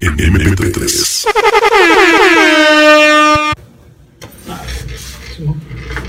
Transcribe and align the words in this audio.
en 0.00 0.16
MP3. 0.16 1.26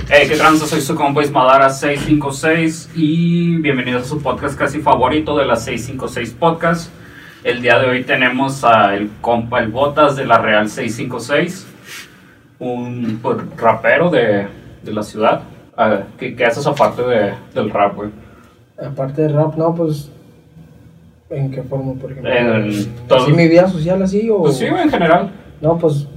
Hey, 0.09 0.27
¿qué 0.27 0.35
tranza? 0.35 0.67
Soy 0.67 0.81
su 0.81 0.96
compa 0.96 1.23
Ismadara 1.23 1.69
656 1.69 2.91
y 2.96 3.57
bienvenidos 3.57 4.04
a 4.04 4.05
su 4.05 4.21
podcast 4.21 4.57
casi 4.57 4.79
favorito 4.79 5.38
de 5.38 5.46
las 5.46 5.63
656 5.65 6.36
Podcast. 6.39 6.91
El 7.44 7.62
día 7.62 7.79
de 7.79 7.89
hoy 7.89 8.04
tenemos 8.04 8.63
a 8.63 8.96
el 8.96 9.10
compa 9.21 9.60
El 9.60 9.70
Botas 9.70 10.16
de 10.16 10.26
la 10.26 10.38
Real 10.40 10.70
656, 10.70 11.68
un 12.60 13.20
pues, 13.21 13.38
rapero 13.58 14.10
de, 14.10 14.48
de 14.84 14.94
la 14.94 15.04
ciudad. 15.04 15.42
Ah, 15.76 16.02
¿Qué, 16.18 16.36
qué 16.36 16.46
haces 16.46 16.68
aparte 16.68 17.02
de, 17.04 17.34
del 17.56 17.70
rap, 17.71 17.96
güey? 17.96 18.10
Aparte 18.78 19.24
de 19.24 19.30
rap, 19.30 19.56
no, 19.56 19.74
pues. 19.74 20.12
¿En 21.30 21.52
qué 21.52 21.61
forma, 21.64 21.93
por 21.93 22.11
ejemplo? 22.11 22.32
En 22.34 22.71
todo- 23.07 23.20
¿Así 23.23 23.32
mi 23.34 23.48
vida 23.48 23.68
social 23.68 24.02
así 24.02 24.29
o.? 24.29 24.41
Pues 24.43 24.57
sí, 24.57 24.68
güey, 24.68 24.84
en 24.84 24.89
general. 24.89 25.32
No, 25.61 25.78
pues. 25.78 26.07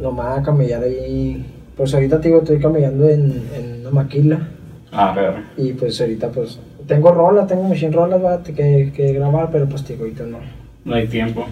Nomás 0.00 0.44
camellar 0.44 0.82
ahí. 0.82 1.44
Pues 1.76 1.94
ahorita 1.94 2.20
te 2.20 2.28
digo, 2.28 2.40
estoy 2.40 2.58
camellando 2.60 3.08
en, 3.08 3.42
en 3.56 3.80
una 3.80 3.90
maquila. 3.90 4.38
A 4.92 5.12
ver. 5.12 5.34
Y 5.56 5.72
pues 5.72 6.00
ahorita, 6.00 6.28
pues. 6.30 6.58
Tengo 6.86 7.12
rolas, 7.12 7.46
tengo 7.46 7.64
machine 7.64 7.92
rolas, 7.92 8.22
va, 8.24 8.42
que, 8.42 8.92
que 8.94 9.12
grabar, 9.12 9.50
pero 9.52 9.68
pues 9.68 9.84
te 9.84 9.92
digo, 9.92 10.04
ahorita 10.04 10.24
no. 10.24 10.38
No 10.84 10.94
hay 10.94 11.06
tiempo. 11.06 11.46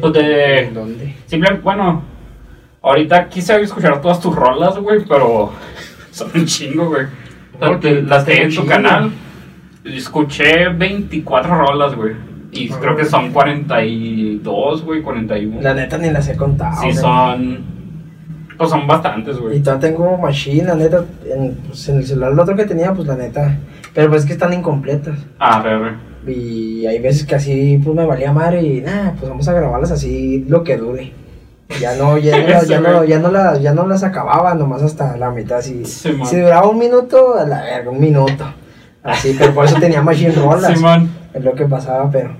Pues 0.00 0.12
de- 0.12 0.64
¿En 0.64 0.74
dónde? 0.74 1.14
Simple, 1.26 1.58
bueno, 1.62 2.02
ahorita 2.82 3.28
quise 3.28 3.60
escuchar 3.62 4.00
todas 4.00 4.20
tus 4.20 4.34
rolas, 4.34 4.78
güey, 4.78 5.04
pero 5.08 5.50
son 6.10 6.30
un 6.34 6.44
chingo, 6.46 6.88
güey. 6.88 7.04
O 7.04 7.58
sea, 7.58 7.68
Porque 7.68 7.88
te- 7.94 8.02
las 8.02 8.24
tengo 8.24 8.42
en 8.44 8.54
tu 8.54 8.66
canal. 8.66 9.10
Escuché 9.84 10.68
24 10.68 11.66
rolas, 11.66 11.94
güey. 11.94 12.14
Y 12.52 12.72
Ah. 12.72 12.76
creo 12.80 12.96
que 12.96 13.04
son 13.04 13.32
42, 13.32 14.84
güey, 14.84 15.02
41. 15.02 15.60
La 15.60 15.74
neta 15.74 15.98
ni 15.98 16.10
las 16.10 16.28
he 16.28 16.36
contado. 16.36 16.80
Sí, 16.80 16.92
son. 16.92 17.72
Pues 18.56 18.70
son 18.70 18.86
bastantes, 18.86 19.36
Y 19.36 19.40
güey. 19.40 19.60
todavía 19.62 19.90
tengo 19.90 20.16
machine, 20.16 20.64
la 20.64 20.74
neta. 20.76 21.04
En, 21.26 21.54
pues, 21.66 21.88
en 21.88 21.96
el 21.96 22.06
celular, 22.06 22.32
el 22.32 22.38
otro 22.38 22.54
que 22.54 22.64
tenía, 22.64 22.92
pues 22.94 23.08
la 23.08 23.16
neta. 23.16 23.58
Pero 23.92 24.08
pues 24.08 24.22
es 24.22 24.26
que 24.26 24.32
están 24.34 24.52
incompletas. 24.52 25.18
Ah, 25.38 25.60
re, 25.62 25.78
re. 25.78 26.32
Y 26.32 26.86
hay 26.86 26.98
veces 27.00 27.26
que 27.26 27.34
así 27.34 27.78
pues 27.84 27.94
me 27.94 28.06
valía 28.06 28.32
madre 28.32 28.62
y 28.62 28.80
nada, 28.80 29.14
pues 29.18 29.28
vamos 29.28 29.46
a 29.48 29.52
grabarlas 29.52 29.90
así 29.90 30.44
lo 30.48 30.64
que 30.64 30.76
dure. 30.78 31.12
Ya 31.80 31.96
no, 31.96 32.16
ya, 32.18 32.38
no, 32.38 32.44
Eso, 32.58 32.66
ya, 32.66 32.80
no, 32.80 33.04
ya, 33.04 33.18
no 33.18 33.30
las, 33.30 33.60
ya 33.60 33.74
no 33.74 33.86
las 33.86 34.02
acababa, 34.04 34.54
nomás 34.54 34.82
hasta 34.82 35.16
la 35.16 35.30
mitad. 35.30 35.60
Si, 35.60 35.84
Sí, 35.84 36.16
si 36.24 36.40
duraba 36.40 36.68
un 36.68 36.78
minuto, 36.78 37.34
a 37.36 37.44
la 37.44 37.62
verga, 37.62 37.90
un 37.90 38.00
minuto. 38.00 38.44
Así, 39.04 39.36
pero 39.38 39.52
por 39.52 39.66
eso 39.66 39.76
tenía 39.78 40.02
machine 40.02 40.32
rolas. 40.32 40.72
Simón. 40.74 41.10
Es 41.34 41.44
lo 41.44 41.52
que 41.54 41.66
pasaba, 41.66 42.10
pero, 42.10 42.30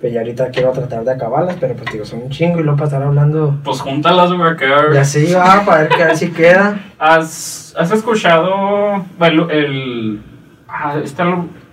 pero 0.00 0.14
ya 0.14 0.20
ahorita 0.20 0.48
quiero 0.50 0.72
tratar 0.72 1.04
de 1.04 1.12
acabarlas, 1.12 1.56
pero 1.60 1.74
pues 1.74 1.92
digo, 1.92 2.04
son 2.06 2.22
un 2.22 2.30
chingo 2.30 2.58
y 2.58 2.62
luego 2.62 2.78
para 2.78 2.86
estar 2.88 3.02
hablando. 3.02 3.58
Pues 3.62 3.80
júntalas, 3.80 4.32
güey, 4.32 4.56
que 4.56 4.66
Ya 4.94 5.04
sí, 5.04 5.32
va, 5.34 5.62
para 5.64 5.82
ver 5.82 5.88
qué 5.90 6.02
a 6.02 6.06
ver 6.06 6.16
si 6.16 6.30
queda. 6.30 6.80
¿Has, 6.98 7.74
has 7.78 7.92
escuchado 7.92 9.04
el. 9.20 9.50
el 9.50 10.20
ah, 10.68 10.96
este, 11.04 11.22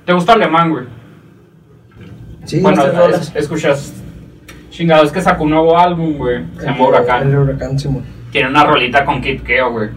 ¿Te 0.06 0.12
gusta 0.14 0.34
alemán, 0.34 0.70
güey? 0.72 0.86
Sí, 2.44 2.60
bueno, 2.60 2.84
es- 3.08 3.34
escuchas. 3.36 3.94
Chingado, 4.70 5.04
es 5.04 5.12
que 5.12 5.22
sacó 5.22 5.44
un 5.44 5.52
nuevo 5.52 5.78
álbum, 5.78 6.18
güey. 6.18 6.44
Se 6.58 6.66
llama 6.66 6.88
Huracán. 6.88 7.30
El 7.30 7.38
huracán, 7.38 7.78
Simón. 7.80 8.04
Tiene 8.32 8.50
una 8.50 8.66
rolita 8.66 9.06
con 9.06 9.22
Kid 9.22 9.42
Keo, 9.44 9.72
güey. 9.72 9.90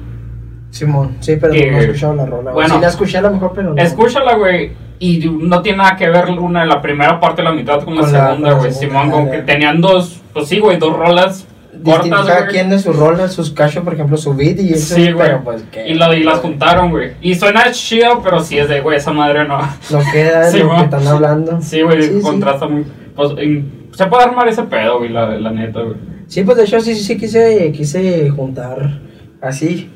Simón, 0.76 1.16
sí, 1.20 1.36
pero 1.40 1.52
Que- 1.52 1.70
no 1.70 1.78
he 1.78 1.80
escuchado 1.84 2.14
la 2.14 2.26
rola. 2.26 2.52
bueno. 2.52 2.74
sí 2.74 2.80
la 2.80 2.88
escuché 2.88 3.18
a 3.18 3.22
lo 3.22 3.30
mejor, 3.30 3.52
pero 3.54 3.74
no. 3.74 3.82
Escúchala, 3.82 4.36
güey. 4.36 4.72
Y 4.98 5.18
no 5.28 5.60
tiene 5.62 5.78
nada 5.78 5.96
que 5.96 6.08
ver 6.08 6.26
una 6.30 6.64
la 6.64 6.80
primera 6.80 7.20
parte 7.20 7.42
de 7.42 7.48
la 7.48 7.54
mitad 7.54 7.82
con 7.82 7.94
la 7.96 8.00
Con 8.02 8.12
la- 8.12 8.26
segunda, 8.28 8.52
güey. 8.54 8.72
Simón, 8.72 9.10
como 9.10 9.30
que 9.30 9.38
tenían 9.38 9.80
dos. 9.80 10.20
Pues 10.32 10.48
sí, 10.48 10.58
güey, 10.58 10.78
dos 10.78 10.96
rolas 10.96 11.46
cortas, 11.84 12.24
cada 12.26 12.46
quien 12.46 12.70
de 12.70 12.78
sus 12.78 12.96
roles, 12.96 13.32
sus 13.32 13.50
cachos, 13.50 13.84
por 13.84 13.92
ejemplo, 13.92 14.16
su 14.16 14.34
beat 14.34 14.58
y 14.60 14.72
eso, 14.72 14.94
Sí, 14.94 15.12
güey. 15.12 15.26
pero 15.26 15.44
pues 15.44 15.62
que 15.70 15.86
Y, 15.88 15.94
lo, 15.94 16.12
y 16.14 16.22
las 16.24 16.38
juntaron, 16.38 16.90
güey. 16.90 17.12
Y 17.20 17.34
suena 17.34 17.70
chido, 17.72 18.22
pero 18.24 18.40
sí 18.40 18.58
es 18.58 18.68
de, 18.70 18.80
güey, 18.80 18.96
esa 18.96 19.12
madre 19.12 19.46
no. 19.46 19.58
no 19.58 19.98
queda 20.10 20.46
de 20.46 20.50
Sí, 20.52 20.58
lo 20.60 20.68
man. 20.68 20.76
que 20.78 20.84
están 20.96 21.06
hablando. 21.06 21.60
Sí, 21.60 21.82
güey, 21.82 22.02
Sí, 22.02 22.14
sí. 22.16 22.20
contrasta 22.22 22.66
muy. 22.66 22.84
Pues, 23.14 23.32
en- 23.38 23.86
se 23.92 24.06
puede 24.06 24.24
armar 24.24 24.48
ese 24.48 24.62
pedo, 24.64 24.98
güey, 24.98 25.10
la, 25.10 25.26
la 25.38 25.50
neta, 25.50 25.80
güey. 25.82 25.96
Sí, 26.26 26.42
pues 26.42 26.56
de 26.56 26.64
hecho 26.64 26.80
sí, 26.80 26.94
sí, 26.94 27.04
sí 27.04 27.16
quise, 27.18 27.70
quise 27.72 28.30
juntar 28.30 28.98
así. 29.42 29.90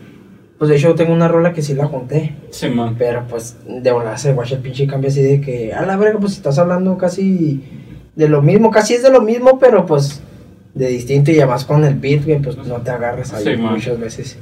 Pues 0.60 0.68
de 0.68 0.76
hecho 0.76 0.94
tengo 0.94 1.14
una 1.14 1.26
rola 1.26 1.54
que 1.54 1.62
sí 1.62 1.72
la 1.72 1.86
junté, 1.86 2.34
Simón. 2.50 2.94
pero 2.98 3.24
pues 3.26 3.56
de 3.66 3.90
volada 3.92 4.18
se 4.18 4.34
guacha 4.34 4.56
el 4.56 4.60
pinche 4.60 4.86
cambio 4.86 5.08
así 5.08 5.22
de 5.22 5.40
que, 5.40 5.72
a 5.72 5.86
la 5.86 5.96
verga, 5.96 6.20
pues 6.20 6.32
estás 6.34 6.58
hablando 6.58 6.98
casi 6.98 7.64
de 8.14 8.28
lo 8.28 8.42
mismo, 8.42 8.70
casi 8.70 8.92
es 8.92 9.02
de 9.02 9.10
lo 9.10 9.22
mismo, 9.22 9.58
pero 9.58 9.86
pues 9.86 10.20
de 10.74 10.86
distinto 10.88 11.30
y 11.30 11.38
además 11.38 11.64
con 11.64 11.82
el 11.84 11.94
beat, 11.94 12.26
güey, 12.26 12.40
pues 12.42 12.58
no 12.58 12.76
te 12.82 12.90
agarras 12.90 13.32
ahí 13.32 13.42
Sí, 13.44 13.56
man. 13.56 13.72
muchas 13.72 13.98
veces. 13.98 14.38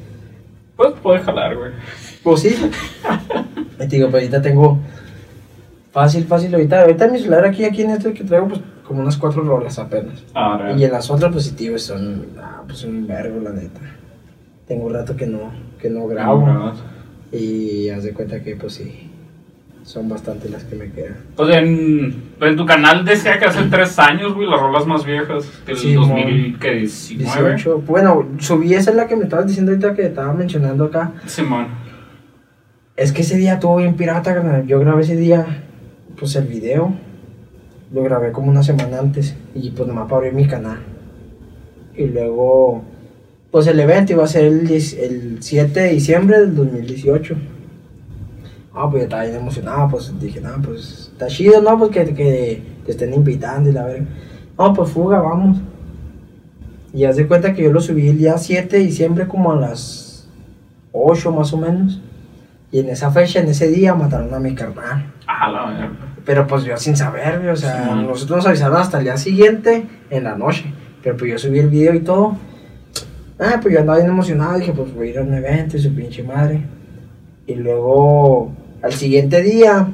Pues 0.77 0.93
puede 1.01 1.21
jalar, 1.21 1.57
güey. 1.57 1.71
Pues 2.25 2.41
sí. 2.41 2.57
Te 3.79 3.87
digo, 3.87 4.07
pero 4.09 4.19
ahorita 4.19 4.43
tengo 4.43 4.77
fácil, 5.93 6.25
fácil. 6.25 6.53
Ahorita, 6.53 6.81
ahorita 6.83 7.05
en 7.05 7.13
mi 7.13 7.19
celular 7.21 7.45
aquí, 7.47 7.65
aquí 7.65 7.83
en 7.83 7.91
este 7.91 8.13
que 8.13 8.25
traigo, 8.25 8.49
pues 8.49 8.61
como 8.85 9.03
unas 9.03 9.17
cuatro 9.17 9.43
rolas 9.43 9.79
apenas. 9.79 10.25
Ah, 10.35 10.73
Y 10.77 10.83
en 10.83 10.91
las 10.91 11.09
otras 11.11 11.33
positivas 11.33 11.83
son, 11.83 12.27
ah, 12.41 12.63
pues 12.67 12.83
un 12.85 13.07
vergo, 13.07 13.41
la 13.41 13.51
neta. 13.51 13.81
Tengo 14.67 14.87
un 14.87 14.95
rato 14.95 15.15
que 15.17 15.27
no, 15.29 15.53
que 15.81 15.91
no 15.91 16.07
grabo. 16.07 16.73
Y 17.33 17.89
haz 17.91 18.05
de 18.05 18.13
cuenta 18.13 18.43
que, 18.43 18.57
pues 18.57 18.75
sí, 18.75 19.11
son 19.83 20.09
bastante 20.09 20.49
las 20.49 20.65
que 20.65 20.77
me 20.77 20.91
quedan. 20.91 21.17
Pues 21.37 21.55
en, 21.57 22.23
en 22.41 22.57
tu 22.57 22.65
canal 22.67 23.05
decía 23.05 23.39
que 23.39 23.45
hace 23.47 23.63
tres 23.71 23.99
años, 23.99 24.35
güey, 24.35 24.49
las 24.49 24.61
rolas 24.61 24.87
más 24.87 25.05
viejas 25.05 25.45
del 25.67 25.77
Sí, 25.77 25.95
2019. 25.95 26.81
18. 26.81 27.83
Bueno, 27.87 28.27
subí 28.39 28.75
esa 28.75 28.91
es 28.91 28.97
la 28.97 29.07
que 29.07 29.17
me 29.17 29.25
estabas 29.25 29.47
diciendo 29.47 29.73
ahorita 29.73 29.95
que 29.95 30.07
estaba 30.07 30.33
mencionando 30.33 30.85
acá. 30.85 31.13
Simón. 31.27 31.67
Es 32.97 33.13
que 33.13 33.23
ese 33.23 33.37
día 33.37 33.55
estuvo 33.55 33.77
bien 33.77 33.95
pirata, 33.95 34.35
carnal. 34.35 34.67
Yo 34.67 34.81
grabé 34.81 35.03
ese 35.03 35.17
día, 35.17 35.47
pues 36.19 36.35
el 36.37 36.47
video. 36.47 36.93
Lo 37.93 38.03
grabé 38.03 38.33
como 38.33 38.51
una 38.51 38.63
semana 38.63 38.99
antes. 38.99 39.37
Y 39.55 39.71
pues 39.71 39.87
nomás 39.89 40.05
para 40.05 40.17
abrir 40.17 40.33
mi 40.33 40.47
canal. 40.47 40.79
Y 41.97 42.07
luego, 42.07 42.83
pues 43.51 43.67
el 43.67 43.81
evento 43.81 44.13
iba 44.13 44.25
a 44.25 44.29
ser 44.29 44.45
el, 44.45 44.67
10 44.67 44.93
el 44.95 45.37
7 45.41 45.81
de 45.81 45.89
diciembre 45.91 46.41
del 46.41 46.55
2018. 46.55 47.37
Ah, 48.75 48.89
pues 48.91 49.03
yo 49.03 49.05
estaba 49.05 49.25
bien 49.25 49.37
emocionado. 49.37 49.89
Pues 49.89 50.13
dije, 50.21 50.41
no, 50.41 50.61
pues 50.63 51.11
está 51.13 51.27
chido, 51.27 51.61
¿no? 51.63 51.79
Pues 51.79 51.91
que, 51.91 52.15
que 52.15 52.63
te 52.85 52.93
estén 52.93 53.15
invitando 53.15 53.71
y 53.71 53.73
la 53.73 53.85
verga. 53.85 54.07
No, 54.59 54.75
pues 54.75 54.91
fuga, 54.91 55.21
vamos. 55.21 55.59
Y 56.93 57.05
haz 57.05 57.17
de 57.17 57.27
cuenta 57.27 57.55
que 57.55 57.63
yo 57.63 57.73
lo 57.73 57.81
subí 57.81 58.09
el 58.09 58.19
día 58.19 58.39
7 58.39 58.77
de 58.77 58.83
diciembre 58.83 59.27
como 59.27 59.53
a 59.53 59.57
las 59.57 60.29
8 60.93 61.33
más 61.33 61.53
o 61.53 61.59
menos. 61.59 62.01
Y 62.71 62.81
en 62.81 62.91
esa 62.91 63.11
fecha, 63.11 63.41
en 63.41 63.49
ese 63.49 63.69
día, 63.69 63.95
mataron 63.95 64.33
a 64.35 64.39
mi 64.39 64.55
carnal. 64.55 65.13
Ah, 65.27 65.51
la 65.51 65.67
verga. 65.67 65.91
Pero 66.25 66.47
pues 66.47 66.65
yo 66.65 66.77
sin 66.77 66.97
saber, 66.97 67.49
o 67.49 67.57
sea, 67.57 67.85
Sí, 67.85 68.07
nosotros 68.07 68.39
nos 68.39 68.47
avisaron 68.47 68.77
hasta 68.77 68.99
el 68.99 69.05
día 69.05 69.17
siguiente, 69.17 69.87
en 70.11 70.25
la 70.25 70.37
noche. 70.37 70.73
Pero 71.03 71.17
pues 71.17 71.31
yo 71.31 71.39
subí 71.39 71.59
el 71.59 71.71
video 71.71 71.95
y 71.95 72.01
todo. 72.01 72.37
Ah, 73.41 73.59
pues 73.63 73.73
yo 73.75 73.81
andaba 73.81 73.99
bien 73.99 74.11
emocionado, 74.11 74.59
dije, 74.59 74.73
pues 74.73 74.93
voy 74.95 75.09
a 75.09 75.11
ir 75.11 75.19
a 75.19 75.23
un 75.23 75.33
evento 75.35 75.77
y 75.77 75.81
su 75.81 75.95
pinche 75.95 76.23
madre. 76.23 76.61
Y 77.47 77.55
luego, 77.55 78.51
al 78.83 78.93
siguiente 78.93 79.43
día, 79.43 79.87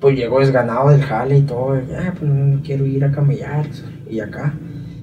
pues 0.00 0.16
llegó 0.16 0.40
desganado 0.40 0.90
del 0.90 1.02
jale 1.02 1.38
y 1.38 1.42
todo. 1.42 1.76
y, 1.76 1.80
ah, 1.94 2.12
pues 2.18 2.30
no 2.30 2.60
quiero 2.62 2.84
ir 2.86 3.04
a 3.04 3.10
camellar 3.10 3.66
y 4.08 4.20
acá. 4.20 4.52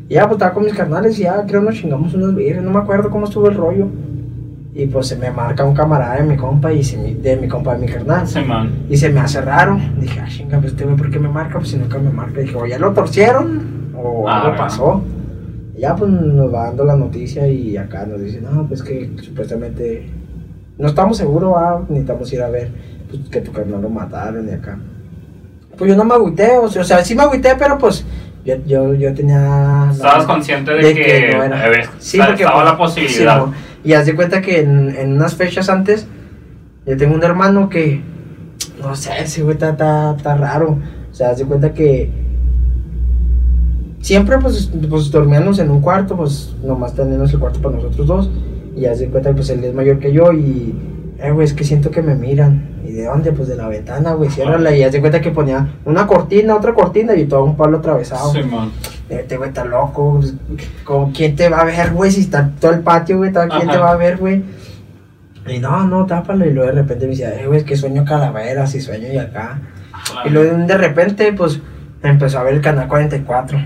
Y 0.10 0.16
ya, 0.16 0.24
pues 0.24 0.34
estaba 0.34 0.54
con 0.54 0.64
mis 0.66 0.74
carnales 0.74 1.18
y 1.20 1.24
ya, 1.24 1.44
creo 1.46 1.62
nos 1.62 1.76
chingamos 1.76 2.14
unas 2.14 2.36
birras, 2.36 2.64
no 2.64 2.72
me 2.72 2.80
acuerdo 2.80 3.10
cómo 3.10 3.26
estuvo 3.26 3.48
el 3.48 3.56
rollo. 3.56 3.88
Y 4.74 4.86
pues 4.86 5.08
se 5.08 5.18
me 5.18 5.32
marca 5.32 5.66
un 5.66 5.74
camarada 5.74 6.16
de 6.18 6.24
mi 6.24 6.38
compa 6.38 6.72
y 6.72 6.82
se 6.84 6.98
me- 6.98 7.14
de 7.16 7.36
mi 7.36 7.48
compa 7.48 7.76
de 7.76 7.86
mi 7.86 7.92
carnal. 7.92 8.26
Simón. 8.28 8.70
Y 8.90 8.96
se 8.96 9.10
me 9.10 9.20
hace 9.20 9.42
raro. 9.42 9.78
Dije, 10.00 10.20
ah, 10.22 10.28
chinga, 10.30 10.60
pues 10.60 10.72
este 10.74 10.86
güey, 10.86 10.96
¿por 10.96 11.10
qué 11.12 11.20
me 11.20 11.28
marca? 11.28 11.58
Pues 11.58 11.70
si 11.72 11.78
nunca 11.78 11.98
me 11.98 12.10
marca. 12.10 12.40
Dije, 12.40 12.56
o 12.56 12.66
ya 12.66 12.78
lo 12.80 12.94
torcieron, 12.94 13.92
o 13.98 14.30
Ah, 14.30 14.44
algo 14.46 14.58
pasó. 14.58 15.02
Ya, 15.82 15.96
pues 15.96 16.12
nos 16.12 16.54
va 16.54 16.66
dando 16.66 16.86
la 16.86 16.96
noticia 16.96 17.48
y 17.48 17.76
acá 17.76 18.06
nos 18.06 18.22
dicen, 18.22 18.44
no, 18.44 18.68
pues 18.68 18.84
que 18.84 19.10
supuestamente 19.20 20.08
no 20.78 20.88
estamos 20.88 21.18
seguros, 21.18 21.56
ah, 21.58 21.82
necesitamos 21.90 22.32
ir 22.32 22.44
a 22.44 22.50
ver 22.50 22.72
pues, 23.10 23.28
que 23.30 23.42
tu 23.42 23.52
carnal 23.52 23.82
lo 23.82 23.90
mataron 23.90 24.48
y 24.48 24.52
acá. 24.52 24.78
Pues 25.76 25.90
yo 25.90 25.98
no 25.98 26.04
me 26.04 26.14
agüité, 26.14 26.56
o 26.60 26.70
sea, 26.70 27.04
sí 27.04 27.16
me 27.16 27.24
agüité, 27.24 27.56
pero 27.58 27.80
pues 27.80 28.06
yo, 28.46 28.58
yo, 28.64 28.94
yo 28.94 29.12
tenía... 29.16 29.90
Estabas 29.92 30.26
consciente 30.26 30.72
de, 30.72 30.94
que, 30.94 31.34
no 31.36 31.44
era. 31.46 31.68
ver, 31.68 31.90
Sí, 31.98 32.20
porque, 32.20 32.44
estaba 32.44 32.62
pues, 32.62 32.72
la 32.72 32.78
posibilidad. 32.78 33.46
sí, 33.46 33.52
y 33.84 33.94
haz 33.94 34.06
de 34.06 34.16
cuenta 34.16 34.40
que 34.40 34.60
en, 34.60 34.96
en 34.96 35.14
unas 35.14 35.34
fechas 35.34 35.68
antes, 35.68 36.06
yo 36.86 36.96
tengo 36.96 37.16
un 37.16 37.24
hermano 37.24 37.70
que, 37.70 38.04
no 38.80 38.96
sé, 38.96 39.14
ese 39.20 39.42
güey 39.42 39.56
está, 39.56 39.72
está, 39.72 40.14
está 40.16 40.38
raro. 40.38 40.78
O 41.10 41.14
sea, 41.16 41.32
haz 41.32 41.40
de 41.40 41.46
cuenta 41.46 41.74
que 41.74 42.21
siempre 44.02 44.38
pues, 44.40 44.72
pues 44.90 45.12
dormíamos 45.12 45.60
en 45.60 45.72
un 45.72 45.82
cuarto, 45.82 46.16
pues 46.18 46.54
nomás 46.64 46.94
tenemos 46.94 47.32
el 47.34 47.40
cuarto 47.40 47.62
para 47.62 47.76
nosotros 47.76 48.08
dos. 48.08 48.30
Y 48.76 48.86
haz 48.86 49.00
de 49.00 49.08
cuenta 49.08 49.30
que 49.30 49.36
pues 49.36 49.50
él 49.50 49.64
es 49.64 49.74
mayor 49.74 50.00
que 50.00 50.14
yo 50.14 50.32
y, 50.32 50.74
eh, 51.20 51.32
güey, 51.32 51.46
es 51.46 51.54
que 51.54 51.64
siento 51.64 51.92
que 51.92 52.02
me 52.02 52.16
miran. 52.16 52.70
¿Y 52.86 52.94
de 52.94 53.06
dónde? 53.06 53.32
Pues 53.32 53.48
de 53.48 53.56
la 53.56 53.68
ventana, 53.68 54.14
güey, 54.14 54.30
ciérrala. 54.30 54.76
Y 54.76 54.84
haz 54.84 54.92
de 54.92 55.02
cuenta 55.02 55.22
que 55.22 55.32
ponía 55.32 55.76
una 55.86 56.08
cortina, 56.08 56.56
otra 56.56 56.74
cortina 56.74 57.16
y 57.16 57.26
todo 57.26 57.44
un 57.44 57.56
palo 57.56 57.78
atravesado. 57.78 58.32
Simón. 58.32 58.72
Este 59.10 59.38
güey 59.38 59.50
está 59.50 59.66
loco. 59.66 60.20
pues, 60.20 60.34
¿Con 60.84 61.12
quién 61.12 61.36
te 61.36 61.50
va 61.50 61.60
a 61.62 61.66
ver, 61.66 61.92
güey? 61.94 62.12
Si 62.12 62.22
está 62.22 62.50
todo 62.60 62.72
el 62.72 62.80
patio, 62.80 63.18
güey, 63.18 63.32
¿todo 63.32 63.48
¿quién 63.50 63.64
Ajá. 63.64 63.72
te 63.72 63.78
va 63.78 63.92
a 63.92 63.96
ver, 63.98 64.18
güey? 64.18 64.42
Y 65.48 65.60
no, 65.60 65.86
no, 65.86 66.06
tápalo. 66.06 66.46
Y 66.46 66.52
luego 66.52 66.70
de 66.70 66.82
repente 66.82 67.06
me 67.06 67.12
decía, 67.12 67.40
eh, 67.40 67.46
güey, 67.46 67.60
es 67.60 67.66
que 67.66 67.76
sueño 67.76 68.06
calaveras 68.06 68.74
y 68.74 68.82
sueño 68.82 69.08
y 69.12 69.18
acá. 69.18 69.60
Y 70.26 70.30
luego 70.30 70.58
de 70.58 70.78
repente, 70.78 71.34
pues, 71.34 71.60
empezó 72.02 72.40
a 72.40 72.44
ver 72.44 72.56
el 72.56 72.62
canal 72.62 72.88
44. 72.88 73.60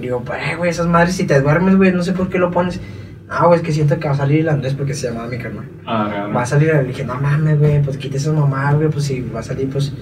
Digo, 0.00 0.22
pues, 0.24 0.56
güey, 0.56 0.70
esas 0.70 0.86
madres, 0.86 1.14
si 1.16 1.24
te 1.24 1.40
duermes, 1.40 1.76
güey, 1.76 1.92
no 1.92 2.02
sé 2.02 2.12
por 2.12 2.28
qué 2.28 2.38
lo 2.38 2.50
pones. 2.50 2.80
Ah, 3.28 3.46
güey, 3.46 3.60
es 3.60 3.64
que 3.66 3.72
siento 3.72 3.98
que 3.98 4.08
va 4.08 4.14
a 4.14 4.16
salir 4.16 4.40
el 4.40 4.48
Andrés 4.48 4.74
porque 4.74 4.94
se 4.94 5.08
llamaba 5.08 5.28
mi 5.28 5.38
carnal. 5.38 5.64
Ah, 5.86 6.28
Va 6.34 6.42
a 6.42 6.46
salir, 6.46 6.74
le 6.74 6.84
dije, 6.84 7.04
no 7.04 7.14
mames, 7.14 7.58
güey, 7.58 7.80
pues 7.82 7.96
quita 7.96 8.16
esas 8.16 8.34
mamadas, 8.34 8.76
güey, 8.76 8.88
pues 8.88 9.04
si 9.04 9.20
va 9.20 9.40
a 9.40 9.42
salir, 9.42 9.68
pues. 9.70 9.92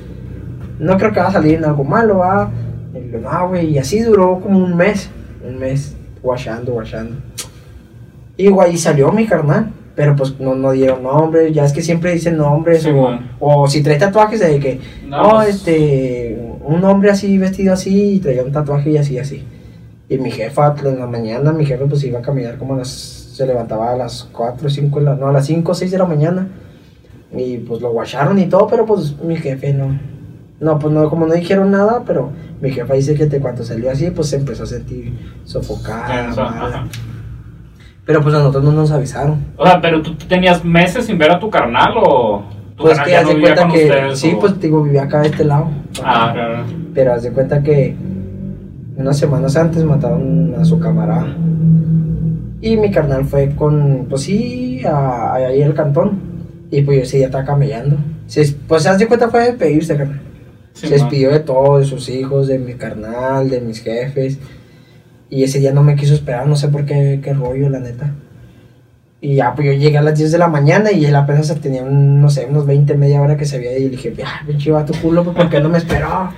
No 0.78 0.96
creo 0.96 1.12
que 1.12 1.20
va 1.20 1.26
a 1.28 1.32
salir 1.32 1.56
en 1.56 1.64
algo 1.64 1.84
malo, 1.84 2.18
va. 2.18 2.50
No, 2.94 3.48
güey, 3.48 3.70
y 3.70 3.78
así 3.78 4.00
duró 4.00 4.40
como 4.40 4.58
un 4.60 4.76
mes. 4.76 5.10
Un 5.46 5.58
mes, 5.58 5.96
guachando, 6.22 6.72
guachando. 6.72 7.16
Y, 8.36 8.48
güey, 8.48 8.74
y 8.74 8.78
salió 8.78 9.10
mi 9.12 9.26
carnal. 9.26 9.72
Pero 9.94 10.14
pues 10.14 10.38
no, 10.38 10.54
no 10.54 10.70
dieron 10.70 11.02
nombre, 11.02 11.52
ya 11.52 11.64
es 11.64 11.72
que 11.72 11.82
siempre 11.82 12.12
dicen 12.12 12.36
nombres, 12.36 12.84
Sí, 12.84 12.90
o, 13.40 13.66
si 13.66 13.82
trae 13.82 13.98
tatuajes 13.98 14.38
de 14.38 14.60
que, 14.60 14.80
No, 15.08 15.22
no, 15.24 15.30
pues- 15.30 15.56
este, 15.56 16.38
un 16.64 16.84
hombre 16.84 17.10
así, 17.10 17.36
vestido 17.36 17.72
así, 17.72 18.12
y 18.12 18.20
traía 18.20 18.44
un 18.44 18.52
tatuaje 18.52 18.90
y 18.90 18.96
así, 18.96 19.18
así. 19.18 19.44
Y 20.08 20.18
mi 20.18 20.30
jefa, 20.30 20.74
en 20.84 20.98
la 20.98 21.06
mañana, 21.06 21.52
mi 21.52 21.66
jefe 21.66 21.84
pues 21.84 22.02
iba 22.04 22.18
a 22.20 22.22
caminar 22.22 22.56
como 22.56 22.74
a 22.74 22.78
las, 22.78 22.88
se 22.88 23.46
levantaba 23.46 23.92
a 23.92 23.96
las 23.96 24.28
4, 24.32 24.70
5, 24.70 25.00
no, 25.00 25.28
a 25.28 25.32
las 25.32 25.46
5, 25.46 25.74
6 25.74 25.90
de 25.90 25.98
la 25.98 26.06
mañana. 26.06 26.48
Y 27.36 27.58
pues 27.58 27.82
lo 27.82 27.90
guacharon 27.92 28.38
y 28.38 28.46
todo, 28.46 28.66
pero 28.68 28.86
pues 28.86 29.20
mi 29.22 29.36
jefe 29.36 29.74
no, 29.74 29.98
no, 30.60 30.78
pues 30.78 30.94
no, 30.94 31.10
como 31.10 31.26
no 31.26 31.34
dijeron 31.34 31.70
nada, 31.70 32.02
pero 32.06 32.30
mi 32.62 32.70
jefa 32.70 32.94
dice 32.94 33.14
que 33.14 33.26
te, 33.26 33.38
cuando 33.38 33.62
salió 33.64 33.90
así, 33.90 34.10
pues 34.10 34.28
se 34.30 34.36
empezó 34.36 34.62
a 34.62 34.66
sentir 34.66 35.12
sofocada. 35.44 36.86
Pero 38.06 38.22
pues 38.22 38.34
a 38.34 38.38
nosotros 38.38 38.64
no 38.64 38.72
nos 38.72 38.90
avisaron. 38.90 39.44
O 39.58 39.66
sea, 39.66 39.80
pero 39.80 40.00
tú 40.00 40.14
tenías 40.14 40.64
meses 40.64 41.04
sin 41.04 41.18
ver 41.18 41.30
a 41.30 41.38
tu 41.38 41.50
carnal 41.50 41.92
o 42.02 42.42
tu 42.76 42.84
Pues 42.84 42.96
carnal 42.96 43.04
que 43.04 43.10
ya 43.12 43.18
haz 43.20 43.26
no 43.26 43.34
de 43.34 43.40
cuenta 43.40 43.68
que, 43.68 43.84
ustedes, 43.84 44.18
sí, 44.18 44.32
o- 44.34 44.40
pues 44.40 44.58
digo, 44.60 44.82
vivía 44.82 45.02
acá 45.02 45.20
de 45.20 45.28
este 45.28 45.44
lado. 45.44 45.68
Ah, 46.02 46.30
claro. 46.32 46.64
Pero 46.94 47.12
haz 47.12 47.22
de 47.24 47.32
cuenta 47.32 47.62
que 47.62 47.94
unas 48.98 49.16
semanas 49.18 49.56
antes 49.56 49.82
mataron 49.84 50.54
a 50.58 50.64
su 50.64 50.78
camarada. 50.78 51.34
Y 52.60 52.76
mi 52.76 52.90
carnal 52.90 53.24
fue 53.24 53.54
con, 53.54 54.06
pues 54.10 54.22
sí, 54.22 54.82
a, 54.84 55.32
a- 55.32 55.34
ahí 55.36 55.62
al 55.62 55.74
cantón. 55.74 56.18
Y 56.70 56.82
pues 56.82 56.96
yo 56.98 57.02
ese 57.04 57.16
día 57.18 57.26
estaba 57.26 57.44
camellando. 57.44 57.96
Se- 58.26 58.54
pues 58.66 58.86
haz 58.86 58.98
de 58.98 59.06
cuenta 59.06 59.28
fue 59.30 59.44
despedirse, 59.44 59.96
carnal. 59.96 60.20
Sí, 60.72 60.86
se 60.88 60.94
despidió 60.94 61.30
de 61.30 61.40
todos, 61.40 61.80
de 61.80 61.86
sus 61.86 62.08
hijos, 62.08 62.46
de 62.48 62.58
mi 62.58 62.74
carnal, 62.74 63.48
de 63.48 63.60
mis 63.60 63.80
jefes. 63.80 64.38
Y 65.30 65.42
ese 65.44 65.58
día 65.60 65.72
no 65.72 65.82
me 65.82 65.94
quiso 65.96 66.14
esperar, 66.14 66.46
no 66.46 66.56
sé 66.56 66.68
por 66.68 66.84
qué, 66.84 67.20
qué 67.22 67.32
rollo, 67.34 67.68
la 67.68 67.80
neta. 67.80 68.14
Y 69.20 69.34
ya, 69.36 69.54
pues 69.54 69.66
yo 69.66 69.72
llegué 69.72 69.98
a 69.98 70.02
las 70.02 70.16
10 70.16 70.30
de 70.32 70.38
la 70.38 70.46
mañana 70.48 70.92
y 70.92 71.04
él 71.04 71.14
apenas 71.16 71.52
tenía, 71.60 71.82
un, 71.82 72.20
no 72.20 72.30
sé, 72.30 72.46
unos 72.48 72.66
20, 72.66 72.96
media 72.96 73.20
hora 73.20 73.36
que 73.36 73.44
se 73.44 73.56
había 73.56 73.72
ido. 73.72 73.80
Y 73.80 73.84
le 73.84 73.90
dije, 73.90 74.14
ya, 74.16 74.26
pinche 74.46 74.70
va 74.70 74.84
tu 74.84 74.94
culo, 74.94 75.24
pues, 75.24 75.36
¿por 75.36 75.48
qué 75.50 75.60
no 75.60 75.68
me 75.68 75.78
esperó? 75.78 76.30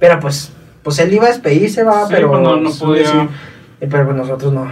Pero 0.00 0.18
pues, 0.20 0.52
pues 0.84 0.98
él 1.00 1.12
iba 1.12 1.24
a 1.24 1.28
despedirse, 1.28 1.82
va, 1.82 2.06
Sí, 2.06 2.12
pero... 2.14 2.28
pues, 2.30 2.42
no- 2.42 2.56
no 2.56 2.70
podía. 2.70 3.06
sí. 3.10 3.18
Eh, 3.80 3.88
Pero 3.90 4.04
pues 4.04 4.16
nosotros 4.16 4.52
no, 4.52 4.68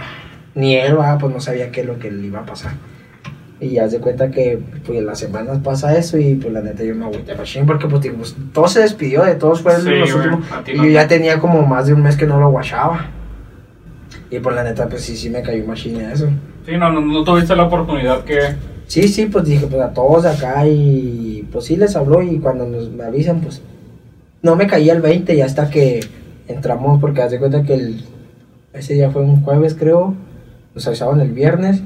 ni 0.55 0.75
él, 0.75 0.97
va, 0.97 1.17
pues 1.17 1.33
no 1.33 1.41
sabía 1.41 1.71
qué 1.71 1.81
es 1.81 1.87
lo 1.87 1.99
que 1.99 2.09
le 2.09 2.25
iba 2.27 2.39
a 2.39 2.45
pasar. 2.45 2.71
Y 3.59 3.71
ya 3.71 3.89
se 3.89 3.99
cuenta 3.99 4.29
que 4.31 4.59
pues 4.85 5.01
las 5.03 5.19
semanas 5.19 5.59
pasa 5.63 5.95
eso 5.97 6.17
y 6.17 6.35
pues 6.35 6.51
la 6.53 6.61
neta 6.61 6.83
yo 6.83 6.95
me 6.95 7.05
agüité 7.05 7.33
machín 7.35 7.65
porque 7.65 7.87
pues, 7.87 8.01
digo, 8.01 8.15
pues 8.17 8.35
todo 8.53 8.67
se 8.67 8.81
despidió 8.81 9.23
de 9.23 9.35
todos 9.35 9.61
fueron 9.61 9.83
Sí, 9.83 9.89
los 9.89 10.13
últimos 10.13 10.45
y 10.67 10.75
yo 10.77 10.85
ya 10.85 11.07
tenía 11.07 11.39
como 11.39 11.61
más 11.65 11.87
de 11.87 11.93
un 11.93 12.01
mes 12.03 12.17
que 12.17 12.25
no 12.25 12.39
lo 12.39 12.49
guachaba. 12.49 13.07
Y 14.29 14.39
pues 14.39 14.55
la 14.55 14.63
neta 14.63 14.87
pues 14.89 15.03
sí, 15.03 15.15
sí 15.15 15.29
me 15.29 15.41
cayó 15.41 15.65
machín 15.65 15.99
eso. 16.01 16.27
Sí, 16.65 16.75
no, 16.77 16.91
no, 16.91 17.01
no 17.01 17.23
tuviste 17.23 17.55
la 17.55 17.63
oportunidad 17.63 18.23
que... 18.23 18.39
Sí, 18.87 19.07
sí, 19.07 19.27
pues 19.27 19.45
dije 19.45 19.65
pues 19.67 19.81
a 19.81 19.93
todos 19.93 20.23
de 20.23 20.29
acá 20.31 20.65
y 20.67 21.47
pues 21.51 21.65
sí 21.65 21.75
les 21.77 21.95
habló 21.95 22.21
y 22.21 22.39
cuando 22.39 22.65
nos 22.65 22.89
me 22.89 23.03
avisan 23.05 23.39
pues 23.41 23.61
no 24.43 24.55
me 24.55 24.67
caía 24.67 24.93
el 24.93 25.01
20 25.01 25.33
y 25.33 25.41
hasta 25.41 25.69
que 25.69 26.01
entramos 26.47 27.01
porque 27.01 27.23
haz 27.23 27.31
de 27.31 27.39
cuenta 27.39 27.63
que 27.63 27.73
el, 27.73 28.05
ese 28.73 28.93
día 28.93 29.09
fue 29.09 29.23
un 29.23 29.41
jueves 29.41 29.73
creo, 29.73 30.13
nos 30.75 30.85
avisaban 30.85 31.19
el 31.21 31.31
viernes 31.31 31.81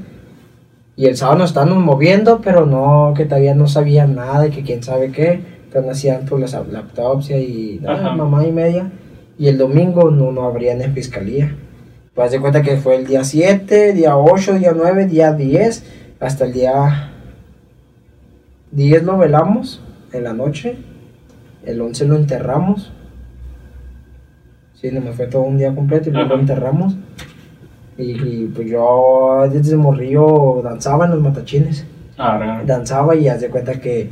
y 0.96 1.06
el 1.06 1.16
sábado 1.16 1.38
nos 1.38 1.50
estábamos 1.50 1.82
moviendo 1.82 2.40
pero 2.42 2.66
no, 2.66 3.14
que 3.16 3.24
todavía 3.24 3.54
no 3.54 3.68
sabían 3.68 4.16
nada 4.16 4.48
y 4.48 4.50
que 4.50 4.62
quién 4.62 4.82
sabe 4.82 5.12
qué, 5.12 5.40
entonces 5.64 5.92
hacían 5.92 6.26
pues 6.26 6.52
la, 6.52 6.58
autopsia 6.58 7.38
y 7.38 7.78
nada, 7.80 8.14
mamá 8.14 8.44
y 8.44 8.52
media 8.52 8.90
y 9.38 9.46
el 9.46 9.56
domingo 9.56 10.10
no, 10.10 10.32
no 10.32 10.42
abrían 10.42 10.82
en 10.82 10.92
fiscalía. 10.92 11.54
Pues 12.14 12.26
haz 12.26 12.32
de 12.32 12.40
cuenta 12.40 12.62
que 12.62 12.76
fue 12.76 12.96
el 12.96 13.06
día 13.06 13.22
7, 13.22 13.92
día 13.92 14.16
8, 14.16 14.54
día 14.54 14.72
9, 14.74 15.06
día 15.06 15.32
10, 15.32 15.84
hasta 16.18 16.44
el 16.46 16.52
día 16.52 17.12
10 18.72 19.04
lo 19.04 19.16
velamos 19.16 19.80
en 20.12 20.24
la 20.24 20.32
noche, 20.32 20.76
el 21.64 21.80
11 21.80 22.06
lo 22.06 22.16
enterramos. 22.16 22.92
Sí, 24.74 24.90
no 24.92 25.00
me 25.00 25.12
fue 25.12 25.26
todo 25.26 25.42
un 25.42 25.58
día 25.58 25.74
completo 25.74 26.08
y 26.08 26.12
luego 26.12 26.26
Ajá. 26.26 26.34
lo 26.36 26.40
enterramos. 26.40 26.96
Y, 27.96 28.12
y, 28.12 28.52
pues 28.54 28.68
yo 28.70 29.44
desde 29.50 29.76
morrillo 29.76 30.60
danzaba 30.62 31.06
en 31.06 31.10
los 31.12 31.20
matachines. 31.20 31.84
Ah. 32.16 32.62
Danzaba 32.64 33.16
y 33.16 33.28
haz 33.28 33.40
de 33.40 33.48
cuenta 33.48 33.80
que 33.80 34.10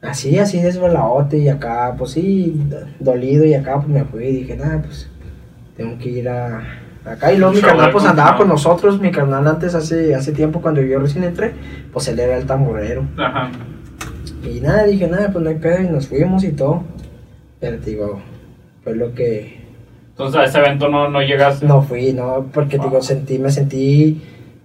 así, 0.00 0.38
así 0.38 0.60
desveladote 0.60 1.38
y 1.38 1.48
acá, 1.48 1.94
pues 1.98 2.12
sí, 2.12 2.54
do- 2.68 2.86
dolido 3.00 3.44
y 3.44 3.54
acá 3.54 3.76
pues 3.78 3.88
me 3.88 4.04
fui 4.04 4.24
y 4.26 4.32
dije, 4.38 4.56
nada, 4.56 4.80
pues 4.82 5.08
tengo 5.76 5.98
que 5.98 6.08
ir 6.08 6.28
a 6.28 6.62
acá. 7.04 7.32
Y 7.32 7.38
luego 7.38 7.52
mi 7.54 7.60
Show 7.60 7.70
carnal 7.70 7.90
pues 7.90 8.04
andaba 8.04 8.36
con 8.36 8.48
nosotros, 8.48 9.00
mi 9.00 9.10
carnal 9.10 9.46
antes 9.48 9.74
hace, 9.74 10.14
hace 10.14 10.30
tiempo 10.32 10.60
cuando 10.62 10.80
yo 10.82 11.00
recién 11.00 11.24
entré, 11.24 11.52
pues 11.92 12.06
él 12.08 12.20
era 12.20 12.36
el 12.36 12.46
tamborero. 12.46 13.04
Ajá. 13.16 13.50
Y 14.46 14.60
nada, 14.60 14.84
dije, 14.84 15.06
nada, 15.06 15.30
pues 15.32 15.42
no 15.44 15.50
hay 15.50 15.56
pedo 15.56 15.80
y 15.82 15.88
nos 15.88 16.08
fuimos 16.08 16.44
y 16.44 16.52
todo. 16.52 16.82
Pero 17.60 17.78
te 17.78 17.90
digo, 17.90 18.20
fue 18.82 18.94
lo 18.94 19.14
que 19.14 19.58
Entonces 20.10 20.40
a 20.40 20.44
ese 20.44 20.58
evento 20.58 20.88
no, 20.88 21.08
no 21.08 21.22
llegaste. 21.22 21.66
no 21.66 21.82
fui, 21.82 22.12
no, 22.12 22.46
porque 22.52 22.78
te 22.78 22.84
digo, 22.84 22.98
Ah. 22.98 23.02
sentí, 23.02 23.38
me 23.38 23.50
sentí, 23.50 24.20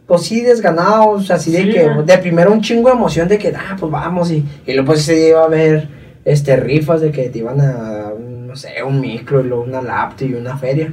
pues 0.06 0.22
sí, 0.24 0.42
desganado, 0.42 1.10
o 1.12 1.22
sea, 1.22 1.38
así 1.38 1.52
de 1.52 1.64
Sí, 1.64 1.70
que, 1.72 1.88
güey. 1.94 2.06
de 2.06 2.18
primero 2.18 2.52
un 2.52 2.62
chingo 2.62 2.90
de 2.90 2.96
emoción 2.96 3.28
de 3.28 3.38
que, 3.38 3.50
ah, 3.56 3.76
pues 3.80 3.92
vamos, 3.92 4.31
y, 4.31 4.44
y 4.68 4.74
luego 4.74 4.88
pues 4.88 5.08
día 5.08 5.30
iba 5.30 5.42
a 5.42 5.46
haber, 5.46 5.88
este, 6.25 6.56
rifas 6.58 7.02
de 7.02 7.12
que 7.12 7.30
te 7.30 7.40
iban 7.40 7.62
a, 7.62 8.12
no 8.20 8.56
sé, 8.56 8.84
un 8.86 9.00
micro, 9.00 9.40
y 9.42 9.44
luego 9.46 9.64
una 9.64 9.82
laptop 9.82 10.28
y 10.30 10.34
una 10.34 10.58
feria. 10.58 10.92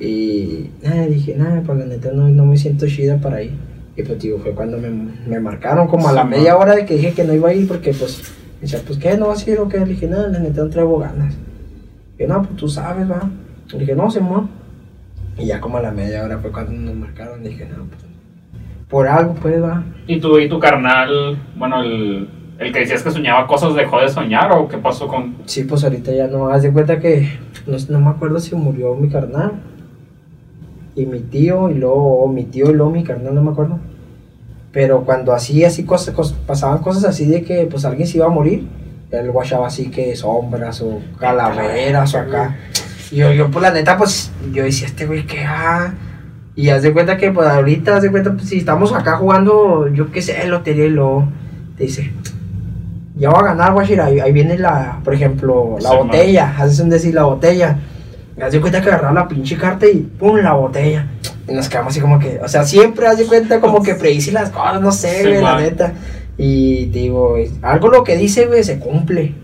Y 0.00 0.70
nada, 0.82 1.06
dije, 1.06 1.34
nada, 1.36 1.62
pues 1.64 1.78
la 1.78 1.86
neta 1.86 2.10
no, 2.12 2.28
no 2.28 2.44
me 2.46 2.56
siento 2.56 2.86
chida 2.86 3.18
para 3.18 3.42
ir. 3.42 3.52
Y 3.96 4.02
pues 4.02 4.18
digo, 4.18 4.38
fue 4.38 4.52
cuando 4.52 4.78
me, 4.78 4.90
me 4.90 5.38
marcaron, 5.38 5.86
como 5.86 6.08
a 6.08 6.12
la 6.12 6.24
media 6.24 6.56
hora 6.56 6.74
de 6.74 6.84
que 6.84 6.94
dije 6.94 7.12
que 7.12 7.24
no 7.24 7.32
iba 7.32 7.50
a 7.50 7.54
ir, 7.54 7.68
porque 7.68 7.92
pues, 7.92 8.32
me 8.56 8.62
decía, 8.62 8.80
pues 8.84 8.98
qué, 8.98 9.16
no 9.16 9.28
vas 9.28 9.46
a 9.46 9.50
ir 9.50 9.58
o 9.60 9.68
qué, 9.68 9.78
le 9.78 9.86
dije, 9.86 10.08
nada, 10.08 10.36
neta 10.38 10.62
no 10.62 10.70
traigo 10.70 10.98
ganas. 10.98 11.36
Y 12.18 12.24
no, 12.26 12.42
pues 12.42 12.56
tú 12.56 12.68
sabes, 12.68 13.08
va. 13.08 13.30
Le 13.72 13.78
dije, 13.78 13.94
no, 13.94 14.10
Simón. 14.10 14.50
Y 15.38 15.46
ya 15.46 15.60
como 15.60 15.78
a 15.78 15.82
la 15.82 15.90
media 15.90 16.24
hora 16.24 16.38
fue 16.38 16.50
cuando 16.50 16.72
nos 16.72 16.94
marcaron, 16.94 17.42
dije, 17.42 17.66
no, 17.66 17.84
pues, 17.84 18.04
por 18.88 19.06
algo, 19.06 19.34
pues, 19.34 19.62
va. 19.62 19.84
¿Y 20.06 20.18
tu, 20.20 20.38
y 20.38 20.48
tu 20.48 20.58
carnal, 20.58 21.38
bueno, 21.56 21.82
el, 21.82 22.28
el 22.58 22.72
que 22.72 22.80
decías 22.80 23.02
que 23.02 23.10
soñaba 23.10 23.46
cosas, 23.46 23.74
dejó 23.74 24.00
de 24.00 24.08
soñar 24.08 24.52
o 24.52 24.68
qué 24.68 24.78
pasó 24.78 25.06
con...? 25.06 25.36
Sí, 25.44 25.64
pues 25.64 25.84
ahorita 25.84 26.12
ya 26.12 26.26
no, 26.26 26.48
haz 26.48 26.62
de 26.62 26.72
cuenta 26.72 26.98
que, 26.98 27.28
no, 27.66 27.76
no 27.90 28.00
me 28.00 28.10
acuerdo 28.10 28.40
si 28.40 28.56
murió 28.56 28.94
mi 28.94 29.08
carnal. 29.08 29.52
Y 30.96 31.06
mi 31.06 31.20
tío, 31.20 31.70
y 31.70 31.74
luego, 31.74 32.22
o 32.24 32.28
mi 32.28 32.44
tío 32.44 32.70
y 32.70 32.74
luego 32.74 32.90
mi 32.92 33.02
carnal, 33.04 33.34
no 33.34 33.42
me 33.42 33.50
acuerdo. 33.50 33.78
Pero 34.72 35.02
cuando 35.04 35.32
así, 35.32 35.64
así 35.64 35.84
cosas, 35.84 36.14
cos- 36.14 36.34
pasaban 36.46 36.78
cosas 36.78 37.04
así 37.04 37.26
de 37.26 37.42
que, 37.42 37.66
pues, 37.66 37.84
alguien 37.84 38.06
se 38.06 38.18
iba 38.18 38.26
a 38.26 38.30
morir, 38.30 38.66
él 39.10 39.30
guachaba 39.30 39.66
así 39.68 39.90
que 39.90 40.14
sombras 40.16 40.80
o 40.82 41.00
calaveras 41.18 42.14
o 42.14 42.18
acá. 42.18 42.56
Y 43.10 43.16
yo, 43.16 43.32
yo, 43.32 43.50
pues, 43.50 43.62
la 43.62 43.70
neta, 43.72 43.96
pues, 43.96 44.30
yo 44.52 44.64
decía, 44.64 44.86
este 44.86 45.06
güey, 45.06 45.26
¿qué 45.26 45.44
ha? 45.44 45.94
Y 46.56 46.68
haz 46.70 46.82
de 46.82 46.92
cuenta 46.92 47.16
que, 47.16 47.30
pues, 47.32 47.46
ahorita, 47.48 47.96
haz 47.96 48.02
de 48.02 48.10
cuenta, 48.10 48.32
pues, 48.32 48.48
si 48.48 48.58
estamos 48.58 48.92
acá 48.92 49.16
jugando, 49.16 49.88
yo 49.88 50.10
qué 50.12 50.22
sé, 50.22 50.44
lotería 50.46 50.86
y 50.86 50.90
luego 50.90 51.26
te 51.76 51.84
dice, 51.84 52.12
ya 53.16 53.30
va 53.30 53.40
a 53.40 53.44
ganar, 53.44 53.72
guachir, 53.72 54.00
ahí, 54.00 54.18
ahí 54.20 54.32
viene 54.32 54.58
la, 54.58 55.00
por 55.04 55.14
ejemplo, 55.14 55.76
la 55.80 55.90
Sí, 55.90 55.96
botella, 55.96 56.54
haces 56.58 56.80
un 56.80 56.88
decir 56.90 57.14
la 57.14 57.24
botella. 57.24 57.78
Haz 58.40 58.52
de 58.52 58.60
cuenta 58.60 58.80
que 58.80 58.88
agarraba 58.88 59.12
la 59.12 59.28
pinche 59.28 59.56
carta 59.56 59.86
y 59.86 59.98
pum, 59.98 60.36
la 60.38 60.54
botella. 60.54 61.06
Y 61.48 61.52
nos 61.52 61.68
quedamos 61.68 61.92
así 61.92 62.00
como 62.00 62.18
que, 62.18 62.40
o 62.42 62.48
sea, 62.48 62.64
siempre 62.64 63.06
haz 63.06 63.18
de 63.18 63.26
cuenta 63.26 63.60
como 63.60 63.82
que 63.82 63.94
predice 63.94 64.32
las 64.32 64.50
cosas, 64.50 64.80
no 64.80 64.90
sé, 64.90 65.22
Sí, 65.22 65.28
güey, 65.28 65.42
la 65.42 65.60
neta. 65.60 65.92
Y 66.36 66.86
digo, 66.86 67.36
algo 67.62 67.88
lo 67.88 68.02
que 68.02 68.16
dice, 68.16 68.46
güey, 68.46 68.64
se 68.64 68.78
cumple. 68.78 69.34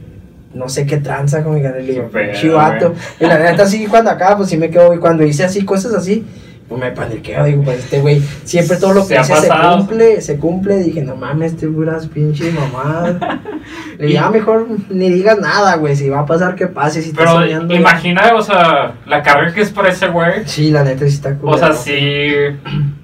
No 0.52 0.68
sé 0.68 0.84
qué 0.84 0.96
tranza 0.96 1.44
con 1.44 1.54
mi 1.54 1.62
canal, 1.62 1.86
digo, 1.86 2.10
chivato. 2.32 2.94
Y 3.20 3.26
la 3.26 3.38
neta, 3.38 3.66
sí, 3.66 3.86
cuando 3.86 4.10
acá, 4.10 4.36
pues 4.36 4.48
sí 4.48 4.56
me 4.56 4.70
quedo, 4.70 4.92
y 4.92 4.98
cuando 4.98 5.24
hice 5.24 5.44
así 5.44 5.64
cosas 5.64 5.94
así, 5.94 6.24
pues 6.70 6.80
me 6.80 6.92
paniqueo, 6.92 7.44
digo, 7.44 7.64
pues 7.64 7.80
este 7.80 8.00
güey, 8.00 8.22
siempre 8.44 8.76
todo 8.76 8.92
lo 8.94 9.02
Se 9.02 9.14
que 9.14 9.18
ha 9.18 9.22
dice 9.22 9.40
se 9.40 9.48
cumple, 9.48 10.20
se 10.20 10.38
cumple, 10.38 10.76
dije, 10.78 11.02
no 11.02 11.16
mames, 11.16 11.54
este 11.54 11.66
puras 11.66 12.06
pinches 12.06 12.54
mamadas. 12.54 13.16
Le 13.98 14.06
dije, 14.06 14.14
ya 14.14 14.30
mejor 14.30 14.68
ni 14.88 15.10
digas 15.10 15.40
nada, 15.40 15.74
güey, 15.78 15.96
si 15.96 16.08
va 16.08 16.20
a 16.20 16.26
pasar 16.26 16.54
que 16.54 16.68
pase, 16.68 17.02
si 17.02 17.12
Pero 17.12 17.32
soñando. 17.32 17.74
imagina, 17.74 18.34
o 18.36 18.42
sea, 18.42 18.94
la 19.04 19.20
carga 19.24 19.52
que 19.52 19.62
es 19.62 19.70
por 19.70 19.88
ese 19.88 20.06
güey. 20.08 20.44
Sí, 20.46 20.70
la 20.70 20.84
neta 20.84 21.00
sí 21.06 21.14
está 21.14 21.36
O 21.42 21.58
sea, 21.58 21.70
culero. 21.70 21.74
sí. 21.74 22.30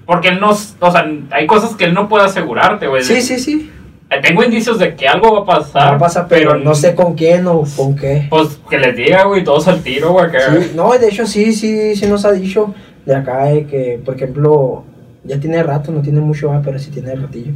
Porque 0.06 0.28
él 0.28 0.38
no. 0.38 0.50
O 0.50 0.90
sea, 0.92 1.04
hay 1.32 1.48
cosas 1.48 1.74
que 1.74 1.86
él 1.86 1.92
no 1.94 2.08
puede 2.08 2.24
asegurarte, 2.24 2.86
güey. 2.86 3.02
Sí, 3.02 3.20
sí, 3.20 3.40
sí. 3.40 3.72
Eh, 4.08 4.20
Tengo 4.22 4.44
indicios 4.44 4.78
de 4.78 4.94
que 4.94 5.08
algo 5.08 5.32
va 5.32 5.40
a 5.54 5.58
pasar. 5.58 5.94
No 5.94 5.98
pasa, 5.98 6.28
pero 6.28 6.56
no 6.56 6.76
sé 6.76 6.94
con 6.94 7.16
quién 7.16 7.48
o 7.48 7.64
con 7.76 7.96
qué. 7.96 8.28
Pues 8.30 8.60
que 8.70 8.78
les 8.78 8.94
diga, 8.96 9.24
güey, 9.24 9.42
todos 9.42 9.66
al 9.66 9.82
tiro, 9.82 10.12
güey. 10.12 10.30
Que... 10.30 10.38
Sí, 10.38 10.72
no, 10.76 10.92
de 10.96 11.08
hecho 11.08 11.26
sí, 11.26 11.52
sí, 11.52 11.96
sí 11.96 12.06
nos 12.06 12.24
ha 12.24 12.30
dicho 12.30 12.72
de 13.06 13.14
acá 13.14 13.44
de 13.46 13.64
que, 13.66 14.00
por 14.04 14.16
ejemplo, 14.16 14.84
ya 15.24 15.40
tiene 15.40 15.62
rato, 15.62 15.92
no 15.92 16.02
tiene 16.02 16.20
mucho, 16.20 16.52
ah, 16.52 16.60
pero 16.64 16.78
sí 16.78 16.90
tiene 16.90 17.14
ratillo, 17.14 17.52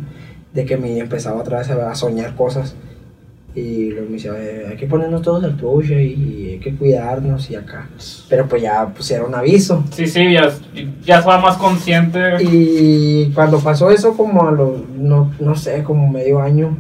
de 0.54 0.64
que 0.64 0.76
me 0.76 0.96
empezaba 0.98 1.40
otra 1.40 1.58
vez 1.58 1.70
a, 1.70 1.90
a 1.90 1.94
soñar 1.94 2.34
cosas. 2.34 2.74
Y 3.52 3.90
luego 3.90 4.06
me 4.06 4.12
decía, 4.12 4.30
"Eh, 4.38 4.66
hay 4.70 4.76
que 4.76 4.86
ponernos 4.86 5.22
todos 5.22 5.42
al 5.42 5.56
trucho 5.56 5.94
y 5.94 6.50
hay 6.52 6.60
que 6.62 6.72
cuidarnos 6.76 7.50
y 7.50 7.56
acá. 7.56 7.88
Pero 8.28 8.46
pues 8.46 8.62
ya 8.62 8.86
pusieron 8.86 9.30
un 9.30 9.34
aviso. 9.34 9.82
Sí, 9.90 10.06
sí, 10.06 10.32
ya, 10.32 10.48
ya 11.04 11.18
estaba 11.18 11.40
más 11.40 11.56
consciente. 11.56 12.20
Y 12.44 13.32
cuando 13.34 13.58
pasó 13.58 13.90
eso, 13.90 14.16
como 14.16 14.46
a 14.46 14.52
los, 14.52 14.88
no, 14.96 15.32
no 15.40 15.56
sé, 15.56 15.82
como 15.82 16.08
medio 16.08 16.40
año, 16.40 16.78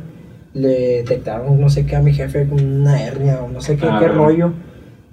le 0.54 0.98
detectaron, 0.98 1.60
no 1.60 1.68
sé 1.68 1.86
qué, 1.86 1.96
a 1.96 2.02
mi 2.02 2.12
jefe 2.14 2.46
una 2.50 3.02
hernia 3.02 3.40
o 3.42 3.48
no 3.48 3.60
sé 3.60 3.76
qué, 3.76 3.86
Ah. 3.90 3.98
qué 4.00 4.06
rollo. 4.06 4.52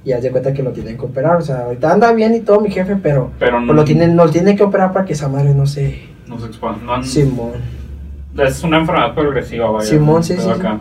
Y 0.07 0.13
haz 0.13 0.23
de 0.23 0.31
cuenta 0.31 0.53
que 0.53 0.63
lo 0.63 0.71
tienen 0.71 0.97
que 0.97 1.03
operar. 1.03 1.35
O 1.35 1.41
sea, 1.41 1.65
ahorita 1.65 1.91
anda 1.91 2.13
bien 2.13 2.33
y 2.33 2.39
todo 2.39 2.61
mi 2.61 2.71
jefe, 2.71 2.95
pero, 2.95 3.29
Pero 3.39 3.57
pues, 3.65 3.75
lo 3.75 3.83
tienen, 3.83 4.15
lo 4.15 4.29
tienen 4.29 4.55
que 4.55 4.63
operar 4.63 4.93
para 4.93 5.03
que 5.03 5.11
esa 5.11 5.27
madre 5.27 5.53
no 5.53 5.65
se. 5.65 5.99
No 6.27 6.39
se 6.39 6.45
expone. 6.45 6.77
No, 6.81 7.03
Simón. 7.03 7.51
Es 8.37 8.63
una 8.63 8.77
enfermedad 8.77 9.13
progresiva, 9.13 9.69
vaya. 9.69 9.85
Simón, 9.85 10.23
sí, 10.23 10.37
sí, 10.37 10.49
acá. 10.49 10.79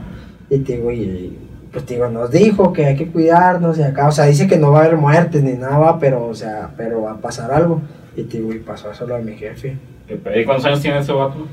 Y 0.49 0.61
te 0.61 0.75
digo, 0.75 0.93
y, 0.93 1.37
pues 1.73 1.85
te 1.85 1.95
digo, 1.95 2.09
nos 2.09 2.31
dijo 2.31 2.73
que 2.73 2.87
hay 2.87 2.95
que 2.95 3.09
cuidarnos 3.09 3.77
y 3.79 3.83
acá. 3.83 4.07
O 4.07 4.13
sea, 4.13 4.27
dice 4.27 4.47
que 4.47 4.59
no 4.59 4.71
va 4.71 4.83
a 4.83 4.85
haber 4.85 4.97
muertes 4.97 5.43
ni 5.43 5.55
nada, 5.55 5.77
va, 5.77 5.99
pero, 5.99 6.25
o 6.29 6.35
sea, 6.35 6.71
pero 6.77 7.03
va 7.03 7.15
a 7.15 7.17
pasar 7.17 7.51
algo. 7.51 7.83
Y 8.17 8.23
te 8.23 8.37
digo, 8.37 8.53
y 8.53 8.61
pasó 8.61 8.93
eso 8.93 9.09
lo 9.09 9.17
de 9.17 9.25
mi 9.25 9.33
jefe. 9.33 9.77
¿Y 10.09 10.45
cuántos 10.45 10.67
años 10.67 10.81
tiene 10.83 11.01
ese 11.01 11.11
vato? 11.11 11.49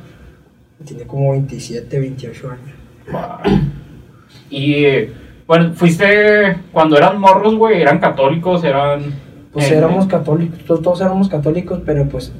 Tiene 0.86 1.08
como 1.08 1.32
27, 1.32 2.00
28 2.00 2.52
años. 2.52 2.76
Va. 3.16 3.42
Y, 4.52 4.86
eh, 4.86 5.23
bueno, 5.48 5.74
fuiste. 5.74 6.58
Cuando 6.72 6.98
eran 6.98 7.20
morros, 7.20 7.56
güey, 7.56 7.82
eran 7.82 8.00
católicos, 8.00 8.64
eran. 8.64 9.02
Pues 9.52 9.70
eh, 9.70 9.78
éramos 9.78 10.08
católicos, 10.08 10.60
todos, 10.66 10.82
todos 10.82 11.02
éramos 11.02 11.30
católicos, 11.30 11.80
pero 11.86 12.06
pues, 12.08 12.32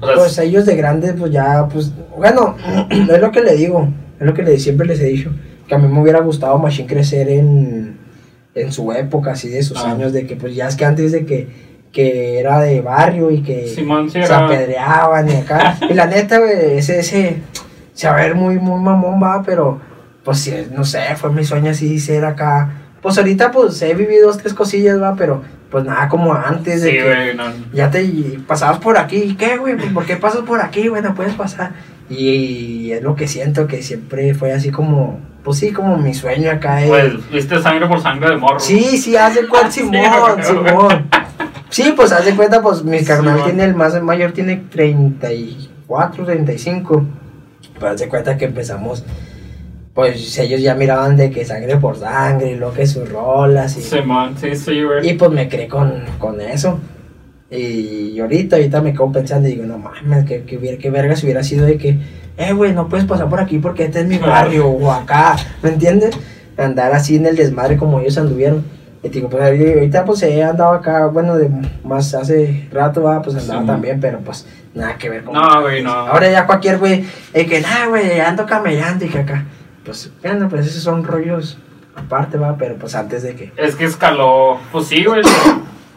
O 0.00 0.06
sea, 0.06 0.14
pues 0.16 0.38
ellos 0.38 0.64
de 0.64 0.76
grandes, 0.76 1.14
pues 1.18 1.30
ya, 1.30 1.68
pues, 1.70 1.92
bueno, 2.16 2.56
es 2.90 3.20
lo 3.20 3.30
que 3.30 3.42
le 3.42 3.54
digo, 3.54 3.88
es 4.18 4.26
lo 4.26 4.32
que 4.32 4.42
le, 4.42 4.58
siempre 4.58 4.86
les 4.86 4.98
he 5.00 5.04
dicho, 5.04 5.30
que 5.66 5.74
a 5.74 5.78
mí 5.78 5.86
me 5.88 6.00
hubiera 6.00 6.20
gustado 6.20 6.58
Machine 6.58 6.88
crecer 6.88 7.28
en, 7.28 7.98
en 8.54 8.72
su 8.72 8.90
época, 8.92 9.32
así 9.32 9.50
de 9.50 9.62
sus 9.62 9.76
Ah. 9.84 9.90
años, 9.90 10.14
de 10.14 10.26
que 10.26 10.36
pues 10.36 10.54
ya 10.54 10.68
es 10.68 10.76
que 10.76 10.86
antes 10.86 11.12
de 11.12 11.26
que, 11.26 11.48
que 11.92 12.38
era 12.38 12.60
de 12.60 12.80
barrio 12.80 13.30
y 13.30 13.42
que 13.42 13.66
Simón 13.66 14.08
sí 14.08 14.22
se 14.22 14.32
apedreaban 14.32 15.28
y 15.28 15.34
acá, 15.34 15.76
y 15.90 15.92
la 15.92 16.06
neta, 16.06 16.38
güey, 16.38 16.78
ese, 16.78 17.00
ese, 17.00 17.36
se 17.92 18.08
va 18.08 18.14
a 18.14 18.22
ver 18.22 18.34
muy, 18.34 18.58
muy 18.58 18.80
mamón, 18.80 19.22
va, 19.22 19.42
pero, 19.44 19.80
pues, 20.28 20.70
no 20.72 20.84
sé, 20.84 21.16
fue 21.16 21.32
mi 21.32 21.42
sueño 21.42 21.70
así 21.70 21.98
ser 21.98 22.26
acá, 22.26 22.68
pues 23.00 23.16
ahorita, 23.16 23.50
pues, 23.50 23.80
he 23.80 23.94
vivido 23.94 24.26
dos, 24.26 24.36
tres 24.36 24.52
cosillas, 24.52 25.00
va, 25.00 25.16
pero, 25.16 25.42
pues 25.70 25.86
nada 25.86 26.06
como 26.06 26.34
antes 26.34 26.82
de 26.82 26.90
Sí, 26.90 26.96
que 26.98 27.02
güey, 27.02 27.34
no. 27.34 27.44
ya 27.72 27.90
te 27.90 28.04
pasabas 28.46 28.78
por 28.78 28.98
aquí. 28.98 29.16
¿Y 29.16 29.34
¿Qué, 29.36 29.56
güey? 29.56 29.74
¿Por 29.94 30.04
qué 30.04 30.16
pasas 30.16 30.42
por 30.42 30.60
aquí, 30.60 30.88
güey? 30.88 31.00
No 31.00 31.14
puedes 31.14 31.32
pasar. 31.32 31.72
Y, 32.10 32.90
es 32.92 33.02
lo 33.02 33.16
que 33.16 33.26
siento 33.26 33.66
que 33.66 33.82
siempre 33.82 34.34
fue 34.34 34.52
así 34.52 34.70
como, 34.70 35.18
pues 35.42 35.60
sí, 35.60 35.72
como 35.72 35.96
mi 35.96 36.12
sueño 36.12 36.50
acá. 36.50 36.80
Pues, 36.86 37.30
viste 37.30 37.62
sangre 37.62 37.88
por 37.88 38.02
sangre 38.02 38.28
de 38.28 38.36
morro. 38.36 38.60
sí, 38.60 38.98
sí, 38.98 39.16
haz 39.16 39.34
de 39.34 39.46
cuenta, 39.46 39.70
Simón. 39.70 40.44
Simón. 40.44 41.08
Sí, 41.70 41.94
pues 41.96 42.12
haz 42.12 42.26
de 42.26 42.36
cuenta, 42.36 42.60
pues 42.60 42.84
mi 42.84 43.02
carnal 43.02 43.44
tiene, 43.44 43.64
el 43.64 43.74
más 43.74 43.94
el 43.94 44.02
mayor 44.02 44.32
tiene 44.32 44.56
34, 44.56 46.26
35. 46.26 47.06
Pues 47.80 47.92
haz 47.94 48.00
de 48.00 48.08
cuenta 48.08 48.36
que 48.36 48.44
empezamos, 48.44 49.06
pues 49.98 50.38
ellos 50.38 50.62
ya 50.62 50.76
miraban 50.76 51.16
de 51.16 51.28
que 51.28 51.44
sangre 51.44 51.76
por 51.76 51.98
sangre 51.98 52.52
y 52.52 52.54
lo 52.54 52.72
que 52.72 52.86
sus 52.86 53.08
rolas 53.08 53.76
y... 53.76 53.82
Simón, 53.82 54.36
sí, 54.40 54.54
sí, 54.54 54.80
güey. 54.80 55.08
Y 55.10 55.14
pues 55.14 55.32
me 55.32 55.48
creé 55.48 55.66
con, 55.66 56.04
con 56.20 56.40
eso. 56.40 56.78
Y 57.50 58.16
ahorita, 58.20 58.54
ahorita 58.54 58.80
me 58.80 58.92
quedo 58.92 59.10
pensando 59.10 59.48
y 59.48 59.54
digo, 59.54 59.66
no 59.66 59.76
mames, 59.76 60.24
que, 60.24 60.44
que, 60.44 60.78
que 60.78 60.90
verga 60.90 61.16
si 61.16 61.26
hubiera 61.26 61.42
sido 61.42 61.66
de 61.66 61.78
que, 61.78 61.98
eh, 62.36 62.52
güey, 62.52 62.72
no 62.74 62.88
puedes 62.88 63.06
pasar 63.06 63.28
por 63.28 63.40
aquí 63.40 63.58
porque 63.58 63.86
este 63.86 63.98
es 64.02 64.06
mi 64.06 64.18
barrio 64.18 64.68
o 64.68 64.92
acá, 64.92 65.34
¿me 65.64 65.70
entiendes? 65.70 66.16
Andar 66.56 66.92
así 66.92 67.16
en 67.16 67.26
el 67.26 67.34
desmadre 67.34 67.76
como 67.76 67.98
ellos 67.98 68.18
anduvieron. 68.18 68.64
Y 69.02 69.08
digo, 69.08 69.28
pues 69.28 69.42
ahorita 69.42 70.04
pues 70.04 70.22
he 70.22 70.44
andado 70.44 70.74
acá, 70.74 71.06
bueno, 71.06 71.36
de 71.36 71.50
más 71.82 72.14
hace 72.14 72.68
rato, 72.70 73.02
va, 73.02 73.20
pues 73.20 73.34
andaba 73.34 73.62
Sí. 73.62 73.66
también, 73.66 73.98
pero 73.98 74.20
pues 74.20 74.46
nada 74.74 74.96
que 74.96 75.10
ver 75.10 75.24
con 75.24 75.34
No, 75.34 75.60
güey, 75.60 75.82
no. 75.82 75.90
Ahora 75.90 76.30
ya 76.30 76.46
cualquier 76.46 76.78
güey, 76.78 77.04
el 77.32 77.48
que 77.48 77.60
nada, 77.60 77.86
güey, 77.86 78.20
ando 78.20 78.46
camellando 78.46 79.04
y 79.04 79.08
que 79.08 79.18
acá. 79.18 79.44
Pues, 79.88 80.10
bueno, 80.22 80.48
pues 80.48 80.66
esos 80.66 80.82
son 80.82 81.04
rollos 81.04 81.58
aparte, 81.96 82.38
va, 82.38 82.56
pero 82.56 82.76
pues 82.76 82.94
antes 82.94 83.22
de 83.22 83.34
que. 83.34 83.52
Es 83.56 83.74
que 83.76 83.84
escaló. 83.84 84.58
Pues 84.70 84.86
sí, 84.86 85.04
güey. 85.04 85.22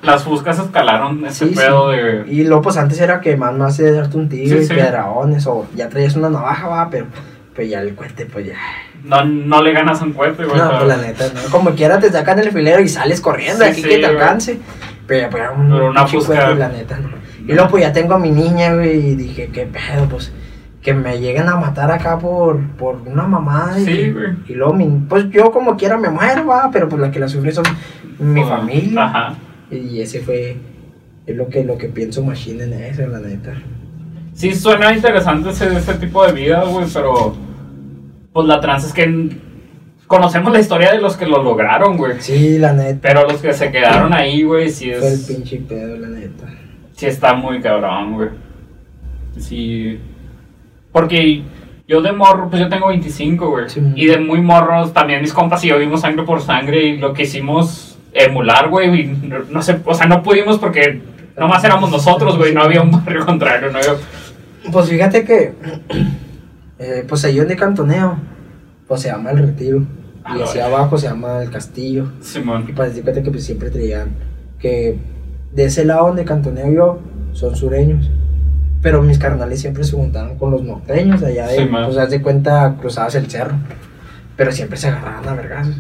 Las 0.01 0.23
fuscas 0.23 0.57
escalaron 0.57 1.23
ese 1.25 1.49
Sí, 1.49 1.53
pedo 1.55 1.91
sí. 1.91 1.97
de. 1.97 2.23
Y 2.27 2.43
luego, 2.43 2.63
pues 2.63 2.77
antes 2.77 2.99
era 2.99 3.21
que 3.21 3.37
más 3.37 3.53
no 3.53 3.65
hace 3.65 3.91
darte 3.91 4.17
un 4.17 4.29
tiro 4.29 4.59
Sí, 4.61 4.73
piedraones, 4.73 5.45
o 5.45 5.67
ya 5.75 5.89
traías 5.89 6.15
una 6.15 6.29
navaja, 6.29 6.67
va, 6.67 6.89
pero 6.89 7.05
pues 7.53 7.69
ya 7.69 7.81
el 7.81 7.93
cuente, 7.93 8.25
pues 8.25 8.47
ya. 8.47 8.55
No, 9.03 9.23
no 9.25 9.61
le 9.61 9.73
ganas 9.73 10.01
un 10.01 10.13
cohete, 10.13 10.45
güey. 10.45 10.57
No, 10.57 10.69
pues 10.71 10.87
la 10.87 10.97
neta, 10.97 11.25
no. 11.33 11.41
Como 11.51 11.71
quiera 11.71 11.99
te 11.99 12.09
sacan 12.11 12.39
el 12.39 12.51
filero 12.51 12.81
y 12.81 12.87
sales 12.87 13.19
corriendo, 13.21 13.63
aquí 13.65 13.81
que 13.83 13.89
te 13.89 13.97
güey. 13.99 14.05
alcance. 14.05 14.57
Pero 15.05 15.21
ya, 15.21 15.29
pues 15.29 15.43
un 15.55 15.69
Pero 15.71 15.89
una 15.91 16.07
fusca- 16.07 16.27
cohete, 16.45 16.55
la 16.55 16.69
neta, 16.69 16.97
no. 16.97 17.09
Y 17.47 17.53
luego, 17.53 17.69
pues 17.69 17.83
ya 17.83 17.91
tengo 17.93 18.13
a 18.15 18.19
mi 18.19 18.31
niña, 18.31 18.73
güey, 18.73 18.97
y 19.11 19.15
dije, 19.15 19.49
qué 19.53 19.65
pedo, 19.67 20.05
pues. 20.09 20.31
Que 20.81 20.93
me 20.93 21.19
lleguen 21.19 21.47
a 21.47 21.55
matar 21.57 21.91
acá 21.91 22.17
por, 22.17 22.59
por 22.71 22.95
una 23.05 23.23
mamada. 23.23 23.79
y- 23.79 23.85
Sí, 23.85 24.11
güey. 24.11 24.29
Y 24.47 24.53
luego, 24.53 24.73
mi- 24.73 25.05
pues 25.07 25.29
yo 25.29 25.51
como 25.51 25.77
quiera 25.77 25.97
me 25.97 26.09
muero, 26.09 26.47
va, 26.47 26.69
pero 26.71 26.89
pues 26.89 26.99
la 27.01 27.11
que 27.11 27.19
la 27.19 27.27
sufre 27.27 27.51
son 27.51 27.65
mi 28.19 28.41
pues, 28.41 28.49
familia. 28.49 29.03
Ajá. 29.05 29.35
Y 29.69 30.01
ese 30.01 30.21
fue, 30.21 30.57
es 31.27 31.35
lo 31.35 31.47
que, 31.49 31.63
lo 31.63 31.77
que 31.77 31.87
pienso 31.87 32.23
machine 32.23 32.63
en 32.63 32.73
eso, 32.73 33.05
la 33.07 33.19
neta. 33.19 33.53
Sí, 34.33 34.55
suena 34.55 34.93
interesante 34.93 35.49
ese, 35.51 35.75
ese 35.77 35.93
tipo 35.95 36.25
de 36.25 36.33
vida, 36.33 36.63
güey, 36.63 36.87
pero. 36.91 37.35
Pues 38.33 38.47
la 38.47 38.59
trans 38.59 38.85
es 38.85 38.93
que. 38.93 39.37
Conocemos 40.07 40.51
la 40.51 40.59
historia 40.59 40.91
de 40.91 40.99
los 40.99 41.15
que 41.15 41.25
lo 41.25 41.41
lograron, 41.43 41.95
güey. 41.95 42.13
Sí, 42.19 42.57
la 42.57 42.73
neta. 42.73 42.99
Pero 43.01 43.23
los 43.29 43.39
que 43.41 43.53
se 43.53 43.71
quedaron 43.71 44.11
ahí, 44.13 44.43
güey, 44.43 44.69
sí 44.69 44.91
Fue 44.97 45.07
el 45.07 45.13
es. 45.13 45.21
pinche 45.25 45.57
pedo, 45.57 45.95
la 45.97 46.07
neta. 46.09 46.47
Sí 46.93 47.05
está 47.05 47.33
muy 47.33 47.61
cabrón, 47.61 48.13
güey. 48.15 48.29
Sí. 49.37 49.99
Porque 50.91 51.43
yo 51.87 52.01
de 52.01 52.11
morro, 52.11 52.49
pues 52.49 52.61
yo 52.61 52.69
tengo 52.69 52.87
25, 52.87 53.49
güey. 53.49 53.69
Sí. 53.69 53.81
Y 53.95 54.05
de 54.07 54.19
muy 54.19 54.41
morros 54.41 54.93
también 54.93 55.21
mis 55.21 55.33
compas 55.33 55.63
y 55.63 55.67
yo 55.67 55.77
vimos 55.77 56.01
sangre 56.01 56.23
por 56.23 56.41
sangre 56.41 56.83
y 56.83 56.97
lo 56.97 57.13
que 57.13 57.23
hicimos 57.23 57.97
emular, 58.13 58.69
güey. 58.69 59.01
y 59.01 59.05
No, 59.05 59.39
no 59.49 59.61
sé, 59.61 59.79
o 59.83 59.93
sea, 59.93 60.07
no 60.07 60.23
pudimos 60.23 60.57
porque 60.57 61.01
nomás 61.37 61.63
éramos 61.63 61.91
nosotros, 61.91 62.37
güey. 62.37 62.53
No 62.53 62.61
había 62.61 62.81
un 62.81 62.91
barrio 62.91 63.25
contrario, 63.25 63.71
no 63.71 63.77
había. 63.77 63.93
Pues 64.71 64.89
fíjate 64.89 65.23
que, 65.25 65.53
eh, 66.79 67.05
pues 67.07 67.25
ahí 67.25 67.37
donde 67.37 67.55
cantoneo, 67.55 68.17
pues 68.87 69.01
se 69.01 69.09
llama 69.09 69.31
el 69.31 69.39
retiro. 69.39 69.83
Ah, 70.23 70.35
Y 70.37 70.41
hacia 70.43 70.65
abajo 70.65 70.97
se 70.97 71.07
llama 71.07 71.41
el 71.41 71.49
castillo. 71.49 72.11
Y 72.21 72.23
Simón. 72.23 72.67
pues 72.75 72.95
di 72.95 73.01
cuenta 73.01 73.23
que 73.23 73.31
pues, 73.31 73.43
siempre 73.43 73.71
traían 73.71 74.15
que 74.59 74.99
de 75.51 75.65
ese 75.65 75.83
lado 75.83 76.07
donde 76.07 76.23
cantoneo 76.25 76.71
yo 76.71 76.99
son 77.33 77.55
sureños. 77.55 78.09
Pero 78.81 79.01
mis 79.03 79.19
carnales 79.19 79.61
siempre 79.61 79.83
se 79.83 79.95
juntaban 79.95 80.37
con 80.37 80.51
los 80.51 80.63
norteños 80.63 81.21
allá 81.21 81.47
de, 81.47 81.57
Sí, 81.57 81.65
pues 81.71 81.97
haz 81.97 82.09
de 82.09 82.21
cuenta, 82.21 82.75
cruzadas 82.79 83.15
el 83.15 83.29
cerro. 83.29 83.55
Pero 84.35 84.51
siempre 84.51 84.77
se 84.77 84.87
agarraban 84.87 85.27
a 85.27 85.33
vergazos. 85.33 85.75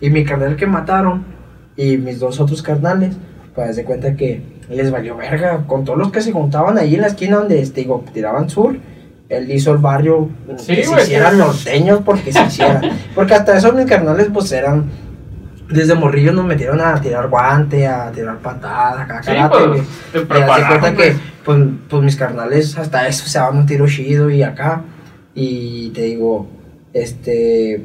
Y 0.00 0.10
mi 0.10 0.24
carnal 0.24 0.56
que 0.56 0.66
mataron 0.66 1.24
y 1.76 1.96
mis 1.96 2.18
dos 2.18 2.40
otros 2.40 2.62
carnales, 2.62 3.16
pues 3.54 3.70
haz 3.70 3.76
de 3.76 3.84
cuenta 3.84 4.16
que 4.16 4.42
les 4.68 4.90
valió 4.90 5.16
verga. 5.16 5.64
Con 5.66 5.84
todos 5.84 5.98
los 5.98 6.10
que 6.10 6.20
se 6.22 6.32
juntaban 6.32 6.76
ahí 6.78 6.94
en 6.96 7.02
la 7.02 7.06
esquina 7.08 7.36
donde, 7.36 7.60
este, 7.60 7.82
digo, 7.82 8.04
tiraban 8.12 8.50
sur, 8.50 8.76
él 9.28 9.50
hizo 9.52 9.70
el 9.72 9.78
barrio 9.78 10.28
Sí, 10.56 10.74
que 10.74 10.84
se 10.84 11.02
hicieran 11.02 11.32
sí. 11.34 11.38
norteños 11.38 12.00
porque 12.04 12.32
se 12.32 12.42
hicieran. 12.44 12.82
Porque 13.14 13.34
hasta 13.34 13.56
esos 13.56 13.74
mis 13.74 13.86
carnales 13.86 14.28
pues 14.32 14.50
eran 14.50 14.90
desde 15.70 15.94
morrillos 15.94 16.34
nos 16.34 16.44
metieron 16.44 16.80
a 16.80 17.00
tirar 17.00 17.28
guante, 17.28 17.86
a 17.86 18.10
tirar 18.10 18.38
patadas, 18.38 19.02
acá, 19.02 19.22
Sí, 19.22 19.30
karate, 19.30 19.56
pues, 19.68 19.84
te 20.12 20.18
Y 20.18 20.78
cuenta 20.80 20.94
que. 20.94 21.29
Pues, 21.44 21.58
pues 21.88 22.02
mis 22.02 22.16
carnales 22.16 22.76
hasta 22.78 23.06
eso 23.08 23.26
se 23.26 23.38
daban 23.38 23.58
un 23.58 23.66
tiro 23.66 23.86
chido 23.86 24.30
y 24.30 24.42
acá. 24.42 24.82
Y 25.34 25.90
te 25.90 26.02
digo, 26.02 26.48
este. 26.92 27.84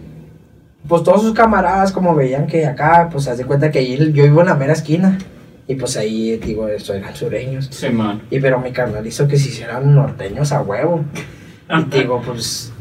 Pues 0.87 1.01
todos 1.01 1.21
sus 1.21 1.33
camaradas, 1.33 1.91
como 1.91 2.13
veían 2.13 2.45
que 2.45 2.67
acá, 2.67 3.09
pues 3.11 3.27
haz 3.27 3.39
de 3.39 3.45
cuenta 3.45 3.71
que 3.71 3.79
ahí 3.79 3.97
yo 4.13 4.23
vivo 4.23 4.41
en 4.41 4.47
la 4.47 4.55
mera 4.55 4.73
esquina. 4.73 5.17
Y 5.67 5.75
pues 5.75 5.97
ahí, 5.97 6.37
digo, 6.37 6.67
eran 6.67 7.15
sureños. 7.15 7.69
Sí, 7.71 7.89
man. 7.89 8.21
Y 8.29 8.39
pero 8.39 8.59
mi 8.59 8.71
carnal 8.71 9.05
hizo 9.07 9.27
que 9.27 9.37
se 9.37 9.49
hicieran 9.49 9.95
norteños 9.95 10.51
a 10.51 10.61
huevo. 10.61 11.03
Y 11.69 11.83
digo, 11.97 12.21
pues 12.23 12.71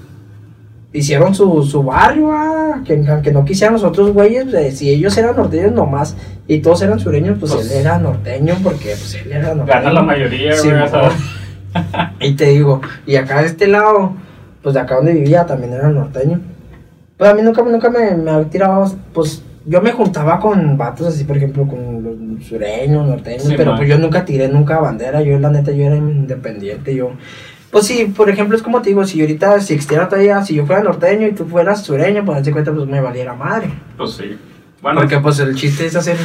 hicieron 0.94 1.34
su, 1.34 1.62
su 1.64 1.82
barrio, 1.82 2.30
ah, 2.32 2.80
que 2.86 3.04
aunque 3.08 3.32
no 3.32 3.44
quisieran 3.44 3.74
los 3.74 3.82
otros 3.84 4.12
güeyes, 4.12 4.54
eh, 4.54 4.70
si 4.70 4.88
ellos 4.90 5.14
eran 5.18 5.36
norteños 5.36 5.72
nomás 5.72 6.16
y 6.46 6.60
todos 6.60 6.80
eran 6.82 6.98
sureños, 7.00 7.36
pues, 7.38 7.52
Pues- 7.52 7.70
él 7.70 7.80
era 7.80 7.98
norteño 7.98 8.54
porque 8.62 8.90
pues 8.90 9.14
él 9.16 9.32
era 9.32 9.54
norteño. 9.54 9.66
Gana 9.80 9.92
la 9.92 10.02
mayoría, 10.02 10.52
Sí, 10.56 10.68
güey. 10.70 10.82
Y 12.20 12.34
te 12.34 12.46
digo, 12.46 12.80
y 13.06 13.16
acá 13.16 13.40
de 13.40 13.48
este 13.48 13.66
lado, 13.66 14.12
pues 14.62 14.74
de 14.74 14.80
acá 14.80 14.94
donde 14.96 15.12
vivía 15.12 15.44
también 15.44 15.72
era 15.72 15.88
norteño. 15.88 16.40
Pues 17.18 17.28
a 17.30 17.34
mí 17.34 17.42
nunca, 17.42 17.62
nunca 17.62 17.90
me, 17.90 18.14
me 18.16 18.30
ha 18.30 18.42
tirado, 18.44 18.90
pues 19.12 19.42
yo 19.66 19.80
me 19.82 19.90
juntaba 19.92 20.38
con 20.38 20.76
vatos 20.76 21.08
así, 21.08 21.24
por 21.24 21.36
ejemplo, 21.36 21.66
con 21.66 22.36
los 22.36 22.44
sureños, 22.46 23.06
norteños, 23.08 23.42
Sí, 23.44 23.54
pero 23.56 23.72
man. 23.72 23.78
pues 23.80 23.88
yo 23.90 23.98
nunca 23.98 24.24
tiré 24.24 24.46
nunca 24.48 24.78
bandera, 24.78 25.22
yo 25.22 25.38
la 25.40 25.50
neta, 25.50 25.72
yo 25.72 25.84
era 25.86 25.96
independiente, 25.96 26.94
yo... 26.94 27.10
Pues 27.74 27.88
sí, 27.88 28.04
por 28.16 28.30
ejemplo, 28.30 28.56
es 28.56 28.62
como 28.62 28.80
te 28.82 28.90
digo, 28.90 29.04
si 29.04 29.20
ahorita, 29.20 29.58
si 29.58 29.74
existiera 29.74 30.08
todavía, 30.08 30.40
si 30.44 30.54
yo 30.54 30.64
fuera 30.64 30.80
norteño 30.80 31.26
y 31.26 31.32
tú 31.32 31.44
fueras 31.44 31.82
sureño, 31.82 32.24
pues 32.24 32.38
hazte 32.38 32.52
cuenta, 32.52 32.72
pues 32.72 32.86
me 32.86 33.00
valiera 33.00 33.34
madre. 33.34 33.68
pues 33.96 34.12
sí. 34.12 34.38
Bueno, 34.80 35.00
Porque 35.00 35.18
pues 35.18 35.40
el 35.40 35.56
chiste 35.56 35.84
es 35.86 35.96
hacer... 35.96 36.16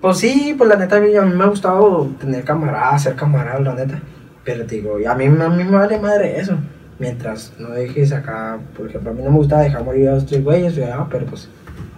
Pues 0.00 0.16
sí, 0.16 0.54
pues 0.56 0.70
la 0.70 0.76
neta 0.76 0.96
a 0.96 1.00
mí, 1.00 1.14
a 1.14 1.20
mí 1.20 1.36
me 1.36 1.44
ha 1.44 1.48
gustado 1.48 2.08
tener 2.18 2.44
camaradas, 2.44 3.02
ser 3.02 3.14
camarada, 3.14 3.60
la 3.60 3.74
neta. 3.74 4.00
Pero 4.42 4.64
te 4.64 4.76
digo, 4.76 4.96
a 5.06 5.14
mí, 5.14 5.26
a 5.26 5.28
mí 5.50 5.64
me 5.64 5.70
vale 5.70 5.98
madre 5.98 6.40
eso. 6.40 6.56
Mientras 6.98 7.52
no 7.58 7.68
dejes 7.68 8.12
acá, 8.14 8.58
por 8.74 8.88
ejemplo, 8.88 9.10
a 9.10 9.14
mí 9.14 9.22
no 9.22 9.30
me 9.30 9.36
gusta 9.36 9.60
dejar 9.60 9.84
morir 9.84 10.08
a 10.08 10.14
los 10.14 10.24
tres 10.24 10.42
güeyes, 10.42 10.74
¿verdad? 10.74 11.08
pero 11.10 11.26
pues, 11.26 11.50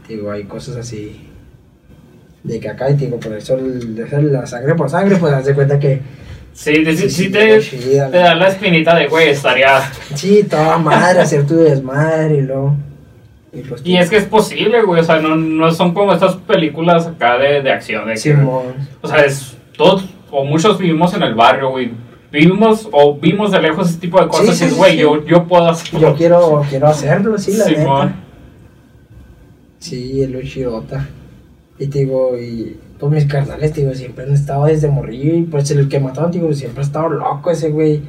te 0.08 0.14
digo, 0.14 0.28
hay 0.28 0.42
cosas 0.42 0.74
así. 0.74 1.24
De 2.42 2.58
que 2.58 2.68
acá, 2.68 2.90
y 2.90 2.96
te 2.96 3.04
digo, 3.04 3.20
por 3.20 3.32
eso 3.32 3.54
el, 3.54 3.94
de 3.94 4.02
hacer 4.02 4.24
la 4.24 4.44
sangre 4.44 4.74
por 4.74 4.90
sangre, 4.90 5.18
pues 5.18 5.32
haz 5.32 5.44
de 5.44 5.54
cuenta 5.54 5.78
que 5.78 6.00
sí, 6.62 6.84
sí, 6.84 6.96
sí, 6.96 6.96
sí, 6.96 7.10
sí 7.10 7.30
te, 7.30 7.60
chida, 7.60 8.10
te 8.10 8.18
da 8.18 8.34
la 8.34 8.48
espinita 8.48 8.94
de, 8.96 9.06
güey, 9.08 9.30
estaría... 9.30 9.80
sí, 10.14 10.44
toda 10.44 10.78
madre, 10.78 11.20
hacer 11.20 11.46
tu 11.46 11.56
desmadre 11.56 12.36
y 12.36 12.40
luego. 12.42 12.74
Y, 13.52 13.62
pues, 13.62 13.80
Y 13.84 13.96
es 13.96 14.08
que 14.10 14.16
es 14.18 14.24
posible, 14.26 14.82
güey, 14.82 15.00
o 15.00 15.04
sea, 15.04 15.16
no, 15.20 15.34
no 15.36 15.72
son 15.72 15.92
como 15.94 16.12
estas 16.12 16.36
películas 16.36 17.06
acá 17.06 17.36
de, 17.38 17.62
de 17.62 17.72
acción. 17.72 18.06
De 18.06 18.12
que- 18.14 18.18
Simón. 18.20 18.74
o 19.00 19.08
sea, 19.08 19.24
es, 19.24 19.56
todos 19.76 20.04
o 20.30 20.44
muchos 20.44 20.78
vivimos 20.78 21.12
en 21.14 21.22
el 21.22 21.34
barrio, 21.34 21.70
güey. 21.70 21.90
Vivimos 22.30 22.88
o 22.92 23.18
vimos 23.18 23.50
de 23.50 23.60
lejos 23.60 23.90
ese 23.90 23.98
tipo 23.98 24.20
de 24.22 24.28
cosas 24.28 24.56
Sí, 24.56 24.64
y 24.64 24.68
es, 24.68 24.76
güey, 24.76 24.96
yo, 24.98 25.24
yo 25.26 25.44
puedo 25.48 25.66
hacerlo. 25.68 26.00
Yo 26.10 26.14
quiero, 26.14 26.64
quiero 26.70 26.86
hacerlo, 26.86 27.36
sí, 27.38 27.56
la 27.56 27.64
Simón. 27.64 28.06
neta. 28.06 28.18
Sí, 29.80 30.22
el 30.22 30.48
chidota. 30.48 31.08
Y 31.78 31.86
te 31.88 32.00
digo, 32.00 32.38
y 32.38 32.76
pues 33.00 33.12
mis 33.12 33.24
carnales, 33.26 33.74
digo, 33.74 33.94
siempre 33.94 34.24
han 34.24 34.34
estado 34.34 34.66
desde 34.66 34.88
morrillo. 34.88 35.34
Y 35.34 35.42
pues 35.42 35.70
el 35.70 35.88
que 35.88 35.98
mataron, 36.00 36.30
digo, 36.30 36.52
siempre 36.52 36.82
ha 36.82 36.86
estado 36.86 37.08
loco 37.08 37.50
ese 37.50 37.70
güey. 37.70 38.02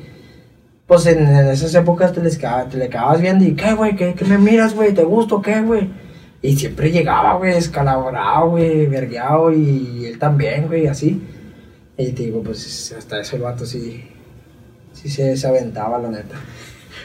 Pues 0.86 1.06
en, 1.06 1.20
en 1.26 1.48
esas 1.48 1.74
épocas 1.76 2.12
te, 2.12 2.22
les 2.22 2.38
te 2.38 2.78
le 2.78 2.90
quedabas 2.90 3.22
viendo 3.22 3.46
y, 3.46 3.54
¿qué, 3.56 3.74
güey? 3.74 3.96
¿Qué, 3.96 4.14
qué 4.14 4.26
me 4.26 4.38
miras, 4.38 4.76
güey? 4.76 4.94
¿Te 4.94 5.04
gusto 5.04 5.42
qué, 5.42 5.62
güey? 5.62 5.90
Y 6.42 6.58
siempre 6.58 6.92
llegaba, 6.92 7.36
güey, 7.36 7.56
escalabrado, 7.56 8.50
güey, 8.50 8.88
vergueado. 8.88 9.54
Y 9.54 10.06
él 10.08 10.20
también, 10.20 10.68
güey, 10.68 10.88
así. 10.88 11.22
Y 11.98 12.12
te 12.12 12.24
digo, 12.24 12.42
pues 12.44 12.94
hasta 12.98 13.22
eso 13.22 13.38
el 13.38 13.44
vato 13.44 13.66
sí, 13.66 14.04
sí 14.92 15.08
se, 15.08 15.38
se 15.38 15.48
aventaba, 15.48 15.98
la 16.00 16.10
neta. 16.10 16.36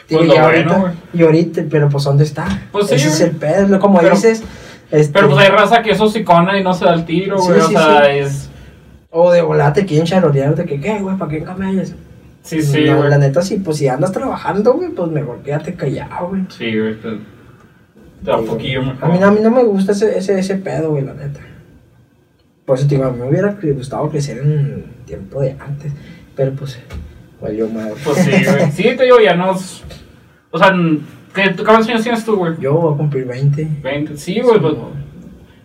Digo, 0.09 0.21
Pues 0.21 0.27
lo 0.29 0.35
y 0.35 0.37
ahorita, 0.37 0.93
y 1.13 1.21
ahorita, 1.23 1.63
pero 1.69 1.87
pues 1.89 2.03
¿dónde 2.03 2.23
está? 2.23 2.67
Pues 2.71 2.87
sí, 2.87 2.95
Ese 2.95 3.07
es 3.09 3.21
el 3.21 3.31
pedo, 3.31 3.79
como 3.79 3.99
Pero- 3.99 4.15
dices. 4.15 4.41
Este, 4.91 5.13
Pero 5.13 5.29
pues 5.29 5.39
hay 5.45 5.49
raza 5.49 5.81
que 5.81 5.91
es 5.91 5.99
hocicona 5.99 6.57
y 6.59 6.63
no 6.63 6.73
se 6.73 6.85
da 6.85 6.93
el 6.93 7.05
tiro, 7.05 7.37
güey. 7.37 7.59
sí, 7.61 7.65
o 7.65 7.69
sea, 7.69 8.05
sí. 8.05 8.11
es. 8.11 8.49
O 9.09 9.31
de 9.31 9.41
volada 9.41 9.73
te 9.73 9.85
quieren 9.85 10.05
charolear 10.05 10.55
de 10.55 10.65
que, 10.65 10.79
¿qué, 10.79 10.99
güey? 10.99 11.17
¿Para 11.17 11.31
qué 11.31 11.43
camellas? 11.43 11.95
Sí, 12.43 12.61
sí, 12.61 12.85
No, 12.85 13.03
la 13.03 13.17
neta, 13.17 13.41
sí, 13.41 13.57
pues 13.57 13.77
si 13.77 13.87
andas 13.87 14.11
trabajando, 14.11 14.73
güey, 14.73 14.89
pues 14.89 15.11
mejor 15.11 15.39
quédate 15.39 15.73
callado, 15.73 16.29
güey. 16.29 16.43
Sí, 16.49 16.77
güey. 16.77 16.95
Te, 16.95 17.09
te 18.23 18.31
da 18.31 18.37
un 18.37 18.45
poquillo 18.45 18.83
mejor. 18.83 19.03
A 19.03 19.13
mí, 19.13 19.21
a 19.21 19.31
mí 19.31 19.39
no 19.41 19.51
me 19.51 19.63
gusta 19.63 19.91
ese, 19.91 20.17
ese, 20.17 20.39
ese 20.39 20.55
pedo, 20.55 20.91
güey, 20.91 21.03
la 21.03 21.13
neta. 21.13 21.39
Por 22.65 22.77
eso 22.77 22.87
te 22.87 22.95
digo, 22.95 23.07
a 23.07 23.11
mí 23.11 23.19
me 23.19 23.29
hubiera 23.29 23.57
gustado 23.75 24.09
crecer 24.09 24.37
en 24.39 24.85
tiempo 25.05 25.41
de 25.41 25.55
antes. 25.59 25.91
Pero 26.35 26.53
pues, 26.53 26.79
valió 27.41 27.67
madre. 27.69 27.95
Pues 28.03 28.17
sí, 28.17 28.31
güey. 28.31 28.71
Sí, 28.71 28.83
te 28.95 29.03
digo, 29.03 29.19
ya 29.19 29.35
nos. 29.35 29.83
O 30.51 30.57
sea, 30.57 30.73
¿qué, 31.43 31.49
tú- 31.51 31.63
¿cuántos 31.63 31.87
años 31.89 32.03
tienes 32.03 32.25
tú, 32.25 32.35
güey? 32.35 32.53
Yo 32.59 32.73
voy 32.73 32.93
a 32.93 32.97
cumplir 32.97 33.25
20. 33.25 33.67
20. 33.81 34.17
Sí, 34.17 34.39
güey. 34.41 34.59
pues, 34.59 34.73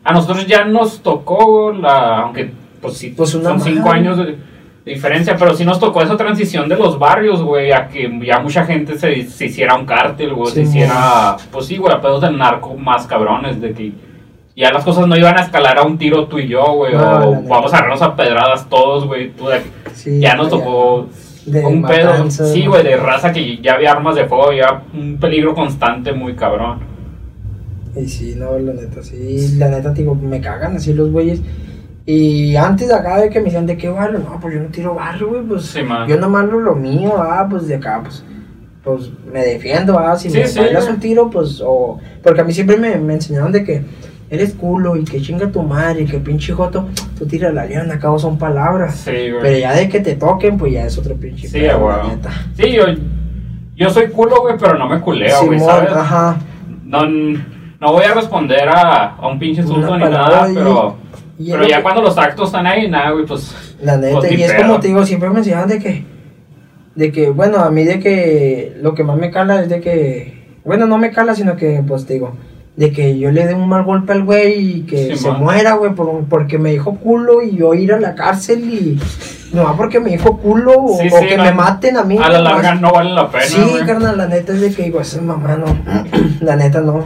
a 0.05 0.13
nosotros 0.13 0.47
ya 0.47 0.65
nos 0.65 1.01
tocó 1.03 1.73
la. 1.73 2.21
Aunque, 2.21 2.51
pues 2.81 2.95
sí, 2.99 3.15
Pues 3.17 3.35
una 3.35 3.51
son 3.51 3.61
5 3.61 3.87
madre. 3.87 3.99
años 4.01 4.19
de, 4.19 4.37
diferencia, 4.85 5.37
pero 5.37 5.55
sí 5.55 5.65
nos 5.65 5.79
tocó 5.79 6.03
esa 6.03 6.17
transición 6.17 6.69
de 6.69 6.77
los 6.77 6.99
barrios, 6.99 7.41
güey, 7.41 7.71
a 7.71 7.87
que 7.89 8.11
ya 8.25 8.41
mucha 8.41 8.65
gente 8.65 8.99
se, 8.99 9.25
se 9.29 9.47
hiciera 9.47 9.77
un 9.77 9.87
cártel, 9.87 10.35
güey, 10.35 10.51
se 10.53 10.63
Sí, 10.65 10.69
hiciera. 10.71 11.37
Pues 11.53 11.67
sí, 11.67 11.77
güey, 11.77 11.95
a 11.95 12.01
pedos 12.01 12.21
del 12.21 12.37
narco 12.37 12.75
más 12.75 13.07
cabrones, 13.07 13.61
de 13.61 13.73
que. 13.73 13.93
Ya 14.55 14.71
las 14.71 14.85
cosas 14.85 15.07
no 15.07 15.17
iban 15.17 15.39
a 15.39 15.43
escalar 15.43 15.79
a 15.79 15.83
un 15.83 15.97
tiro 15.97 16.27
tú 16.27 16.39
y 16.39 16.47
yo, 16.49 16.63
güey, 16.75 16.93
No, 16.95 17.01
o 17.31 17.43
vamos 17.49 17.73
a 17.73 17.77
agarrarnos 17.77 18.03
a 18.03 18.15
pedradas 18.15 18.69
todos, 18.69 19.07
güey. 19.07 19.31
tú 19.31 19.47
de- 19.49 19.63
Sí, 19.95 20.21
ya 20.21 20.35
nos 20.35 20.51
tocó 20.51 21.07
de 21.46 21.64
un 21.64 21.83
pedo, 21.83 22.31
sí, 22.31 22.66
güey, 22.66 22.85
de 22.85 22.96
raza 22.96 23.33
que 23.33 23.59
ya 23.59 23.74
había 23.74 23.92
armas 23.92 24.14
de 24.14 24.26
fuego, 24.26 24.52
ya 24.52 24.85
un 24.94 25.18
peligro 25.18 25.55
constante 25.55 26.12
muy 26.12 26.35
cabrón. 26.35 26.81
Y 27.96 28.07
sí, 28.09 28.35
no, 28.37 28.59
la 28.59 28.72
neta, 28.72 29.02
sí, 29.02 29.57
la 29.59 29.68
neta, 29.68 29.90
digo, 29.90 30.14
me 30.14 30.40
cagan 30.40 30.76
así 30.76 30.94
los 30.94 31.11
güeyes. 31.11 31.40
Y 32.05 32.57
antes 32.57 32.88
de 32.88 32.94
acá 32.94 33.20
de 33.20 33.31
que 33.31 33.38
me 33.38 33.46
decían 33.46 33.66
de 33.66 33.76
qué 33.76 33.88
barrio, 33.88 34.18
no, 34.18 34.40
pues 34.40 34.55
yo 34.55 34.61
no 34.61 34.68
tiro 34.68 34.94
barrio, 34.94 35.28
güey, 35.28 35.42
pues 35.42 35.66
Sí, 35.66 35.81
yo 36.09 36.16
nomás 36.18 36.46
lo, 36.46 36.59
lo 36.59 36.74
mío, 36.74 37.14
ah, 37.16 37.46
pues 37.48 37.68
de 37.68 37.76
acá, 37.76 38.00
pues, 38.02 38.24
pues 38.83 39.11
me 39.33 39.44
defiendo, 39.44 39.98
ah, 39.98 40.16
si 40.16 40.31
Sí, 40.31 40.38
me 40.38 40.46
sí, 40.46 40.61
un 40.88 40.98
tiro, 40.98 41.31
pues, 41.31 41.62
o, 41.64 42.00
porque 42.22 42.40
a 42.40 42.44
mí 42.44 42.52
siempre 42.52 42.76
me, 42.76 42.96
me 42.96 43.14
enseñaron 43.14 43.52
de 43.52 43.62
que 43.62 43.83
eres 44.33 44.55
culo 44.55 44.97
y 44.97 45.05
que 45.05 45.21
chinga 45.21 45.47
tu 45.53 45.62
madre 45.62 46.03
y 46.03 46.07
que 46.07 46.18
pinche 46.18 46.53
joto, 46.55 46.88
tú 47.18 47.27
tiras 47.27 47.53
la 47.53 47.66
leona, 47.66 47.95
acá 47.95 48.09
son 48.18 48.38
palabras. 48.38 48.95
Sí, 48.97 49.11
güey. 49.31 49.42
Pero 49.42 49.59
ya 49.59 49.73
de 49.75 49.88
que 49.88 50.01
te 50.01 50.14
toquen, 50.16 50.57
pues 50.57 50.73
ya 50.73 50.87
es 50.87 50.97
otro 50.97 51.14
pinche 51.16 51.47
Sí, 51.49 51.59
pedo, 51.61 51.81
güey. 51.81 52.09
neta. 52.16 52.31
Sí, 52.57 52.73
yo, 52.73 52.85
yo 53.77 53.90
soy 53.90 54.07
culo, 54.09 54.40
güey, 54.40 54.57
pero 54.59 54.79
no 54.79 54.88
me 54.88 55.01
culeo, 55.01 55.45
güey, 55.47 55.61
¿sabes? 55.61 55.92
ajá. 55.92 56.38
No, 56.85 57.07
no 57.07 57.92
voy 57.92 58.05
a 58.05 58.14
responder 58.14 58.68
a, 58.68 59.16
a 59.16 59.29
un 59.29 59.38
pinche 59.38 59.62
Una 59.62 59.75
susto 59.75 59.99
ni 59.99 60.05
nada, 60.05 60.49
pero, 60.55 60.97
y 61.38 61.51
pero 61.51 61.66
ya 61.68 61.77
que- 61.77 61.83
cuando 61.83 62.01
los 62.03 62.16
actos 62.16 62.47
están 62.49 62.66
ahí, 62.66 62.88
nada, 62.88 63.11
güey, 63.11 63.27
pues... 63.27 63.55
La 63.83 63.97
neta, 63.99 64.18
Pues, 64.18 64.33
y 64.33 64.42
es 64.42 64.53
pedo. 64.53 64.62
como 64.62 64.81
te 64.81 64.88
digo, 64.88 65.05
siempre 65.05 65.29
me 65.31 65.38
enseñaban 65.40 65.68
de 65.68 65.79
que, 65.79 66.05
de 66.95 67.11
que, 67.12 67.31
bueno, 67.31 67.59
a 67.59 67.71
mí 67.71 67.85
de 67.85 67.99
que 68.01 68.77
lo 68.81 68.95
que 68.95 69.03
más 69.05 69.18
me 69.18 69.31
cala 69.31 69.61
es 69.62 69.68
de 69.68 69.81
que, 69.81 70.59
bueno, 70.64 70.87
no 70.87 70.97
me 70.99 71.11
cala, 71.11 71.35
sino 71.35 71.57
que, 71.57 71.83
pues 71.87 72.07
te 72.07 72.14
digo, 72.14 72.33
de 72.77 72.91
que 72.91 73.19
yo 73.19 73.31
le 73.31 73.47
dé 73.47 73.55
un 73.55 73.69
mal 73.69 73.85
golpe 73.85 74.13
al 74.13 74.25
güey 74.25 74.77
y 74.79 74.83
que 74.83 75.09
Sí, 75.09 75.17
se 75.17 75.31
man. 75.31 75.41
muera, 75.41 75.75
güey, 75.75 75.95
por- 75.95 76.25
porque 76.25 76.59
me 76.59 76.71
dijo 76.71 76.97
culo 76.97 77.43
y 77.43 77.57
yo 77.57 77.75
ir 77.75 77.93
a 77.93 78.01
la 78.01 78.15
cárcel 78.15 78.61
y, 78.65 78.99
no, 79.55 79.77
porque 79.77 80.01
me 80.01 80.11
dijo 80.11 80.39
culo 80.39 80.73
o, 80.79 80.99
Sí, 80.99 81.09
o 81.13 81.19
sí, 81.19 81.27
que 81.27 81.37
me 81.37 81.53
maten 81.53 81.99
a 81.99 82.03
mí. 82.05 82.17
A 82.23 82.29
la 82.31 82.41
larga 82.41 82.75
no 82.77 82.91
vale 82.93 83.11
la 83.11 83.31
pena, 83.31 83.45
Sí, 83.45 83.61
carnal, 83.87 84.17
la 84.17 84.27
neta 84.27 84.55
es 84.55 84.61
de 84.63 84.73
que 84.73 84.85
digo, 84.85 85.01
esa 85.03 85.21
mamá 85.21 85.57
no, 85.57 85.67
la 86.41 86.57
neta 86.57 86.81
no. 86.81 87.05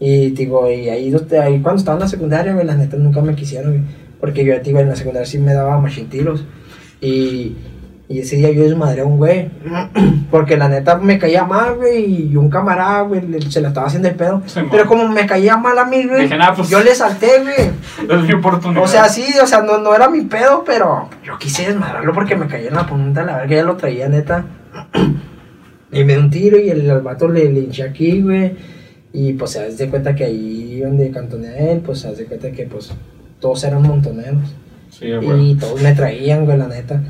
Y 0.00 0.30
digo, 0.30 0.68
y 0.70 0.88
ahí, 0.88 1.14
ahí 1.42 1.60
cuando 1.60 1.78
estaba 1.78 1.96
en 1.96 2.00
la 2.02 2.08
secundaria, 2.08 2.54
güey, 2.54 2.66
la 2.66 2.74
neta 2.74 2.96
nunca 2.96 3.20
me 3.20 3.34
quisieron, 3.34 3.72
güey. 3.72 3.84
Porque 4.18 4.44
yo, 4.44 4.58
digo, 4.60 4.80
en 4.80 4.88
la 4.88 4.96
secundaria 4.96 5.26
sí 5.26 5.38
me 5.38 5.52
daba 5.52 5.78
machintiros. 5.78 6.44
Y, 7.00 7.54
y 8.12 8.20
ese 8.20 8.36
día 8.36 8.50
yo 8.50 8.62
desmadré 8.62 9.00
a 9.00 9.04
un 9.04 9.16
güey. 9.16 9.48
Porque 10.30 10.56
la 10.56 10.68
neta 10.68 10.96
me 10.98 11.18
caía 11.18 11.44
mal, 11.44 11.76
güey. 11.76 12.30
Y 12.32 12.36
un 12.36 12.48
camarada, 12.50 13.02
güey, 13.02 13.22
se 13.50 13.60
la 13.60 13.68
estaba 13.68 13.86
haciendo 13.86 14.08
el 14.08 14.14
pedo. 14.14 14.42
Sí. 14.46 14.60
Pero 14.70 14.86
como 14.86 15.08
me 15.08 15.26
caía 15.26 15.56
mal 15.56 15.78
a 15.78 15.84
mí, 15.84 16.04
güey, 16.06 16.28
pues- 16.56 16.68
yo 16.68 16.82
le 16.82 16.94
salté, 16.94 17.40
güey. 17.40 17.70
Es 18.18 18.22
mi 18.26 18.34
oportunidad. 18.34 18.82
O 18.82 18.86
sea, 18.86 19.08
sí, 19.08 19.24
o 19.42 19.46
sea, 19.46 19.62
no, 19.62 19.78
no 19.78 19.94
era 19.94 20.08
mi 20.08 20.22
pedo, 20.22 20.62
pero 20.64 21.08
yo 21.24 21.38
quise 21.38 21.66
desmadrarlo 21.66 22.12
porque 22.12 22.36
me 22.36 22.46
caía 22.46 22.68
en 22.68 22.74
la 22.74 22.86
punta, 22.86 23.22
la 23.22 23.38
verga, 23.38 23.56
ya 23.56 23.62
lo 23.62 23.76
traía, 23.76 24.08
neta. 24.08 24.44
Y 25.92 26.04
me 26.04 26.14
dio 26.14 26.22
un 26.22 26.30
tiro 26.30 26.58
y 26.58 26.70
el, 26.70 26.90
al 26.90 27.02
vato 27.02 27.28
le, 27.28 27.52
le 27.52 27.60
hinché 27.60 27.82
aquí, 27.82 28.22
güey. 28.22 28.56
Y 29.12 29.34
pues 29.34 29.50
se 29.50 29.70
de 29.70 29.88
cuenta 29.90 30.14
que 30.14 30.24
ahí 30.24 30.80
donde 30.80 31.10
cantoné 31.10 31.48
a 31.48 31.58
él, 31.72 31.80
pues 31.80 32.00
se 32.00 32.14
de 32.14 32.24
cuenta 32.24 32.50
que 32.50 32.64
pues 32.64 32.90
todos 33.40 33.62
eran 33.64 33.82
montoneros. 33.82 34.54
Sí. 34.88 35.06
Y 35.06 35.54
todos 35.56 35.82
me 35.82 35.92
traían, 35.94 36.46
güey, 36.46 36.56
la 36.56 36.68
neta. 36.68 37.02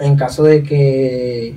En 0.00 0.16
caso 0.16 0.42
de 0.44 0.62
que 0.62 1.54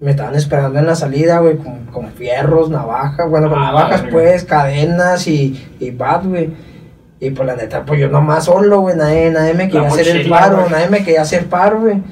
me 0.00 0.10
estaban 0.12 0.34
esperando 0.34 0.78
en 0.78 0.86
la 0.86 0.94
salida, 0.94 1.40
güey, 1.40 1.56
con, 1.56 1.86
con 1.86 2.08
fierros, 2.12 2.70
navajas, 2.70 3.28
bueno, 3.28 3.48
con 3.50 3.58
Ah, 3.58 3.66
navajas, 3.66 4.04
pues, 4.10 4.44
cadenas 4.44 5.26
y, 5.26 5.60
y 5.80 5.90
bat, 5.90 6.24
güey. 6.24 6.50
Y 7.20 7.30
pues 7.30 7.46
la 7.46 7.56
neta, 7.56 7.84
pues 7.84 8.00
yo 8.00 8.08
nomás 8.08 8.44
solo, 8.44 8.80
güey, 8.80 8.96
nadie, 8.96 9.30
nadie 9.30 9.54
me 9.54 9.68
quería 9.68 9.88
hacer 9.88 10.08
el 10.08 10.28
paro, 10.28 10.58
güey. 10.58 10.70
nadie 10.70 10.88
me 10.88 10.98
quería 11.04 11.22
hacer 11.22 11.46
paro, 11.46 11.80
güey. 11.80 12.02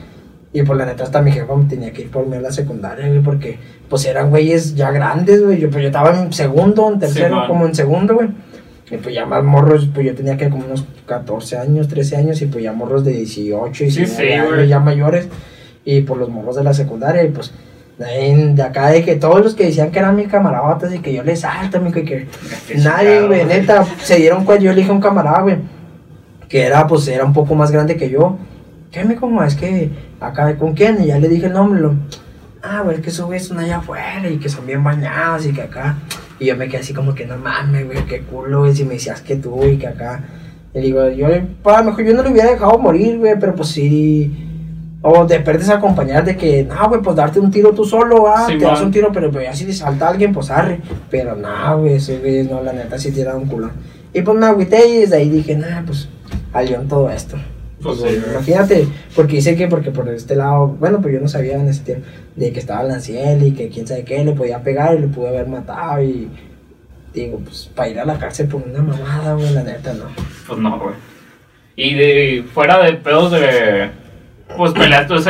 Y 0.55 0.63
pues 0.63 0.79
la 0.79 0.87
neta, 0.87 1.05
hasta 1.05 1.21
mi 1.23 1.33
jefa 1.33 1.53
tenía 1.69 1.93
que 1.93 2.03
ir 2.03 2.11
por 2.11 2.27
mí 2.27 2.37
a 2.37 2.41
la 2.41 2.53
secundaria, 2.53 3.07
güey, 3.09 3.21
porque 3.21 3.59
pues 3.89 4.05
eran 4.07 4.31
güeyes 4.31 4.75
ya 4.75 4.91
grandes, 4.91 5.45
güey. 5.45 5.59
Yo, 5.59 5.71
pues 5.71 5.83
yo 5.83 5.89
estaba 5.89 6.19
en 6.19 6.33
segundo, 6.33 6.91
en 6.91 6.99
tercero, 6.99 7.45
como 7.47 7.67
en 7.67 7.75
segundo, 7.75 8.15
güey. 8.15 8.29
Y 8.91 8.97
pues 8.99 9.15
ya 9.15 9.25
más 9.27 9.43
morros, 9.43 9.89
pues 9.93 10.07
yo 10.07 10.15
tenía 10.15 10.37
que 10.37 10.51
como 10.51 10.67
unos 10.67 10.85
14 11.07 11.59
años, 11.59 11.89
13 11.89 12.17
años, 12.17 12.43
y 12.43 12.47
pues 12.47 12.63
ya 12.65 12.73
morros 12.73 13.05
de 13.05 13.13
18 13.13 13.85
y 13.85 13.91
Sí, 13.91 14.01
19 14.01 14.29
sí, 14.29 14.33
años, 14.35 14.69
ya 14.69 14.79
mayores. 14.81 15.29
Y 15.85 16.03
por 16.03 16.17
los 16.17 16.29
morros 16.29 16.57
de 16.57 16.65
la 16.65 16.75
secundaria, 16.75 17.25
y 17.25 17.31
pues 17.31 17.53
de 17.99 18.63
acá 18.63 18.89
de 18.89 19.05
que 19.05 19.17
todos 19.17 19.43
los 19.43 19.55
que 19.55 19.67
decían 19.67 19.91
que 19.91 19.99
eran 19.99 20.17
mis 20.17 20.29
camaradas 20.29 20.93
y 20.93 20.99
que 20.99 21.13
yo 21.13 21.23
les 21.23 21.41
salto, 21.41 21.81
y 21.87 21.93
que 22.05 22.27
nadie, 22.77 23.27
güey, 23.27 23.45
neta, 23.45 23.85
se 24.03 24.17
dieron 24.17 24.45
cuenta, 24.45 24.65
yo 24.65 24.71
elegí 24.71 24.89
a 24.89 24.93
un 24.93 25.01
camarada, 25.01 25.43
güey, 25.43 25.57
que 26.49 26.63
era, 26.63 26.87
pues, 26.87 27.07
era 27.09 27.25
un 27.25 27.33
poco 27.33 27.55
más 27.55 27.71
grande 27.71 27.97
que 27.97 28.11
yo. 28.11 28.39
¿Qué, 28.91 29.05
me 29.05 29.17
como 29.17 29.43
Es 29.43 29.55
que, 29.55 29.91
acá, 30.21 30.57
¿con 30.59 30.75
quién? 30.75 31.03
Y 31.03 31.07
ya 31.07 31.19
le 31.19 31.29
dije 31.29 31.47
el 31.47 31.53
nombre, 31.53 31.81
lo, 31.81 31.95
ah, 32.63 32.83
güey, 32.83 32.97
es 32.97 33.03
que 33.03 33.11
esos 33.11 33.27
güeyes 33.27 33.47
son 33.47 33.59
allá 33.59 33.79
afuera 33.79 34.29
y 34.29 34.39
que 34.39 34.49
son 34.49 34.67
bien 34.67 34.83
bañados 34.83 35.47
y 35.47 35.53
que 35.53 35.63
acá. 35.63 35.97
Y 36.39 36.47
yo 36.47 36.57
me 36.57 36.69
quedé 36.69 36.81
así 36.81 36.93
como 36.93 37.15
que, 37.15 37.27
no 37.27 37.37
mames, 37.37 37.87
güey, 37.87 38.05
qué 38.07 38.23
culo, 38.23 38.61
güey, 38.61 38.75
si 38.75 38.85
me 38.85 38.95
decías 38.95 39.23
que 39.23 39.37
tú 39.37 39.65
y 39.65 39.79
que 39.79 39.87
acá. 39.87 40.25
Y 40.75 40.81
digo, 40.81 41.09
yo, 41.11 41.29
pa, 41.63 41.83
mejor 41.83 42.05
yo 42.05 42.15
no 42.15 42.23
lo 42.23 42.31
hubiera 42.31 42.51
dejado 42.51 42.79
morir, 42.79 43.19
güey, 43.19 43.39
pero 43.39 43.55
pues 43.55 43.69
sí. 43.69 44.42
O 45.05 45.27
de 45.27 45.41
perdes 45.41 45.69
acompañar 45.69 46.25
de 46.25 46.37
que, 46.37 46.63
no, 46.63 46.89
güey, 46.89 47.01
pues 47.03 47.17
darte 47.17 47.41
un 47.41 47.51
tiro 47.51 47.73
tú 47.73 47.85
solo, 47.85 48.29
ah, 48.29 48.47
Sí, 48.49 48.57
te 48.57 48.65
das 48.65 48.79
man. 48.79 48.87
un 48.87 48.93
tiro, 48.93 49.11
pero 49.13 49.31
pues, 49.33 49.45
ya 49.45 49.53
si 49.55 49.65
te 49.65 49.73
salta 49.73 50.09
alguien, 50.09 50.33
pues 50.33 50.49
arre. 50.51 50.81
Pero 51.11 51.35
no, 51.35 51.79
güey, 51.81 51.95
esos 51.95 52.21
güeyes, 52.21 52.49
no, 52.49 52.63
la 52.63 52.73
neta, 52.73 52.97
sí 52.99 53.11
tiraron 53.11 53.43
un 53.43 53.49
culo. 53.49 53.71
Y 54.15 54.23
pues 54.23 54.39
me 54.39 54.47
agüité 54.47 54.89
y 54.89 54.97
desde 55.01 55.17
ahí 55.17 55.29
dije, 55.29 55.57
nah, 55.57 55.83
pues, 55.85 56.09
al 56.53 56.67
león 56.67 56.87
todo 56.87 57.11
esto. 57.11 57.37
Pues 57.83 57.99
Pues, 57.99 58.13
sí, 58.13 58.19
güey. 58.21 58.31
imagínate, 58.33 58.87
porque 59.17 59.37
dice 59.37 59.57
que 59.57 59.67
porque 59.67 59.91
por 59.91 60.09
este 60.09 60.37
lado, 60.37 60.69
bueno, 60.69 61.01
pues 61.03 61.13
yo 61.15 61.21
no 61.21 61.27
sabía 61.27 61.57
en 61.57 61.67
ese 61.69 61.83
tiempo 61.83 62.07
de 62.37 62.53
que 62.53 62.61
estaba 62.61 62.85
Lanciel 62.85 63.43
y 63.45 63.53
que 63.55 63.71
quién 63.71 63.89
sabe 63.89 64.05
qué, 64.05 64.25
le 64.25 64.33
podía 64.35 64.63
pegar 64.63 64.95
y 64.95 65.01
le 65.01 65.09
pude 65.09 65.31
haber 65.31 65.49
matado 65.49 66.01
y 66.01 66.29
digo, 67.13 67.39
pues 67.45 67.69
para 67.75 67.89
ir 67.89 67.99
a 67.99 68.05
la 68.05 68.19
cárcel 68.21 68.47
por 68.47 68.63
una 68.63 68.81
mamada, 68.83 69.35
güey, 69.35 69.53
la 69.53 69.65
neta, 69.65 69.93
no. 69.95 70.05
Pues 70.47 70.59
no, 70.61 70.79
güey. 70.79 70.95
Y 71.75 71.95
de 71.95 72.45
fuera 72.55 72.81
de 72.85 72.93
pedos 72.93 73.33
de. 73.33 73.91
Pues 74.57 74.73
peleas, 74.73 75.07
¿tú 75.07 75.15
has, 75.15 75.27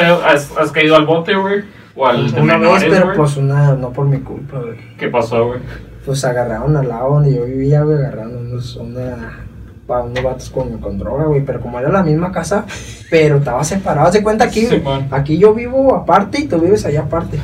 has 0.56 0.70
caído 0.72 0.96
al 0.96 1.06
bote, 1.06 1.34
güey? 1.34 1.62
O 1.94 2.06
al 2.06 2.24
una 2.40 2.56
vez, 2.56 2.60
menores, 2.60 2.88
pero 2.90 3.04
güey. 3.06 3.16
pues 3.16 3.36
una, 3.36 3.74
no 3.74 3.90
por 3.92 4.06
mi 4.06 4.18
culpa, 4.20 4.58
güey. 4.60 4.76
¿Qué 4.98 5.08
pasó, 5.08 5.46
güey? 5.48 5.60
Pues 6.04 6.24
agarraron 6.24 6.76
al 6.76 6.88
lado 6.88 7.14
donde 7.14 7.34
yo 7.34 7.44
vivía, 7.44 7.82
güey, 7.82 7.98
agarraron 7.98 8.36
unos, 8.36 8.76
una, 8.76 9.44
pa- 9.86 10.02
unos 10.02 10.22
vatos 10.24 10.50
con, 10.50 10.78
con 10.78 10.98
droga, 10.98 11.24
güey, 11.26 11.44
pero 11.44 11.60
como 11.60 11.78
era 11.78 11.90
la 11.90 12.02
misma 12.02 12.32
casa, 12.32 12.64
pero 13.10 13.36
estaba 13.36 13.62
separado, 13.62 14.06
haz 14.08 14.14
de 14.14 14.22
cuenta 14.22 14.44
aquí, 14.44 14.66
Simón. 14.66 15.06
aquí 15.10 15.38
yo 15.38 15.54
vivo 15.54 15.94
aparte 15.94 16.40
y 16.40 16.48
tú 16.48 16.58
vives 16.58 16.84
allá 16.86 17.02
aparte. 17.02 17.38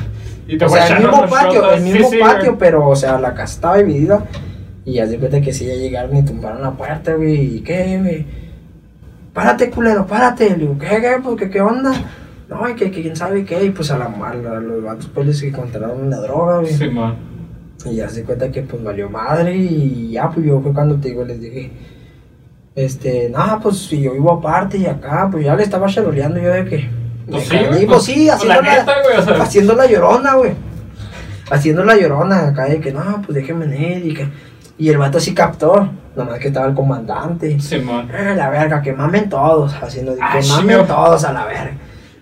Y 0.47 0.57
te 0.57 0.65
O 0.65 0.69
sea, 0.69 0.87
el 0.87 1.03
mismo 1.03 1.25
patio, 1.29 1.71
el 1.71 1.83
Sí, 1.83 1.91
mismo 1.91 2.09
sí, 2.09 2.17
patio, 2.19 2.57
pero, 2.57 2.87
o 2.87 2.95
sea, 2.95 3.19
la 3.19 3.33
casa 3.35 3.53
estaba 3.53 3.77
dividida. 3.77 4.25
Y 4.83 4.97
haz 4.97 5.11
de 5.11 5.19
cuenta 5.19 5.39
que 5.41 5.53
sí, 5.53 5.67
ya 5.67 5.75
llegaron 5.75 6.17
y 6.17 6.25
tumbaron 6.25 6.63
la 6.63 6.71
puerta, 6.71 7.13
güey. 7.13 7.57
¿Y 7.57 7.59
qué, 7.61 7.99
güey? 8.01 8.25
Párate, 9.39 9.69
culero, 9.69 10.05
párate. 10.05 10.49
Le 10.49 10.55
digo, 10.57 10.77
¿qué, 10.77 10.87
qué? 10.87 11.15
Pues, 11.23 11.37
¿qué, 11.37 11.49
qué 11.49 11.61
onda? 11.61 11.91
No, 12.49 12.67
y 12.67 12.73
que, 12.75 12.91
que 12.91 13.01
quién 13.01 13.15
sabe 13.15 13.45
qué. 13.45 13.63
Y 13.63 13.69
pues 13.69 13.89
a, 13.91 13.97
la, 13.97 14.05
a 14.07 14.33
la- 14.35 14.59
los 14.59 14.83
vatos 14.83 15.09
pues 15.13 15.27
les 15.27 15.41
encontraron 15.43 16.09
la 16.09 16.17
droga, 16.17 16.59
güey. 16.59 16.73
Sí, 16.73 16.89
man. 16.89 17.15
Y 17.85 17.95
ya 17.95 18.09
se 18.09 18.23
cuenta 18.25 18.51
que 18.51 18.63
pues 18.63 18.83
valió 18.83 19.09
madre. 19.09 19.55
Y 19.55 20.11
ya, 20.11 20.29
pues 20.29 20.45
yo 20.45 20.59
fue 20.59 20.73
cuando 20.73 20.95
te 20.95 21.07
digo, 21.09 21.23
les 21.23 21.39
dije, 21.39 21.71
este, 22.75 23.29
nada, 23.29 23.59
pues 23.61 23.77
si 23.77 24.01
yo 24.01 24.11
vivo 24.13 24.31
aparte 24.31 24.77
y 24.77 24.85
acá, 24.87 25.29
pues 25.31 25.45
ya 25.45 25.55
le 25.55 25.63
estaba 25.63 25.87
charoleando 25.87 26.39
yo 26.39 26.51
de 26.51 26.65
que. 26.65 26.89
Pues 27.29 27.43
sí, 27.47 27.55
güey, 27.57 27.85
pues 27.85 27.87
pues, 27.87 28.03
sí, 28.03 28.13
pues, 28.27 28.31
haciendo 28.33 28.61
la 28.61 28.77
neta, 28.77 28.93
güey, 29.03 29.17
o 29.17 29.21
sea. 29.23 29.41
haciendo 29.43 29.75
la 29.75 29.85
llorona, 29.85 30.33
güey. 30.35 30.51
Haciendo 31.51 31.83
la 31.85 31.95
llorona 31.95 32.47
acá 32.47 32.65
de 32.65 32.79
que 32.79 32.91
no, 32.91 33.21
pues 33.25 33.35
déjenme 33.35 33.65
ir 33.97 34.05
y 34.05 34.13
que. 34.13 34.27
Y 34.79 34.89
el 34.89 34.97
vato 34.97 35.19
sí 35.19 35.33
captó, 35.35 35.89
nomás 36.15 36.39
que 36.39 36.47
estaba 36.47 36.65
el 36.67 36.73
comandante. 36.73 37.59
Sí, 37.59 37.79
man. 37.79 38.09
Ah, 38.11 38.33
la 38.33 38.49
verga, 38.49 38.81
que 38.81 38.93
mamen 38.93 39.27
todos, 39.29 39.75
haciendo 39.75 40.15
Ah, 40.21 40.37
que 40.37 40.41
sí, 40.41 40.51
mamen 40.53 40.87
todos 40.87 41.23
a 41.25 41.33
la 41.33 41.45
verga. 41.45 41.73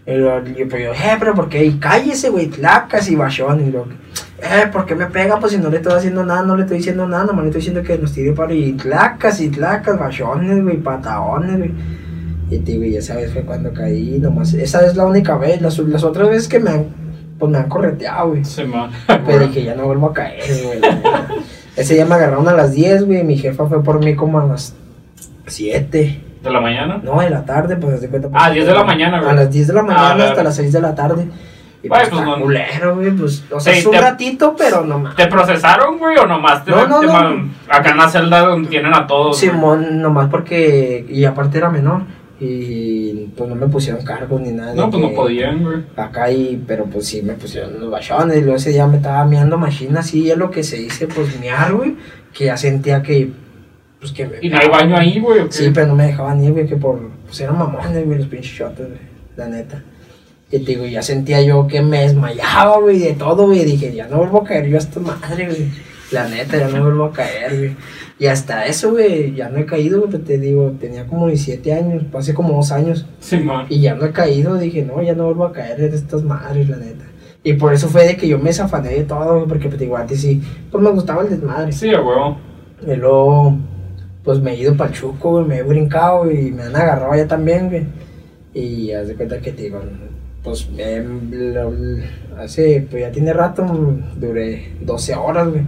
Y 0.08 0.14
lo, 0.16 0.40
y 0.40 0.66
pues 0.66 0.84
yo, 0.84 0.92
eh, 0.94 1.18
pero 1.20 1.36
¿por 1.36 1.50
qué? 1.50 1.64
Y 1.64 1.78
cállese, 1.78 2.30
güey, 2.30 2.48
tlacas 2.48 3.10
y 3.12 3.16
bachón. 3.16 3.68
Y 3.68 3.72
lo, 3.72 3.86
eh, 4.42 4.68
¿por 4.72 4.88
qué 4.88 4.96
me 4.96 5.06
pega? 5.06 5.40
Pues 5.40 5.52
si 5.52 5.60
no 5.60 5.70
le 5.70 5.78
estoy 5.78 5.94
haciendo 5.94 6.26
nada, 6.26 6.42
no 6.42 6.56
le 6.56 6.64
estoy 6.64 6.78
diciendo 6.78 7.08
nada, 7.08 7.26
nomás 7.26 7.44
le 7.44 7.50
estoy 7.50 7.60
diciendo 7.62 7.84
que 7.84 7.98
nos 8.00 8.12
tire 8.12 8.34
para 8.34 8.52
y 8.54 8.74
tlacas 8.74 9.40
y 9.40 9.50
tlacas, 9.50 10.00
bachones, 10.00 10.64
güey, 10.64 10.78
pataones, 10.78 11.58
güey. 11.60 11.72
Y 12.50 12.58
te 12.60 12.72
digo, 12.72 12.86
y 12.86 12.96
esa 12.96 13.18
vez 13.18 13.32
fue 13.34 13.44
cuando 13.44 13.72
caí, 13.72 14.18
nomás, 14.20 14.54
esa 14.54 14.84
es 14.84 14.96
la 14.96 15.06
única 15.06 15.38
vez, 15.38 15.62
las, 15.62 15.78
las 15.78 16.04
otras 16.04 16.30
veces 16.30 16.48
que 16.48 16.60
me 16.60 16.72
han, 16.72 16.86
pues 17.38 17.52
me 17.52 17.58
han 17.60 17.70
correteado, 17.70 18.30
güey. 18.30 18.46
Sí, 18.46 18.64
man. 18.64 18.90
Pero 19.06 19.48
dije, 19.48 19.64
ya 19.66 19.76
no 19.76 19.86
vuelvo 19.86 20.08
a 20.08 20.14
caer, 20.14 20.42
güey. 20.64 20.80
Ese 21.78 21.94
día 21.94 22.06
me 22.06 22.16
agarraron 22.16 22.48
a 22.48 22.54
las 22.54 22.74
10, 22.74 23.06
güey, 23.06 23.24
mi 23.24 23.38
jefa 23.38 23.66
fue 23.68 23.84
por 23.84 24.04
mí 24.04 24.16
como 24.16 24.40
a 24.40 24.46
las 24.46 24.76
7. 25.46 26.22
¿De 26.44 26.50
la 26.50 26.60
mañana? 26.62 27.00
No, 27.04 27.20
de 27.22 27.30
la 27.30 27.44
tarde, 27.46 27.76
pues 27.78 28.02
de 28.02 28.10
cuenta. 28.10 28.30
Ah, 28.34 28.50
10 28.50 28.66
de 28.66 28.74
la 28.74 28.84
mañana, 28.84 29.20
güey. 29.20 29.32
A 29.32 29.34
las 29.36 29.52
10 29.52 29.68
de 29.68 29.74
la 29.74 29.84
mañana 29.84 30.04
Ah, 30.08 30.12
hasta 30.14 30.26
claro. 30.34 30.44
las 30.44 30.56
6 30.56 30.72
de 30.74 30.82
la 30.82 30.96
tarde. 30.96 31.28
Y 31.84 31.88
Güey, 31.90 32.02
pues, 32.02 32.10
pues, 32.10 32.26
no- 32.26 32.40
culero, 32.42 32.96
güey, 32.96 33.12
pues, 33.12 33.44
o 33.52 33.60
sea, 33.60 33.74
Sí, 33.74 33.80
es 33.80 33.86
un 33.86 33.92
te- 33.92 34.02
ratito, 34.02 34.56
pero 34.58 34.84
no 34.84 34.98
más. 35.00 35.16
¿Te 35.16 35.28
procesaron, 35.28 36.00
güey, 36.00 36.18
o 36.18 36.26
nomás 36.26 36.66
te, 36.66 36.72
No, 36.72 36.88
no, 36.88 37.00
te 37.02 37.06
no. 37.08 37.50
acá 37.70 37.92
en 37.92 37.98
la 37.98 38.10
celda 38.10 38.40
donde 38.42 38.68
tienen 38.70 38.94
a 38.96 39.06
todos? 39.06 39.38
Simón, 39.38 40.02
nomás 40.02 40.28
porque, 40.30 41.06
y 41.08 41.24
aparte 41.26 41.60
era 41.60 41.70
menor, 41.70 42.02
y 42.40 43.07
pues 43.38 43.50
no 43.50 43.56
me 43.56 43.68
pusieron 43.68 44.04
cargos 44.04 44.42
ni 44.42 44.52
nada. 44.52 44.74
No, 44.74 44.90
pues 44.90 45.02
no 45.02 45.14
podían, 45.14 45.64
güey. 45.64 45.78
Acá 45.96 46.32
y, 46.32 46.62
pero 46.68 46.86
pues 46.86 47.06
sí 47.06 47.22
me 47.22 47.34
pusieron 47.34 47.80
los 47.80 47.90
bachones, 47.90 48.38
y 48.38 48.42
luego 48.42 48.58
ese 48.58 48.72
día 48.72 48.88
me 48.88 48.98
estaba 48.98 49.24
meando 49.24 49.58
machina, 49.58 50.02
así 50.02 50.30
es 50.30 50.38
lo 50.38 50.52
que 50.52 50.64
se 50.64 50.78
dice, 50.78 51.08
pues 51.08 51.40
mear, 51.40 51.74
güey, 51.74 51.96
que 52.34 52.46
ya 52.46 52.58
sentía 52.58 53.02
que, 53.02 53.32
pues 54.00 54.12
que 54.12 54.26
me... 54.26 54.38
¿Y 54.42 54.50
no 54.50 54.58
hay 54.58 54.68
baño 54.68 54.98
ahí, 54.98 55.20
güey? 55.20 55.44
Sí, 55.50 55.72
pero 55.74 55.88
no 55.88 55.96
me 55.96 56.08
dejaban 56.08 56.44
ir, 56.44 56.52
güey, 56.52 56.68
que 56.68 56.76
por, 56.76 57.00
pues 57.26 57.40
eran 57.40 57.58
mamones, 57.58 58.06
güey, 58.06 58.18
los 58.18 58.28
pinches 58.28 58.52
shots, 58.52 58.80
güey, 58.80 59.00
la 59.38 59.48
neta. 59.48 59.84
Y 60.50 60.60
te 60.60 60.72
digo, 60.72 60.86
ya 60.86 61.02
sentía 61.02 61.42
yo 61.42 61.68
que 61.68 61.82
me 61.82 62.02
desmayaba, 62.02 62.80
güey, 62.80 63.00
de 63.00 63.14
todo, 63.14 63.46
güey, 63.46 63.64
dije, 63.64 63.94
ya 63.94 64.08
no 64.08 64.18
vuelvo 64.18 64.42
a 64.42 64.44
caer 64.44 64.68
yo 64.68 64.76
a 64.76 64.80
esta 64.80 65.00
madre, 65.00 65.46
güey. 65.46 65.70
La 66.12 66.28
neta, 66.28 66.58
ya 66.58 66.70
no 66.70 66.84
vuelvo 66.84 67.06
a 67.06 67.12
caer, 67.14 67.58
güey. 67.58 67.76
Y 68.20 68.28
hasta 68.28 68.66
eso, 68.66 68.92
güey, 68.92 69.36
ya 69.36 69.50
no 69.50 69.58
he 69.60 69.66
caído, 69.66 70.02
güey, 70.08 70.18
te 70.22 70.38
digo, 70.38 70.72
tenía 70.80 71.06
como 71.06 71.28
17 71.28 71.74
años, 71.74 72.04
hace 72.14 72.34
como 72.34 72.54
dos 72.54 72.72
años. 72.72 73.06
Sí, 73.20 73.38
man. 73.38 73.66
Y 73.70 73.82
ya 73.82 73.94
no 73.96 74.06
he 74.06 74.12
caído, 74.12 74.58
dije, 74.58 74.84
no, 74.84 75.02
ya 75.02 75.14
no 75.16 75.26
vuelvo 75.26 75.46
a 75.46 75.52
caer 75.52 75.80
en 75.82 75.94
estas 75.94 76.24
madres, 76.24 76.70
la 76.70 76.78
neta. 76.78 77.04
Y 77.44 77.54
por 77.54 77.74
eso 77.74 77.88
fue 77.90 78.06
de 78.08 78.18
que 78.18 78.28
yo 78.28 78.40
me 78.40 78.52
zafané 78.54 78.90
de 78.90 79.04
todo, 79.04 79.36
güey, 79.36 79.48
porque 79.48 79.68
pues, 79.68 79.80
digo, 79.80 79.98
antes 79.98 80.22
sí, 80.22 80.42
pues 80.72 80.84
me 80.84 80.90
gustaba 80.92 81.24
el 81.24 81.30
desmadre. 81.30 81.72
Sí, 81.72 81.88
huevo. 81.90 82.38
Y 82.86 82.96
luego, 82.96 83.58
pues 84.24 84.40
me 84.40 84.52
he 84.54 84.58
ido 84.58 84.76
para 84.78 84.90
el 84.92 84.96
chuco, 84.96 85.32
güey, 85.32 85.46
me 85.46 85.58
he 85.58 85.64
brincado 85.64 86.30
y 86.32 86.52
me 86.52 86.64
han 86.64 86.76
agarrado 86.76 87.12
allá 87.12 87.28
también, 87.28 87.70
güey. 87.70 87.84
Y 88.54 88.92
haz 88.94 89.08
de 89.10 89.16
cuenta 89.16 89.40
que 89.40 89.52
te 89.52 89.64
digo, 89.64 89.82
pues 90.44 90.68
em, 90.78 91.30
lo- 91.54 91.74
hace, 92.40 92.86
pues 92.90 93.02
ya 93.04 93.12
tiene 93.12 93.34
rato, 93.34 93.64
duré 94.16 94.72
12 94.82 95.14
horas, 95.16 95.50
güey. 95.50 95.62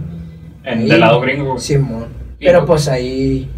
En, 0.64 0.88
del 0.88 1.00
lado 1.00 1.20
gringo. 1.20 1.58
Simón. 1.58 2.06
Pero 2.38 2.60
no- 2.60 2.66
pues 2.66 2.88
ahí 2.88 3.48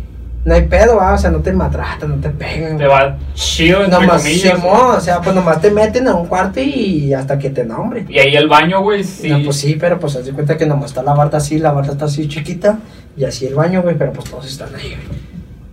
no 0.44 0.54
hay 0.54 0.62
pedo, 0.62 0.96
¿va? 0.96 1.14
o 1.14 1.18
sea, 1.18 1.30
no 1.30 1.38
te 1.38 1.52
maltratan, 1.52 2.10
no 2.10 2.16
te 2.16 2.28
pegan. 2.30 2.76
Te 2.76 2.86
va 2.86 3.16
chido, 3.34 3.84
entre 3.84 4.00
Nomás, 4.00 4.22
comillas. 4.22 4.56
Simón, 4.58 4.96
o 4.96 5.00
sea, 5.00 5.20
pues 5.20 5.36
nomás 5.36 5.60
te 5.60 5.70
meten 5.70 6.08
a 6.08 6.14
un 6.16 6.26
cuarto 6.26 6.60
y 6.60 7.14
hasta 7.14 7.38
que 7.38 7.50
te 7.50 7.64
nombre. 7.64 8.04
Y 8.08 8.18
ahí 8.18 8.34
el 8.34 8.48
baño, 8.48 8.82
güey, 8.82 9.04
sí. 9.04 9.28
No, 9.28 9.42
pues 9.44 9.56
sí, 9.56 9.76
pero 9.78 10.00
pues 10.00 10.16
haz 10.16 10.24
de 10.26 10.32
cuenta 10.32 10.56
que 10.56 10.66
nomás 10.66 10.86
está 10.90 11.02
la 11.02 11.14
barda 11.14 11.38
así, 11.38 11.58
la 11.58 11.70
barda 11.70 11.92
está 11.92 12.06
así 12.06 12.26
chiquita 12.28 12.78
y 13.16 13.24
así 13.24 13.46
el 13.46 13.54
baño, 13.54 13.82
güey, 13.82 13.96
pero 13.96 14.12
pues 14.12 14.28
todos 14.30 14.46
están 14.46 14.74
ahí, 14.74 14.88
güey. 14.96 15.20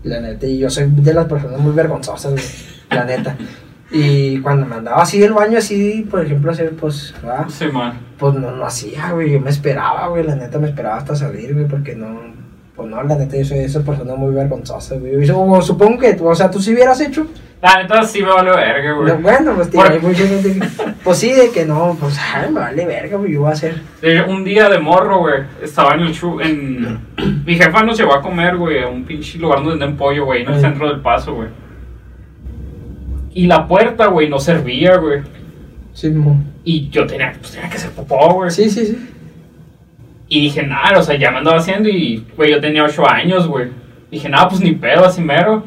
La 0.03 0.21
neta, 0.21 0.45
y 0.45 0.59
yo 0.59 0.69
soy 0.69 0.85
de 0.89 1.13
las 1.13 1.25
personas 1.25 1.59
muy 1.59 1.73
vergonzosas, 1.73 2.31
güey, 2.31 2.43
la 2.91 3.05
neta. 3.05 3.35
Y 3.91 4.39
cuando 4.41 4.65
me 4.67 4.75
andaba 4.75 5.01
así 5.01 5.21
el 5.23 5.33
baño, 5.33 5.57
así, 5.57 6.05
por 6.09 6.23
ejemplo, 6.23 6.51
hacer, 6.51 6.71
pues, 6.71 7.13
¿va? 7.27 7.47
Sí, 7.49 7.65
man. 7.71 7.93
pues 8.19 8.35
no, 8.35 8.51
no 8.51 8.65
hacía, 8.65 9.11
güey, 9.13 9.31
yo 9.31 9.39
me 9.39 9.49
esperaba, 9.49 10.07
güey, 10.07 10.23
la 10.23 10.35
neta 10.35 10.59
me 10.59 10.67
esperaba 10.67 10.97
hasta 10.97 11.15
salir, 11.15 11.53
güey, 11.55 11.65
porque 11.67 11.95
no, 11.95 12.19
pues 12.75 12.87
no, 12.87 13.01
la 13.01 13.15
neta 13.15 13.35
yo 13.35 13.43
soy 13.45 13.57
de 13.59 13.65
esas 13.65 13.83
personas 13.83 14.15
muy 14.17 14.33
vergonzosas, 14.33 14.99
güey. 14.99 15.25
Yo 15.25 15.33
supongo- 15.61 15.97
que, 15.99 16.15
o 16.21 16.35
sea, 16.35 16.51
tú 16.51 16.59
si 16.61 16.73
hubieras 16.73 17.01
hecho, 17.01 17.25
La 17.61 17.81
neta 17.81 18.03
sí 18.03 18.21
me 18.21 18.29
vale 18.29 18.51
verga, 18.51 18.93
güey. 18.93 19.07
no, 19.11 19.17
bueno, 19.17 19.53
pues, 19.55 19.69
tío, 19.71 19.81
hay 19.81 19.99
mucha 19.99 20.25
gente 20.27 20.53
que- 20.53 20.67
pues 21.03 21.17
sí, 21.17 21.31
de 21.33 21.49
que 21.49 21.65
no, 21.65 21.97
pues, 21.99 22.17
ay, 22.33 22.51
me 22.51 22.59
vale 22.59 22.85
verga, 22.85 23.17
güey, 23.17 23.33
yo 23.33 23.41
voy 23.41 23.49
a 23.49 23.53
hacer. 23.53 23.81
Un 24.27 24.43
día 24.43 24.69
de 24.69 24.77
morro, 24.79 25.17
güey, 25.19 25.41
estaba 25.63 25.95
en 25.95 26.01
el 26.01 26.13
chu 26.13 26.39
en... 26.41 26.99
Mi 27.45 27.55
jefa 27.55 27.81
nos 27.83 27.97
llevó 27.97 28.13
a 28.13 28.21
comer, 28.21 28.55
güey, 28.55 28.83
a 28.83 28.87
un 28.87 29.03
pinche 29.03 29.39
lugar 29.39 29.59
donde 29.63 29.71
venden 29.77 29.97
pollo, 29.97 30.25
güey, 30.25 30.43
en 30.43 30.49
el 30.49 30.53
Ay. 30.55 30.61
centro 30.61 30.87
del 30.87 30.99
paso, 31.01 31.33
güey. 31.33 31.47
Y 33.33 33.47
la 33.47 33.67
puerta, 33.67 34.07
güey, 34.07 34.29
no 34.29 34.39
servía, 34.39 34.97
güey. 34.97 35.21
Sí, 35.93 36.09
mo. 36.09 36.41
Y 36.63 36.89
yo 36.89 37.05
tenía, 37.05 37.33
pues, 37.39 37.51
tenía 37.51 37.69
que 37.69 37.77
hacer 37.77 37.91
popó, 37.91 38.33
güey. 38.33 38.51
sí, 38.51 38.69
sí, 38.69 38.85
sí. 38.85 39.09
Y 40.27 40.41
dije, 40.41 40.63
nada, 40.63 40.99
o 40.99 41.03
sea, 41.03 41.17
ya 41.17 41.31
me 41.31 41.39
andaba 41.39 41.57
haciendo 41.57 41.89
y, 41.89 42.25
güey, 42.37 42.51
yo 42.51 42.61
tenía 42.61 42.83
8 42.83 43.09
años, 43.09 43.47
güey. 43.47 43.69
Dije, 44.11 44.29
nada, 44.29 44.47
pues 44.47 44.61
ni 44.61 44.73
pedo, 44.73 45.05
así 45.05 45.21
mero. 45.21 45.63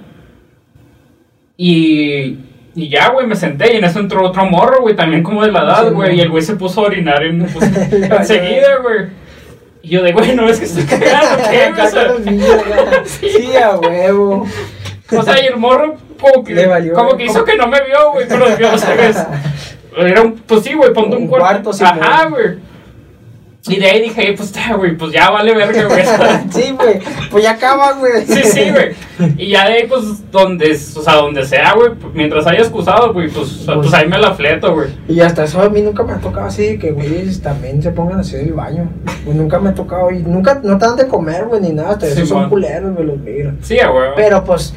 Y, 1.56 2.38
y 2.74 2.88
ya, 2.88 3.10
güey, 3.10 3.26
me 3.26 3.34
senté 3.34 3.74
y 3.74 3.76
en 3.76 3.84
eso 3.84 3.98
entró 3.98 4.24
otro 4.24 4.44
morro, 4.44 4.82
güey, 4.82 4.94
también 4.94 5.22
como 5.22 5.44
de 5.44 5.50
la 5.50 5.64
edad, 5.64 5.92
güey. 5.92 6.16
y 6.16 6.20
el 6.20 6.30
güey 6.30 6.42
se 6.42 6.56
puso 6.56 6.82
a 6.82 6.86
orinar 6.86 7.24
en, 7.24 7.44
pues, 7.46 7.70
enseguida, 7.92 8.76
güey. 8.82 9.06
Y 9.82 9.88
yo 9.88 10.02
de, 10.02 10.12
güey, 10.12 10.36
no 10.36 10.48
es 10.48 10.60
que 10.60 10.64
estoy 10.66 10.84
cagando, 10.84 11.42
¿qué? 11.50 13.02
Sí, 13.04 13.56
a 13.56 13.76
huevo. 13.76 14.46
o 15.10 15.22
sea, 15.22 15.42
y 15.42 15.46
el 15.46 15.56
morro 15.56 15.96
como 16.22 16.44
que, 16.44 16.54
Le 16.54 16.66
valió, 16.66 16.94
como 16.94 17.10
güey. 17.10 17.18
que 17.18 17.24
hizo 17.26 17.44
que 17.44 17.56
no 17.56 17.66
me 17.66 17.82
vio, 17.84 18.12
güey, 18.12 18.26
pero 18.28 18.58
yo, 18.58 18.78
¿sabes? 18.78 19.16
Era 19.96 20.22
un, 20.22 20.34
pues 20.34 20.62
sí, 20.62 20.72
güey, 20.72 20.92
ponte 20.94 21.16
un, 21.16 21.22
Un 21.24 21.28
cuarto. 21.28 21.46
cuarto, 21.46 21.72
sí, 21.74 21.84
Ajá, 21.84 22.28
güey. 22.28 22.72
Y 23.68 23.76
de 23.78 23.86
ahí 23.86 24.02
dije, 24.02 24.34
pues, 24.36 24.52
güey, 24.76 24.96
pues 24.96 25.12
ya 25.12 25.30
vale 25.30 25.54
verga, 25.54 25.84
güey. 25.84 26.02
Sí, 26.50 26.74
güey. 26.76 26.98
Pues 27.30 27.44
ya 27.44 27.52
acaba, 27.52 27.92
güey. 27.92 28.26
Sí, 28.26 28.42
sí, 28.42 28.72
güey. 28.72 28.92
Y 29.38 29.50
ya 29.50 29.68
de 29.68 29.74
ahí, 29.74 29.86
pues, 29.86 30.32
donde, 30.32 30.72
o 30.72 31.02
sea, 31.02 31.14
donde 31.14 31.44
sea, 31.44 31.74
güey, 31.74 31.94
pues, 31.94 32.12
mientras 32.12 32.44
haya 32.48 32.58
excusado, 32.58 33.12
güey, 33.12 33.28
pues, 33.28 33.60
o 33.60 33.64
sea, 33.64 33.74
pues 33.76 33.94
ahí 33.94 34.08
me 34.08 34.18
la 34.18 34.34
fleto, 34.34 34.74
güey. 34.74 34.88
Y 35.06 35.20
hasta 35.20 35.44
eso 35.44 35.62
a 35.62 35.68
mí 35.68 35.80
nunca 35.80 36.02
me 36.02 36.12
ha 36.14 36.18
tocado 36.18 36.46
así, 36.48 36.76
que 36.76 36.90
güeyes 36.90 37.40
también 37.40 37.80
se 37.80 37.92
pongan 37.92 38.18
a 38.18 38.22
hacer 38.22 38.40
el 38.40 38.52
baño. 38.52 38.90
Pues 39.24 39.36
nunca 39.36 39.60
me 39.60 39.70
ha 39.70 39.74
tocado, 39.74 40.10
y 40.10 40.18
nunca, 40.24 40.60
no 40.64 40.76
te 40.76 40.84
dan 40.86 40.96
de 40.96 41.06
comer, 41.06 41.44
güey, 41.44 41.60
ni 41.60 41.70
nada, 41.70 41.90
hasta 41.90 42.06
Sí, 42.06 42.26
son 42.26 42.48
culeros, 42.48 42.94
güey, 42.94 43.06
los 43.06 43.18
migran. 43.18 43.58
Sí, 43.62 43.76
güey. 43.76 44.10
Pero 44.16 44.42
pues, 44.42 44.74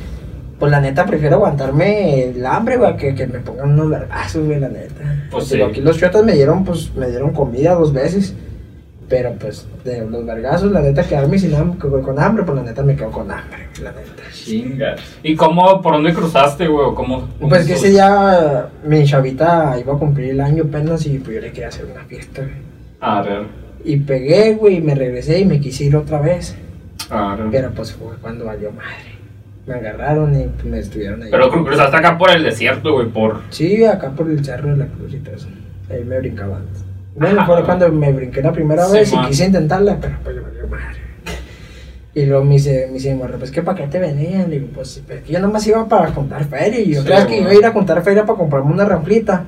pues 0.59 0.71
la 0.71 0.79
neta 0.79 1.05
prefiero 1.05 1.35
aguantarme 1.35 2.23
el 2.23 2.45
hambre, 2.45 2.77
güey, 2.77 2.95
que, 2.97 3.13
que 3.15 3.27
me 3.27 3.39
pongan 3.39 3.71
unos 3.73 3.89
vergazos, 3.89 4.45
güey, 4.45 4.59
la 4.59 4.69
neta. 4.69 5.25
Pues 5.31 5.49
Digo, 5.49 5.65
sí. 5.65 5.71
aquí 5.71 5.81
los 5.81 5.97
chotas 5.97 6.23
me 6.23 6.33
dieron, 6.33 6.63
pues, 6.63 6.93
me 6.95 7.07
dieron 7.09 7.31
comida 7.33 7.73
dos 7.73 7.91
veces. 7.93 8.35
Pero 9.07 9.33
pues, 9.33 9.67
de 9.83 10.03
los 10.03 10.25
vergazos, 10.25 10.71
la 10.71 10.81
neta, 10.81 11.03
quedarme 11.03 11.37
sin 11.37 11.53
hambre, 11.53 11.77
con, 11.77 12.17
hambre, 12.17 12.43
pues 12.43 12.55
la 12.57 12.63
neta 12.63 12.81
me 12.81 12.95
quedo 12.95 13.11
con 13.11 13.29
hambre, 13.29 13.67
güey, 13.71 13.83
la 13.83 13.91
neta. 13.91 14.23
Chinga. 14.33 14.95
¿Y 15.21 15.35
cómo, 15.35 15.79
por 15.81 15.93
dónde 15.93 16.11
cruzaste, 16.13 16.67
güey? 16.67 16.85
o 16.87 16.95
¿Cómo? 16.95 17.27
cómo 17.37 17.49
Pues 17.49 17.67
que 17.67 17.73
ese 17.73 17.89
día 17.91 18.67
mi 18.83 19.03
chavita 19.05 19.75
iba 19.79 19.93
a 19.93 19.97
cumplir 19.97 20.31
el 20.31 20.41
año 20.41 20.63
apenas 20.63 21.05
y 21.05 21.19
pues 21.19 21.35
yo 21.35 21.41
le 21.41 21.51
quería 21.51 21.67
hacer 21.67 21.85
una 21.85 22.03
fiesta, 22.05 22.41
güey. 22.41 22.53
A 23.01 23.21
ver, 23.21 23.43
Y 23.83 23.97
pegué, 23.97 24.55
güey, 24.55 24.77
y 24.77 24.81
me 24.81 24.95
regresé 24.95 25.39
y 25.39 25.45
me 25.45 25.59
quise 25.59 25.83
ir 25.83 25.95
otra 25.95 26.19
vez. 26.19 26.55
a 27.11 27.35
ver. 27.35 27.47
Pero 27.51 27.71
pues 27.71 27.91
fue 27.93 28.07
cuando 28.21 28.45
valió 28.45 28.71
madre. 28.71 29.14
Me 29.67 29.73
agarraron 29.73 30.39
y 30.39 30.47
me 30.67 30.79
estuvieron 30.79 31.23
ahí. 31.23 31.31
Pero 31.31 31.51
cru- 31.51 31.65
cruzaste 31.65 31.97
acá 31.97 32.17
por 32.17 32.29
el 32.29 32.43
desierto, 32.43 32.93
güey, 32.93 33.07
por... 33.07 33.41
Sí, 33.49 33.83
acá 33.83 34.11
por 34.11 34.29
el 34.29 34.43
cerro 34.45 34.69
de 34.71 34.77
la 34.77 34.85
cruz 34.87 35.13
y 35.13 35.17
todo 35.17 35.35
eso. 35.35 35.47
Ahí 35.89 36.03
me 36.03 36.19
brincaba 36.19 36.57
antes. 36.57 36.83
Bueno, 37.15 37.41
Ajá. 37.41 37.53
fue 37.53 37.63
cuando 37.65 37.91
me 37.91 38.11
brinqué 38.11 38.41
la 38.43 38.51
primera 38.51 38.85
Sí, 38.85 38.93
vez 38.93 39.13
y 39.13 39.17
quise 39.27 39.45
intentarla, 39.45 39.97
pero 39.99 40.17
pues 40.23 40.35
valió 40.41 40.67
madre. 40.67 40.99
Y 42.13 42.25
luego 42.27 42.45
me 42.45 42.53
dice, 42.53 42.85
me 42.87 42.93
dice, 42.93 43.13
mi 43.13 43.19
morra, 43.19 43.37
pues 43.37 43.51
que 43.51 43.61
para 43.61 43.77
qué 43.77 43.87
te 43.87 43.99
venían. 43.99 44.49
Digo, 44.49 44.67
pues 44.73 45.01
pues, 45.05 45.21
que 45.23 45.33
yo 45.33 45.39
nomás 45.39 45.65
iba 45.67 45.85
para 45.87 46.13
contar 46.13 46.45
feria. 46.45 46.79
Y 46.79 46.93
yo 46.93 47.01
Sí, 47.01 47.07
que 47.27 47.39
iba 47.41 47.49
a 47.49 47.53
ir 47.55 47.65
a 47.65 47.73
contar 47.73 48.01
feria 48.03 48.25
para 48.25 48.37
comprarme 48.37 48.71
una 48.71 48.85
ranflita. 48.85 49.43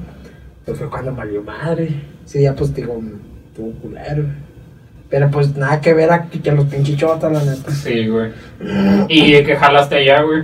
Pues 0.65 0.77
fue 0.77 0.89
cuando 0.89 1.13
valió 1.15 1.41
madre. 1.43 1.89
Ese 2.25 2.39
día, 2.39 2.53
pues 2.55 2.73
digo, 2.73 2.99
tuvo 3.55 3.71
culero. 3.79 4.23
Pero 5.09 5.29
pues 5.31 5.55
nada 5.55 5.79
que 5.79 5.93
ver 5.93 6.11
aquí 6.11 6.39
que 6.39 6.51
los 6.51 6.65
pinches 6.65 6.97
chotas, 6.97 7.31
la 7.31 7.39
neta. 7.43 7.71
Sí, 7.71 8.07
güey. 8.07 8.31
¿Y 9.07 9.31
de 9.31 9.43
qué 9.43 9.55
jalaste 9.55 9.95
allá, 9.95 10.21
güey? 10.21 10.43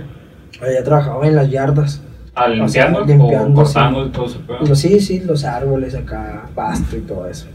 Allá 0.62 0.82
trabajaba 0.82 1.26
en 1.26 1.36
las 1.36 1.50
yardas. 1.50 2.00
¿A 2.34 2.46
O 2.46 2.68
sea, 2.68 2.88
limpiando? 2.88 3.04
limpiando, 3.04 3.60
¿O 3.60 3.64
cortando 3.64 4.06
y 4.06 4.08
todo 4.10 4.26
ese 4.26 4.38
pedo? 4.38 4.58
Los, 4.66 4.78
sí, 4.78 4.98
sí, 5.00 5.20
los 5.20 5.44
árboles 5.44 5.94
acá, 5.94 6.46
pasto 6.54 6.96
y 6.96 7.00
todo 7.00 7.28
eso. 7.28 7.46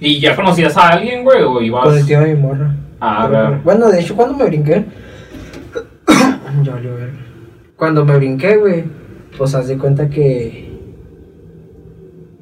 ¿Y 0.00 0.18
ya 0.18 0.34
conocías 0.34 0.76
a 0.76 0.88
alguien, 0.88 1.22
güey? 1.22 1.42
¿O 1.42 1.60
ibas...? 1.60 1.84
Con 1.84 1.96
el 1.96 2.06
tío 2.06 2.20
de 2.20 2.34
mi 2.34 2.40
morra. 2.40 2.74
Ah, 3.00 3.28
Pero, 3.30 3.50
ver. 3.50 3.60
Bueno, 3.60 3.88
de 3.88 4.00
hecho, 4.00 4.16
cuando 4.16 4.36
me 4.36 4.44
brinqué. 4.46 4.84
ya 6.64 6.72
valió 6.72 6.94
ver. 6.96 7.10
Cuando 7.76 8.04
me 8.04 8.16
brinqué, 8.16 8.56
güey, 8.56 8.84
pues 9.36 9.54
haz 9.54 9.68
de 9.68 9.76
cuenta 9.78 10.08
que. 10.08 10.65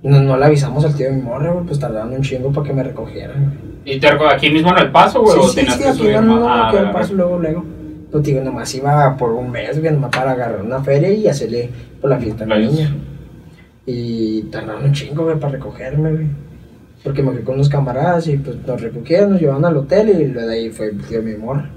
No, 0.04 0.20
no 0.20 0.36
le 0.36 0.44
avisamos 0.44 0.84
al 0.84 0.94
tío 0.94 1.06
de 1.06 1.16
mi 1.16 1.22
morra, 1.22 1.50
güey, 1.50 1.64
pues 1.64 1.78
tardaron 1.78 2.12
un 2.12 2.20
chingo 2.20 2.52
para 2.52 2.66
que 2.66 2.74
me 2.74 2.82
recogieran. 2.82 3.54
¿Y 3.86 3.98
te 3.98 4.06
aquí 4.06 4.50
mismo 4.50 4.70
en 4.70 4.78
el 4.78 4.92
paso, 4.92 5.22
güey? 5.22 5.38
¿O 5.38 5.48
Sí, 5.48 5.60
sí, 5.60 5.66
sí, 5.66 5.84
aquí 5.84 5.98
subir 5.98 6.20
no, 6.20 6.22
más? 6.22 6.40
no, 6.40 6.48
Ah, 6.48 6.68
aquí 6.68 6.76
al 6.76 6.84
ver, 6.84 6.92
paso 6.92 7.14
luego, 7.14 7.38
luego. 7.38 7.64
Pues 8.12 8.22
digo, 8.22 8.42
nomás 8.42 8.74
iba 8.74 9.16
por 9.16 9.32
un 9.32 9.50
mes, 9.50 9.80
güey, 9.80 9.92
nomás 9.92 10.10
para 10.10 10.32
agarrar 10.32 10.62
una 10.62 10.82
feria 10.82 11.10
y 11.10 11.26
hacerle 11.26 11.70
por 12.02 12.10
la 12.10 12.18
fiesta 12.18 12.44
a 12.44 12.48
la 12.48 12.58
niña. 12.58 12.94
Y 13.86 14.42
tardaron 14.44 14.84
un 14.84 14.92
chingo, 14.92 15.24
güey, 15.24 15.38
para 15.38 15.54
recogerme, 15.54 16.12
güey. 16.12 16.26
Porque 17.02 17.22
me 17.22 17.32
fui 17.32 17.42
con 17.42 17.54
unos 17.54 17.70
camaradas 17.70 18.28
y 18.28 18.36
pues 18.36 18.56
nos 18.66 18.80
recogieron, 18.80 19.32
nos 19.32 19.40
llevaron 19.40 19.64
al 19.64 19.76
hotel 19.76 20.10
y 20.10 20.26
luego 20.28 20.48
de 20.48 20.54
ahí 20.54 20.70
fue 20.70 20.88
el 20.90 21.02
tío 21.02 21.22
de 21.22 21.32
mi 21.32 21.38
morra. 21.38 21.70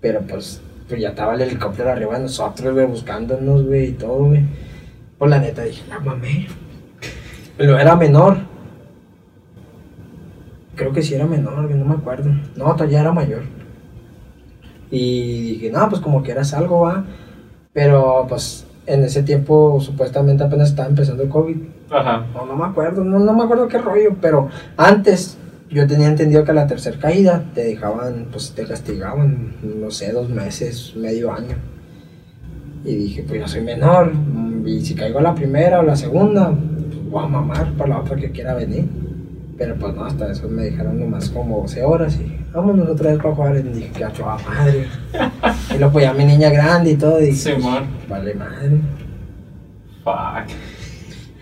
Pero 0.00 0.20
pues, 0.22 0.60
pues 0.88 1.00
ya 1.00 1.08
estaba 1.10 1.34
el 1.34 1.40
helicóptero 1.42 1.90
arriba 1.90 2.14
de 2.14 2.22
nosotros, 2.22 2.72
güey, 2.72 2.86
buscándonos, 2.86 3.66
güey, 3.66 3.86
y 3.88 3.92
todo, 3.92 4.26
güey. 4.26 4.42
Pues 5.18 5.28
la 5.28 5.40
neta 5.40 5.62
dije, 5.64 5.82
la 5.88 5.98
mamé. 5.98 6.46
Pero 7.58 7.78
era 7.78 7.96
menor. 7.96 8.38
Creo 10.76 10.92
que 10.92 11.02
sí 11.02 11.14
era 11.14 11.26
menor, 11.26 11.68
no 11.68 11.84
me 11.84 11.94
acuerdo. 11.94 12.30
No, 12.56 12.72
todavía 12.74 13.00
era 13.00 13.12
mayor. 13.12 13.42
Y 14.90 15.54
dije, 15.54 15.70
no, 15.70 15.88
pues 15.88 16.00
como 16.00 16.22
quieras 16.22 16.54
algo, 16.54 16.80
va. 16.80 17.04
Pero 17.72 18.26
pues 18.28 18.64
en 18.86 19.02
ese 19.04 19.22
tiempo 19.22 19.80
supuestamente 19.80 20.44
apenas 20.44 20.70
estaba 20.70 20.88
empezando 20.88 21.24
el 21.24 21.28
COVID. 21.28 21.56
Ajá. 21.90 22.26
No, 22.32 22.46
no 22.46 22.56
me 22.56 22.64
acuerdo, 22.64 23.04
no, 23.04 23.18
no 23.18 23.34
me 23.34 23.42
acuerdo 23.42 23.68
qué 23.68 23.78
rollo, 23.78 24.16
pero 24.20 24.48
antes 24.76 25.36
yo 25.68 25.86
tenía 25.86 26.08
entendido 26.08 26.44
que 26.44 26.52
a 26.52 26.54
la 26.54 26.66
tercera 26.66 26.98
caída 26.98 27.44
te 27.54 27.64
dejaban, 27.64 28.28
pues 28.30 28.52
te 28.52 28.64
castigaban, 28.64 29.56
no 29.62 29.90
sé, 29.90 30.12
dos 30.12 30.30
meses, 30.30 30.94
medio 30.96 31.32
año. 31.32 31.56
Y 32.84 32.94
dije, 32.94 33.24
pues 33.26 33.40
yo 33.40 33.48
soy 33.48 33.62
menor, 33.62 34.12
y 34.64 34.80
si 34.84 34.94
caigo 34.94 35.18
a 35.18 35.22
la 35.22 35.34
primera 35.34 35.80
o 35.80 35.82
la 35.82 35.96
segunda, 35.96 36.54
voy 37.10 37.24
a 37.24 37.28
mamar 37.28 37.72
para 37.72 37.90
la 37.90 37.98
otra 38.00 38.16
que 38.16 38.30
quiera 38.30 38.54
venir. 38.54 38.84
Pero 39.56 39.74
pues 39.74 39.92
no, 39.94 40.04
hasta 40.04 40.30
eso 40.30 40.48
me 40.48 40.62
dejaron 40.62 41.00
nomás 41.00 41.28
como 41.30 41.62
12 41.62 41.82
horas 41.82 42.16
y 42.20 42.32
vámonos 42.54 42.88
otra 42.88 43.10
vez 43.10 43.18
para 43.20 43.34
jugar. 43.34 43.56
Y 43.56 43.62
dije, 43.62 43.90
que 43.90 44.04
a 44.04 44.10
madre. 44.48 44.86
y 45.74 45.78
luego 45.78 45.92
pues 45.94 46.04
ya 46.04 46.12
mi 46.12 46.24
niña 46.24 46.48
grande 46.50 46.92
y 46.92 46.96
todo, 46.96 47.20
y 47.20 47.32
Sí, 47.32 47.50
man. 47.60 47.86
vale 48.08 48.34
madre. 48.34 48.78
Fuck. 50.04 50.48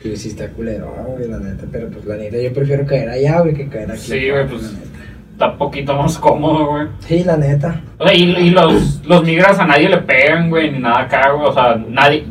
Y 0.04 0.16
sí 0.16 0.28
está 0.28 0.48
culero, 0.48 0.94
güey, 1.14 1.28
la 1.28 1.38
neta. 1.38 1.64
Pero 1.70 1.88
pues 1.90 2.06
la 2.06 2.16
neta, 2.16 2.38
yo 2.38 2.52
prefiero 2.54 2.86
caer 2.86 3.10
allá, 3.10 3.40
güey, 3.40 3.54
que 3.54 3.68
caer 3.68 3.90
aquí. 3.90 4.00
Sí, 4.00 4.30
güey, 4.30 4.46
pues- 4.48 4.62
La 4.62 4.70
neta. 4.78 4.86
Está 5.32 5.50
un 5.50 5.58
poquito 5.58 5.94
más 5.94 6.16
cómodo, 6.16 6.66
güey. 6.70 6.86
Sí, 7.00 7.22
la 7.22 7.36
neta. 7.36 7.82
O 7.98 8.04
sea, 8.06 8.14
y, 8.14 8.22
y 8.22 8.50
los, 8.50 9.02
los 9.06 9.22
migras 9.22 9.58
a 9.58 9.66
nadie 9.66 9.90
le 9.90 9.98
pegan, 9.98 10.48
güey, 10.48 10.70
ni 10.70 10.78
nada 10.78 11.00
acá, 11.02 11.30
güey. 11.32 11.46
O 11.48 11.52
sea, 11.52 11.76
nadie. 11.90 12.24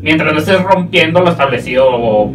Mientras 0.00 0.32
no 0.32 0.38
estés 0.38 0.62
rompiendo 0.62 1.20
lo 1.20 1.30
establecido, 1.30 1.84
o. 1.90 2.32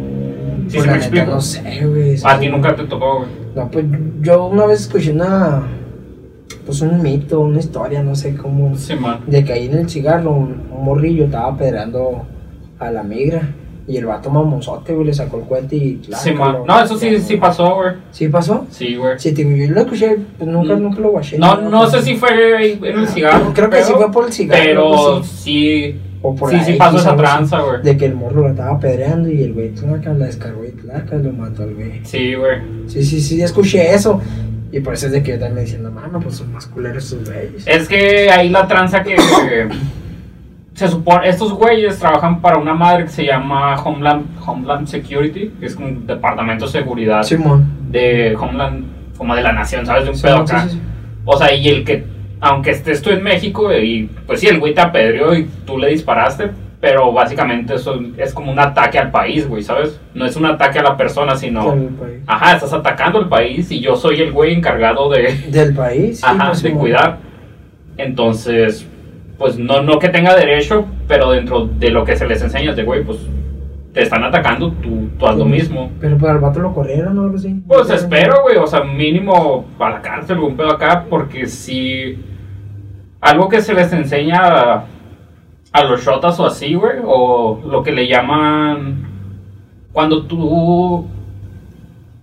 Si 0.68 0.76
pues 0.76 0.86
me 0.90 0.96
explico. 0.96 1.26
no 1.26 1.40
sé, 1.40 1.86
güey. 1.86 2.14
A 2.24 2.34
sí. 2.34 2.40
ti 2.40 2.48
nunca 2.48 2.74
te 2.74 2.84
tocó, 2.84 3.18
güey. 3.18 3.28
No, 3.54 3.70
pues 3.70 3.84
yo 4.20 4.46
una 4.46 4.66
vez 4.66 4.80
escuché 4.82 5.12
una. 5.12 5.62
Pues 6.64 6.80
un 6.80 7.00
mito, 7.00 7.40
una 7.40 7.60
historia, 7.60 8.02
no 8.02 8.14
sé 8.16 8.34
cómo. 8.36 8.76
Sí, 8.76 8.94
man. 8.96 9.20
De 9.26 9.44
que 9.44 9.52
ahí 9.52 9.66
en 9.66 9.78
el 9.78 9.88
cigarro 9.88 10.32
un, 10.32 10.62
un 10.70 10.84
morrillo 10.84 11.26
estaba 11.26 11.52
apedreando 11.52 12.24
a 12.78 12.90
la 12.90 13.02
migra. 13.02 13.54
Y 13.88 13.98
el 13.98 14.06
vato 14.06 14.30
mamonzote, 14.30 14.92
güey, 14.94 15.06
le 15.06 15.14
sacó 15.14 15.38
el 15.38 15.44
cohete 15.44 15.76
y. 15.76 15.96
claro, 15.98 16.20
Sí, 16.24 16.32
man. 16.32 16.56
No, 16.66 16.82
eso 16.82 16.98
sí, 16.98 17.20
sí 17.20 17.36
pasó, 17.36 17.76
güey. 17.76 17.92
¿Sí 18.10 18.26
pasó? 18.28 18.66
Sí, 18.68 18.96
güey. 18.96 19.16
Sí, 19.16 19.32
te 19.32 19.44
digo, 19.44 19.56
yo 19.64 19.72
lo 19.72 19.80
escuché, 19.82 20.16
pues 20.36 20.50
nunca, 20.50 20.74
Mm. 20.74 20.82
nunca 20.82 21.00
lo 21.00 21.10
guaché. 21.12 21.38
No, 21.38 21.60
no 21.60 21.86
sé 21.88 22.02
si 22.02 22.16
fue 22.16 22.72
en 22.72 22.84
el 22.98 23.06
cigarro. 23.06 23.52
Creo 23.54 23.70
que 23.70 23.84
sí 23.84 23.92
fue 23.92 24.10
por 24.10 24.26
el 24.26 24.32
cigarro. 24.32 24.60
Pero 24.64 25.22
sí. 25.22 26.00
O 26.22 26.34
por 26.34 26.50
Sí, 26.50 26.56
la 26.56 26.64
sí 26.64 26.72
pasó 26.74 26.98
esa 26.98 27.16
tranza, 27.16 27.60
güey. 27.60 27.82
De 27.82 27.96
que 27.96 28.06
el 28.06 28.14
morro 28.14 28.42
lo 28.42 28.48
estaba 28.48 28.76
apedreando 28.76 29.28
y 29.30 29.42
el 29.42 29.52
güey 29.52 29.70
tlaca, 29.70 30.12
la 30.14 30.26
descargó 30.26 30.64
y 30.64 30.70
tlaca, 30.72 31.16
lo 31.16 31.32
mató 31.32 31.62
al 31.62 31.74
güey. 31.74 32.00
Sí, 32.04 32.34
güey. 32.34 32.58
Sí, 32.86 33.04
sí, 33.04 33.20
sí, 33.20 33.42
escuché 33.42 33.94
eso. 33.94 34.20
Y 34.72 34.80
por 34.80 34.94
eso 34.94 35.06
es 35.06 35.12
de 35.12 35.22
que 35.22 35.32
yo 35.32 35.38
también 35.38 35.54
me 35.54 35.60
diciendo, 35.62 35.90
mano, 35.90 36.18
pues 36.20 36.36
son 36.36 36.52
más 36.52 36.66
culeros 36.66 37.04
estos 37.04 37.28
güeyes. 37.28 37.66
Es 37.66 37.88
que 37.88 38.30
ahí 38.30 38.48
la 38.48 38.66
tranza 38.66 39.02
que. 39.02 39.14
que 39.16 39.68
se 40.74 40.88
supone. 40.88 41.28
Estos 41.28 41.52
güeyes 41.52 41.98
trabajan 41.98 42.40
para 42.40 42.58
una 42.58 42.74
madre 42.74 43.04
que 43.04 43.10
se 43.10 43.24
llama 43.24 43.76
Homeland, 43.82 44.26
Homeland 44.44 44.86
Security, 44.88 45.52
que 45.60 45.66
es 45.66 45.76
un 45.76 46.06
departamento 46.06 46.66
de 46.66 46.72
seguridad 46.72 47.24
de 47.90 48.36
Homeland, 48.38 48.84
como 49.16 49.34
de 49.34 49.42
la 49.42 49.52
nación, 49.52 49.86
¿sabes? 49.86 50.04
De 50.04 50.10
un 50.10 50.16
Sí, 50.16 50.22
pedo 50.24 50.36
acá. 50.38 50.68
sí. 50.68 50.80
O 51.24 51.36
sea, 51.38 51.54
y 51.54 51.68
el 51.68 51.84
que, 51.84 52.04
aunque 52.46 52.70
estés 52.70 53.02
tú 53.02 53.10
en 53.10 53.22
México, 53.22 53.72
y 53.74 54.08
pues 54.26 54.40
sí, 54.40 54.46
el 54.48 54.58
güey 54.60 54.74
te 54.74 54.80
apedreó 54.80 55.34
y 55.34 55.44
tú 55.66 55.78
le 55.78 55.88
disparaste, 55.88 56.50
pero 56.80 57.12
básicamente 57.12 57.74
eso 57.74 57.98
es 58.18 58.32
como 58.34 58.52
un 58.52 58.58
ataque 58.58 58.98
al 58.98 59.10
país, 59.10 59.48
güey, 59.48 59.62
¿sabes? 59.62 59.98
No 60.14 60.24
es 60.26 60.36
un 60.36 60.46
ataque 60.46 60.78
a 60.78 60.82
la 60.82 60.96
persona, 60.96 61.34
sino, 61.36 61.74
país. 61.74 62.20
ajá, 62.26 62.54
estás 62.54 62.72
atacando 62.72 63.18
al 63.18 63.28
país 63.28 63.70
y 63.72 63.80
yo 63.80 63.96
soy 63.96 64.20
el 64.20 64.30
güey 64.32 64.54
encargado 64.54 65.08
de, 65.10 65.32
Del 65.50 65.74
país, 65.74 66.18
sí, 66.20 66.26
ajá, 66.26 66.48
pues, 66.48 66.62
de 66.62 66.72
cuidar. 66.72 67.18
Entonces, 67.96 68.86
pues 69.38 69.58
no, 69.58 69.82
no 69.82 69.98
que 69.98 70.08
tenga 70.08 70.34
derecho, 70.36 70.86
pero 71.08 71.30
dentro 71.32 71.66
de 71.66 71.90
lo 71.90 72.04
que 72.04 72.16
se 72.16 72.26
les 72.26 72.42
enseña 72.42 72.74
de, 72.74 72.82
güey, 72.84 73.02
pues 73.04 73.18
te 73.92 74.02
están 74.02 74.22
atacando, 74.24 74.70
tú, 74.72 75.08
tú 75.18 75.26
haz 75.26 75.36
lo 75.36 75.44
Sí. 75.44 75.50
mismo. 75.50 75.90
Pero 76.00 76.18
pues 76.18 76.30
al 76.30 76.38
vato 76.38 76.60
lo 76.60 76.74
corrieron 76.74 77.18
o 77.18 77.22
algo 77.24 77.36
así. 77.36 77.54
Pues 77.66 77.88
espero, 77.88 78.42
güey, 78.42 78.58
o 78.58 78.66
sea, 78.66 78.84
mínimo 78.84 79.64
a 79.78 79.88
la 79.90 80.02
cárcel, 80.02 80.38
un 80.38 80.54
pedo 80.56 80.70
acá, 80.72 81.06
porque 81.08 81.46
si 81.46 82.18
algo 83.20 83.48
que 83.48 83.60
se 83.60 83.74
les 83.74 83.92
enseña 83.92 84.40
a, 84.42 84.84
a 85.72 85.84
los 85.84 86.04
shotas 86.04 86.38
o 86.40 86.46
así, 86.46 86.74
güey, 86.74 86.98
o 87.04 87.60
lo 87.66 87.82
que 87.82 87.92
le 87.92 88.06
llaman 88.06 89.06
cuando 89.92 90.24
tú 90.24 91.06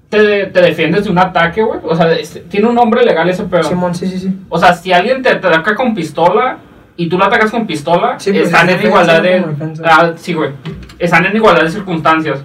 te, 0.10 0.46
te 0.48 0.62
defiendes 0.62 1.06
de 1.06 1.10
un 1.10 1.18
ataque, 1.18 1.64
güey. 1.64 1.80
O 1.84 1.96
sea, 1.96 2.16
tiene 2.50 2.68
un 2.68 2.76
nombre 2.76 3.04
legal 3.04 3.28
ese 3.30 3.44
pedo. 3.46 3.64
Simón, 3.64 3.96
sí, 3.96 4.08
sí, 4.08 4.20
sí. 4.20 4.40
O 4.50 4.60
sea, 4.60 4.74
si 4.74 4.94
alguien 4.94 5.22
te, 5.24 5.36
te 5.36 5.48
ataca 5.48 5.76
con 5.76 5.96
pistola 5.96 6.60
y 6.96 7.10
tú 7.10 7.18
lo 7.18 7.26
atacas 7.26 7.50
con 7.50 7.66
pistola, 7.66 8.20
Sí, 8.20 8.32
pues, 8.32 8.46
están 8.46 8.70
es 8.70 8.80
en 8.80 8.88
igualdad 8.88 9.22
de. 9.24 9.46
Ah, 9.84 10.12
sí, 10.16 10.34
güey. 10.34 10.52
Están 11.00 11.26
en 11.26 11.36
igualdad 11.36 11.64
de 11.64 11.72
circunstancias. 11.72 12.44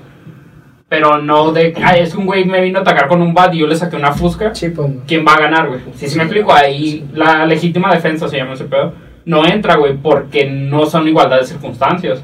Pero 0.88 1.18
no 1.18 1.52
de. 1.52 1.74
Ay, 1.84 2.00
es 2.00 2.12
que 2.12 2.18
un 2.18 2.26
güey 2.26 2.44
me 2.46 2.62
vino 2.62 2.78
a 2.78 2.82
atacar 2.82 3.08
con 3.08 3.20
un 3.20 3.34
bat 3.34 3.52
y 3.54 3.58
yo 3.58 3.66
le 3.66 3.76
saqué 3.76 3.96
una 3.96 4.12
fusca. 4.12 4.54
Sí, 4.54 4.70
pues 4.70 4.88
no. 4.88 5.02
¿Quién 5.06 5.24
va 5.26 5.34
a 5.34 5.40
ganar, 5.40 5.68
güey? 5.68 5.80
Si 5.96 6.08
Sí, 6.08 6.16
me 6.16 6.24
explico, 6.24 6.52
ahí 6.52 7.06
la 7.12 7.44
legítima 7.44 7.92
defensa 7.92 8.26
se 8.28 8.38
llama 8.38 8.54
ese 8.54 8.64
pedo. 8.64 8.94
No 9.26 9.46
entra, 9.46 9.76
güey, 9.76 9.94
porque 9.98 10.46
no 10.48 10.86
son 10.86 11.06
igualdad 11.06 11.40
de 11.40 11.46
circunstancias. 11.46 12.22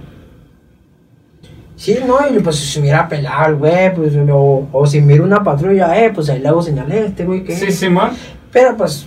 Sí, 1.76 1.98
no, 2.06 2.16
y 2.34 2.38
pues 2.40 2.56
si 2.56 2.66
se 2.66 2.80
hubiera 2.80 3.06
pelado 3.08 3.50
el 3.50 3.56
güey, 3.56 3.92
pues, 3.94 4.14
o, 4.30 4.68
o 4.72 4.86
si 4.86 5.00
mira 5.02 5.22
una 5.22 5.42
patrulla, 5.42 6.02
eh, 6.02 6.12
pues 6.14 6.30
ahí 6.30 6.38
le 6.38 6.48
hago 6.48 6.62
señalé 6.62 7.00
a 7.00 7.04
este 7.06 7.24
güey 7.24 7.44
que. 7.44 7.54
Sí, 7.54 7.70
sí, 7.70 7.88
man. 7.90 8.12
Pero 8.50 8.76
pues. 8.76 9.06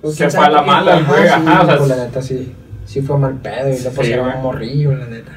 pues, 0.00 0.14
Se 0.14 0.30
fue 0.30 0.44
a 0.46 0.50
la 0.50 0.62
mala 0.62 1.00
güey, 1.00 1.26
ajá, 1.26 1.62
o 1.62 1.66
sea, 1.66 1.76
pues 1.78 1.88
la 1.88 1.96
neta 1.96 2.22
sí. 2.22 2.54
Sí 2.84 3.00
fue 3.00 3.16
mal 3.18 3.34
pedo 3.36 3.68
y 3.68 3.72
le 3.72 3.76
Sí, 3.78 3.88
pusieron 3.96 4.28
un 4.36 4.42
morrillo, 4.42 4.94
la 4.94 5.06
neta. 5.06 5.32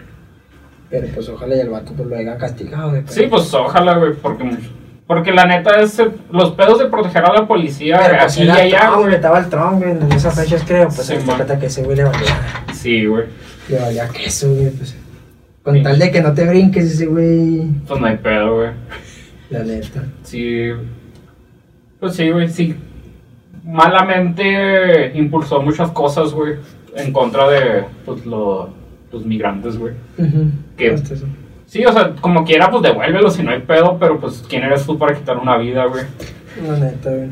Pero 0.90 1.08
pues 1.14 1.28
ojalá 1.30 1.56
y 1.56 1.60
el 1.60 1.70
vato 1.70 1.92
pues 1.94 2.08
lo 2.08 2.16
haya 2.16 2.38
castigado. 2.38 2.94
Sí, 3.08 3.26
pues 3.30 3.54
ojalá, 3.54 3.98
güey, 3.98 4.14
porque. 4.14 4.50
Porque 5.08 5.32
la 5.32 5.46
neta 5.46 5.80
es. 5.82 6.02
Los 6.32 6.52
pedos 6.52 6.80
de 6.80 6.86
proteger 6.86 7.24
a 7.26 7.34
la 7.34 7.48
policía, 7.48 8.00
Pero 8.04 8.18
pues 8.20 8.34
aquí 8.38 8.44
y 8.44 8.50
allá, 8.50 8.90
Trump, 8.92 9.10
estaba 9.10 9.40
el 9.40 9.50
Trump, 9.50 9.84
en 9.84 10.12
esas 10.12 10.36
fechas 10.36 10.64
creo, 10.66 10.86
pues 10.88 11.06
Sí, 11.08 11.16
se 11.16 11.60
que 11.60 11.66
ese 11.68 11.84
güey 11.84 11.98
le 11.98 12.04
valía, 12.06 12.64
Sí, 12.74 13.06
güey. 13.06 13.26
le 13.70 13.80
valía 13.80 14.08
queso, 14.10 14.52
güey, 14.54 14.70
pues. 14.72 14.96
Con 15.64 15.76
Sí. 15.76 15.84
tal 15.84 15.98
de 16.00 16.12
que 16.12 16.22
no 16.22 16.34
te 16.34 16.46
brinques 16.46 16.86
ese 16.86 17.06
güey, 17.08 17.68
Pues 17.88 18.00
no 18.00 18.06
hay 18.08 18.18
pedo, 18.18 18.56
güey. 18.56 18.70
la 19.50 19.64
neta. 19.64 20.04
Sí. 20.24 20.70
Pues 22.00 22.16
sí, 22.16 22.30
güey, 22.30 22.48
sí. 22.50 22.76
Malamente 23.64 25.12
impulsó 25.16 25.62
muchas 25.62 25.92
cosas, 25.92 26.32
güey. 26.32 26.56
En 26.96 27.12
contra 27.12 27.50
de 27.50 27.84
pues, 28.06 28.26
lo- 28.26 28.70
los 29.12 29.26
migrantes, 29.26 29.78
güey. 29.78 29.94
¿Qué? 30.18 30.24
Eso. 30.78 31.26
Sí, 31.66 31.84
o 31.86 31.92
sea, 31.92 32.14
como 32.22 32.44
quiera, 32.46 32.70
pues 32.70 32.84
devuélvelo 32.84 33.30
si 33.30 33.44
no 33.44 33.52
hay 33.52 33.62
pedo, 33.62 33.98
pero 34.00 34.20
pues, 34.20 34.44
¿quién 34.48 34.64
eres 34.64 34.86
tú 34.86 34.98
para 34.98 35.16
quitar 35.16 35.38
una 35.38 35.58
vida, 35.58 35.86
güey? 35.86 36.04
La 36.68 36.78
neta, 36.78 37.10
güey. 37.10 37.30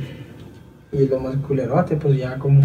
Y 0.92 1.08
lo 1.08 1.20
más 1.20 1.36
culerote, 1.48 1.96
pues 1.96 2.18
ya 2.18 2.36
como. 2.38 2.62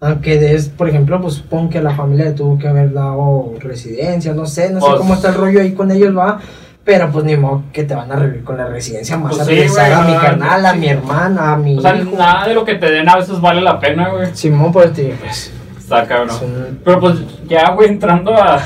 Aunque 0.00 0.36
des, 0.38 0.68
por 0.68 0.88
ejemplo, 0.88 1.20
pues 1.20 1.34
supongo 1.34 1.70
que 1.70 1.80
la 1.80 1.94
familia 1.94 2.34
tuvo 2.34 2.58
que 2.58 2.66
haber 2.66 2.92
dado 2.92 3.54
residencia, 3.60 4.32
no 4.34 4.46
sé, 4.46 4.70
no 4.70 4.80
sé 4.80 4.86
Pues- 4.86 4.98
cómo 4.98 5.14
está 5.14 5.28
el 5.28 5.34
rollo 5.36 5.60
ahí 5.60 5.72
con 5.72 5.90
ellos, 5.92 6.16
va. 6.16 6.40
Pero 6.84 7.08
pues 7.12 7.24
ni 7.24 7.36
modo 7.36 7.62
que 7.72 7.84
te 7.84 7.94
van 7.94 8.10
a 8.10 8.16
revivir 8.16 8.42
con 8.42 8.56
la 8.56 8.66
residencia, 8.66 9.16
más 9.16 9.36
Pues 9.36 9.42
a 9.42 9.44
sí, 9.44 9.68
güey, 9.68 9.92
a 9.92 10.00
mi 10.02 10.14
carnal, 10.16 10.66
a 10.66 10.74
mi 10.74 10.88
hermana, 10.88 11.52
a 11.52 11.56
mi 11.56 11.78
O 11.78 11.80
sea, 11.80 11.96
hijo. 11.96 12.16
nada 12.18 12.48
de 12.48 12.54
lo 12.54 12.64
que 12.64 12.74
te 12.74 12.90
den 12.90 13.08
a 13.08 13.14
veces 13.16 13.40
vale 13.40 13.60
la 13.60 13.78
pena, 13.78 14.08
güey. 14.08 14.34
Simón, 14.34 14.72
pues 14.72 14.92
te 14.92 15.14
pues. 15.20 15.52
Está 15.78 16.04
cabrón. 16.08 16.80
Pero 16.84 16.98
pues 16.98 17.14
ya, 17.46 17.70
güey, 17.70 17.90
entrando 17.90 18.34
a, 18.34 18.60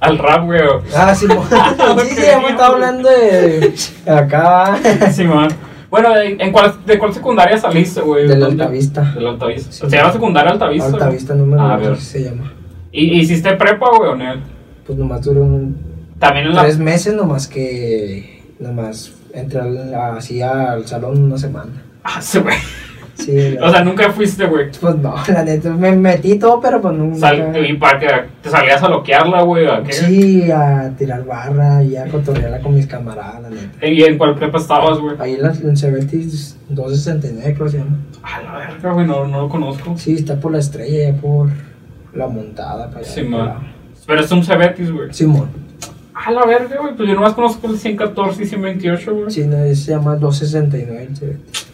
al 0.00 0.18
rap, 0.18 0.44
güey. 0.44 0.60
Ah, 0.96 1.14
Simón. 1.14 1.44
sí, 2.08 2.14
sí, 2.16 2.22
hemos 2.26 2.50
estado 2.50 2.74
hablando 2.74 3.08
de. 3.08 3.74
Acá, 4.06 4.78
Simón. 5.12 5.48
Bueno, 5.90 6.14
¿en 6.16 6.52
cuál, 6.52 6.74
¿de 6.84 6.98
cuál 6.98 7.14
secundaria 7.14 7.56
saliste, 7.56 8.00
güey? 8.02 8.28
de 8.28 8.36
la. 8.36 8.46
Altavista. 8.46 9.02
De 9.14 9.20
la 9.22 9.30
Altavista. 9.30 9.72
Sí. 9.72 9.88
¿Se 9.88 9.96
llama 9.96 10.12
secundaria 10.12 10.52
Altavista? 10.52 10.86
Altavista 10.88 11.34
número 11.34 11.62
Ah, 11.62 11.74
a 11.74 11.78
2 11.78 11.86
ver. 11.88 11.96
se 11.96 12.22
llama. 12.24 12.52
¿Y 12.92 13.18
hiciste 13.20 13.54
prepa, 13.56 13.86
güey, 13.96 14.10
o 14.10 14.14
no? 14.16 14.24
Pues 14.86 14.98
nomás 14.98 15.22
duró 15.22 15.42
un, 15.42 15.76
También 16.18 16.46
en 16.48 16.54
la... 16.54 16.62
tres 16.62 16.78
meses, 16.78 17.14
nomás 17.14 17.46
que. 17.48 18.42
Nomás 18.58 19.12
entré 19.32 19.60
al- 19.60 19.94
así 19.94 20.42
al 20.42 20.86
salón 20.86 21.22
una 21.24 21.38
semana. 21.38 21.70
Ah, 22.02 22.20
sí, 22.20 22.38
güey. 22.38 22.56
Sí, 23.18 23.56
O 23.62 23.70
sea, 23.70 23.82
nunca 23.82 24.10
fuiste, 24.12 24.46
güey. 24.46 24.70
pues 24.80 24.96
no, 24.96 25.14
la 25.28 25.44
neta, 25.44 25.70
me 25.70 25.94
metí 25.96 26.38
todo, 26.38 26.60
pero 26.60 26.80
pues 26.80 26.94
nunca. 26.94 27.18
Sal, 27.18 27.66
y 27.68 27.74
para 27.74 27.98
que 27.98 28.06
te 28.42 28.48
salías 28.50 28.82
a 28.82 28.88
loquearla, 28.88 29.42
güey, 29.42 29.66
¿a 29.66 29.82
qué? 29.82 29.92
Sí, 29.92 30.50
a 30.50 30.90
tirar 30.96 31.24
barra 31.24 31.82
y 31.82 31.96
a 31.96 32.06
cotorrearla 32.06 32.60
con 32.60 32.74
mis 32.74 32.86
camaradas, 32.86 33.42
la 33.42 33.50
neta. 33.50 33.86
¿Y 33.86 34.02
en 34.04 34.16
cuál 34.18 34.34
prepa 34.36 34.58
estabas, 34.58 34.98
güey? 34.98 35.16
Ahí 35.18 35.34
en, 35.34 35.42
la, 35.42 35.52
en 35.52 35.76
Cebetis 35.76 36.56
269, 36.68 37.54
creo 37.54 37.66
que 37.66 37.72
se 37.72 37.78
llama. 37.78 37.96
A 38.22 38.42
la 38.42 38.58
verga, 38.58 38.92
güey, 38.92 39.06
no, 39.06 39.26
no 39.26 39.40
lo 39.42 39.48
conozco. 39.48 39.94
Sí, 39.98 40.14
está 40.14 40.38
por 40.38 40.52
la 40.52 40.58
estrella, 40.58 41.12
por 41.20 41.48
la 42.14 42.28
montada 42.28 42.88
para 42.90 43.00
allá. 43.06 43.24
Man. 43.24 43.46
la- 43.46 43.60
Pero 44.06 44.20
es 44.20 44.30
un 44.30 44.44
Cebetis, 44.44 44.90
güey. 44.92 45.12
Simón. 45.12 45.48
A 46.14 46.30
la 46.32 46.44
verga, 46.46 46.76
güey, 46.80 46.94
pues 46.96 47.08
yo 47.08 47.14
nomás 47.14 47.34
conozco 47.34 47.68
el 47.68 47.78
114 47.78 48.42
y 48.42 48.46
128, 48.46 49.14
güey. 49.14 49.30
Sí, 49.30 49.44
no, 49.46 49.56
ese 49.58 49.76
se 49.84 49.90
llama 49.92 50.16
269 50.16 51.06
el 51.10 51.16
Cebetis. 51.16 51.67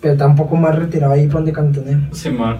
Pero 0.00 0.14
está 0.14 0.26
un 0.26 0.36
poco 0.36 0.56
más 0.56 0.76
retirado 0.76 1.12
ahí 1.12 1.26
por 1.26 1.36
donde 1.36 1.52
cantoneo. 1.52 1.98
Sí, 2.12 2.30
man. 2.30 2.56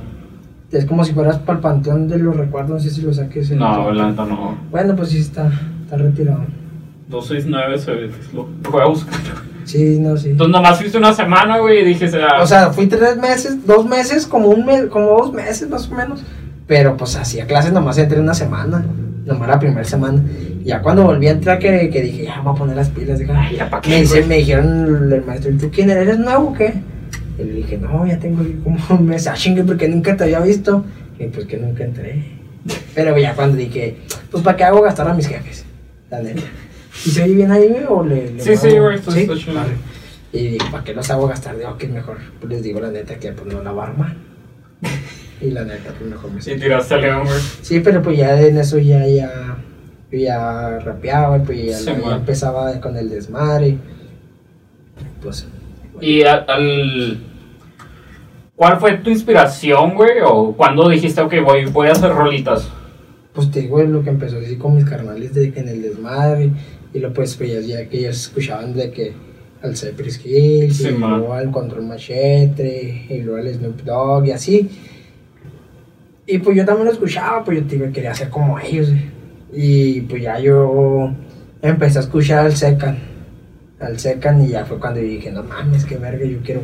Es 0.70 0.84
como 0.84 1.04
si 1.04 1.12
fueras 1.12 1.38
para 1.38 1.56
el 1.56 1.62
panteón 1.62 2.06
de 2.06 2.18
los 2.18 2.36
recuerdos, 2.36 2.70
no 2.70 2.78
sé 2.80 2.90
si 2.90 3.02
lo 3.02 3.12
saques. 3.12 3.50
No, 3.50 3.90
la 3.92 4.08
neta 4.10 4.24
no. 4.24 4.56
Bueno, 4.70 4.94
pues 4.94 5.08
sí 5.08 5.18
está, 5.18 5.50
está 5.84 5.96
retirado. 5.96 6.44
269 7.08 7.78
Cebetis, 7.78 8.32
lo 8.32 8.46
voy 8.70 8.82
a 8.82 8.84
buscar. 8.86 9.18
Sí, 9.64 9.98
no, 10.00 10.16
sí. 10.16 10.30
Entonces 10.30 10.52
nomás 10.52 10.78
fuiste 10.78 10.96
una 10.98 11.12
semana, 11.12 11.58
güey, 11.58 11.80
y 11.80 11.84
dije, 11.84 12.04
o 12.06 12.08
sea, 12.08 12.42
O 12.42 12.46
sea, 12.46 12.70
fui 12.70 12.86
tres 12.86 13.16
meses, 13.16 13.66
dos 13.66 13.84
meses, 13.86 14.26
como 14.26 14.48
un 14.48 14.64
mes, 14.64 14.86
como 14.86 15.06
dos 15.18 15.32
meses 15.32 15.68
más 15.68 15.90
o 15.90 15.94
menos. 15.94 16.22
Pero 16.66 16.96
pues 16.96 17.16
hacía 17.16 17.46
clases 17.46 17.72
nomás 17.72 17.98
entré 17.98 18.20
una 18.20 18.34
semana. 18.34 18.84
Nomás 19.26 19.48
la 19.48 19.58
primera 19.58 19.84
semana. 19.84 20.22
Ya 20.64 20.80
cuando 20.82 21.02
volví 21.04 21.26
a 21.26 21.32
entrar 21.32 21.58
que, 21.58 21.90
que 21.90 22.00
dije, 22.02 22.24
ya 22.24 22.36
me 22.38 22.42
voy 22.44 22.52
a 22.54 22.58
poner 22.58 22.76
las 22.76 22.90
pilas. 22.90 23.18
Dije, 23.18 23.32
Ay, 23.32 23.56
ya 23.56 23.68
pa' 23.68 23.80
qué, 23.80 23.90
me, 23.90 24.00
dice- 24.02 24.24
me 24.26 24.36
dijeron 24.36 25.12
el 25.12 25.24
maestro, 25.24 25.50
¿y 25.50 25.56
tú 25.58 25.68
quién 25.72 25.90
eres? 25.90 26.04
¿Eres 26.04 26.18
nuevo 26.20 26.50
o 26.50 26.52
qué? 26.52 26.74
Y 27.40 27.44
le 27.44 27.52
dije, 27.54 27.78
no, 27.78 28.06
ya 28.06 28.18
tengo 28.18 28.44
como 28.62 28.78
un 28.90 29.06
mes, 29.06 29.26
ah, 29.26 29.34
chingue, 29.34 29.64
porque 29.64 29.88
nunca 29.88 30.16
te 30.16 30.24
había 30.24 30.40
visto. 30.40 30.84
Y 31.18 31.26
pues 31.26 31.46
que 31.46 31.56
nunca 31.56 31.84
entré. 31.84 32.22
Pero 32.94 33.16
ya 33.18 33.34
cuando 33.34 33.56
dije, 33.56 33.96
pues 34.30 34.42
¿para 34.42 34.56
qué 34.56 34.64
hago 34.64 34.82
gastar 34.82 35.08
a 35.08 35.14
mis 35.14 35.26
jefes? 35.28 35.64
La 36.10 36.20
neta. 36.20 36.42
¿Y 37.06 37.10
se 37.10 37.22
oye 37.22 37.34
bien 37.34 37.50
ahí, 37.50 37.68
güey? 37.68 37.84
¿O 37.88 38.04
le, 38.04 38.32
le 38.32 38.42
Sí, 38.42 38.56
sí, 38.56 38.78
güey, 38.78 38.96
esto. 38.96 39.10
Vale. 39.10 39.72
Y 40.32 40.48
dije, 40.48 40.66
¿para 40.70 40.84
qué 40.84 40.94
los 40.94 41.10
hago 41.10 41.26
gastar? 41.26 41.56
Digo, 41.56 41.76
que 41.78 41.86
es 41.86 41.92
mejor. 41.92 42.18
Pues 42.40 42.52
les 42.52 42.62
digo 42.62 42.80
la 42.80 42.90
neta 42.90 43.16
que 43.16 43.32
pues 43.32 43.52
no 43.52 43.62
la 43.62 43.70
armar. 43.82 44.14
Y 45.40 45.50
la 45.50 45.64
neta, 45.64 45.92
pues 45.98 46.10
mejor 46.10 46.30
me 46.32 46.42
sí 46.42 46.54
tiraste 46.56 46.94
a 46.94 46.98
León, 46.98 47.24
güey. 47.24 47.38
Sí, 47.62 47.80
pero 47.80 48.02
pues 48.02 48.18
ya 48.18 48.38
en 48.40 48.58
eso 48.58 48.78
ya, 48.78 49.06
ya, 49.06 49.56
ya 50.12 50.78
rapeaba, 50.80 51.38
pues 51.42 51.64
ya, 51.64 51.78
Sí, 51.78 51.90
empezaba 52.10 52.78
con 52.80 52.96
el 52.96 53.08
desmadre. 53.08 53.78
Pues, 55.22 55.46
Y 56.00 56.22
al, 56.22 56.44
al- 56.48 57.18
¿Cuál 58.60 58.78
fue 58.78 58.98
tu 58.98 59.08
inspiración, 59.08 59.94
güey? 59.94 60.18
¿O 60.22 60.52
cuándo 60.54 60.86
dijiste, 60.90 61.22
ok, 61.22 61.32
voy, 61.42 61.64
voy 61.64 61.88
a 61.88 61.92
hacer 61.92 62.10
rolitas? 62.12 62.68
pues 63.32 63.50
te 63.50 63.60
digo, 63.62 63.80
lo 63.84 64.02
que 64.02 64.10
empezó 64.10 64.36
así 64.38 64.56
con 64.56 64.76
mis 64.76 64.84
carnales 64.84 65.32
de 65.32 65.50
que 65.50 65.60
en 65.60 65.68
el 65.70 65.80
desmadre. 65.80 66.50
Y 66.92 66.98
luego 66.98 67.14
pues, 67.14 67.34
pues 67.36 67.66
ya, 67.66 67.88
que 67.88 68.00
ellos 68.00 68.20
escuchaban 68.20 68.74
de 68.74 68.90
que 68.90 69.14
al 69.62 69.74
Cypress 69.78 70.20
Hills, 70.26 70.76
Sí, 70.76 70.88
y 70.88 70.92
man. 70.92 71.20
luego 71.20 71.32
al 71.32 71.50
Control 71.50 71.86
Machete, 71.86 73.06
y 73.08 73.22
luego 73.22 73.38
al 73.40 73.54
Snoop 73.54 73.80
Dogg 73.82 74.26
y 74.26 74.30
así. 74.32 74.68
Y 76.26 76.36
pues 76.36 76.54
yo 76.54 76.66
también 76.66 76.84
lo 76.88 76.92
escuchaba, 76.92 77.42
pues 77.44 77.60
yo 77.60 77.64
te- 77.64 77.92
quería 77.92 78.14
ser 78.14 78.28
como 78.28 78.58
ellos. 78.58 78.90
güey. 78.90 79.04
Y 79.54 80.00
pues 80.02 80.22
ya 80.22 80.38
yo 80.38 81.10
empecé 81.62 81.96
a 81.98 82.02
escuchar 82.02 82.44
al 82.44 82.54
Secan. 82.54 82.98
Al 83.80 83.98
Secan 83.98 84.42
y 84.44 84.48
ya 84.48 84.66
fue 84.66 84.78
cuando 84.78 85.00
dije, 85.00 85.30
no 85.30 85.44
mames, 85.44 85.86
qué 85.86 85.96
verga, 85.96 86.26
yo 86.26 86.36
quiero 86.44 86.60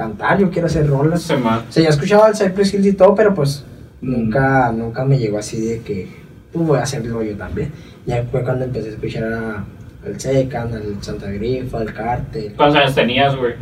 cantar, 0.00 0.38
yo 0.38 0.50
quiero 0.50 0.66
hacer 0.66 0.86
rolas. 0.86 1.22
Se. 1.22 1.34
O 1.34 1.38
sea, 1.68 1.82
ya 1.82 1.88
escuchaba 1.90 2.26
al 2.26 2.36
Cypress 2.36 2.74
Hills 2.74 2.86
y 2.86 2.92
todo, 2.94 3.14
pero 3.14 3.34
pues 3.34 3.64
Mm. 4.00 4.10
nunca, 4.12 4.72
nunca 4.72 5.04
me 5.04 5.18
llegó 5.18 5.38
así 5.38 5.60
de 5.60 5.80
que 5.80 6.08
pues 6.52 6.66
voy 6.66 6.78
a 6.78 6.82
hacerlo 6.82 7.22
yo 7.22 7.36
también. 7.36 7.70
Ya 8.06 8.24
fue 8.30 8.42
cuando 8.42 8.64
empecé 8.64 8.88
a 8.88 8.92
escuchar 8.92 9.24
a- 9.32 9.64
al 10.06 10.18
Secan, 10.18 10.72
al 10.74 10.96
Santa 11.02 11.30
Grifa, 11.30 11.78
al 11.80 11.92
Cartel. 11.92 12.52
¿Cuántos 12.56 12.80
años 12.80 12.94
tenías, 12.94 13.36
güey? 13.36 13.54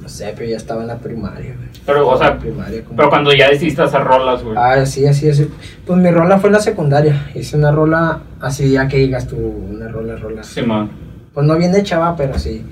No 0.00 0.08
sé, 0.08 0.32
pero 0.34 0.48
ya 0.50 0.56
estaba 0.56 0.80
en 0.80 0.88
la 0.88 0.96
primaria, 0.98 1.54
güey. 1.54 1.68
Pero, 1.86 2.08
o 2.08 2.16
sea, 2.18 2.38
primaria, 2.38 2.82
como- 2.82 2.96
pero 2.96 3.10
cuando 3.10 3.32
ya 3.34 3.50
decidiste 3.50 3.82
hacer 3.82 4.02
rolas, 4.02 4.42
güey. 4.42 4.56
Ah, 4.58 4.84
sí, 4.86 5.06
así, 5.06 5.28
así. 5.28 5.48
Pues 5.86 5.98
mi 6.00 6.10
rola 6.10 6.38
fue 6.38 6.48
en 6.48 6.54
la 6.54 6.60
secundaria. 6.60 7.30
Hice 7.34 7.56
una 7.58 7.70
rola 7.70 8.20
así, 8.40 8.70
ya 8.72 8.88
que 8.88 8.96
digas 8.96 9.26
tú, 9.28 9.36
una 9.36 9.86
rola, 9.88 10.16
rola. 10.16 10.42
Sí, 10.42 10.62
man. 10.62 10.90
Pues 11.34 11.46
no 11.46 11.56
bien 11.56 11.74
hecha, 11.74 11.98
va, 11.98 12.16
pero 12.16 12.38
sí. 12.38 12.64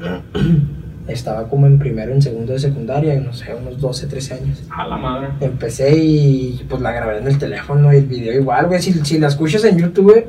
Estaba 1.12 1.48
como 1.48 1.66
en 1.66 1.78
primero, 1.78 2.12
en 2.12 2.22
segundo 2.22 2.52
de 2.52 2.58
secundaria, 2.58 3.18
no 3.20 3.32
sé, 3.32 3.54
unos 3.54 3.80
12, 3.80 4.06
13 4.06 4.34
años. 4.34 4.62
A 4.70 4.86
la 4.86 4.96
madre. 4.96 5.28
Empecé 5.40 5.96
y 5.96 6.64
pues 6.68 6.80
la 6.80 6.92
grabé 6.92 7.18
en 7.18 7.26
el 7.26 7.38
teléfono 7.38 7.92
y 7.92 7.96
el 7.96 8.06
video 8.06 8.32
igual, 8.32 8.66
güey. 8.66 8.80
Si, 8.80 8.92
si 8.92 9.18
la 9.18 9.28
escuchas 9.28 9.64
en 9.64 9.78
YouTube, 9.78 10.26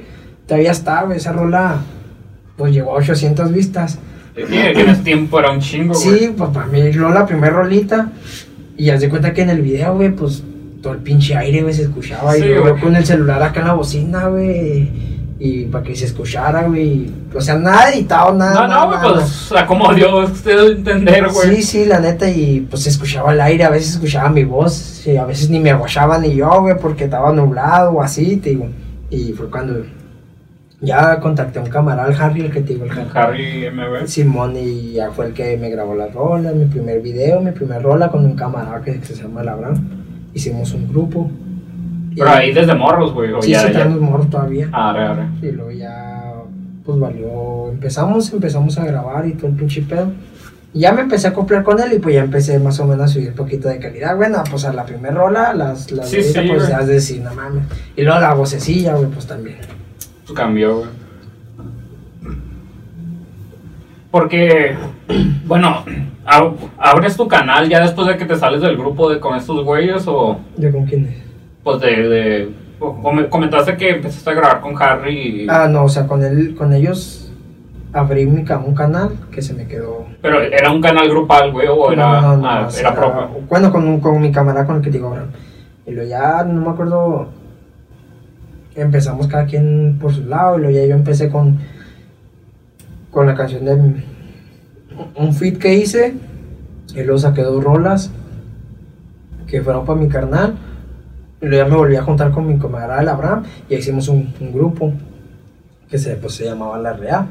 todavía 0.47 0.72
está, 0.72 1.03
güey. 1.03 1.18
Esa 1.18 1.34
rola, 1.34 1.82
pues 2.58 2.74
llegó 2.74 2.91
a 2.91 2.95
800 2.95 3.51
vistas. 3.51 3.99
Sí, 4.36 4.43
en 4.49 4.89
ese 4.89 5.03
tiempo 5.03 5.39
era 5.39 5.51
un 5.51 5.60
chingo, 5.60 5.93
güey. 5.93 6.20
Sí, 6.20 6.34
pues 6.36 6.49
para 6.49 6.66
mí 6.68 6.91
la 6.91 7.26
primera 7.26 7.53
rolita. 7.53 8.12
Y 8.78 8.89
haz 8.89 9.01
de 9.01 9.10
cuenta 9.10 9.34
que 9.34 9.41
en 9.41 9.49
el 9.49 9.62
video, 9.62 9.95
güey, 9.95 10.10
pues 10.10 10.43
todo 10.82 10.93
el 10.93 10.99
pinche 10.99 11.36
aire, 11.36 11.62
güey, 11.62 11.74
se 11.74 11.84
escuchaba. 11.84 12.34
Sí, 12.34 12.43
y 12.43 12.47
yo 12.47 12.80
con 12.80 12.95
el 12.95 13.05
celular 13.05 13.43
acá 13.43 13.60
en 13.60 13.68
la 13.68 13.74
bocina, 13.74 14.28
güey. 14.28 15.11
Y 15.44 15.66
para 15.66 15.84
que 15.84 15.96
se 15.96 16.06
escuchara, 16.06 16.68
güey. 16.68 17.10
O 17.34 17.42
sea, 17.42 17.56
nada 17.56 17.89
editado, 17.89 18.32
nada. 18.32 18.68
No, 18.68 18.68
no, 18.68 18.88
güey, 18.89 19.00
nada. 19.00 19.14
pues, 19.16 19.52
a 19.52 19.66
como 19.66 19.92
Dios 19.92 20.30
usted 20.30 20.74
entender, 20.74 21.30
güey. 21.30 21.56
Sí, 21.56 21.64
sí, 21.64 21.86
la 21.86 22.00
neta, 22.00 22.30
y 22.30 22.68
pues 22.70 22.84
se 22.84 22.89
escuchaba 22.89 23.34
el 23.34 23.42
aire, 23.42 23.64
a 23.64 23.72
veces 23.72 23.94
escuchaba 23.96 24.30
mi 24.30 24.44
voz, 24.44 25.02
y 25.08 25.18
a 25.18 25.26
veces 25.26 25.50
ni 25.50 25.60
me 25.60 25.72
aguachaba 25.72 26.20
ni 26.20 26.36
yo, 26.36 26.62
güey, 26.62 26.78
porque 26.78 27.06
estaba 27.06 27.34
nublado 27.34 27.94
o 27.94 28.04
así, 28.04 28.38
te 28.38 28.52
digo. 28.52 28.68
Y 29.10 29.34
fue 29.34 29.50
cuando 29.50 29.84
ya 30.80 31.20
contacté 31.20 31.58
a 31.58 31.64
un 31.64 31.70
camarada, 31.70 32.08
el 32.10 32.22
Harry, 32.22 32.42
el 32.42 32.52
que 32.52 32.62
te 32.62 32.74
digo, 32.74 32.86
el 32.86 32.92
Harry. 32.92 33.10
Harry 33.12 33.72
MB. 33.72 34.06
Simón, 34.06 34.56
y 34.56 34.92
ya 34.92 35.10
fue 35.10 35.26
el 35.26 35.34
que 35.34 35.58
me 35.58 35.72
grabó 35.72 35.96
las 35.96 36.14
rolas, 36.14 36.54
mi 36.54 36.66
primer 36.66 37.02
video, 37.02 37.42
mi 37.42 37.50
primer 37.50 37.82
rola 37.82 38.10
con 38.10 38.24
un 38.24 38.36
camarada 38.36 38.84
que, 38.84 39.04
se 39.04 39.16
llama 39.16 39.42
Labran. 39.42 39.89
Hicimos 40.36 40.72
un 40.76 40.88
grupo. 40.88 41.32
Pero 42.16 42.30
ahí 42.30 42.51
desde 42.53 42.74
morros, 42.76 43.14
güey. 43.14 43.32
O 43.32 43.41
Sí, 43.41 43.51
ya, 43.51 43.68
sí, 43.68 43.74
ya. 43.74 43.86
morros 43.88 44.30
todavía. 44.30 44.68
Arre, 44.72 45.03
arre. 45.05 45.24
Y 45.41 45.51
luego 45.51 45.72
ya, 45.72 46.34
pues 46.86 46.99
valió. 46.99 47.70
Empezamos, 47.72 48.32
empezamos 48.34 48.78
a 48.78 48.86
grabar 48.86 49.26
y 49.28 49.34
todo 49.34 49.47
el 49.47 49.53
pinche 49.53 49.82
pedo. 49.82 50.12
Y 50.74 50.82
ya 50.82 50.93
me 50.93 51.01
empecé 51.01 51.28
a 51.28 51.32
acoplar 51.32 51.64
con 51.64 51.80
él 51.82 51.93
y 51.93 51.99
pues 51.99 52.16
ya 52.16 52.22
empecé 52.22 52.57
más 52.59 52.80
o 52.80 52.86
menos 52.86 53.05
a 53.05 53.07
subir 53.14 53.30
un 53.30 53.36
poquito 53.36 53.68
de 53.70 53.80
calidad. 53.80 54.16
Bueno, 54.16 54.41
pues 54.49 54.64
a 54.66 54.72
la 54.74 54.86
primera 54.86 55.14
rola, 55.16 55.53
las, 55.53 55.91
las 55.91 56.09
Sí, 56.09 56.18
de 56.18 56.24
sí, 56.24 56.39
pues 56.47 56.68
ya 56.70 56.80
es 56.80 56.88
decir, 56.88 57.22
no 57.22 57.34
mames. 57.34 57.64
Y 57.95 58.03
luego 58.03 58.20
la 58.20 58.34
vocecilla, 58.34 58.95
güey, 58.95 59.09
pues 59.09 59.28
también. 59.28 59.57
Pues 60.26 60.38
cambió, 60.38 60.78
güey. 60.78 60.89
Porque, 64.12 64.76
bueno, 65.45 65.84
ab- 66.26 66.55
abres 66.78 67.16
tu 67.16 67.28
canal 67.28 67.70
ya 67.70 67.80
después 67.82 68.07
de 68.07 68.18
que 68.18 68.26
te 68.26 68.36
sales 68.36 68.62
del 68.62 68.76
grupo 68.78 69.09
de 69.09 69.20
con 69.20 69.38
estos 69.38 69.64
güeyes 69.64 70.03
o 70.07 70.39
¿De 70.57 70.70
con 70.72 70.86
quién 70.86 71.05
es? 71.05 71.30
Pues 71.64 71.80
de, 71.82 71.89
de 72.09 72.49
come- 72.80 73.30
comentaste 73.30 73.78
que 73.78 73.89
empezaste 73.91 74.30
a 74.30 74.34
grabar 74.34 74.62
con 74.62 74.82
Harry 74.82 75.43
y- 75.43 75.47
Ah, 75.49 75.68
no, 75.70 75.84
o 75.86 75.89
sea, 75.89 76.07
con 76.07 76.24
él, 76.24 76.55
con 76.55 76.74
ellos 76.74 77.32
abrí 77.93 78.26
mi, 78.26 78.41
un 78.41 78.74
canal 78.76 79.09
que 79.32 79.41
se 79.41 79.53
me 79.53 79.68
quedó. 79.68 80.05
pero 80.22 80.41
era 80.41 80.72
un 80.72 80.82
canal 80.82 81.09
grupal, 81.09 81.51
güey, 81.51 81.68
o 81.68 81.91
era, 81.91 82.22
No, 82.22 82.22
no, 82.22 82.38
no, 82.38 82.47
ah, 82.47 82.70
era 82.80 82.95
propio. 82.95 83.30
Bueno, 83.49 83.72
con, 83.72 83.99
con 83.99 84.22
mi 84.22 84.32
camarada 84.32 84.66
con 84.66 84.78
el 84.78 84.82
que 84.82 84.89
te 84.89 84.97
digo 84.97 85.09
ahora. 85.09 85.26
Y 85.86 85.91
luego 85.91 86.09
ya, 86.09 86.43
no 86.43 86.62
me 86.62 86.70
acuerdo, 86.70 87.30
empezamos 88.76 89.28
cada 89.28 89.45
quien 89.45 89.97
por 89.99 90.14
su 90.14 90.24
lado. 90.26 90.57
Y 90.57 90.62
luego 90.62 90.78
ya 90.78 90.86
yo 90.86 90.93
empecé 90.95 91.30
con, 91.30 91.59
con 93.12 93.28
la 93.28 93.36
canción 93.36 93.66
de 93.66 93.74
un 95.16 95.34
feed 95.34 95.57
que 95.57 95.74
hice. 95.76 96.14
Y 96.95 97.03
luego 97.03 97.18
saqué 97.18 97.41
dos 97.41 97.64
rolas 97.64 98.12
que 99.47 99.62
fueron 99.62 99.86
para 99.86 99.99
mi 99.99 100.07
carnal. 100.07 100.55
Y 101.42 101.48
luego 101.48 101.66
ya 101.66 101.70
me 101.70 101.76
volví 101.76 101.96
a 101.96 102.04
juntar 102.04 102.32
con 102.32 102.48
mi 102.48 102.58
camarada 102.58 103.02
el 103.02 103.10
Abraham. 103.10 103.44
Y 103.70 103.76
hicimos 103.76 104.08
un, 104.08 104.34
un 104.39 104.54
grupo 104.54 104.94
que 105.89 105.98
se, 105.98 106.16
pues, 106.16 106.36
se 106.36 106.46
llamaba 106.46 106.78
La 106.80 106.94
Real. 106.94 107.28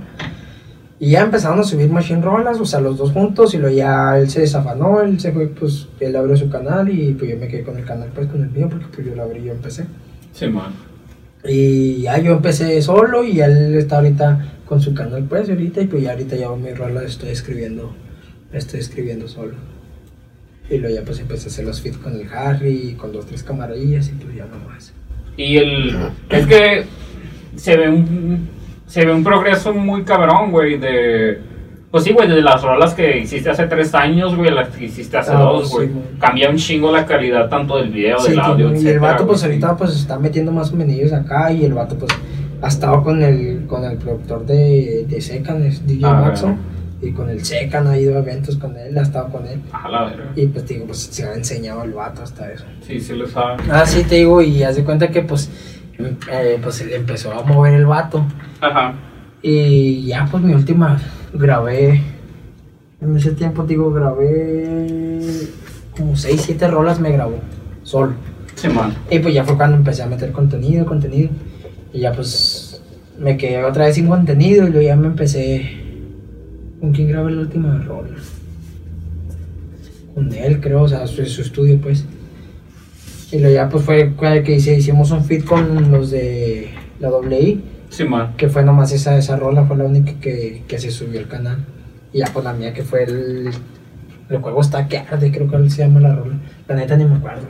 Y 1.02 1.12
ya 1.12 1.22
empezaron 1.22 1.58
a 1.58 1.62
subir 1.62 1.88
machine 1.88 2.20
rolas, 2.20 2.60
o 2.60 2.66
sea, 2.66 2.78
los 2.78 2.98
dos 2.98 3.12
juntos, 3.12 3.54
y 3.54 3.56
luego 3.56 3.74
ya 3.74 4.18
él 4.18 4.28
se 4.28 4.40
desafanó, 4.42 5.00
él 5.00 5.18
se 5.18 5.32
fue, 5.32 5.46
pues, 5.48 5.88
él 5.98 6.14
abrió 6.14 6.36
su 6.36 6.50
canal 6.50 6.90
y 6.90 7.14
pues 7.14 7.30
yo 7.30 7.38
me 7.38 7.48
quedé 7.48 7.62
con 7.62 7.78
el 7.78 7.86
canal, 7.86 8.10
pues, 8.14 8.28
con 8.28 8.42
el 8.42 8.50
mío, 8.50 8.68
porque 8.68 8.84
pues 8.94 9.06
yo 9.06 9.14
lo 9.14 9.22
abrí, 9.22 9.42
yo 9.42 9.52
empecé. 9.52 9.86
Sí, 10.34 10.46
man. 10.48 10.72
Y 11.42 12.02
ya 12.02 12.18
yo 12.18 12.32
empecé 12.32 12.82
solo 12.82 13.24
y 13.24 13.40
él 13.40 13.76
está 13.76 13.96
ahorita 13.96 14.56
con 14.66 14.82
su 14.82 14.92
canal, 14.92 15.24
pues, 15.24 15.48
ahorita, 15.48 15.80
y 15.80 15.86
pues 15.86 16.02
ya 16.02 16.10
ahorita 16.10 16.36
ya 16.36 16.50
mi 16.50 16.74
rola 16.74 17.02
estoy 17.02 17.30
escribiendo, 17.30 17.94
estoy 18.52 18.80
escribiendo 18.80 19.26
solo. 19.26 19.54
Y 20.70 20.78
luego 20.78 20.94
ya 20.96 21.02
pues 21.04 21.18
empecé 21.20 21.48
a 21.48 21.50
hacer 21.50 21.64
los 21.64 21.80
feats 21.80 21.98
con 21.98 22.14
el 22.14 22.26
Harry, 22.32 22.94
con 22.98 23.12
dos, 23.12 23.26
tres 23.26 23.42
camarillas 23.42 24.08
y 24.08 24.12
pues 24.12 24.36
ya 24.36 24.46
nomás. 24.46 24.92
Y 25.36 25.56
el 25.56 25.96
es 26.28 26.46
que 26.46 26.84
se 27.56 27.76
ve 27.76 27.88
un 27.88 28.48
se 28.86 29.04
ve 29.04 29.12
un 29.12 29.22
progreso 29.24 29.72
muy 29.72 30.02
cabrón, 30.04 30.50
güey, 30.50 30.78
de 30.78 31.38
pues 31.90 32.04
sí, 32.04 32.12
güey, 32.12 32.28
de 32.28 32.40
las 32.40 32.62
rolas 32.62 32.94
que 32.94 33.18
hiciste 33.18 33.50
hace 33.50 33.66
tres 33.66 33.92
años, 33.94 34.36
güey, 34.36 34.50
las 34.52 34.68
que 34.68 34.84
hiciste 34.84 35.16
hace 35.16 35.32
Ah, 35.32 35.40
dos, 35.40 35.68
sí, 35.68 35.74
güey. 35.74 35.88
güey. 35.88 36.04
Cambia 36.20 36.48
un 36.50 36.56
chingo 36.56 36.92
la 36.92 37.04
calidad 37.04 37.48
tanto 37.48 37.76
del 37.78 37.90
video, 37.90 38.18
Sí, 38.20 38.30
del 38.30 38.38
audio, 38.40 38.66
y 38.66 38.70
el 38.70 38.76
etcétera, 38.76 39.00
vato 39.00 39.26
pues 39.26 39.40
güey. 39.40 39.50
ahorita 39.52 39.76
pues 39.76 39.96
está 39.96 40.18
metiendo 40.18 40.52
más 40.52 40.72
menillos 40.72 41.12
acá 41.12 41.50
y 41.52 41.64
el 41.64 41.74
vato 41.74 41.96
pues 41.98 42.12
ha 42.62 42.68
estado 42.68 43.02
con 43.02 43.20
el 43.22 43.66
con 43.66 43.82
el 43.84 43.96
productor 43.96 44.46
de, 44.46 45.04
de 45.08 45.20
Secan, 45.20 45.62
DJ 45.84 46.00
Ah, 46.06 46.12
Maxo, 46.26 46.46
bueno. 46.46 46.60
Y 47.02 47.12
con 47.12 47.30
el 47.30 47.44
Secan 47.44 47.86
ha 47.86 47.98
ido 47.98 48.16
a 48.16 48.18
eventos 48.18 48.56
con 48.56 48.76
él, 48.76 48.96
ha 48.98 49.02
estado 49.02 49.28
con 49.30 49.46
él. 49.46 49.60
A 49.72 49.88
la 49.88 50.04
verga. 50.04 50.32
Y 50.36 50.46
pues 50.46 50.64
te 50.66 50.74
digo, 50.74 50.86
pues 50.86 50.98
se 50.98 51.24
ha 51.24 51.34
enseñado 51.34 51.82
el 51.84 51.92
vato 51.92 52.22
hasta 52.22 52.52
eso. 52.52 52.64
Sí, 52.86 53.00
sí 53.00 53.14
lo 53.14 53.26
sabe. 53.26 53.62
Ah, 53.70 53.86
sí 53.86 54.02
te 54.04 54.16
digo, 54.16 54.42
y 54.42 54.62
haz 54.62 54.76
de 54.76 54.84
cuenta 54.84 55.08
que 55.08 55.22
pues, 55.22 55.50
eh, 55.98 56.58
pues 56.62 56.80
empezó 56.82 57.32
a 57.32 57.42
mover 57.42 57.74
el 57.74 57.86
vato. 57.86 58.24
Ajá. 58.60 58.94
Y 59.42 60.04
ya 60.06 60.28
pues 60.30 60.42
mi 60.42 60.52
última 60.52 61.00
grabé, 61.32 62.02
en 63.00 63.16
ese 63.16 63.32
tiempo 63.32 63.62
te 63.62 63.70
digo, 63.70 63.90
grabé 63.90 65.48
como 65.96 66.16
6, 66.16 66.42
7 66.44 66.68
rolas 66.68 67.00
me 67.00 67.12
grabó, 67.12 67.38
solo. 67.82 68.12
Sí, 68.56 68.68
man. 68.68 68.94
Y 69.10 69.20
pues 69.20 69.32
ya 69.32 69.44
fue 69.44 69.56
cuando 69.56 69.76
empecé 69.76 70.02
a 70.02 70.06
meter 70.06 70.32
contenido, 70.32 70.84
contenido. 70.84 71.30
Y 71.94 72.00
ya 72.00 72.12
pues 72.12 72.82
me 73.18 73.36
quedé 73.38 73.64
otra 73.64 73.86
vez 73.86 73.94
sin 73.94 74.06
contenido 74.06 74.66
y 74.66 74.70
luego 74.70 74.86
ya 74.86 74.96
me 74.96 75.06
empecé... 75.06 75.79
¿Con 76.80 76.92
quién 76.92 77.08
grabé 77.08 77.32
la 77.32 77.42
última 77.42 77.78
rola? 77.82 78.16
Con 80.14 80.32
él 80.32 80.60
creo, 80.60 80.82
o 80.82 80.88
sea, 80.88 81.06
su, 81.06 81.24
su 81.26 81.42
estudio 81.42 81.80
pues. 81.80 82.04
Y 83.32 83.38
luego 83.38 83.54
ya 83.54 83.68
pues 83.68 83.84
fue 83.84 84.12
que 84.44 84.56
hice- 84.56 84.76
hicimos 84.76 85.10
un 85.12 85.24
feed 85.24 85.44
con 85.44 85.90
los 85.92 86.10
de 86.10 86.70
la 86.98 87.10
WI, 87.10 87.62
Sí, 87.90 88.04
man. 88.04 88.34
que 88.36 88.48
fue 88.48 88.64
nomás 88.64 88.92
esa, 88.92 89.16
esa 89.16 89.36
rola, 89.36 89.64
fue 89.64 89.76
la 89.76 89.84
única 89.84 90.14
que, 90.20 90.64
que 90.66 90.78
se 90.78 90.90
subió 90.90 91.20
al 91.20 91.28
canal. 91.28 91.64
Y 92.12 92.18
ya 92.18 92.26
pues 92.32 92.44
la 92.44 92.52
mía 92.52 92.72
que 92.72 92.82
fue 92.82 93.04
el... 93.04 93.50
El 94.28 94.38
juego 94.38 94.60
está 94.60 94.86
que 94.86 94.98
arde, 94.98 95.32
creo 95.32 95.50
que 95.50 95.70
se 95.70 95.82
llama 95.82 95.98
la 96.00 96.14
rola. 96.14 96.34
La 96.68 96.76
neta 96.76 96.96
ni 96.96 97.04
me 97.04 97.16
acuerdo. 97.16 97.46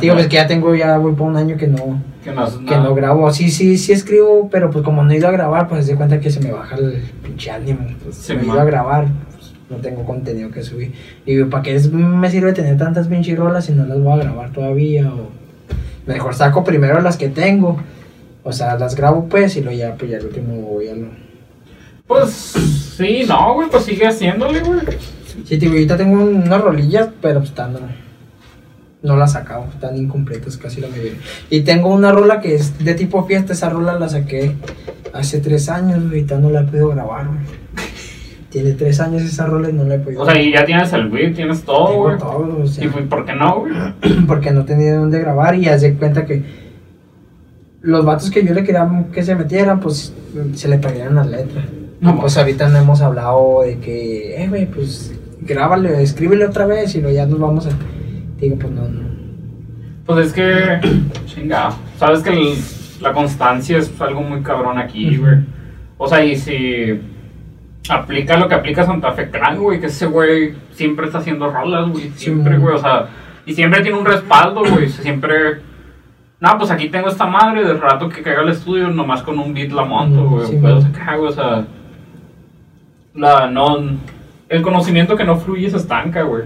Digo, 0.00 0.14
pues 0.14 0.28
que 0.28 0.36
ya 0.36 0.46
tengo, 0.46 0.74
ya 0.74 0.96
voy 0.98 1.12
por 1.14 1.28
un 1.28 1.36
año 1.36 1.56
que 1.56 1.66
no, 1.66 2.00
Que 2.22 2.76
no 2.76 2.94
que 2.94 3.00
grabo. 3.00 3.30
Sí, 3.32 3.50
sí, 3.50 3.76
sí 3.78 3.92
escribo, 3.92 4.48
pero 4.50 4.70
pues 4.70 4.84
como 4.84 5.02
no 5.02 5.10
he 5.10 5.16
ido 5.16 5.28
a 5.28 5.32
grabar, 5.32 5.68
pues 5.68 5.86
se 5.86 5.96
cuenta 5.96 6.20
que 6.20 6.30
se 6.30 6.40
me 6.40 6.52
baja 6.52 6.76
el 6.76 7.02
pinche 7.22 7.50
ánimo. 7.50 7.86
Pues 8.02 8.16
Sí, 8.16 8.34
no 8.34 8.42
he 8.42 8.46
ido 8.46 8.60
a 8.60 8.64
grabar, 8.64 9.06
pues, 9.32 9.52
no 9.70 9.76
tengo 9.78 10.04
contenido 10.04 10.50
que 10.50 10.62
subir. 10.62 10.92
Digo, 11.26 11.50
¿para 11.50 11.62
qué 11.64 11.74
es- 11.74 11.90
me 11.92 12.30
sirve 12.30 12.52
tener 12.52 12.76
tantas 12.78 13.08
pinches 13.08 13.36
rolas 13.38 13.64
si 13.64 13.72
no 13.72 13.84
las 13.84 14.00
voy 14.00 14.12
a 14.12 14.22
grabar 14.24 14.52
todavía? 14.52 15.12
O 15.12 15.28
mejor 16.06 16.34
saco 16.34 16.62
primero 16.64 17.00
las 17.00 17.16
que 17.16 17.28
tengo. 17.28 17.78
O 18.44 18.52
sea, 18.52 18.76
las 18.76 18.94
grabo 18.96 19.28
pues 19.28 19.56
y 19.56 19.62
luego 19.62 19.78
ya, 19.78 19.94
pues 19.94 20.10
ya 20.10 20.18
el 20.18 20.26
último 20.26 20.54
voy 20.62 20.88
a 20.88 20.94
lo... 20.94 21.06
Pues 22.06 22.30
sí, 22.96 23.24
no, 23.28 23.54
güey, 23.54 23.68
pues 23.70 23.84
sigue 23.84 24.06
haciéndole, 24.06 24.60
güey. 24.60 24.80
Sí, 25.44 25.56
digo, 25.56 25.72
ahorita 25.72 25.96
tengo 25.96 26.22
unas 26.24 26.60
rolillas, 26.60 27.08
pero 27.20 27.38
pues 27.38 27.50
están... 27.50 27.76
No, 29.02 29.16
las 29.16 29.32
sacado, 29.32 29.66
están 29.72 29.96
incompletas 29.96 30.56
casi 30.56 30.80
la 30.80 30.88
mayoría. 30.88 31.14
Y 31.50 31.62
tengo 31.62 31.88
una 31.88 32.12
rola 32.12 32.40
que 32.40 32.54
es 32.54 32.78
de 32.84 32.94
tipo 32.94 33.24
fiesta, 33.24 33.52
esa 33.52 33.68
rola 33.68 33.98
la 33.98 34.08
saqué 34.08 34.52
hace 35.12 35.40
tres 35.40 35.68
años, 35.68 36.04
ahorita 36.04 36.38
no 36.38 36.50
la 36.50 36.60
he 36.60 36.64
podido 36.64 36.90
grabar, 36.90 37.26
güey. 37.26 37.38
Tiene 38.50 38.72
tres 38.72 39.00
años 39.00 39.22
esa 39.22 39.46
rola 39.46 39.70
y 39.70 39.72
no 39.72 39.84
la 39.84 39.94
he 39.94 39.98
podido 39.98 40.22
O 40.22 40.26
sea, 40.26 40.40
y 40.40 40.52
ya 40.52 40.64
tienes 40.64 40.92
el 40.92 41.08
beat, 41.08 41.34
tienes 41.34 41.62
todo, 41.62 41.88
Tengo 41.88 42.02
güey. 42.02 42.18
todo, 42.18 42.62
o 42.62 42.66
sea, 42.66 42.84
Y 42.84 42.88
¿por 42.88 43.24
qué 43.24 43.34
no, 43.34 43.60
güey? 43.60 43.72
porque 44.26 44.50
no 44.52 44.64
tenía 44.64 44.94
dónde 44.96 45.18
grabar 45.18 45.56
y 45.56 45.68
haz 45.68 45.80
de 45.80 45.94
cuenta 45.94 46.26
que 46.26 46.44
los 47.80 48.04
vatos 48.04 48.30
que 48.30 48.44
yo 48.44 48.54
le 48.54 48.62
quería 48.62 48.88
que 49.12 49.24
se 49.24 49.34
metieran, 49.34 49.80
pues 49.80 50.12
se 50.54 50.68
le 50.68 50.78
perdieron 50.78 51.16
las 51.16 51.26
letras. 51.26 51.64
No, 52.00 52.20
pues 52.20 52.36
ahorita 52.36 52.68
no 52.68 52.78
hemos 52.78 53.00
hablado 53.00 53.62
de 53.62 53.78
que, 53.78 54.42
eh, 54.42 54.48
güey, 54.48 54.66
pues 54.66 55.12
grábale, 55.40 56.02
escríbele 56.02 56.44
otra 56.46 56.66
vez 56.66 56.94
y 56.94 57.00
luego 57.00 57.16
ya 57.16 57.26
nos 57.26 57.40
vamos 57.40 57.66
a... 57.66 57.70
Digo, 58.42 58.56
pues 58.58 58.72
no, 58.72 58.82
no. 58.88 59.08
Pues 60.04 60.26
es 60.26 60.32
que, 60.34 60.80
chingado, 61.26 61.74
sabes 61.96 62.22
que 62.22 62.30
el- 62.30 62.58
la 63.00 63.12
constancia 63.12 63.78
es 63.78 63.98
algo 64.00 64.20
muy 64.22 64.42
cabrón 64.42 64.76
aquí, 64.78 65.16
güey. 65.16 65.36
O 65.96 66.06
sea, 66.08 66.24
y 66.24 66.36
si 66.36 67.00
aplica 67.88 68.36
lo 68.36 68.48
que 68.48 68.54
aplica 68.54 68.84
Santa 68.84 69.12
Fe 69.12 69.30
Clan, 69.30 69.58
güey, 69.58 69.80
que 69.80 69.86
ese 69.86 70.06
güey 70.06 70.54
siempre 70.72 71.06
está 71.06 71.18
haciendo 71.18 71.50
rolas, 71.50 71.88
güey, 71.90 72.10
siempre, 72.16 72.58
güey, 72.58 72.74
o 72.74 72.78
sea, 72.78 73.08
y 73.46 73.54
siempre 73.54 73.80
tiene 73.82 73.98
un 73.98 74.04
respaldo, 74.04 74.62
güey, 74.64 74.88
siempre... 74.88 75.60
No, 76.40 76.58
pues 76.58 76.70
aquí 76.72 76.88
tengo 76.88 77.08
esta 77.08 77.26
madre, 77.26 77.64
de 77.64 77.74
rato 77.74 78.08
que 78.08 78.22
caiga 78.22 78.40
al 78.42 78.48
estudio, 78.48 78.88
nomás 78.88 79.22
con 79.22 79.38
un 79.38 79.54
beat 79.54 79.70
la 79.70 79.84
monto, 79.84 80.28
güey, 80.28 80.46
sí, 80.48 80.58
pues, 80.60 80.84
acá, 80.84 81.16
güey, 81.16 81.28
o 81.30 81.32
sea... 81.32 81.64
La, 83.14 83.48
no... 83.50 83.78
El 84.48 84.62
conocimiento 84.62 85.16
que 85.16 85.24
no 85.24 85.36
fluye 85.36 85.70
se 85.70 85.76
estanca, 85.76 86.22
güey. 86.22 86.44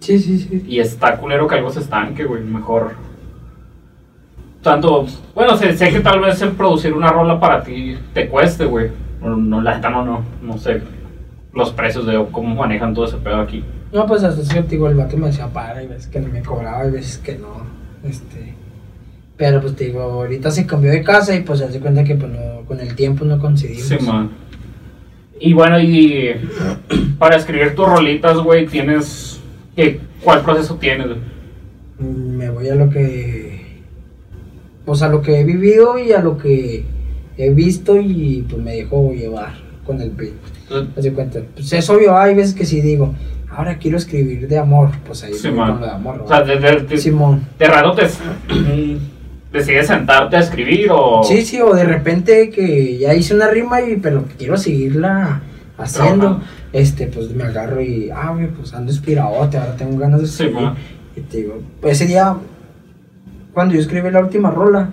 Sí, 0.00 0.18
sí, 0.18 0.38
sí. 0.38 0.64
Y 0.68 0.78
está 0.80 1.16
culero 1.16 1.46
que 1.46 1.54
algo 1.56 1.70
se 1.70 1.80
estanque, 1.80 2.24
güey. 2.24 2.42
Mejor. 2.42 2.92
Tanto. 4.62 5.06
Bueno, 5.34 5.56
sé, 5.56 5.76
sé 5.76 5.90
que 5.90 6.00
tal 6.00 6.20
vez 6.20 6.40
el 6.42 6.50
producir 6.52 6.92
una 6.92 7.08
rola 7.10 7.38
para 7.38 7.62
ti 7.62 7.96
te 8.12 8.28
cueste, 8.28 8.64
güey. 8.64 8.90
No, 9.22 9.36
no, 9.36 9.60
la 9.62 9.76
neta 9.76 9.90
no, 9.90 10.04
no. 10.04 10.22
No 10.42 10.58
sé 10.58 10.82
los 11.52 11.70
precios 11.72 12.04
de 12.06 12.22
cómo 12.32 12.54
manejan 12.54 12.92
todo 12.92 13.06
ese 13.06 13.16
pedo 13.16 13.40
aquí. 13.40 13.64
No, 13.90 14.04
pues 14.06 14.22
hasta 14.22 14.42
cierto, 14.44 14.70
digo, 14.70 14.88
el 14.88 14.96
vato 14.96 15.16
me 15.16 15.28
decía 15.28 15.46
para 15.48 15.82
y 15.82 15.86
veces 15.86 16.06
que 16.08 16.20
no 16.20 16.28
me 16.28 16.42
cobraba 16.42 16.86
y 16.86 16.90
veces 16.90 17.16
que 17.18 17.36
no. 17.36 17.62
Este. 18.04 18.54
Pero 19.38 19.60
pues 19.62 19.74
te 19.74 19.86
digo, 19.86 20.02
ahorita 20.02 20.50
se 20.50 20.66
cambió 20.66 20.90
de 20.90 21.02
casa 21.02 21.34
y 21.34 21.40
pues 21.40 21.60
se 21.60 21.64
hace 21.66 21.80
cuenta 21.80 22.04
que 22.04 22.14
pues, 22.14 22.30
no- 22.30 22.62
con 22.66 22.78
el 22.80 22.94
tiempo 22.94 23.24
no 23.24 23.38
coincidimos. 23.38 23.84
Sí, 23.84 23.96
man. 24.04 24.30
Y 25.40 25.52
bueno, 25.54 25.78
y 25.80 26.34
para 27.18 27.36
escribir 27.36 27.74
tus 27.74 27.86
rolitas, 27.88 28.36
güey, 28.38 28.66
tienes. 28.66 29.25
¿Qué, 29.76 30.00
¿Cuál 30.22 30.42
proceso 30.42 30.74
tienes? 30.76 31.06
Mm, 31.98 32.36
Me 32.36 32.50
voy 32.50 32.68
a 32.68 32.74
lo 32.74 32.90
que. 32.90 33.64
Pues 34.84 35.02
a 35.02 35.08
lo 35.08 35.20
que 35.22 35.40
he 35.40 35.44
vivido 35.44 35.98
y 35.98 36.12
a 36.12 36.20
lo 36.20 36.38
que 36.38 36.84
he 37.36 37.50
visto 37.50 37.96
y 38.00 38.44
pues 38.48 38.62
me 38.62 38.74
dejo 38.76 39.12
llevar 39.12 39.52
con 39.84 40.00
el 40.00 40.10
beat. 40.10 40.32
Haz 40.96 41.04
de 41.04 41.12
cuenta. 41.12 41.40
Pues 41.54 41.72
es 41.72 41.90
obvio, 41.90 42.16
hay 42.16 42.34
veces 42.34 42.54
que 42.54 42.64
sí 42.64 42.80
digo, 42.80 43.14
ahora 43.50 43.78
quiero 43.78 43.96
escribir 43.96 44.46
de 44.48 44.58
amor. 44.58 44.90
Pues 45.06 45.22
ahí 45.24 45.34
Sí, 45.34 45.48
con 45.50 45.56
lo 45.80 45.86
de 45.86 45.90
amor. 45.90 46.18
¿no? 46.18 46.24
O 46.24 46.28
sea, 46.28 46.42
de, 46.42 46.58
de, 46.58 46.80
de- 46.82 46.98
Simón. 46.98 47.42
de 47.58 47.66
rato 47.66 47.94
te 47.94 48.06
decides 49.52 49.86
sentarte 49.88 50.36
a 50.36 50.40
escribir 50.40 50.88
o. 50.90 51.22
Sí, 51.24 51.42
sí, 51.44 51.60
o 51.60 51.74
de 51.74 51.84
repente 51.84 52.50
que 52.50 52.98
ya 52.98 53.14
hice 53.14 53.34
una 53.34 53.48
rima 53.48 53.80
y 53.82 53.96
pero 53.96 54.24
quiero 54.38 54.56
seguirla 54.56 55.40
haciendo, 55.78 56.40
este, 56.72 57.06
pues 57.06 57.30
me 57.32 57.44
agarro 57.44 57.80
y, 57.82 58.10
ah, 58.10 58.32
güey, 58.34 58.48
pues 58.48 58.72
ando 58.74 58.90
inspiradote, 58.92 59.58
ahora 59.58 59.76
tengo 59.76 59.98
ganas 59.98 60.20
de 60.20 60.26
Sí, 60.26 60.44
escribir. 60.44 60.62
man. 60.62 60.74
y 61.16 61.20
te 61.20 61.36
digo, 61.38 61.58
pues 61.80 62.00
ese 62.00 62.06
día, 62.10 62.36
cuando 63.52 63.74
yo 63.74 63.80
escribí 63.80 64.10
la 64.10 64.20
última 64.20 64.50
rola, 64.50 64.90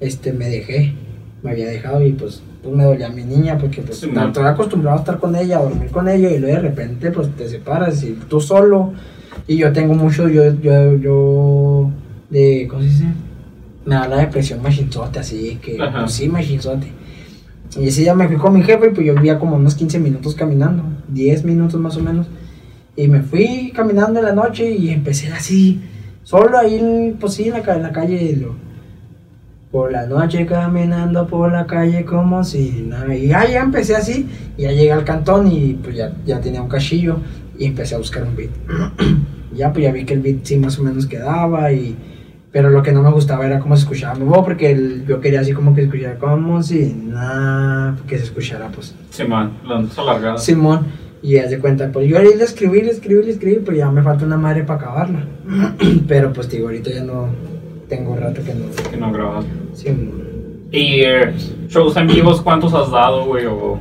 este, 0.00 0.32
me 0.32 0.48
dejé, 0.48 0.94
me 1.42 1.50
había 1.52 1.68
dejado 1.68 2.02
y 2.04 2.12
pues, 2.12 2.42
pues 2.62 2.74
me 2.74 2.84
dolía 2.84 3.08
mi 3.08 3.24
niña 3.24 3.58
porque 3.58 3.82
pues 3.82 3.98
Sí, 3.98 4.10
estoy 4.14 4.44
acostumbrado 4.44 4.96
a 4.98 5.00
estar 5.00 5.18
con 5.18 5.34
ella, 5.36 5.58
a 5.58 5.62
dormir 5.62 5.90
con 5.90 6.08
ella 6.08 6.30
y 6.30 6.38
luego 6.38 6.56
de 6.56 6.62
repente 6.62 7.10
pues 7.10 7.28
te 7.36 7.48
separas 7.48 8.02
y 8.04 8.12
tú 8.28 8.40
solo 8.40 8.92
y 9.48 9.56
yo 9.56 9.72
tengo 9.72 9.94
mucho, 9.94 10.28
yo, 10.28 10.54
yo, 10.60 10.96
yo, 10.96 11.90
de, 12.30 12.66
¿cómo 12.70 12.82
se 12.82 12.88
dice? 12.88 13.04
Me 13.84 13.96
da 13.96 14.06
la 14.06 14.16
depresión 14.18 14.62
machinzote, 14.62 15.18
así 15.18 15.58
que, 15.60 15.80
Ajá. 15.82 16.00
pues 16.00 16.12
sí, 16.12 16.28
machinzote. 16.28 16.92
Y 17.80 17.88
ese 17.88 18.02
día 18.02 18.14
me 18.14 18.28
fui 18.28 18.36
con 18.36 18.52
mi 18.52 18.62
jefe 18.62 18.88
y 18.88 18.90
pues 18.90 19.06
yo 19.06 19.14
vivía 19.14 19.38
como 19.38 19.56
unos 19.56 19.74
15 19.74 19.98
minutos 19.98 20.34
caminando, 20.34 20.82
10 21.08 21.44
minutos 21.44 21.80
más 21.80 21.96
o 21.96 22.00
menos. 22.02 22.26
Y 22.96 23.08
me 23.08 23.22
fui 23.22 23.72
caminando 23.74 24.18
en 24.20 24.26
la 24.26 24.32
noche 24.34 24.70
y 24.70 24.90
empecé 24.90 25.28
así, 25.32 25.80
solo 26.22 26.58
ahí, 26.58 27.16
pues 27.18 27.34
sí, 27.34 27.44
en 27.48 27.52
la, 27.64 27.74
en 27.76 27.82
la 27.82 27.92
calle. 27.92 28.36
lo- 28.36 28.54
por 29.70 29.90
la 29.90 30.04
noche 30.06 30.44
caminando 30.44 31.26
por 31.26 31.50
la 31.50 31.66
calle 31.66 32.04
como 32.04 32.44
si 32.44 32.84
nada. 32.86 33.14
Y 33.16 33.28
ya, 33.28 33.42
empecé 33.44 33.96
así, 33.96 34.28
ya 34.58 34.70
llegué 34.70 34.92
al 34.92 35.02
cantón 35.04 35.50
y 35.50 35.72
pues 35.82 35.96
ya, 35.96 36.12
ya 36.26 36.42
tenía 36.42 36.60
un 36.60 36.68
cachillo 36.68 37.16
y 37.58 37.64
empecé 37.64 37.94
a 37.94 37.98
buscar 37.98 38.22
un 38.24 38.36
beat. 38.36 38.50
ya 39.56 39.72
pues 39.72 39.82
ya 39.84 39.92
vi 39.92 40.04
que 40.04 40.12
el 40.12 40.20
beat 40.20 40.44
sí 40.44 40.58
más 40.58 40.78
o 40.78 40.82
menos 40.82 41.06
quedaba 41.06 41.72
y... 41.72 41.96
Pero 42.52 42.68
lo 42.68 42.82
que 42.82 42.92
no 42.92 43.02
me 43.02 43.10
gustaba 43.10 43.46
era 43.46 43.58
cómo 43.60 43.74
se 43.76 43.82
escuchaba 43.84 44.14
mi 44.14 44.24
voz, 44.24 44.44
porque 44.44 44.70
el- 44.72 45.06
yo 45.06 45.20
quería 45.20 45.40
así 45.40 45.52
como 45.54 45.74
que 45.74 45.82
escuchara 45.84 46.18
como 46.18 46.62
si 46.62 46.92
nada, 46.92 47.96
que 48.06 48.18
se 48.18 48.24
escuchara 48.24 48.68
pues 48.68 48.94
Sí, 49.10 49.24
man, 49.24 49.52
la 49.66 49.80
notas 49.80 49.98
alargadas. 49.98 50.44
Simón, 50.44 50.80
y 51.22 51.38
haz 51.38 51.50
de 51.50 51.58
cuenta, 51.58 51.90
pues 51.90 52.08
yo 52.10 52.18
le 52.18 52.28
escribí, 52.44 52.82
le 52.82 52.90
escribí, 52.90 53.22
le 53.24 53.30
escribí, 53.30 53.56
pues 53.64 53.78
ya 53.78 53.90
me 53.90 54.02
falta 54.02 54.26
una 54.26 54.36
madre 54.36 54.64
para 54.64 54.80
acabarla. 54.80 55.24
Pero 56.08 56.32
pues 56.32 56.50
digo, 56.50 56.66
ahorita 56.66 56.90
ya 56.90 57.04
no 57.04 57.28
tengo 57.88 58.16
rato 58.16 58.42
que 58.44 58.54
no. 58.54 58.64
Que 58.90 58.96
no 58.98 59.10
grabas. 59.12 59.44
Simón. 59.72 60.22
Y 60.70 61.00
eh, 61.02 61.32
shows 61.68 61.96
en 61.96 62.06
vivos, 62.06 62.40
¿cuántos 62.42 62.74
has 62.74 62.90
dado, 62.90 63.26
güey? 63.26 63.46
O... 63.46 63.78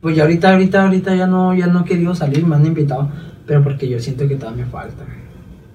Pues 0.00 0.14
ya 0.16 0.22
ahorita, 0.22 0.52
ahorita, 0.52 0.84
ahorita 0.84 1.14
ya 1.16 1.26
no, 1.26 1.54
ya 1.54 1.66
no 1.66 1.80
he 1.80 1.84
querido 1.84 2.14
salir, 2.14 2.46
me 2.46 2.56
han 2.56 2.64
invitado, 2.66 3.08
pero 3.46 3.62
porque 3.62 3.88
yo 3.88 3.98
siento 3.98 4.28
que 4.28 4.36
todavía 4.36 4.64
me 4.64 4.70
falta. 4.70 5.04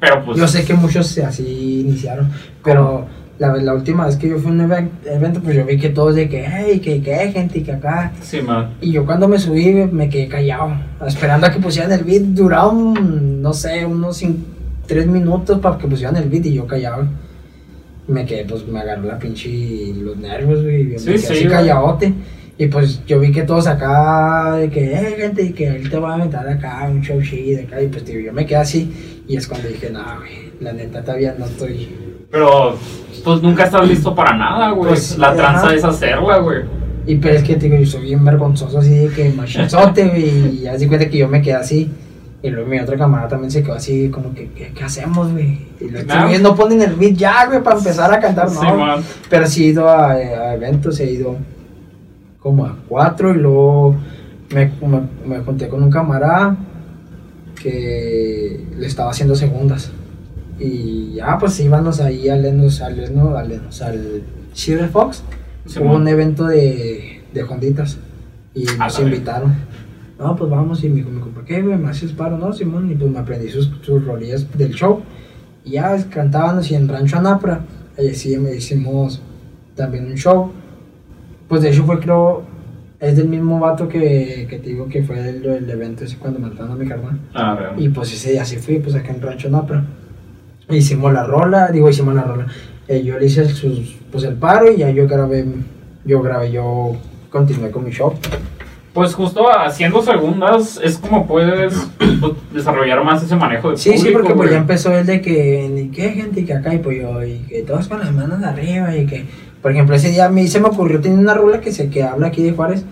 Pero 0.01 0.25
pues. 0.25 0.37
Yo 0.37 0.47
sé 0.47 0.65
que 0.65 0.73
muchos 0.73 1.17
así 1.19 1.81
iniciaron, 1.87 2.27
pero 2.63 3.05
la, 3.39 3.55
la 3.55 3.73
última 3.73 4.05
vez 4.07 4.17
que 4.17 4.27
yo 4.29 4.37
fui 4.39 4.49
a 4.51 4.53
un 4.53 4.61
even- 4.61 4.89
evento, 5.05 5.39
pues 5.41 5.55
yo 5.55 5.63
vi 5.65 5.77
que 5.77 5.89
todos 5.89 6.15
de 6.15 6.27
que, 6.27 6.45
hey, 6.45 6.79
que, 6.79 7.01
que 7.01 7.13
hay 7.15 7.31
gente 7.31 7.59
y 7.59 7.63
que 7.63 7.71
acá. 7.71 8.11
Sí, 8.21 8.41
man. 8.41 8.71
Y 8.81 8.91
yo 8.91 9.05
cuando 9.05 9.27
me 9.29 9.39
subí 9.39 9.71
me 9.73 10.09
quedé 10.09 10.27
callado, 10.27 10.73
esperando 11.07 11.47
a 11.47 11.51
que 11.51 11.59
pusieran 11.59 11.91
el 11.93 12.03
beat. 12.03 12.23
Duraron, 12.23 13.41
no 13.41 13.53
sé, 13.53 13.85
unos 13.85 14.21
cin- 14.21 14.43
tres 14.87 15.07
minutos 15.07 15.59
para 15.59 15.77
que 15.77 15.87
pusieran 15.87 16.17
el 16.17 16.27
beat 16.29 16.47
y 16.47 16.53
yo 16.55 16.67
callado. 16.67 17.07
Me 18.07 18.25
quedé, 18.25 18.43
pues 18.45 18.67
me 18.67 18.79
agarró 18.79 19.03
la 19.03 19.17
pinche 19.19 19.93
los 20.01 20.17
nervios, 20.17 20.63
güey. 20.63 20.81
y 20.81 20.85
Me 20.85 20.99
Sí, 20.99 21.05
quedé 21.05 21.17
sí, 21.19 21.25
así 21.33 21.43
güey. 21.45 21.49
Y 22.61 22.67
pues 22.67 23.03
yo 23.07 23.19
vi 23.19 23.31
que 23.31 23.41
todos 23.41 23.65
acá, 23.65 24.53
de 24.57 24.69
que, 24.69 24.93
eh, 24.93 25.15
gente, 25.17 25.41
y 25.41 25.51
que 25.51 25.65
él 25.65 25.89
te 25.89 25.97
va 25.97 26.11
a 26.11 26.13
aventar 26.13 26.47
acá 26.47 26.87
un 26.91 27.01
show 27.01 27.19
chido 27.19 27.63
acá. 27.63 27.81
Y 27.81 27.87
pues 27.87 28.03
tío, 28.05 28.19
yo 28.19 28.31
me 28.33 28.45
quedé 28.45 28.57
así. 28.57 29.23
Y 29.27 29.35
es 29.35 29.47
cuando 29.47 29.67
dije, 29.67 29.89
no, 29.89 30.03
güey, 30.19 30.53
la 30.59 30.71
neta 30.71 31.01
todavía 31.01 31.33
no 31.39 31.45
estoy. 31.45 31.89
Pero 32.29 32.77
pues 33.23 33.41
nunca 33.41 33.63
estás 33.63 33.87
listo 33.87 34.13
para 34.13 34.37
nada, 34.37 34.69
güey. 34.73 34.89
Pues, 34.89 35.17
la 35.17 35.33
tranza 35.33 35.65
ajá. 35.69 35.73
es 35.73 35.83
hacerla, 35.83 36.37
güey. 36.37 36.59
Y 37.07 37.15
pero 37.15 37.33
es 37.33 37.43
que 37.43 37.55
digo, 37.55 37.77
yo 37.77 37.85
soy 37.87 38.03
bien 38.03 38.23
vergonzoso 38.23 38.77
así 38.77 38.95
de 38.95 39.09
que 39.09 39.31
machinzote, 39.31 40.09
güey. 40.09 40.59
Y 40.61 40.67
así 40.67 40.85
cuenta 40.85 41.09
que 41.09 41.17
yo 41.17 41.27
me 41.27 41.41
quedé 41.41 41.55
así. 41.55 41.89
Y 42.43 42.49
luego 42.51 42.69
mi 42.69 42.79
otra 42.79 42.95
cámara 42.95 43.27
también 43.27 43.49
se 43.49 43.63
quedó 43.63 43.73
así, 43.73 44.09
como 44.09 44.35
que, 44.35 44.51
¿qué, 44.51 44.71
qué 44.71 44.83
hacemos, 44.83 45.31
güey? 45.31 45.65
Y 45.79 45.89
los 45.89 46.05
güeyes 46.05 46.41
no 46.43 46.53
ponen 46.53 46.83
el 46.83 46.93
beat 46.93 47.15
ya, 47.15 47.47
güey, 47.47 47.63
para 47.63 47.79
empezar 47.79 48.13
a 48.13 48.19
cantar, 48.19 48.51
Sí, 48.51 48.59
no. 48.61 48.77
man. 48.77 49.03
Pero 49.31 49.47
sí 49.47 49.63
he 49.63 49.67
ido 49.69 49.89
a, 49.89 50.11
a 50.11 50.53
eventos, 50.53 50.99
he 50.99 51.09
ido 51.09 51.37
como 52.41 52.65
a 52.65 52.75
cuatro 52.89 53.31
y 53.33 53.37
luego 53.37 53.95
me, 54.53 54.71
me, 54.87 55.01
me 55.37 55.39
junté 55.43 55.69
con 55.69 55.83
un 55.83 55.89
camarada 55.91 56.57
que 57.61 58.65
le 58.77 58.87
estaba 58.87 59.11
haciendo 59.11 59.35
segundas. 59.35 59.91
Y 60.59 61.13
ya, 61.15 61.37
pues 61.39 61.59
íbamos 61.59 61.99
ahí 62.01 62.29
al 62.29 62.41
Lenos, 62.43 62.81
al 62.81 62.99
al 62.99 63.49
Lenos, 63.49 63.81
al 63.81 64.23
Fox. 64.91 65.23
Sí, 65.65 65.79
Hubo 65.79 65.95
un 65.95 66.07
evento 66.07 66.45
de, 66.45 67.21
de 67.33 67.43
Honditas 67.43 67.97
y 68.53 68.65
Ah, 68.79 68.85
nos 68.85 68.97
bien. 68.97 69.13
invitaron. 69.13 69.55
No, 70.19 70.35
pues 70.35 70.49
vamos 70.51 70.83
y 70.83 70.89
me 70.89 70.97
dijo, 70.97 71.09
me 71.09 71.15
dijo, 71.17 71.29
¿por 71.29 71.45
qué, 71.45 71.61
güey? 71.61 71.77
¿Me 71.77 71.89
haces 71.89 72.11
paro? 72.11 72.37
No, 72.37 72.53
Simón. 72.53 72.91
Y 72.91 72.95
pues 72.95 73.09
me 73.09 73.19
aprendí 73.19 73.49
sus, 73.49 73.71
sus 73.81 74.05
rolillas 74.05 74.45
del 74.57 74.73
show. 74.73 75.01
Y 75.65 75.71
ya 75.71 75.97
cantábamos 76.09 76.69
y 76.69 76.75
en 76.75 76.87
Rancho 76.87 77.17
Anapra, 77.17 77.61
ahí 77.97 78.13
sí 78.13 78.37
me 78.37 78.55
hicimos 78.55 79.21
también 79.75 80.05
un 80.07 80.15
show. 80.15 80.51
Pues 81.51 81.63
de 81.63 81.69
hecho 81.69 81.83
fue, 81.83 81.99
creo, 81.99 82.43
es 82.97 83.17
del 83.17 83.27
mismo 83.27 83.59
vato 83.59 83.89
que, 83.89 84.47
que 84.49 84.57
te 84.59 84.69
digo 84.69 84.87
que 84.87 85.03
fue 85.03 85.19
el, 85.19 85.45
el 85.45 85.69
evento 85.69 86.05
ese 86.05 86.15
cuando 86.15 86.39
mataron 86.39 86.71
a 86.71 86.75
mi 86.75 86.87
carnal. 86.87 87.19
Ah, 87.33 87.57
real. 87.59 87.73
Y 87.77 87.89
pues 87.89 88.13
ese 88.13 88.31
día 88.31 88.45
sí 88.45 88.55
fui, 88.55 88.79
pues 88.79 88.95
acá 88.95 89.11
en 89.11 89.21
Rancho 89.21 89.49
Napra. 89.49 89.83
Hicimos 90.69 91.11
la 91.11 91.25
rola, 91.25 91.67
digo, 91.67 91.89
hicimos 91.89 92.15
la 92.15 92.23
rola. 92.23 92.47
Eh, 92.87 93.03
yo 93.03 93.19
le 93.19 93.25
hice 93.25 93.49
sus, 93.49 93.97
pues 94.09 94.23
el 94.23 94.35
paro 94.35 94.71
y 94.71 94.77
ya 94.77 94.91
yo 94.91 95.09
grabé, 95.09 95.45
yo 96.05 96.21
grabé, 96.21 96.53
yo 96.53 96.95
continué 97.29 97.69
con 97.69 97.83
mi 97.83 97.91
show. 97.91 98.13
Pues 98.93 99.13
justo 99.13 99.45
haciendo 99.53 100.01
segundas 100.01 100.79
es 100.81 100.97
como 100.99 101.27
puedes 101.27 101.85
desarrollar 102.53 103.03
más 103.03 103.23
ese 103.23 103.35
manejo 103.35 103.71
de 103.71 103.77
Sí, 103.77 103.97
sí, 103.97 104.11
público, 104.11 104.19
porque 104.19 104.33
pues 104.35 104.51
ya 104.51 104.57
empezó 104.57 104.97
el 104.97 105.05
de 105.05 105.19
que, 105.19 105.89
qué 105.93 106.11
gente 106.11 106.39
y 106.39 106.45
que 106.45 106.53
acá 106.53 106.73
y 106.73 106.77
pues 106.77 107.01
yo, 107.01 107.21
y 107.25 107.39
que 107.39 107.63
todos 107.63 107.89
con 107.89 107.99
las 107.99 108.13
manos 108.13 108.41
arriba 108.41 108.95
y 108.95 109.05
que, 109.05 109.25
por 109.61 109.71
ejemplo, 109.71 109.95
ese 109.95 110.09
día 110.09 110.25
a 110.25 110.29
mí 110.29 110.47
se 110.47 110.59
me 110.59 110.67
ocurrió 110.67 110.99
tener 111.01 111.19
una 111.19 111.33
rola 111.33 111.61
que 111.61 111.71
se 111.71 111.89
que 111.89 112.03
habla 112.03 112.27
aquí 112.27 112.41
de 112.43 112.51
Juárez 112.51 112.83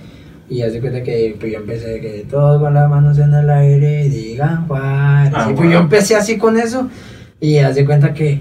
y 0.49 0.57
ya 0.57 0.70
se 0.70 0.80
cuenta 0.82 1.03
que 1.03 1.36
pues 1.39 1.51
yo 1.51 1.59
empecé 1.59 1.88
de 1.89 2.01
que 2.01 2.26
todos 2.30 2.61
con 2.61 2.74
las 2.74 2.89
manos 2.89 3.17
en 3.20 3.34
el 3.34 3.49
aire 3.49 4.05
y 4.05 4.09
digan 4.09 4.67
Juárez. 4.67 5.34
Ah, 5.36 5.47
y 5.51 5.53
pues 5.53 5.72
yo 5.72 5.80
empecé 5.80 6.15
así 6.15 6.38
con 6.38 6.57
eso 6.57 6.89
y 7.39 7.53
ya 7.55 7.74
se 7.74 7.86
cuenta 7.86 8.13
que, 8.13 8.39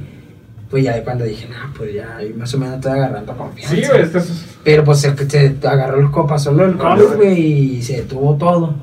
pues 0.70 0.84
ya 0.84 1.02
cuando 1.04 1.24
dije, 1.24 1.46
no, 1.48 1.72
pues 1.76 1.94
ya 1.94 2.18
más 2.36 2.52
o 2.54 2.58
menos 2.58 2.76
estoy 2.76 2.92
agarrando 2.92 3.36
confianza. 3.36 3.74
Sí, 3.76 3.82
güey, 3.88 4.02
es 4.02 4.08
que 4.10 4.18
eso 4.18 4.32
es- 4.32 4.56
Pero 4.64 4.84
pues 4.84 4.98
se, 5.00 5.14
se 5.28 5.54
agarró 5.66 6.00
el 6.00 6.10
copa 6.10 6.38
solo 6.38 6.64
el 6.66 6.76
COVID, 6.76 7.16
güey, 7.16 7.40
y 7.76 7.82
se 7.82 7.96
detuvo 7.98 8.34
todo. 8.36 8.74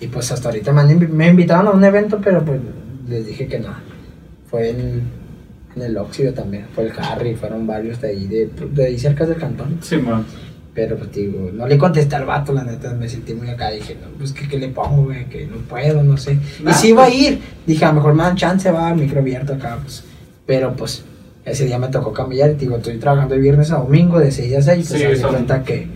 Y 0.00 0.06
pues 0.08 0.30
hasta 0.30 0.48
ahorita 0.50 0.72
me, 0.72 0.82
han 0.82 1.16
me 1.16 1.28
invitaron 1.28 1.66
a 1.68 1.70
un 1.70 1.82
evento, 1.84 2.20
pero 2.22 2.44
pues 2.44 2.60
les 3.08 3.26
dije 3.26 3.46
que 3.46 3.58
no. 3.58 3.68
Fue 4.50 4.70
en, 4.70 5.02
en 5.76 5.82
el 5.82 5.96
Óxido 5.98 6.32
también, 6.32 6.64
fue 6.74 6.84
el 6.84 6.92
Harry, 6.98 7.34
fueron 7.34 7.66
varios 7.66 8.00
de 8.00 8.08
ahí, 8.08 8.26
de, 8.26 8.50
de 8.72 8.86
ahí 8.86 8.98
cerca 8.98 9.26
del 9.26 9.36
cantón. 9.36 9.78
Sí, 9.82 9.98
man. 9.98 10.24
Pero 10.74 10.96
pues 10.96 11.12
digo, 11.12 11.50
no 11.52 11.66
le 11.66 11.78
contesté 11.78 12.16
al 12.16 12.24
vato, 12.24 12.52
la 12.52 12.64
neta, 12.64 12.92
me 12.94 13.08
sentí 13.08 13.34
muy 13.34 13.48
acá, 13.48 13.70
dije, 13.70 13.96
no, 14.00 14.08
pues 14.18 14.32
que, 14.32 14.48
¿qué 14.48 14.58
le 14.58 14.68
pongo, 14.68 15.04
güey, 15.04 15.26
que 15.26 15.46
no 15.46 15.56
puedo, 15.56 16.02
no 16.02 16.16
sé. 16.16 16.38
Nah, 16.62 16.70
y 16.70 16.74
si 16.74 16.88
iba 16.88 17.04
a 17.04 17.10
ir, 17.10 17.40
dije, 17.66 17.84
a 17.84 17.88
lo 17.88 17.94
mejor 17.94 18.14
me 18.14 18.22
dan 18.22 18.36
chance, 18.36 18.70
va, 18.70 18.92
micro 18.94 19.20
abierto 19.20 19.54
acá, 19.54 19.78
pues. 19.82 20.04
Pero 20.44 20.74
pues, 20.76 21.04
ese 21.44 21.64
día 21.64 21.78
me 21.78 21.88
tocó 21.88 22.12
cambiar, 22.12 22.50
y 22.50 22.54
digo, 22.54 22.76
estoy 22.76 22.98
trabajando 22.98 23.34
de 23.34 23.40
viernes 23.40 23.70
a 23.70 23.78
domingo, 23.78 24.18
de 24.18 24.30
6 24.30 24.56
a 24.56 24.62
6, 24.62 24.86
pues 24.88 25.00
Sí, 25.00 25.16
se 25.16 25.26
cuenta 25.26 25.62
que, 25.62 25.86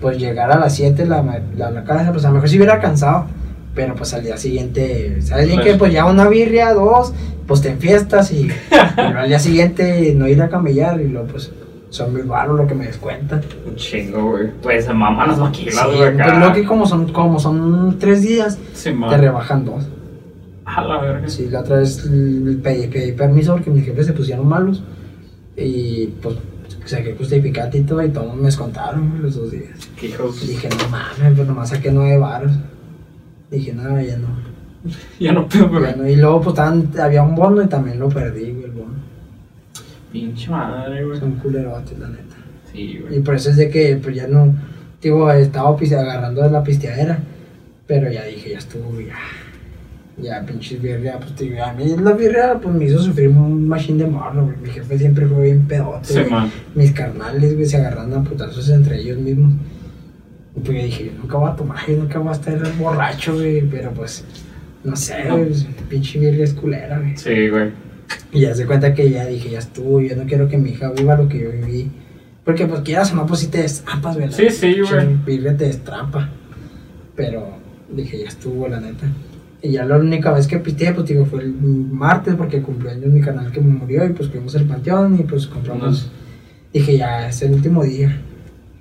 pues 0.00 0.18
llegar 0.18 0.50
a 0.50 0.58
las 0.58 0.74
7 0.74 1.06
la, 1.06 1.42
la, 1.56 1.70
la 1.70 1.84
casa, 1.84 2.10
pues 2.12 2.24
a 2.24 2.28
lo 2.28 2.34
mejor 2.34 2.48
si 2.48 2.56
hubiera 2.56 2.80
cansado, 2.80 3.26
pero 3.74 3.94
pues 3.94 4.12
al 4.14 4.22
día 4.22 4.36
siguiente, 4.36 5.20
¿sabes 5.22 5.46
bien 5.48 5.60
que 5.60 5.74
pues 5.74 5.92
ya 5.92 6.04
una 6.06 6.28
birria, 6.28 6.72
dos, 6.74 7.12
pues 7.46 7.60
te 7.62 7.70
enfiestas 7.70 8.32
y, 8.32 8.48
pero 8.96 9.20
al 9.20 9.28
día 9.28 9.38
siguiente 9.38 10.12
no 10.16 10.28
ir 10.28 10.40
a 10.42 10.48
camellar 10.48 11.00
y 11.00 11.08
luego 11.08 11.28
pues 11.28 11.50
son 11.90 12.12
muy 12.12 12.22
raros 12.22 12.56
lo 12.56 12.66
que 12.66 12.74
me 12.74 12.86
descuentan. 12.86 13.42
Un 13.66 13.74
chingo, 13.76 14.30
güey. 14.30 14.50
Pues 14.62 14.84
se 14.84 14.92
maman 14.92 15.28
las 15.28 15.38
maquilas, 15.38 15.74
Sí, 15.74 15.96
güey, 15.96 16.08
acá. 16.08 16.24
pues 16.24 16.38
lo 16.38 16.52
que 16.52 16.64
como 16.64 16.86
son, 16.86 17.12
como 17.12 17.38
son 17.40 17.98
tres 17.98 18.22
días, 18.22 18.58
Sí, 18.74 18.92
te 19.08 19.16
rebajan 19.16 19.64
dos. 19.64 19.84
A 20.64 20.84
la 20.84 21.00
verga. 21.00 21.28
Sí, 21.28 21.48
la 21.50 21.60
otra 21.60 21.78
vez 21.78 22.08
pedí, 22.62 22.86
pedí 22.86 23.12
permiso 23.12 23.54
porque 23.54 23.70
mis 23.70 23.84
jefes 23.84 24.06
se 24.06 24.12
pusieron 24.12 24.46
malos 24.46 24.84
Y 25.56 26.06
pues 26.22 26.36
saqué 26.84 27.14
justificante 27.16 27.78
y 27.78 27.82
todo 27.82 28.02
y 28.04 28.08
todos 28.10 28.36
me 28.36 28.44
descontaron 28.46 29.20
los 29.20 29.34
dos 29.34 29.50
días. 29.50 29.70
Qué 29.98 30.06
hijos. 30.08 30.42
Y 30.44 30.48
dije, 30.48 30.68
no 30.68 30.88
mames, 30.88 31.34
pues 31.36 31.48
nomás 31.48 31.68
saqué 31.70 31.90
nueve 31.90 32.18
baros. 32.18 32.52
Dije, 33.50 33.72
no, 33.72 34.00
ya 34.00 34.16
no. 34.18 34.28
Ya 35.20 35.32
no 35.32 35.46
puedo, 35.48 35.68
güey. 35.68 35.82
Ya 35.90 35.96
no. 35.96 36.08
Y 36.08 36.16
luego 36.16 36.40
pues 36.40 36.54
estaban- 36.54 36.90
había 37.00 37.22
un 37.22 37.34
bono 37.34 37.62
y 37.62 37.66
también 37.66 37.98
lo 37.98 38.08
perdí, 38.08 38.50
güey, 38.52 38.64
el 38.64 38.70
bono. 38.70 38.94
Pinche 40.12 40.50
madre, 40.50 41.04
güey. 41.04 41.18
Son 41.18 41.32
culerotes, 41.36 41.98
la 41.98 42.08
neta. 42.08 42.36
Sí, 42.72 42.78
Y 42.80 42.98
güey. 42.98 43.20
por 43.20 43.34
eso 43.34 43.50
es 43.50 43.56
de 43.56 43.68
que 43.70 43.96
pues 44.02 44.14
ya 44.16 44.26
no, 44.26 44.54
digo, 45.02 45.30
estaba 45.32 45.76
agarrando 45.76 46.42
de 46.42 46.50
la 46.50 46.62
pisteadera, 46.62 47.18
pero 47.86 48.10
ya 48.10 48.24
dije, 48.24 48.50
ya 48.50 48.58
estuvo, 48.58 49.00
ya, 49.00 49.14
ya 50.22 50.44
pinches 50.46 50.80
birria, 50.80 51.18
pues 51.18 51.36
digo, 51.36 51.62
a 51.64 51.72
mí 51.72 51.96
la 52.00 52.12
birria 52.12 52.58
pues 52.62 52.74
me 52.74 52.84
hizo 52.84 53.00
sufrir 53.02 53.28
un 53.30 53.66
machine 53.68 54.04
de 54.04 54.10
morro, 54.10 54.44
güey, 54.46 54.56
mi 54.62 54.68
jefe 54.70 54.98
siempre 54.98 55.26
fue 55.26 55.42
bien 55.44 55.66
pedote, 55.66 56.04
Sí, 56.14 56.20
mis 56.76 56.92
carnales, 56.92 57.54
güey, 57.54 57.66
se 57.66 57.78
agarran 57.78 58.12
a 58.14 58.22
putazos 58.22 58.68
entre 58.68 59.00
ellos 59.00 59.18
mismos, 59.18 59.52
y 60.56 60.60
pues 60.60 60.76
yo 60.78 60.84
dije, 60.84 61.04
yo 61.06 61.12
nunca 61.20 61.36
voy 61.38 61.50
a 61.50 61.56
tomar, 61.56 61.78
yo 61.88 61.96
nunca 61.96 62.18
voy 62.18 62.28
a 62.28 62.32
estar 62.32 62.76
borracho, 62.78 63.34
güey, 63.34 63.62
pero 63.62 63.90
pues, 63.92 64.24
no 64.84 64.96
sé, 64.96 65.24
güey, 65.30 65.46
pues, 65.46 65.66
pinche 65.88 66.18
birria 66.18 66.44
es 66.44 66.52
culera, 66.54 66.98
güey. 66.98 67.16
Sí, 67.16 67.48
güey. 67.48 67.70
Y 68.32 68.40
ya 68.40 68.54
se 68.54 68.66
cuenta 68.66 68.92
que 68.94 69.08
ya 69.10 69.24
dije, 69.26 69.50
ya 69.50 69.58
estuvo, 69.60 70.00
yo 70.00 70.16
no 70.16 70.24
quiero 70.24 70.48
que 70.48 70.58
mi 70.58 70.70
hija 70.70 70.90
viva 70.90 71.16
lo 71.16 71.28
que 71.28 71.38
yo 71.40 71.50
viví. 71.52 71.90
Porque 72.44 72.66
pues 72.66 72.80
quieras 72.80 73.12
o 73.12 73.16
no, 73.16 73.26
pues 73.26 73.40
sí 73.40 73.46
te 73.48 73.58
destrampas, 73.62 74.16
¿verdad? 74.16 74.36
Sí, 74.36 74.50
sí, 74.50 74.80
güey. 74.80 75.14
Birria 75.24 75.56
te 75.56 75.66
destrampa. 75.66 76.30
Pero 77.14 77.48
dije, 77.90 78.18
ya 78.18 78.28
estuvo, 78.28 78.66
la 78.66 78.80
neta. 78.80 79.06
Y 79.62 79.72
ya 79.72 79.84
la 79.84 79.98
única 79.98 80.32
vez 80.32 80.46
que 80.46 80.58
pisteé, 80.58 80.92
pues 80.94 81.06
digo, 81.06 81.26
fue 81.26 81.42
el 81.42 81.52
martes 81.52 82.34
porque 82.34 82.62
cumplió 82.62 82.90
años 82.90 83.06
mi 83.12 83.20
canal 83.20 83.52
que 83.52 83.60
me 83.60 83.72
murió 83.74 84.04
y 84.06 84.10
pues 84.14 84.30
fuimos 84.30 84.56
al 84.56 84.64
panteón 84.64 85.20
y 85.20 85.24
pues 85.24 85.46
compramos. 85.46 85.82
Unos- 85.84 86.10
Dije, 86.72 86.96
ya 86.96 87.28
es 87.28 87.42
el 87.42 87.52
último 87.52 87.82
día. 87.84 88.22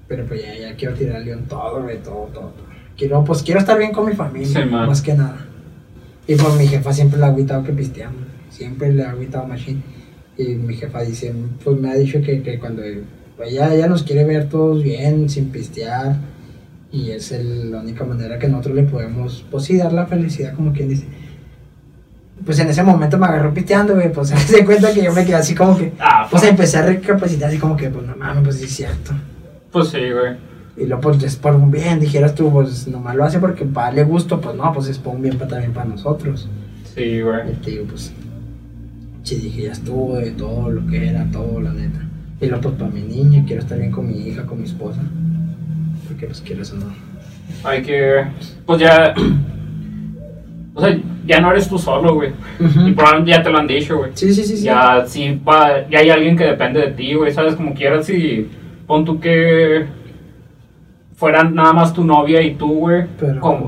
Pero 0.10 0.26
pues 0.26 0.42
ya, 0.44 0.54
ya 0.58 0.76
quiero 0.76 0.94
tirar 0.96 1.18
al 1.18 1.26
león 1.26 1.46
todo, 1.48 1.84
güey, 1.84 2.00
todo, 2.00 2.30
todo. 2.34 2.50
todo. 2.50 2.66
Quiero, 2.98 3.24
pues 3.24 3.42
quiero 3.44 3.62
estar 3.62 3.78
bien 3.78 3.94
con 3.94 4.06
mi 4.06 4.14
familia, 4.14 4.48
Sí, 4.64 4.70
más 4.88 5.02
que 5.02 5.14
nada. 5.14 5.46
Y 6.28 6.36
pues 6.36 6.54
mi 6.56 6.68
jefa 6.68 6.92
siempre 6.92 7.18
le 7.20 7.26
ha 7.26 7.30
agüitado 7.30 7.64
que 7.64 7.72
pisteamos. 7.72 8.22
Siempre 8.50 8.92
le 8.92 9.04
ha 9.06 9.12
agüitado 9.12 9.48
machine. 9.48 9.82
Y 10.38 10.56
mi 10.56 10.76
jefa 10.76 11.02
dice, 11.04 11.34
pues 11.64 11.80
me 11.80 11.92
ha 11.92 11.96
dicho 11.96 12.22
que, 12.22 12.42
que 12.42 12.60
cuando 12.60 12.82
ella, 12.84 13.74
ella 13.74 13.88
nos 13.88 14.04
quiere 14.04 14.26
ver 14.26 14.50
todos 14.50 14.84
bien, 14.84 15.30
sin 15.30 15.50
pistear. 15.50 16.18
Y 16.92 17.12
es 17.12 17.32
el- 17.32 17.72
la 17.72 17.80
única 17.82 18.04
manera 18.04 18.38
que 18.40 18.48
nosotros 18.48 18.76
le 18.76 18.84
podemos, 18.84 19.46
pues 19.52 19.64
sí, 19.66 19.78
dar 19.78 19.94
la 19.94 20.08
felicidad, 20.08 20.56
como 20.56 20.74
quien 20.74 20.90
dice. 20.90 21.06
Pues 22.46 22.58
en 22.60 22.70
ese 22.70 22.84
momento 22.84 23.18
me 23.18 23.26
agarró 23.28 23.54
pisteando, 23.54 23.94
güey. 23.96 24.12
Pues 24.12 24.30
se 24.48 24.66
cuenta 24.66 24.92
que 24.94 25.04
yo 25.04 25.14
me 25.14 25.24
quedé 25.26 25.36
así 25.36 25.54
como 25.54 25.78
que. 25.78 25.94
Ah, 26.00 26.28
Pues 26.30 26.44
empecé 26.44 26.78
a 26.80 26.86
recapacitar 26.86 27.50
así 27.50 27.58
como 27.60 27.76
que, 27.78 27.90
pues 27.90 28.06
no 28.06 28.16
mames, 28.16 28.44
pues 28.44 28.56
sí 28.58 28.66
es 28.66 28.72
cierto. 28.76 29.12
Pues 29.72 29.90
sí, 29.90 30.00
güey. 30.00 30.36
Y 30.78 30.86
luego, 30.86 31.02
pues 31.02 31.24
es 31.24 31.36
por 31.36 31.56
un 31.56 31.72
bien, 31.72 32.00
dijeras 32.00 32.36
tú, 32.36 32.52
pues 32.52 32.88
nomás 32.88 33.16
lo 33.16 33.26
hace 33.26 33.40
porque 33.40 33.66
para 33.66 33.88
darle 33.88 34.04
gusto, 34.04 34.40
pues 34.40 34.56
no, 34.56 34.72
pues 34.74 34.88
es 34.88 34.98
por 34.98 35.16
un 35.16 35.22
bien 35.22 35.38
para, 35.38 35.50
también 35.52 35.74
para 35.74 35.86
nosotros. 35.88 36.48
Sí, 36.96 37.22
güey. 37.22 37.52
Y 37.52 37.56
te 37.64 37.72
digo, 37.72 37.86
pues, 37.90 38.14
sí 39.24 39.36
dije, 39.36 39.64
ya 39.64 39.72
estuvo 39.74 40.16
de 40.16 40.32
todo 40.32 40.70
lo 40.70 40.88
que 40.88 41.10
era, 41.10 41.26
todo, 41.32 41.60
la 41.60 41.74
neta. 41.74 42.00
Y 42.42 42.46
luego, 42.48 42.62
pues 42.64 42.76
para 42.76 42.92
mi 42.92 43.02
niña, 43.02 43.44
quiero 43.46 43.62
estar 43.62 43.78
bien 43.78 43.92
con 43.92 44.08
mi 44.08 44.18
hija, 44.28 44.44
con 44.46 44.60
mi 44.60 44.64
esposa. 44.66 45.02
Porque, 46.08 46.26
pues, 46.28 46.40
quieres 46.42 46.72
o 46.72 46.78
no. 46.78 46.86
Hay 47.64 47.82
que. 47.82 48.24
Pues 48.66 48.80
ya. 48.80 49.14
O 50.76 50.82
sea, 50.82 50.98
ya 51.26 51.42
no 51.42 51.52
eres 51.52 51.68
tú 51.68 51.78
solo, 51.78 52.14
güey. 52.16 52.30
Y 52.60 52.92
probablemente 52.94 53.32
ya 53.32 53.44
te 53.44 53.50
lo 53.50 53.58
han 53.58 53.68
dicho, 53.68 53.98
güey. 53.98 54.12
Sí, 54.14 54.34
sí, 54.34 54.44
sí, 54.46 54.56
sí. 54.56 54.64
Ya, 54.64 55.04
sí, 55.06 55.38
pa- 55.44 55.90
ya 55.90 56.00
hay 56.00 56.10
alguien 56.10 56.38
que 56.38 56.46
depende 56.46 56.80
de 56.80 56.88
ti, 56.92 57.16
güey, 57.16 57.34
¿sabes? 57.34 57.56
Como 57.56 57.74
quieras, 57.74 58.06
si 58.06 58.48
pon 58.90 59.06
tú 59.06 59.20
que 59.20 59.86
fueran 61.16 61.54
nada 61.54 61.74
más 61.74 61.94
tu 61.94 62.04
novia 62.04 62.42
y 62.42 62.56
tú, 62.56 62.80
güey, 62.80 63.06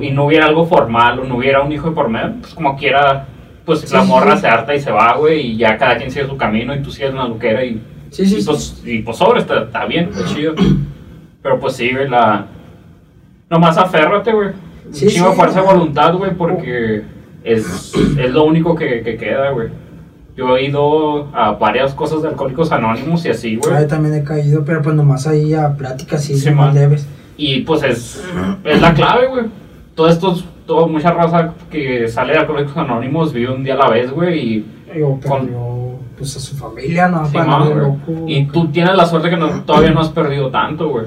y 0.01 0.09
no 0.09 0.25
hubiera 0.25 0.47
algo 0.47 0.65
formal 0.65 1.19
o 1.19 1.25
no 1.25 1.37
hubiera 1.37 1.61
un 1.61 1.71
hijo 1.71 1.89
de 1.89 1.95
por 1.95 2.09
medio, 2.09 2.33
pues 2.41 2.55
como 2.55 2.75
quiera, 2.75 3.27
pues 3.63 3.81
Sí, 3.81 3.93
la 3.93 4.01
morra 4.03 4.35
sí. 4.35 4.41
se 4.41 4.47
harta 4.47 4.73
y 4.73 4.79
se 4.79 4.91
va, 4.91 5.15
güey, 5.17 5.41
y 5.41 5.57
ya 5.57 5.77
cada 5.77 5.97
quien 5.97 6.09
sigue 6.09 6.25
su 6.25 6.37
camino 6.37 6.73
y 6.73 6.81
tú 6.81 6.89
sigues 6.89 7.13
una 7.13 7.27
luquera 7.27 7.63
y, 7.63 7.79
Sí, 8.09 8.25
sí, 8.25 8.39
y 8.39 8.43
pues, 8.43 8.81
y 8.83 9.01
pues 9.03 9.17
sobre, 9.17 9.41
está, 9.41 9.61
está 9.61 9.85
bien, 9.85 10.09
está 10.09 10.25
chido. 10.25 10.55
Pero 11.43 11.59
pues 11.59 11.75
sí, 11.75 11.91
güey, 11.91 12.09
la... 12.09 12.47
Nomás 13.47 13.77
aférrate, 13.77 14.33
güey. 14.33 14.49
Sí, 14.91 15.07
sí, 15.07 15.19
fuerza 15.19 15.61
de 15.61 15.67
voluntad, 15.67 16.15
güey, 16.15 16.31
porque 16.35 17.03
es, 17.43 17.93
es 18.17 18.31
lo 18.31 18.43
único 18.43 18.73
que, 18.75 19.01
que 19.03 19.17
queda, 19.17 19.51
güey. 19.51 19.69
Yo 20.35 20.55
he 20.57 20.65
ido 20.65 21.27
a 21.35 21.51
varias 21.51 21.93
cosas 21.93 22.21
de 22.21 22.29
Alcohólicos 22.29 22.71
Anónimos 22.71 23.25
y 23.25 23.29
así, 23.29 23.57
güey. 23.57 23.81
yo 23.81 23.87
también 23.87 24.15
he 24.15 24.23
caído, 24.23 24.63
pero 24.63 24.81
pues 24.81 24.95
nomás 24.95 25.27
ahí 25.27 25.53
a 25.53 25.75
pláticas 25.75 26.23
sí, 26.23 26.35
Sí, 26.37 26.51
más 26.51 26.73
leves. 26.73 27.07
Y 27.37 27.61
pues 27.61 27.83
es, 27.83 28.23
es 28.63 28.81
la 28.81 28.93
clave, 28.93 29.27
güey. 29.27 29.45
Todo 29.95 30.07
esto, 30.07 30.31
es- 30.33 30.45
todo, 30.65 30.87
mucha 30.87 31.11
raza 31.11 31.53
que 31.69 32.07
sale 32.07 32.33
de 32.33 32.39
Alcohólicos 32.39 32.77
Anónimos 32.77 33.33
vive 33.33 33.51
un 33.53 33.63
día 33.63 33.73
a 33.73 33.77
la 33.77 33.89
vez, 33.89 34.09
güey, 34.11 34.39
y 34.39 34.65
Yo 34.97 35.19
Con- 35.27 35.49
pues 36.17 36.35
a 36.37 36.39
su 36.39 36.55
familia, 36.55 37.07
no, 37.07 37.25
Sí, 37.25 37.33
para 37.33 37.45
man, 37.45 37.59
no 37.59 37.65
güey. 37.65 37.77
loco. 37.79 38.25
Y 38.27 38.45
tú 38.45 38.67
tienes 38.67 38.95
la 38.95 39.05
suerte 39.05 39.29
que 39.29 39.37
no- 39.37 39.63
todavía 39.63 39.91
no 39.91 39.99
has 40.01 40.09
perdido 40.09 40.49
tanto, 40.49 40.87
güey. 40.89 41.05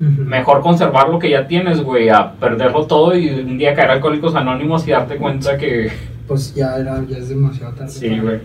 Mejor 0.00 0.60
conservar 0.60 1.08
lo 1.08 1.18
que 1.18 1.30
ya 1.30 1.46
tienes, 1.46 1.80
güey, 1.82 2.08
a 2.10 2.32
perderlo 2.32 2.84
todo 2.86 3.16
y 3.16 3.28
un 3.30 3.56
día 3.56 3.74
caer 3.74 3.90
a 3.90 3.92
Alcohólicos 3.94 4.34
Anónimos 4.34 4.86
y 4.86 4.90
darte 4.90 5.16
cuenta 5.16 5.56
que... 5.56 5.90
Pues 6.26 6.54
ya, 6.54 6.76
era, 6.78 7.04
ya 7.06 7.18
es 7.18 7.28
demasiado 7.28 7.74
tarde. 7.74 7.90
Sí, 7.90 8.18
güey. 8.18 8.40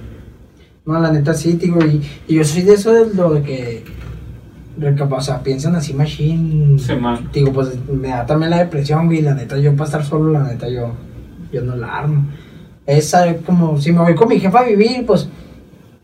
No, 0.86 1.00
la 1.00 1.12
neta 1.12 1.34
sí, 1.34 1.54
digo, 1.54 1.80
y, 1.86 2.02
y 2.28 2.36
yo 2.36 2.44
soy 2.44 2.64
de 2.64 2.74
eso 2.74 2.92
de 2.92 3.14
lo 3.14 3.34
de 3.36 3.42
que, 3.44 3.84
o 5.10 5.22
sea, 5.22 5.44
piensan 5.44 5.76
así 5.76 5.94
machine. 5.94 6.80
Sí, 6.80 6.96
man. 6.96 7.30
Digo, 7.34 7.52
pues 7.54 7.78
me 7.92 8.10
da 8.10 8.26
también 8.26 8.50
la 8.50 8.58
depresión, 8.60 9.06
güey, 9.06 9.22
la 9.22 9.34
neta, 9.36 9.58
yo 9.58 9.74
para 9.74 9.86
estar 9.86 10.04
solo, 10.04 10.32
la 10.32 10.44
neta, 10.44 10.68
yo, 10.68 10.94
yo 11.52 11.62
no 11.62 11.76
la 11.76 11.96
armo. 12.00 12.26
Es 12.86 13.16
como, 13.46 13.80
si 13.80 13.92
me 13.92 14.00
voy 14.00 14.16
con 14.16 14.30
mi 14.30 14.40
jefa 14.40 14.60
a 14.60 14.64
vivir, 14.64 15.06
pues, 15.06 15.30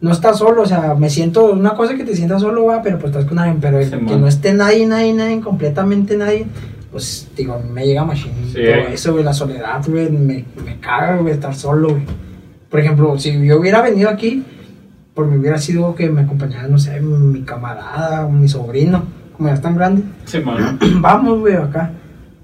no 0.01 0.11
estás 0.11 0.37
solo, 0.37 0.61
o 0.61 0.65
sea, 0.67 0.93
me 0.93 1.09
siento, 1.09 1.51
una 1.51 1.73
cosa 1.73 1.95
que 1.95 2.03
te 2.03 2.15
sientas 2.15 2.41
solo, 2.41 2.65
va, 2.65 2.81
pero 2.83 2.99
pues 2.99 3.11
estás 3.11 3.25
con 3.25 3.39
alguien, 3.39 3.59
pero 3.59 3.79
el 3.79 3.85
Sí, 3.85 3.91
que 3.91 3.97
man. 3.97 4.21
no 4.21 4.27
esté 4.27 4.53
nadie, 4.53 4.85
nadie, 4.85 5.13
nadie, 5.13 5.39
completamente 5.41 6.15
nadie, 6.15 6.45
pues, 6.95 7.27
digo, 7.35 7.61
me 7.73 7.85
llega 7.85 8.05
machine 8.05 8.33
Sí. 8.53 8.61
eso, 8.93 9.11
güey, 9.11 9.25
la 9.25 9.33
soledad, 9.33 9.83
güey, 9.85 10.09
me, 10.09 10.45
me 10.63 10.79
caga, 10.79 11.17
güey, 11.17 11.33
estar 11.33 11.53
solo, 11.53 11.89
güey. 11.89 12.03
Por 12.69 12.79
ejemplo, 12.79 13.19
si 13.19 13.45
yo 13.45 13.59
hubiera 13.59 13.81
venido 13.81 14.09
aquí, 14.09 14.45
por 15.13 15.27
mí 15.27 15.35
hubiera 15.37 15.57
sido 15.57 15.93
que 15.93 16.09
me 16.09 16.21
acompañara, 16.21 16.69
no 16.69 16.79
sé, 16.79 17.01
mi 17.01 17.41
camarada 17.41 18.25
o 18.25 18.31
mi 18.31 18.47
sobrino, 18.47 19.03
como 19.35 19.49
ya 19.49 19.55
están 19.55 19.75
grandes. 19.75 20.05
Sí, 20.23 20.39
man. 20.39 20.79
Vamos, 21.01 21.41
güey, 21.41 21.55
acá. 21.55 21.91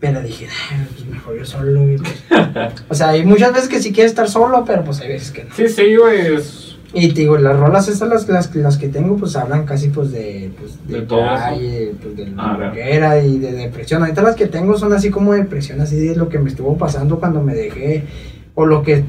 Pero 0.01 0.21
dije, 0.21 0.49
"Ay, 0.69 0.85
pues 0.91 1.05
mejor 1.07 1.37
yo 1.37 1.45
solo, 1.45 1.83
güey. 1.83 1.95
pues". 1.95 2.21
o 2.89 2.93
sea, 2.93 3.07
hay 3.11 3.23
muchas 3.25 3.53
veces 3.53 3.69
que 3.69 3.79
sí 3.81 3.93
quieres 3.93 4.11
estar 4.11 4.27
solo, 4.27 4.65
pero 4.65 4.83
pues 4.83 4.99
hay 4.99 5.07
veces 5.07 5.31
que 5.31 5.45
no. 5.45 5.55
Sí, 5.55 5.69
sí, 5.69 5.95
güey, 5.95 6.35
es... 6.35 6.70
Y 6.93 7.13
te 7.13 7.21
digo, 7.21 7.37
las 7.37 7.57
rolas 7.57 7.87
esas, 7.87 8.09
las, 8.09 8.27
las, 8.27 8.53
las 8.53 8.77
que 8.77 8.89
tengo, 8.89 9.15
pues 9.15 9.35
hablan 9.37 9.65
casi 9.65 9.87
pues 9.89 10.11
de, 10.11 10.51
pues, 10.59 10.85
de, 10.87 10.99
De 10.99 11.05
todo 11.05 11.21
eso. 11.21 11.35
calle, 11.35 11.93
pues 12.01 12.17
de 12.17 12.33
Ah, 12.37 12.57
la 12.59 12.65
droguera 12.65 13.21
y 13.23 13.39
de 13.39 13.53
depresión. 13.53 14.01
Ahorita 14.01 14.21
las 14.21 14.35
que 14.35 14.47
tengo 14.47 14.77
son 14.77 14.91
así 14.91 15.09
como 15.09 15.33
depresión, 15.33 15.79
así 15.79 15.95
de 15.95 16.15
lo 16.17 16.27
que 16.27 16.37
me 16.39 16.49
estuvo 16.49 16.77
pasando 16.77 17.17
cuando 17.19 17.41
me 17.41 17.53
dejé, 17.55 18.03
o 18.55 18.65
lo 18.65 18.83
que 18.83 19.05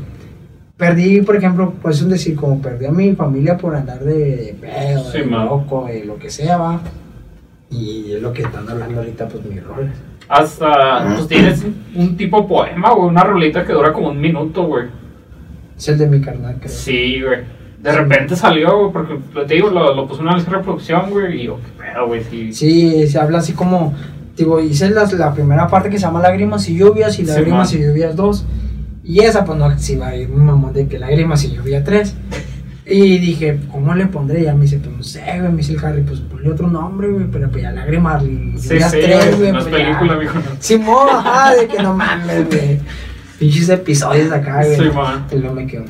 perdí, 0.77 1.23
por 1.23 1.35
ejemplo, 1.35 1.75
pues 1.83 1.97
es 1.97 2.03
un 2.03 2.11
decir, 2.11 2.37
como 2.37 2.63
perdí 2.63 2.87
a 2.87 2.93
mi 2.93 3.15
familia 3.15 3.57
por 3.59 3.75
andar 3.75 3.99
de, 4.05 4.15
de 4.37 4.57
pedo, 4.61 5.11
Sí, 5.11 5.19
de 5.19 5.25
man. 5.25 5.47
loco, 5.47 5.87
de 5.87 6.05
lo 6.05 6.19
que 6.19 6.31
sea, 6.31 6.59
va. 6.59 6.81
Y 7.71 8.13
es 8.13 8.23
lo 8.23 8.33
que 8.33 8.43
están 8.43 8.69
hablando 8.69 9.01
ahorita, 9.01 9.27
pues 9.27 9.45
mis 9.45 9.63
roles. 9.65 9.91
Hasta, 10.29 11.15
pues 11.17 11.27
tienes 11.27 11.65
un 11.97 12.17
tipo 12.17 12.47
poema, 12.47 12.93
güey, 12.95 13.09
una 13.09 13.25
rolita 13.25 13.65
que 13.65 13.73
dura 13.73 13.93
como 13.93 14.11
un 14.11 14.21
minuto, 14.21 14.65
güey. 14.67 14.87
Es 15.77 15.89
el 15.89 15.99
de 15.99 16.07
mi 16.07 16.21
carnal, 16.21 16.57
creo. 16.61 16.73
Sí, 16.73 17.21
güey. 17.21 17.41
De 17.83 17.91
repente 17.93 18.37
salió, 18.37 18.79
güey, 18.79 18.93
porque 18.93 19.19
te 19.47 19.55
digo, 19.55 19.69
lo, 19.71 19.95
lo 19.95 20.07
puse 20.07 20.21
en 20.21 20.29
una 20.29 20.37
lista 20.37 20.53
de 20.53 20.59
reproducción, 20.59 21.11
güey, 21.11 21.41
y 21.41 21.45
yo, 21.47 21.59
qué 21.59 21.83
pedo, 21.83 22.07
güey, 22.07 22.23
sí. 22.31 22.53
Sí, 22.53 23.09
se 23.09 23.19
habla 23.19 23.39
así 23.39 23.55
como, 23.55 23.93
digo, 24.37 24.61
hice 24.61 24.89
las- 24.91 25.13
la, 25.15 25.35
primera 25.35 25.67
parte 25.67 25.91
que 25.91 25.99
se 25.99 26.03
llama 26.07 26.21
Lágrimas 26.21 26.69
y 26.69 26.77
Lluvias 26.77 27.19
y 27.19 27.23
Sí, 27.27 27.29
Lágrimas 27.33 27.73
man. 27.73 27.83
y 27.83 27.87
Lluvias 27.87 28.15
2. 28.15 28.47
Y 29.05 29.19
esa, 29.21 29.45
pues 29.45 29.59
no, 29.59 29.77
si 29.79 29.97
va 29.97 30.09
a 30.09 30.17
ir 30.17 30.31
un 30.31 30.45
mamón 30.47 30.73
de 30.73 30.87
que 30.87 30.97
Lágrimas 30.99 31.43
y 31.45 31.57
Lluvia 31.57 31.83
3. 31.83 32.15
Y 32.87 33.19
dije, 33.19 33.59
¿cómo 33.71 33.95
le 33.95 34.07
pondré? 34.07 34.43
Ya 34.45 34.55
me 34.55 34.63
dice, 34.63 34.79
pues 34.79 34.97
no 34.97 35.03
sé, 35.03 35.23
güey, 35.39 35.51
me 35.51 35.57
dice 35.59 35.73
el 35.73 35.85
Harry, 35.85 36.03
pues 36.03 36.21
ponle 36.21 36.51
otro 36.51 36.69
nombre, 36.69 37.09
güey, 37.11 37.27
pero 37.33 37.49
pues 37.51 37.63
ya 37.65 37.73
Lágrimas 37.73 38.23
y 38.25 38.59
Sí, 38.59 38.69
Lluvias 38.75 38.91
sí, 38.93 38.99
3, 39.03 39.39
güey, 39.39 39.53
no 39.53 39.59
es 39.59 39.65
pues, 39.67 39.75
película, 39.83 40.17
mijo. 40.17 40.35
no. 40.35 40.45
Simón, 40.61 41.09
ajá, 41.11 41.55
de 41.57 41.67
que 41.67 41.83
no 41.83 41.95
mames, 41.95 42.47
güey. 42.49 42.79
Pinches 43.41 43.69
episodios 43.71 44.31
acá, 44.31 44.63
güey. 44.65 44.77
Sí, 44.77 44.85
man. 44.95 45.27
Y 45.33 45.37
luego 45.37 45.55
me 45.57 45.67
quedo, 45.67 45.85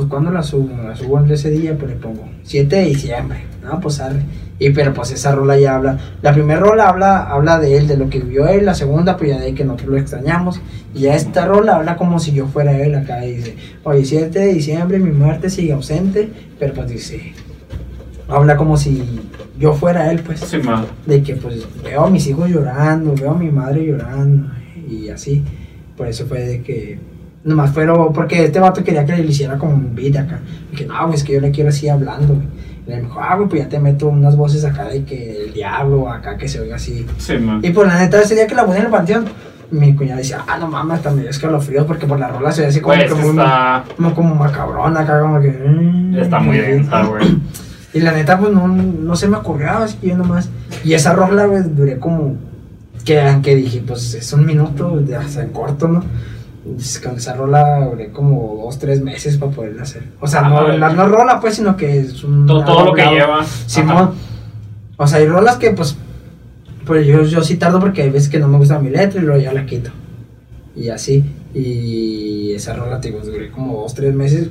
pues 0.00 0.08
cuando 0.08 0.30
la 0.30 0.42
subo, 0.42 0.70
la 0.82 0.96
subo 0.96 1.20
en 1.20 1.30
ese 1.30 1.50
día, 1.50 1.76
pues 1.76 1.90
le 1.90 1.96
pongo 1.98 2.26
7 2.44 2.74
de 2.74 2.84
diciembre, 2.86 3.40
no, 3.62 3.80
pues 3.80 4.00
arre. 4.00 4.22
Y 4.58 4.70
pero 4.70 4.94
pues 4.94 5.10
esa 5.10 5.34
rola 5.34 5.58
ya 5.58 5.76
habla, 5.76 5.98
la 6.22 6.32
primera 6.32 6.58
rola 6.58 6.88
habla, 6.88 7.30
habla 7.30 7.58
de 7.58 7.76
él, 7.76 7.86
de 7.86 7.98
lo 7.98 8.08
que 8.08 8.20
vivió 8.20 8.48
él, 8.48 8.64
la 8.64 8.72
segunda 8.72 9.18
pues 9.18 9.28
ya 9.28 9.38
de 9.38 9.52
que 9.52 9.62
nosotros 9.62 9.90
lo 9.90 9.98
extrañamos, 9.98 10.62
y 10.94 11.00
ya 11.00 11.14
esta 11.14 11.44
rola 11.44 11.76
habla 11.76 11.98
como 11.98 12.18
si 12.18 12.32
yo 12.32 12.46
fuera 12.46 12.78
él 12.78 12.94
acá, 12.94 13.26
y 13.26 13.34
dice, 13.34 13.56
oye, 13.84 14.06
7 14.06 14.38
de 14.38 14.54
diciembre 14.54 14.98
mi 14.98 15.10
muerte 15.10 15.50
sigue 15.50 15.74
ausente, 15.74 16.30
pero 16.58 16.72
pues 16.72 16.88
dice, 16.88 17.34
habla 18.26 18.56
como 18.56 18.78
si 18.78 19.04
yo 19.58 19.74
fuera 19.74 20.10
él, 20.10 20.20
pues. 20.20 20.40
Sí. 20.40 20.62
De 21.04 21.22
que 21.22 21.36
pues 21.36 21.66
veo 21.84 22.06
a 22.06 22.10
mis 22.10 22.26
hijos 22.26 22.48
llorando, 22.48 23.14
veo 23.14 23.32
a 23.32 23.38
mi 23.38 23.50
madre 23.50 23.84
llorando 23.84 24.50
y 24.88 25.10
así. 25.10 25.44
Por 25.94 26.08
eso 26.08 26.24
fue 26.24 26.40
de 26.40 26.62
que 26.62 26.98
nomás 27.44 27.70
fueron, 27.72 28.12
porque 28.12 28.44
este 28.44 28.60
vato 28.60 28.82
quería 28.84 29.04
que 29.04 29.16
le 29.16 29.22
hiciera 29.24 29.56
como 29.58 29.74
un 29.74 29.94
beat 29.94 30.16
acá. 30.16 30.40
Y 30.72 30.76
que 30.76 30.86
no, 30.86 30.94
güey, 31.06 31.14
es 31.14 31.24
que 31.24 31.34
yo 31.34 31.40
le 31.40 31.50
quiero 31.50 31.70
así 31.70 31.88
hablando, 31.88 32.34
güey. 32.34 32.46
Y 32.86 32.90
le 32.90 33.00
dijo, 33.02 33.20
ah, 33.20 33.36
güey, 33.36 33.48
pues 33.48 33.62
ya 33.62 33.68
te 33.68 33.78
meto 33.78 34.08
unas 34.08 34.36
voces 34.36 34.64
acá 34.64 34.84
de 34.88 35.04
que 35.04 35.44
el 35.44 35.52
diablo 35.52 36.08
acá 36.10 36.36
que 36.36 36.48
se 36.48 36.60
oiga 36.60 36.76
así. 36.76 37.06
Sí, 37.18 37.38
man. 37.38 37.60
Y 37.62 37.70
pues 37.70 37.86
la 37.88 37.98
neta, 37.98 38.20
ese 38.20 38.34
día 38.34 38.46
que 38.46 38.54
la 38.54 38.64
puse 38.64 38.78
en 38.78 38.84
el 38.86 38.90
panteón, 38.90 39.24
mi 39.70 39.94
cuñada 39.94 40.18
decía, 40.18 40.44
ah, 40.48 40.58
no 40.58 40.66
mames, 40.68 40.96
hasta 40.98 41.10
me 41.10 41.20
dio 41.22 41.30
escalofríos 41.30 41.86
porque 41.86 42.06
por 42.06 42.18
la 42.18 42.28
rola 42.28 42.50
se 42.52 42.62
ve 42.62 42.66
así 42.68 42.80
como, 42.80 42.96
Pues 42.96 43.12
que 43.12 43.14
muy- 43.20 43.30
está, 43.30 43.84
como, 43.96 44.14
como 44.14 44.34
macabrón 44.34 44.96
acá, 44.96 45.20
como 45.20 45.40
que... 45.40 45.48
mm, 45.50 46.16
está 46.18 46.40
muy 46.40 46.58
densa, 46.58 47.04
güey. 47.04 47.38
y 47.94 48.00
la 48.00 48.12
neta, 48.12 48.38
pues 48.38 48.52
no, 48.52 48.66
no 48.66 49.14
se 49.16 49.28
me 49.28 49.36
ocurrió, 49.36 49.70
así 49.70 49.96
que 49.98 50.08
yo 50.08 50.16
nomás. 50.16 50.48
Y 50.84 50.94
esa 50.94 51.12
rola, 51.12 51.46
güey, 51.46 51.62
duré 51.64 51.98
como. 51.98 52.36
Que, 53.04 53.38
que 53.42 53.54
dije, 53.56 53.82
pues 53.86 54.12
es 54.14 54.32
un 54.32 54.44
minuto, 54.44 54.96
de 54.98 55.16
hasta 55.16 55.42
en 55.42 55.50
corto, 55.50 55.88
¿no? 55.88 56.02
Con 57.02 57.16
esa 57.16 57.34
rola 57.34 57.86
duré 57.86 58.10
como 58.12 58.62
dos, 58.64 58.78
tres 58.78 59.00
meses 59.00 59.38
para 59.38 59.50
poderla 59.52 59.82
hacer. 59.82 60.04
O 60.20 60.26
sea, 60.26 60.40
Ah, 60.44 60.48
no, 60.50 60.54
vale. 60.56 60.78
la, 60.78 60.92
no 60.92 61.08
rola, 61.08 61.40
pues, 61.40 61.54
sino 61.54 61.76
que 61.76 62.00
es 62.00 62.22
un. 62.22 62.46
Todo, 62.46 62.64
todo 62.64 62.84
lo 62.86 62.92
que 62.92 63.02
lleva. 63.06 63.42
Simón. 63.44 64.10
O 64.96 65.06
sea, 65.06 65.18
hay 65.18 65.26
rolas 65.26 65.56
que, 65.56 65.70
pues. 65.70 65.96
Pues 66.84 67.06
yo, 67.06 67.22
yo 67.22 67.42
sí 67.42 67.56
tardo 67.56 67.78
porque 67.80 68.02
hay 68.02 68.10
veces 68.10 68.28
que 68.28 68.38
no 68.38 68.48
me 68.48 68.58
gusta 68.58 68.78
mi 68.78 68.90
letra 68.90 69.20
y 69.20 69.24
luego 69.24 69.40
ya 69.40 69.52
la 69.52 69.64
quito. 69.64 69.90
Y 70.76 70.88
así. 70.90 71.24
Y 71.54 72.52
esa 72.52 72.74
rola, 72.74 73.00
te 73.00 73.08
digo, 73.08 73.20
duré 73.20 73.50
como 73.50 73.80
dos, 73.82 73.94
tres 73.94 74.14
meses. 74.14 74.50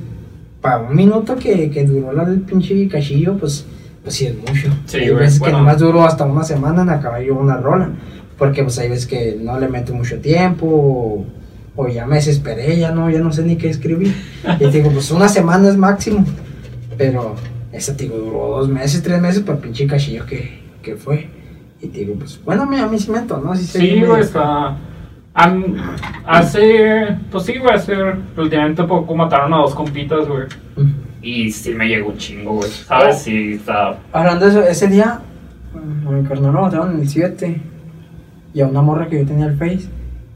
Para 0.60 0.78
un 0.80 0.94
minuto 0.96 1.36
que, 1.36 1.70
que 1.70 1.84
duró 1.84 2.12
la 2.12 2.24
del 2.24 2.40
pinche 2.40 2.88
cachillo, 2.88 3.36
pues, 3.38 3.64
pues 4.02 4.14
sí 4.14 4.26
es 4.26 4.36
mucho. 4.36 4.68
Sí, 4.86 4.98
hay 4.98 5.10
veces 5.10 5.38
bueno. 5.38 5.56
que 5.56 5.60
nomás 5.60 5.78
duró 5.78 6.04
hasta 6.04 6.24
una 6.26 6.44
semana 6.44 6.82
en 6.82 6.90
acabar 6.90 7.22
yo 7.22 7.34
una 7.36 7.56
rola. 7.56 7.90
Porque 8.36 8.62
pues 8.62 8.78
hay 8.78 8.88
veces 8.88 9.06
que 9.06 9.38
no 9.40 9.58
le 9.60 9.68
meto 9.68 9.94
mucho 9.94 10.18
tiempo. 10.18 10.66
O, 10.66 11.24
o 11.80 11.88
ya 11.88 12.04
me 12.06 12.16
desesperé, 12.16 12.76
ya 12.78 12.92
no, 12.92 13.08
ya 13.08 13.20
no 13.20 13.32
sé 13.32 13.42
ni 13.42 13.56
qué 13.56 13.70
escribir. 13.70 14.14
Y 14.56 14.64
te 14.64 14.70
digo, 14.70 14.90
pues 14.90 15.10
una 15.10 15.28
semana 15.28 15.68
es 15.68 15.78
máximo. 15.78 16.26
Pero 16.98 17.36
esa, 17.72 17.96
te 17.96 18.04
digo, 18.04 18.18
duró 18.18 18.58
dos 18.58 18.68
meses, 18.68 19.02
tres 19.02 19.18
meses 19.20 19.40
para 19.42 19.56
el 19.56 19.64
pinche 19.64 19.86
cachillo 19.86 20.26
que, 20.26 20.60
que 20.82 20.94
fue. 20.96 21.28
Y 21.80 21.86
te 21.86 22.00
digo, 22.00 22.14
pues 22.18 22.38
bueno, 22.44 22.64
a 22.64 22.86
mí, 22.86 22.98
sí 22.98 23.10
me 23.10 23.18
entonó, 23.18 23.56
sí 23.56 23.64
Sí, 23.64 24.02
güey, 24.02 24.20
está. 24.20 24.76
hace. 26.26 27.16
Pues 27.30 27.44
sí, 27.44 27.56
güey, 27.56 27.74
hace. 27.74 27.94
Últimamente 28.36 28.84
poco 28.84 29.14
mataron 29.16 29.54
a 29.54 29.58
dos 29.58 29.74
compitas, 29.74 30.28
güey. 30.28 30.44
Y 31.22 31.50
sí 31.50 31.72
me 31.74 31.88
llegó 31.88 32.10
un 32.10 32.18
chingo, 32.18 32.56
güey. 32.56 32.70
¿Sabes? 32.70 33.16
Oh. 33.16 33.20
Sí, 33.20 33.52
está. 33.54 33.98
Hablando 34.12 34.44
de 34.44 34.50
eso, 34.50 34.62
ese 34.62 34.88
día, 34.88 35.20
mm, 35.72 36.08
a 36.08 36.10
mi 36.10 36.28
carnal 36.28 36.52
lo 36.52 36.60
mataron 36.60 36.94
en 36.94 37.00
el 37.00 37.08
7 37.08 37.62
y 38.52 38.60
a 38.60 38.66
una 38.66 38.82
morra 38.82 39.08
que 39.08 39.20
yo 39.20 39.26
tenía 39.26 39.46
el 39.46 39.56
Face. 39.56 39.88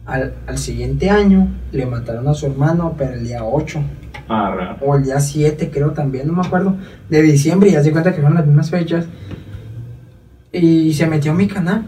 Al, 0.06 0.34
al 0.46 0.58
siguiente 0.58 1.08
año 1.10 1.48
le 1.72 1.86
mataron 1.86 2.28
a 2.28 2.34
su 2.34 2.46
hermano, 2.46 2.94
pero 2.98 3.14
el 3.14 3.24
día 3.24 3.42
8 3.44 3.80
Ah, 4.28 4.54
real. 4.56 4.76
o 4.80 4.96
el 4.96 5.04
día 5.04 5.18
7, 5.20 5.70
creo 5.72 5.90
también, 5.92 6.26
no 6.26 6.32
me 6.34 6.46
acuerdo, 6.46 6.76
de 7.08 7.22
diciembre. 7.22 7.70
Y 7.70 7.72
ya 7.72 7.82
se 7.82 7.90
cuenta 7.92 8.10
que 8.12 8.20
fueron 8.20 8.34
las 8.36 8.46
mismas 8.46 8.70
fechas. 8.70 9.06
Y 10.52 10.92
se 10.94 11.06
metió 11.06 11.32
a 11.32 11.34
mi 11.34 11.46
canal. 11.48 11.84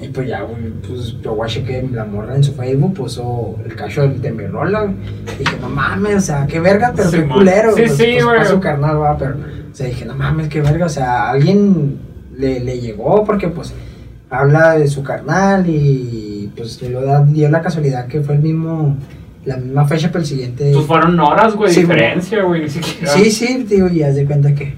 Y 0.00 0.08
pues 0.08 0.26
ya, 0.28 0.44
pues 0.88 1.16
yo 1.22 1.34
guaché 1.34 1.62
que 1.62 1.86
la 1.92 2.04
morra 2.04 2.34
en 2.34 2.42
su 2.42 2.54
Facebook 2.54 2.94
puso 2.94 3.56
el 3.64 3.74
cacho 3.76 4.08
de 4.08 4.32
mi 4.32 4.46
rola. 4.46 4.92
Dije, 5.38 5.56
no 5.60 5.68
mames, 5.68 6.16
o 6.16 6.20
sea, 6.20 6.46
qué 6.46 6.58
verga, 6.58 6.92
pero 6.96 7.10
Sí, 7.10 7.18
qué 7.18 7.28
culero. 7.28 7.72
Sí, 7.74 7.82
pues, 7.82 7.96
sí, 7.96 8.04
pues, 8.14 8.24
güey. 8.24 8.38
pa' 8.38 8.44
su 8.46 8.58
carnal, 8.60 9.00
va, 9.00 9.16
pero, 9.16 9.36
o 9.36 9.74
sea, 9.74 9.86
dije, 9.86 10.04
no 10.04 10.14
mames, 10.16 10.48
qué 10.48 10.60
verga, 10.60 10.86
o 10.86 10.88
sea, 10.88 11.30
alguien 11.30 11.98
le, 12.36 12.60
le 12.60 12.80
llegó 12.80 13.22
porque, 13.24 13.48
pues, 13.48 13.72
habla 14.30 14.76
de 14.78 14.88
su 14.88 15.04
carnal 15.04 15.68
y, 15.68 16.31
pues, 16.56 16.80
lo 16.82 17.02
da- 17.02 17.24
dio 17.24 17.48
la 17.50 17.60
casualidad 17.62 18.06
que 18.06 18.20
fue 18.20 18.34
el 18.36 18.42
mismo, 18.42 18.96
la 19.44 19.56
misma 19.56 19.86
fecha, 19.86 20.08
pero 20.08 20.20
el 20.20 20.26
siguiente. 20.26 20.70
Pues 20.72 20.86
fueron 20.86 21.18
horas, 21.20 21.54
güey, 21.54 21.72
Sí, 21.72 21.80
diferencia, 21.80 22.42
güey, 22.42 22.62
ni 22.62 22.68
siquiera. 22.68 23.12
Sí, 23.12 23.30
sí, 23.30 23.64
digo, 23.68 23.88
y 23.88 24.02
haz 24.02 24.14
de 24.16 24.24
cuenta 24.24 24.54
que, 24.54 24.74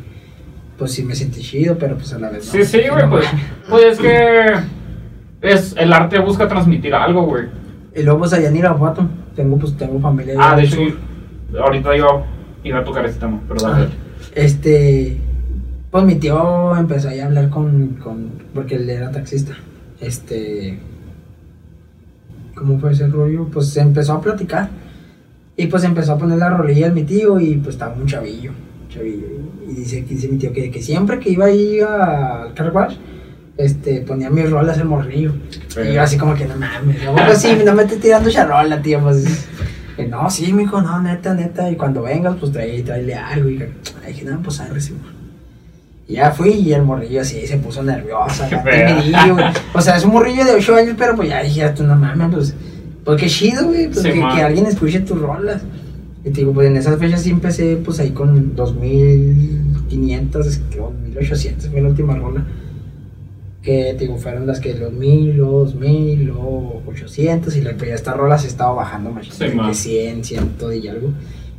pues, 0.79 0.93
sí 0.93 1.03
me 1.05 1.15
sentí 1.15 1.41
chido, 1.41 1.77
pero, 1.79 1.97
pues, 1.97 2.13
a 2.13 2.19
la 2.19 2.31
vez 2.31 2.47
no. 2.47 2.53
Sí, 2.53 2.65
sí, 2.65 2.81
güey, 2.91 3.03
no 3.05 3.11
pues, 3.11 3.27
pues 3.69 3.85
es 3.85 3.99
que 3.99 4.47
es, 5.43 5.75
el 5.79 5.93
arte 5.93 6.19
busca 6.21 6.49
transmitir 6.49 6.95
algo, 6.95 7.25
güey. 7.27 7.45
Y 7.95 8.03
luego, 8.03 8.21
pues, 8.21 8.33
allá 8.33 8.49
en 8.49 8.57
Irapuato, 8.57 9.07
tengo, 9.37 9.59
pues, 9.59 9.77
tengo 9.77 10.01
familia. 10.01 10.35
Ah, 10.39 10.57
de 10.57 10.65
hecho, 10.65 10.81
ahorita 11.61 11.97
iba, 11.97 12.25
iba 12.65 12.79
a 12.81 12.85
tocar 12.85 13.05
ese 13.07 13.19
tema, 13.21 13.41
pero 13.47 13.61
dale. 13.61 13.85
Ajá. 13.85 13.93
Este, 14.35 15.17
pues 15.91 16.05
mi 16.05 16.17
tío 16.17 16.77
empezó 16.77 17.09
ahí 17.09 17.21
a 17.21 17.27
hablar 17.27 17.51
con, 17.51 17.91
con, 18.03 18.31
porque 18.53 18.75
él 18.75 18.91
era 18.91 19.13
taxista. 19.13 19.53
Este, 20.01 20.79
¿cómo 22.57 22.79
fue 22.79 22.93
ese 22.93 23.07
rollo? 23.09 23.49
Pues 23.53 23.69
se 23.71 23.81
empezó 23.81 24.15
a 24.15 24.21
platicar. 24.21 24.69
Y 25.57 25.67
pues 25.69 25.85
empezó 25.85 26.13
a 26.15 26.19
poner 26.19 26.39
la 26.39 26.51
rolilla 26.51 26.91
mi 26.91 27.05
tío 27.05 27.39
y 27.39 27.55
pues 27.57 27.77
estaba 27.77 27.95
un 27.95 28.07
chavillo. 28.07 28.53
chavillo. 28.89 29.27
Y 29.69 29.75
dice, 29.75 30.03
dice 30.03 30.29
mi 30.29 30.37
tío 30.39 30.53
que, 30.53 30.71
que 30.71 30.83
siempre 30.83 31.19
que 31.19 31.31
iba 31.31 31.47
ahí 31.47 31.81
a- 31.81 32.43
al 32.43 32.55
car 32.55 32.73
wash, 32.73 32.97
este, 33.57 34.01
ponía 34.01 34.31
mis 34.31 34.51
rolas 34.51 34.79
el 34.79 34.87
morrillo. 34.87 35.33
Y 35.89 35.93
yo 35.95 36.03
así 36.03 36.17
como 36.19 36.35
que 36.35 36.45
no 36.45 36.57
mames, 36.57 36.97
pues 37.27 37.39
sí, 37.39 37.57
no 37.65 37.73
me 37.75 37.85
estoy 37.85 37.99
tirando 37.99 38.31
charola, 38.31 38.83
tío, 38.83 39.01
pues. 39.01 39.49
Y 39.97 40.03
no, 40.07 40.29
sí, 40.29 40.53
mijo, 40.53 40.83
no, 40.83 41.01
neta, 41.01 41.35
neta. 41.35 41.71
Y 41.71 41.77
cuando 41.77 42.03
vengas, 42.03 42.35
pues 42.41 42.51
trae, 42.51 42.83
tráele 42.83 43.15
algo. 43.15 43.49
Y 43.49 43.63
dije, 44.09 44.25
no, 44.25 44.43
pues 44.43 44.59
arre, 44.61 44.81
sí, 44.81 44.93
man". 44.93 45.24
Y 46.07 46.15
ya 46.15 46.31
fui 46.33 46.51
y 46.51 46.73
el 46.73 46.83
morrillo 46.83 47.23
así 47.23 47.47
se 47.47 47.57
puso 47.57 47.83
nervioso, 47.83 48.45
acá. 48.51 48.63
O 49.73 49.81
sea, 49.81 49.97
es 49.97 50.05
un 50.05 50.13
morrillo 50.13 50.45
de 50.45 50.53
8 50.53 50.77
años, 50.77 50.95
pero 50.99 51.17
pues 51.17 51.29
ya 51.29 51.43
dije, 51.43 51.69
tú 51.71 51.85
no 51.85 51.97
mames, 51.97 52.29
pues. 52.33 52.55
Pues 53.05 53.21
qué 53.21 53.29
chido, 53.29 53.67
güey, 53.67 53.89
pues 53.89 54.03
Sí, 54.03 54.13
que, 54.13 54.19
que 54.19 54.43
alguien 54.43 54.67
escuche 54.67 55.01
tus 55.01 55.21
rolas. 55.21 55.63
Y 56.25 56.31
te 56.31 56.41
digo, 56.41 56.55
pues 56.55 56.69
en 56.69 56.77
esas 56.77 56.99
fechas 56.99 57.23
sí 57.23 57.31
empecé, 57.31 57.77
pues 57.77 58.01
ahí 58.01 58.13
con 58.13 58.57
2500, 58.57 60.61
creo, 60.71 60.91
1800 60.91 61.69
fue 61.69 61.83
la 61.83 61.91
última 61.91 62.17
rola. 62.17 62.47
Que 63.63 63.95
te 63.95 64.05
digo, 64.05 64.17
fueron 64.17 64.47
las 64.47 64.61
que 64.61 64.75
los 64.75 64.93
1000, 64.93 65.37
los 65.37 65.75
2000, 65.75 66.25
los 66.25 66.39
800. 66.87 67.57
Y 67.57 67.61
la, 67.63 67.77
pues 67.77 67.91
ya 67.91 67.95
esta 67.95 68.15
rola 68.15 68.39
se 68.39 68.47
estaba 68.47 68.73
bajando 68.73 69.11
más. 69.11 69.27
Sí, 69.27 69.45
que 69.45 69.75
100, 69.75 70.25
100 70.25 70.55
y 70.83 70.89
algo. 70.89 71.11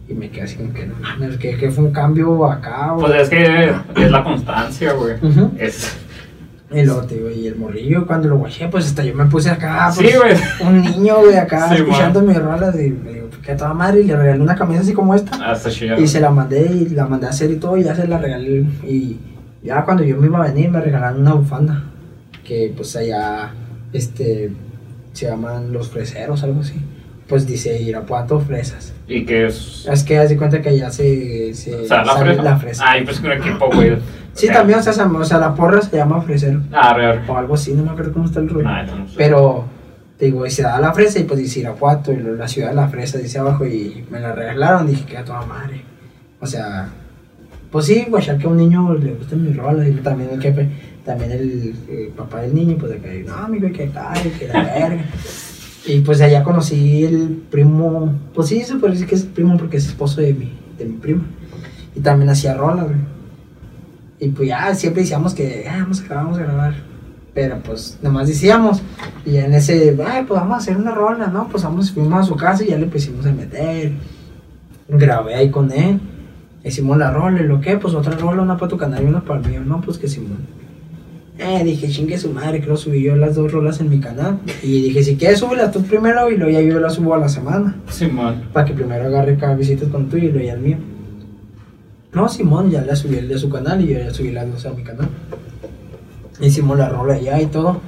Y 0.07 0.13
me 0.13 0.29
quedé 0.29 0.43
así 0.43 0.55
como 0.55 0.73
que 0.73 0.85
no 0.85 0.95
mames, 1.01 1.37
que, 1.37 1.57
que 1.57 1.71
fue 1.71 1.85
un 1.85 1.91
cambio 1.91 2.45
acá, 2.45 2.91
güey. 2.91 3.07
Pues 3.07 3.21
es 3.23 3.29
que 3.29 4.01
es 4.03 4.11
la 4.11 4.23
constancia, 4.23 4.93
güey. 4.93 5.15
Ujú. 5.21 5.51
Es, 5.57 5.97
Y 6.71 6.83
luego 6.83 7.01
te 7.03 7.15
digo, 7.15 7.29
y 7.31 7.47
el 7.47 7.55
morrillo, 7.55 8.05
cuando 8.05 8.27
lo 8.27 8.37
guaché, 8.37 8.67
pues 8.67 8.85
hasta 8.85 9.03
yo 9.03 9.15
me 9.15 9.25
puse 9.25 9.49
acá, 9.49 9.91
sí, 9.91 10.03
pues, 10.03 10.39
güey. 10.59 10.69
un 10.69 10.81
niño, 10.81 11.17
güey, 11.21 11.37
acá, 11.37 11.69
Sí, 11.69 11.75
escuchando 11.75 12.21
mis 12.21 12.37
rolas. 12.37 12.75
Y 12.75 12.89
me 12.89 13.13
digo, 13.13 13.29
que 13.43 13.51
a 13.51 13.57
toda 13.57 13.73
madre, 13.73 14.01
y 14.01 14.03
le 14.05 14.15
regalé 14.15 14.41
una 14.41 14.55
camisa 14.55 14.81
así 14.81 14.93
como 14.93 15.13
esta. 15.15 15.51
Hasta 15.51 15.69
chido. 15.69 15.99
Y 15.99 16.07
se 16.07 16.19
la 16.19 16.29
mandé, 16.29 16.61
y 16.65 16.89
la 16.89 17.07
mandé 17.07 17.27
a 17.27 17.29
hacer 17.29 17.49
y 17.51 17.55
todo, 17.57 17.77
y 17.77 17.83
ya 17.83 17.95
se 17.95 18.07
la 18.07 18.17
regalé. 18.17 18.65
Y 18.83 19.17
ya 19.63 19.83
cuando 19.85 20.03
yo 20.03 20.17
me 20.17 20.27
iba 20.27 20.43
a 20.43 20.47
venir, 20.47 20.69
me 20.69 20.81
regalaron 20.81 21.21
una 21.21 21.33
bufanda. 21.33 21.83
Que 22.43 22.73
pues 22.75 22.95
allá, 22.95 23.51
este, 23.93 24.51
se 25.13 25.25
llaman 25.27 25.71
los 25.71 25.89
freseros, 25.89 26.43
algo 26.43 26.61
así. 26.61 26.75
Pues 27.27 27.47
dice 27.47 27.81
Irapuato 27.81 28.39
Fresas. 28.39 28.93
Y 29.07 29.25
que 29.25 29.47
es. 29.47 29.87
Es 29.91 30.03
que 30.03 30.17
haz 30.19 30.29
de 30.29 30.37
cuenta 30.37 30.61
que 30.61 30.69
allá 30.69 30.91
se, 30.91 31.53
se 31.55 31.73
O 31.75 31.85
sea, 31.87 32.03
la 32.05 32.13
sale 32.13 32.25
fresa. 32.33 32.43
la 32.43 32.57
fresa. 32.57 32.83
Ah, 32.87 32.99
yo 32.99 33.05
pensé 33.05 33.21
que 33.21 33.27
un 33.27 33.33
equipo, 33.33 33.69
güey. 33.73 33.97
Sí, 34.33 34.47
también, 34.47 34.79
o 34.79 34.81
sea, 34.83 34.93
se- 34.93 35.01
o 35.01 35.25
sea, 35.25 35.37
la 35.39 35.55
porra 35.55 35.81
se 35.81 35.95
llama 35.97 36.21
fresero. 36.21 36.61
Ah, 36.71 36.93
real. 36.93 37.23
O 37.27 37.35
algo 37.37 37.55
así, 37.55 37.73
no 37.73 37.83
me 37.83 37.89
acuerdo 37.91 38.13
cómo 38.13 38.25
está 38.25 38.39
el 38.41 38.49
rollo. 38.49 38.65
Nah, 38.65 38.83
esto 38.83 38.95
no 38.97 39.07
sé. 39.07 39.13
Pero, 39.17 39.65
te 40.19 40.25
digo, 40.25 40.45
y 40.45 40.51
se 40.51 40.61
da 40.63 40.79
la 40.79 40.93
fresa 40.93 41.19
y 41.19 41.23
pues 41.23 41.39
dice 41.39 41.61
Irapuato 41.61 42.11
y 42.13 42.17
la 42.17 42.47
ciudad 42.47 42.69
de 42.69 42.75
la 42.75 42.87
fresa 42.89 43.17
dice 43.17 43.39
abajo 43.39 43.65
y 43.65 44.05
me 44.11 44.19
la 44.19 44.33
regalaron. 44.33 44.85
Dije 44.85 45.05
que 45.05 45.17
a 45.17 45.23
toda 45.25 45.41
madre. 45.45 45.81
O 46.39 46.45
sea, 46.45 46.89
pues 47.71 47.85
sí, 47.85 48.05
guachar 48.09 48.37
que 48.37 48.45
a 48.45 48.49
un 48.49 48.57
niño 48.57 48.93
le 48.93 49.13
gustan 49.13 49.41
mis 49.43 49.55
rolas 49.57 49.87
y 49.87 49.91
también 49.93 50.29
el 50.31 50.41
jefe, 50.41 50.69
también 51.03 51.31
el, 51.31 51.73
el 51.89 52.07
papá 52.09 52.41
del 52.41 52.53
niño, 52.53 52.75
pues 52.77 52.91
de 52.91 52.99
que, 52.99 53.23
no, 53.23 53.33
amigo, 53.35 53.67
que 53.71 53.87
tal, 53.87 54.13
que 54.37 54.47
la 54.47 54.63
verga. 54.63 55.03
Y 55.87 55.99
pues 56.01 56.19
allá 56.21 56.43
conocí 56.43 57.03
el 57.05 57.43
primo, 57.51 58.13
pues 58.33 58.47
sí, 58.47 58.61
se 58.63 58.75
puede 58.75 58.93
decir 58.93 59.07
que 59.07 59.15
es 59.15 59.23
primo 59.23 59.57
porque 59.57 59.77
es 59.77 59.85
esposo 59.87 60.21
de 60.21 60.33
mi, 60.33 60.51
de 60.77 60.85
mi 60.85 60.97
prima. 60.97 61.23
Y 61.95 61.99
también 61.99 62.29
hacía 62.29 62.55
rolas, 62.55 62.85
güey. 62.85 62.97
Y 64.19 64.29
pues 64.29 64.47
ya 64.49 64.73
siempre 64.73 65.03
decíamos 65.03 65.33
que 65.33 65.65
"Ah, 65.69 65.79
vamos 65.81 66.01
a 66.01 66.05
grabar, 66.05 66.23
vamos 66.25 66.39
a 66.39 66.43
grabar. 66.43 66.73
Pero 67.33 67.59
pues 67.63 67.99
nomás 68.01 68.27
decíamos. 68.27 68.81
Y 69.25 69.37
en 69.37 69.53
ese, 69.53 69.95
ay, 70.07 70.23
pues 70.25 70.39
vamos 70.39 70.55
a 70.55 70.57
hacer 70.57 70.77
una 70.77 70.91
rola, 70.91 71.27
¿no? 71.27 71.47
Pues 71.49 71.63
vamos, 71.63 71.91
fuimos 71.91 72.19
a 72.19 72.23
su 72.23 72.35
casa 72.35 72.63
y 72.63 72.67
ya 72.69 72.77
le 72.77 72.85
empezamos 72.85 73.25
a 73.25 73.31
meter. 73.33 73.91
Grabé 74.87 75.35
ahí 75.35 75.49
con 75.51 75.71
él. 75.71 75.99
Hicimos 76.63 76.97
la 76.97 77.11
rola 77.11 77.41
y 77.41 77.43
lo 77.45 77.59
que, 77.61 77.77
pues 77.77 77.93
otra 77.93 78.15
rola, 78.17 78.41
una 78.41 78.57
para 78.57 78.69
tu 78.69 78.77
canal 78.77 79.03
y 79.03 79.05
una 79.05 79.21
para 79.21 79.39
el 79.41 79.47
mío. 79.47 79.61
No, 79.65 79.81
pues 79.81 79.97
que 79.97 80.07
Simón. 80.07 80.37
Eh, 81.37 81.63
dije, 81.65 81.89
chingue 81.89 82.17
su 82.17 82.29
madre, 82.31 82.61
creo 82.61 82.77
subí 82.77 83.01
yo 83.03 83.15
las 83.17 83.35
dos 83.35 83.51
rolas 83.51 83.81
en 83.81 83.89
mi 83.89 83.99
canal. 83.99 84.39
Y 84.63 84.81
dije, 84.83 85.03
si 85.03 85.17
quieres, 85.17 85.39
súbelas 85.39 85.71
tú 85.71 85.81
primero 85.83 86.31
y 86.31 86.37
luego 86.37 86.51
ya 86.51 86.61
yo 86.61 86.79
las 86.79 86.93
subo 86.93 87.13
a 87.13 87.17
la 87.17 87.27
semana. 87.27 87.75
Simón. 87.89 88.43
Para 88.53 88.65
que 88.65 88.73
primero 88.73 89.05
agarre 89.05 89.37
cada 89.37 89.55
visita 89.55 89.85
con 89.89 90.07
tú 90.07 90.15
y 90.17 90.21
luego 90.31 90.39
ya 90.39 90.53
el 90.53 90.61
mío. 90.61 90.77
No, 92.13 92.29
Simón 92.29 92.71
ya 92.71 92.81
la 92.83 92.95
subí 92.95 93.17
el 93.17 93.27
de 93.27 93.37
su 93.37 93.49
canal 93.49 93.81
y 93.81 93.87
yo 93.87 93.99
ya 93.99 94.13
subí 94.13 94.31
las 94.31 94.49
dos 94.49 94.65
a 94.65 94.71
mi 94.71 94.83
canal. 94.83 95.09
Hicimos 96.39 96.77
la 96.77 96.87
rola 96.89 97.17
ya 97.19 97.41
y 97.41 97.47
todo. 97.47 97.81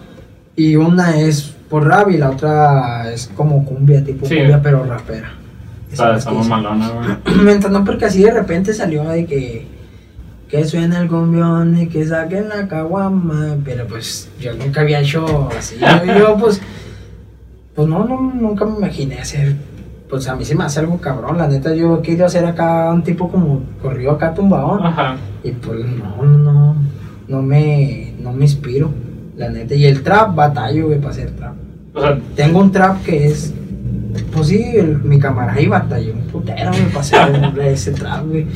Y 0.56 0.76
una 0.76 1.20
es 1.20 1.54
por 1.70 1.86
rap 1.86 2.10
y 2.10 2.18
la 2.18 2.32
otra 2.32 3.12
es 3.14 3.28
como 3.36 3.64
cumbia, 3.64 4.04
tipo 4.04 4.26
Sí. 4.26 4.36
cumbia, 4.36 4.62
pero 4.62 4.84
rapera. 4.84 5.32
Esa 5.92 6.04
Está, 6.04 6.12
es 6.12 6.18
está 6.20 6.30
que 6.32 6.36
muy 6.36 6.42
hice. 6.46 6.50
malona, 6.50 6.90
güey. 6.90 7.38
Me 7.46 7.52
entonó 7.54 7.86
porque 7.86 8.06
así 8.06 8.22
de 8.24 8.32
repente 8.32 8.74
salió 8.74 9.04
de 9.06 9.26
que 9.26 9.66
que 10.50 10.64
suena 10.66 11.02
el 11.02 11.08
cumbión 11.08 11.78
y 11.80 11.88
que 11.88 12.06
saquen 12.06 12.50
la 12.50 12.68
caguama, 12.68 13.58
pero 13.66 13.86
pues 13.88 14.30
yo 14.40 14.54
nunca 14.54 14.82
había 14.82 15.02
hecho 15.02 15.50
así. 15.58 15.76
Yo, 15.80 16.14
yo, 16.20 16.38
pues 16.38 16.62
pues 17.76 17.88
no, 17.88 18.06
no 18.06 18.32
nunca 18.34 18.66
me 18.66 18.78
imaginé 18.78 19.20
hacer 19.20 19.56
pues 20.10 20.28
a 20.30 20.36
mí 20.38 20.46
se 20.46 20.56
me 20.56 20.64
hace 20.64 20.80
algo 20.80 20.98
cabrón, 21.00 21.38
la 21.38 21.48
neta 21.48 21.76
yo 21.76 22.02
querido 22.02 22.26
hacer 22.26 22.46
acá 22.46 22.92
un 22.94 23.04
tipo 23.04 23.30
como 23.30 23.62
corrido 23.82 24.12
acá 24.12 24.34
tumbado 24.34 24.82
Ajá. 24.84 25.18
y 25.44 25.52
pues 25.52 25.86
no, 25.86 26.24
no, 26.26 26.38
no, 26.38 26.76
no 27.28 27.42
me 27.42 28.14
no 28.22 28.32
me 28.32 28.46
inspiro, 28.46 28.90
la 29.36 29.50
neta 29.50 29.76
y 29.76 29.86
el 29.86 30.02
trap 30.04 30.34
batallo 30.34 30.88
güey 30.88 31.00
para 31.00 31.12
hacer 31.12 31.32
trap. 31.32 31.54
O 31.94 32.00
sea, 32.02 32.18
Tengo 32.36 32.60
un 32.60 32.72
trap 32.72 33.04
que 33.04 33.28
es. 33.28 33.54
Pues 34.32 34.48
sí, 34.48 34.64
el- 34.76 35.00
mi 35.04 35.20
camarada 35.20 35.60
y 35.62 35.68
batalló 35.68 36.14
un 36.14 36.22
putero, 36.22 36.72
me 36.72 36.80
pasé 36.94 37.16
ese 37.72 37.92
trap, 37.92 38.26
güey. 38.28 38.48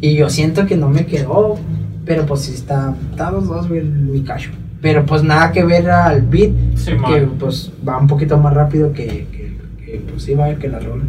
Y 0.00 0.14
yo 0.14 0.30
siento 0.30 0.66
que 0.66 0.76
no 0.76 0.88
me 0.88 1.06
quedó, 1.06 1.56
pero 2.04 2.24
pues 2.26 2.42
sí 2.42 2.54
está. 2.54 2.94
Está 3.10 3.30
los 3.30 3.48
dos, 3.48 3.68
güey, 3.68 3.82
mi 3.82 4.22
cacho. 4.22 4.50
Pero 4.80 5.04
pues 5.04 5.22
nada 5.24 5.50
que 5.50 5.64
ver 5.64 5.90
al 5.90 6.22
beat, 6.22 6.52
sí, 6.76 6.92
que 6.92 7.22
pues 7.38 7.72
va 7.86 7.98
un 7.98 8.06
poquito 8.06 8.38
más 8.38 8.54
rápido 8.54 8.92
que, 8.92 9.26
que, 9.32 9.58
que, 9.84 10.02
pues 10.08 10.22
sí 10.22 10.34
va 10.34 10.44
a 10.44 10.48
ver 10.48 10.58
que 10.58 10.68
la 10.68 10.78
rola. 10.78 11.02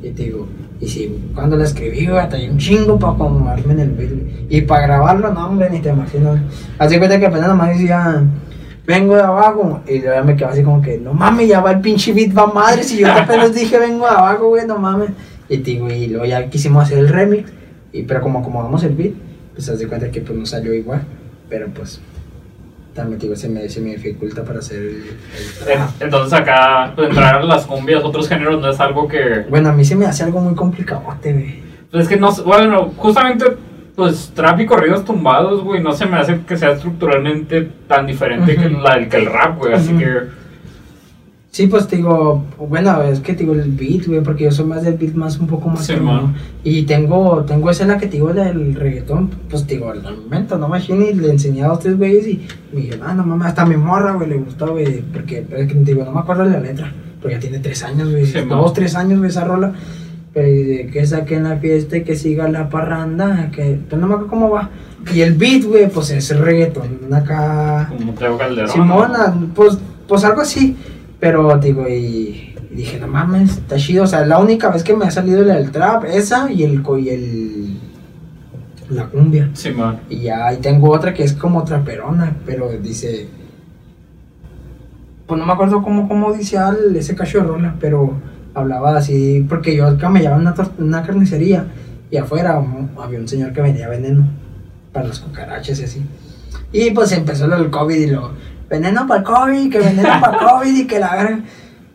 Y 0.00 0.10
te 0.10 0.24
digo, 0.24 0.46
y 0.80 0.88
si 0.88 1.30
cuando 1.34 1.56
la 1.56 1.64
escribí, 1.64 2.04
güey, 2.04 2.16
batallé 2.16 2.50
un 2.50 2.58
chingo 2.58 2.98
para 2.98 3.14
acomodarme 3.14 3.72
en 3.72 3.80
el 3.80 3.90
beat, 3.90 4.10
güey. 4.10 4.46
Y 4.48 4.60
para 4.60 4.86
grabarlo, 4.86 5.32
no, 5.32 5.46
hombre, 5.48 5.68
ni 5.70 5.80
te 5.80 5.88
imaginas. 5.88 6.38
Así 6.78 6.98
cuenta 6.98 7.18
que 7.18 7.26
apenas 7.26 7.48
nomás 7.48 7.70
decía, 7.70 8.22
vengo 8.86 9.16
de 9.16 9.22
abajo. 9.22 9.80
Y 9.88 10.00
luego 10.00 10.24
me 10.24 10.36
quedaba 10.36 10.52
así 10.52 10.62
como 10.62 10.80
que, 10.80 10.98
no 10.98 11.12
mames, 11.12 11.48
ya 11.48 11.60
va 11.60 11.72
el 11.72 11.80
pinche 11.80 12.12
beat, 12.12 12.36
va 12.36 12.46
madre. 12.46 12.84
Si 12.84 12.98
yo 12.98 13.10
apenas 13.10 13.54
dije, 13.54 13.76
vengo 13.78 14.04
de 14.04 14.12
abajo, 14.12 14.50
güey, 14.50 14.66
no 14.66 14.78
mames. 14.78 15.10
Y 15.48 15.58
te 15.58 15.72
digo, 15.72 15.90
y 15.90 16.06
luego 16.08 16.26
ya 16.26 16.48
quisimos 16.48 16.84
hacer 16.84 16.98
el 16.98 17.08
remix. 17.08 17.50
Y 17.96 18.02
pero 18.02 18.20
como 18.20 18.40
acomodamos 18.40 18.82
el 18.84 18.94
beat, 18.94 19.14
pues 19.54 19.68
haz 19.68 19.78
de 19.78 19.88
cuenta 19.88 20.10
que 20.10 20.20
pues 20.20 20.38
no 20.38 20.44
salió 20.44 20.74
igual. 20.74 21.02
Pero 21.48 21.68
pues, 21.68 22.00
también 22.94 23.18
digo, 23.18 23.36
se 23.36 23.48
me, 23.48 23.68
se 23.68 23.80
me 23.80 23.90
dificulta 23.90 24.44
para 24.44 24.58
hacer 24.58 24.78
el, 24.78 25.04
el. 25.66 25.78
Entonces 26.00 26.32
acá, 26.32 26.92
pues, 26.94 27.08
entrar 27.08 27.36
a 27.36 27.42
las 27.42 27.64
cumbias, 27.64 28.04
otros 28.04 28.28
géneros, 28.28 28.60
no 28.60 28.70
es 28.70 28.80
algo 28.80 29.06
que... 29.08 29.46
Bueno, 29.48 29.70
a 29.70 29.72
mí 29.72 29.84
se 29.84 29.96
me 29.96 30.06
hace 30.06 30.24
algo 30.24 30.40
muy 30.40 30.54
complicadote, 30.54 31.32
güey. 31.32 31.60
Pues 31.90 32.02
es 32.02 32.08
que 32.08 32.16
no, 32.16 32.32
bueno, 32.44 32.92
justamente, 32.96 33.46
pues, 33.94 34.32
trap 34.34 34.60
y 34.60 34.66
corridos 34.66 35.04
tumbados, 35.04 35.62
güey, 35.62 35.82
no 35.82 35.92
se 35.92 36.06
me 36.06 36.16
hace 36.16 36.40
que 36.46 36.56
sea 36.56 36.72
estructuralmente 36.72 37.62
tan 37.86 38.06
diferente 38.06 38.56
que, 38.56 38.66
Ujú. 38.66 38.80
la, 38.80 39.08
que 39.08 39.16
el 39.16 39.26
rap, 39.26 39.58
güey, 39.58 39.72
así 39.72 39.90
Ujú. 39.90 39.98
que... 40.00 40.45
Sí, 41.56 41.68
pues 41.68 41.88
te 41.88 41.96
digo, 41.96 42.44
bueno, 42.58 43.02
es 43.04 43.20
que 43.20 43.32
te 43.32 43.38
digo 43.38 43.54
el 43.54 43.70
beat, 43.70 44.06
güey, 44.06 44.20
porque 44.20 44.44
yo 44.44 44.50
soy 44.50 44.66
más 44.66 44.82
del 44.82 44.98
beat 44.98 45.14
más 45.14 45.38
un 45.38 45.46
poco 45.46 45.70
más 45.70 45.86
Sí, 45.86 45.96
man. 45.96 46.34
Y 46.62 46.82
tengo, 46.82 47.46
tengo 47.46 47.70
esa 47.70 47.86
la 47.86 47.96
que 47.96 48.08
te 48.08 48.18
digo 48.18 48.30
del 48.34 48.74
reggaetón, 48.74 49.30
pues 49.48 49.66
te 49.66 49.76
digo, 49.76 49.90
al 49.90 50.02
momento, 50.02 50.58
no 50.58 50.68
machine, 50.68 51.12
y 51.12 51.14
le 51.14 51.30
enseñé 51.30 51.62
a 51.62 51.72
ustedes, 51.72 51.96
güeyes, 51.96 52.28
y 52.28 52.46
me 52.74 52.82
dijeron, 52.82 53.06
ah, 53.08 53.14
no 53.14 53.24
mames, 53.24 53.46
hasta 53.46 53.64
mi 53.64 53.78
morra, 53.78 54.12
güey, 54.12 54.28
le 54.28 54.36
gustó, 54.36 54.72
güey, 54.72 55.00
porque, 55.00 55.46
es 55.48 55.66
que 55.66 55.74
te 55.74 55.92
digo, 55.92 56.04
no 56.04 56.12
me 56.12 56.20
acuerdo 56.20 56.44
de 56.44 56.50
la 56.50 56.60
letra, 56.60 56.92
porque 57.22 57.36
ya 57.36 57.40
tiene 57.40 57.58
tres 57.60 57.82
años, 57.82 58.10
güey, 58.10 58.26
Sí, 58.26 58.38
dos, 58.46 58.74
tres 58.74 58.94
años, 58.94 59.18
güey, 59.20 59.30
esa 59.30 59.44
rola, 59.44 59.72
pero 60.34 60.48
de 60.48 60.90
que 60.92 61.06
saquen 61.06 61.44
la 61.44 61.56
fiesta 61.56 61.96
y 61.96 62.04
que 62.04 62.16
siga 62.16 62.50
la 62.50 62.68
parranda, 62.68 63.50
que, 63.50 63.80
pues 63.88 63.98
no 63.98 64.08
me 64.08 64.12
acuerdo 64.12 64.30
cómo 64.30 64.50
va. 64.50 64.68
Y 65.10 65.22
el 65.22 65.32
beat, 65.32 65.64
güey, 65.64 65.88
pues 65.88 66.10
es 66.10 66.30
el 66.30 66.40
reggaetón, 66.40 67.14
acá... 67.14 67.88
Como 67.88 68.12
Teo 68.12 68.36
Calderón. 68.36 68.68
Simona, 68.68 69.34
pues, 69.54 69.78
pues 70.06 70.22
algo 70.22 70.42
así. 70.42 70.76
Pero 71.20 71.56
digo, 71.58 71.88
y, 71.88 72.54
y 72.70 72.74
dije, 72.74 72.98
no 73.00 73.06
mames, 73.08 73.52
está 73.58 73.76
chido. 73.76 74.04
O 74.04 74.06
sea, 74.06 74.24
la 74.26 74.38
única 74.38 74.68
vez 74.70 74.82
que 74.84 74.94
me 74.94 75.06
ha 75.06 75.10
salido 75.10 75.42
la 75.44 75.54
del 75.56 75.70
trap, 75.70 76.04
esa 76.04 76.50
y 76.52 76.62
el 76.62 76.82
co- 76.82 76.98
y 76.98 77.08
el 77.10 77.76
la 78.90 79.06
cumbia. 79.06 79.50
Sí, 79.54 79.70
man. 79.70 79.98
Y 80.10 80.20
ya 80.20 80.46
ahí 80.46 80.58
tengo 80.58 80.90
otra 80.90 81.12
que 81.14 81.24
es 81.24 81.32
como 81.32 81.64
traperona, 81.64 82.36
pero 82.44 82.68
dice. 82.80 83.28
Pues 85.26 85.40
no 85.40 85.46
me 85.46 85.52
acuerdo 85.52 85.82
cómo, 85.82 86.06
cómo 86.06 86.32
dice 86.32 86.56
al, 86.58 86.94
ese 86.94 87.16
cacho 87.16 87.38
de 87.38 87.44
rola, 87.44 87.74
pero 87.80 88.14
hablaba 88.54 88.96
así, 88.96 89.44
porque 89.48 89.74
yo 89.74 89.86
acá 89.86 90.08
me 90.08 90.20
llevaba 90.20 90.36
a 90.38 90.40
una, 90.40 90.54
una 90.78 91.02
carnicería 91.02 91.66
y 92.12 92.16
afuera 92.16 92.62
había 93.02 93.18
un 93.18 93.26
señor 93.26 93.52
que 93.52 93.60
vendía 93.60 93.88
veneno 93.88 94.24
para 94.92 95.08
las 95.08 95.18
cucarachas 95.18 95.80
y 95.80 95.84
así. 95.84 96.02
Y 96.72 96.90
pues 96.92 97.10
empezó 97.10 97.48
lo 97.48 97.58
del 97.58 97.70
COVID 97.70 97.96
y 97.96 98.06
lo, 98.06 98.30
veneno 98.68 99.06
para 99.06 99.20
el 99.20 99.26
COVID, 99.26 99.72
que 99.72 99.78
veneno 99.78 100.08
para 100.20 100.38
el 100.38 100.46
COVID 100.50 100.76
y 100.76 100.86
que 100.86 100.98
la 100.98 101.16
verga. 101.16 101.40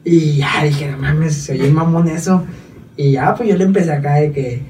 Y 0.04 0.38
ya 0.38 0.64
dije, 0.64 0.92
no 0.92 0.98
mames, 0.98 1.36
se 1.36 1.54
oye 1.54 1.70
mamón 1.70 2.08
eso. 2.08 2.44
Y 2.98 3.14
ya, 3.14 3.34
pues 3.36 3.50
yo 3.50 3.56
le 3.56 3.64
empecé 3.64 3.92
acá 3.92 4.16
de 4.16 4.32
que 4.32 4.62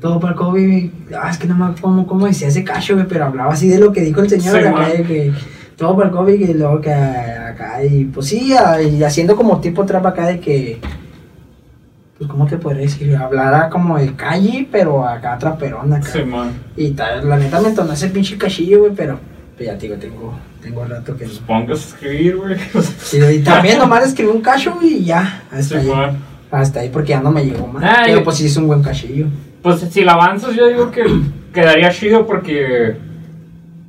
todo 0.00 0.20
para 0.20 0.32
el 0.32 0.38
COVID. 0.38 0.90
Ah, 1.18 1.30
es 1.30 1.38
que 1.38 1.46
no 1.46 1.54
me 1.54 1.64
acuerdo 1.64 1.82
cómo, 1.82 2.06
cómo 2.06 2.26
decía 2.26 2.48
ese 2.48 2.64
cacho, 2.64 2.94
güey, 2.94 3.06
pero 3.06 3.26
hablaba 3.26 3.52
así 3.52 3.68
de 3.68 3.78
lo 3.78 3.92
que 3.92 4.00
dijo 4.00 4.20
el 4.20 4.28
señor 4.28 4.60
Sí, 4.60 4.66
acá 4.66 4.88
de 4.88 5.02
que 5.02 5.32
todo 5.76 5.96
para 5.96 6.08
el 6.08 6.14
COVID 6.14 6.48
y 6.48 6.54
luego 6.54 6.80
que 6.80 6.92
acá. 6.92 7.84
Y 7.84 8.04
pues 8.04 8.26
sí, 8.26 8.52
y 8.52 9.02
haciendo 9.02 9.36
como 9.36 9.60
tipo 9.60 9.84
trap 9.84 10.06
acá 10.06 10.26
de 10.26 10.40
que. 10.40 10.80
Pues, 12.18 12.30
¿cómo 12.30 12.46
te 12.46 12.58
podría 12.58 12.82
decir? 12.82 13.16
Hablara 13.16 13.68
como 13.70 13.98
de 13.98 14.14
calle, 14.14 14.68
pero 14.70 15.06
acá 15.06 15.36
traperón 15.38 15.92
acá. 15.92 16.10
Sí, 16.12 16.24
man. 16.24 16.52
Y 16.76 16.90
tal, 16.90 17.28
la 17.28 17.36
neta 17.36 17.60
me 17.60 17.68
entonó 17.68 17.92
ese 17.92 18.08
pinche 18.08 18.38
cachillo, 18.38 18.80
güey, 18.80 18.92
pero 18.94 19.18
pues 19.56 19.68
ya 19.68 19.76
te 19.76 19.86
digo, 19.86 19.96
tengo, 19.98 20.34
tengo 20.64 20.84
rato 20.84 21.16
que 21.16 21.26
no. 21.26 21.32
Pongas 21.46 21.78
a 21.84 21.88
escribir, 21.94 22.36
güey. 22.36 22.56
Y, 23.12 23.36
y 23.36 23.42
también 23.44 23.78
nomás 23.78 24.04
escribí 24.06 24.30
un 24.30 24.40
cacho 24.40 24.76
y 24.82 25.04
ya, 25.04 25.42
Sí, 25.50 25.56
hasta 25.58 25.78
ahí. 25.78 25.86
man. 25.88 26.16
Hasta 26.50 26.80
ahí 26.80 26.88
porque 26.88 27.10
ya 27.10 27.20
no 27.20 27.30
me 27.30 27.44
llegó 27.44 27.66
más. 27.66 27.84
Ay. 27.84 28.12
pero 28.12 28.24
pues 28.24 28.36
sí 28.36 28.46
es 28.46 28.56
un 28.56 28.66
buen 28.66 28.82
cachillo. 28.82 29.26
Pues 29.62 29.80
si 29.80 30.02
la 30.04 30.12
avanzas, 30.14 30.54
yo 30.54 30.66
digo 30.68 30.90
que 30.90 31.02
quedaría 31.52 31.90
chido 31.90 32.26
porque 32.26 32.96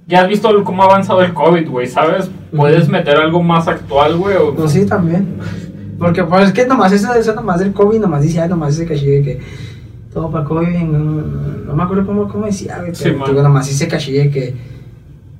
ya 0.07 0.21
has 0.21 0.27
visto 0.27 0.63
cómo 0.63 0.83
ha 0.83 0.85
avanzado 0.85 1.21
el 1.21 1.33
COVID, 1.33 1.67
güey, 1.69 1.87
¿sabes? 1.87 2.29
Puedes 2.55 2.87
meter 2.89 3.17
algo 3.17 3.41
más 3.43 3.67
actual, 3.67 4.17
güey. 4.17 4.35
o- 4.37 4.53
Pues 4.55 4.71
sí, 4.71 4.85
también. 4.85 5.37
Porque 5.99 6.23
pues 6.23 6.47
es 6.47 6.53
que 6.53 6.65
nomás 6.65 6.91
eso, 6.91 7.13
eso 7.13 7.33
nomás 7.33 7.59
del 7.59 7.71
COVID, 7.73 7.99
nomás 7.99 8.21
dice, 8.21 8.41
ay, 8.41 8.49
nomás 8.49 8.73
ese 8.75 8.85
cachillo 8.85 9.11
de 9.13 9.21
que 9.21 9.39
todo 10.13 10.29
para 10.31 10.43
COVID, 10.45 10.67
no, 10.79 10.99
no 11.65 11.75
me 11.75 11.83
acuerdo 11.83 12.05
cómo, 12.05 12.27
cómo 12.27 12.45
decía, 12.45 12.77
güey, 12.79 12.93
Sí, 12.95 13.03
pero 13.05 13.17
man. 13.19 13.29
digo, 13.29 13.41
nomás 13.43 13.69
ese 13.69 13.87
cachillo 13.87 14.21
de 14.23 14.29
que, 14.31 14.55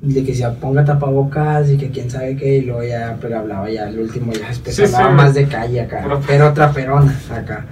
de 0.02 0.24
que 0.24 0.36
se 0.36 0.48
ponga 0.50 0.86
tapabocas 0.86 1.70
y 1.72 1.78
que 1.78 1.90
quién 1.90 2.10
sabe 2.10 2.36
qué, 2.36 2.58
y 2.58 2.62
luego 2.62 2.84
ya, 2.84 3.18
pero 3.20 3.40
hablaba 3.40 3.70
ya, 3.70 3.90
el 3.90 4.00
último 4.00 4.34
ya 4.34 4.48
después 4.50 4.76
Sí, 4.76 4.84
hablaba 4.84 5.10
sí. 5.10 5.16
más 5.16 5.34
de 5.34 5.46
calle 5.46 5.82
acá, 5.82 6.00
Pero- 6.04 6.22
pero 6.28 6.50
otra 6.50 6.72
perona 6.72 7.18
acá. 7.34 7.66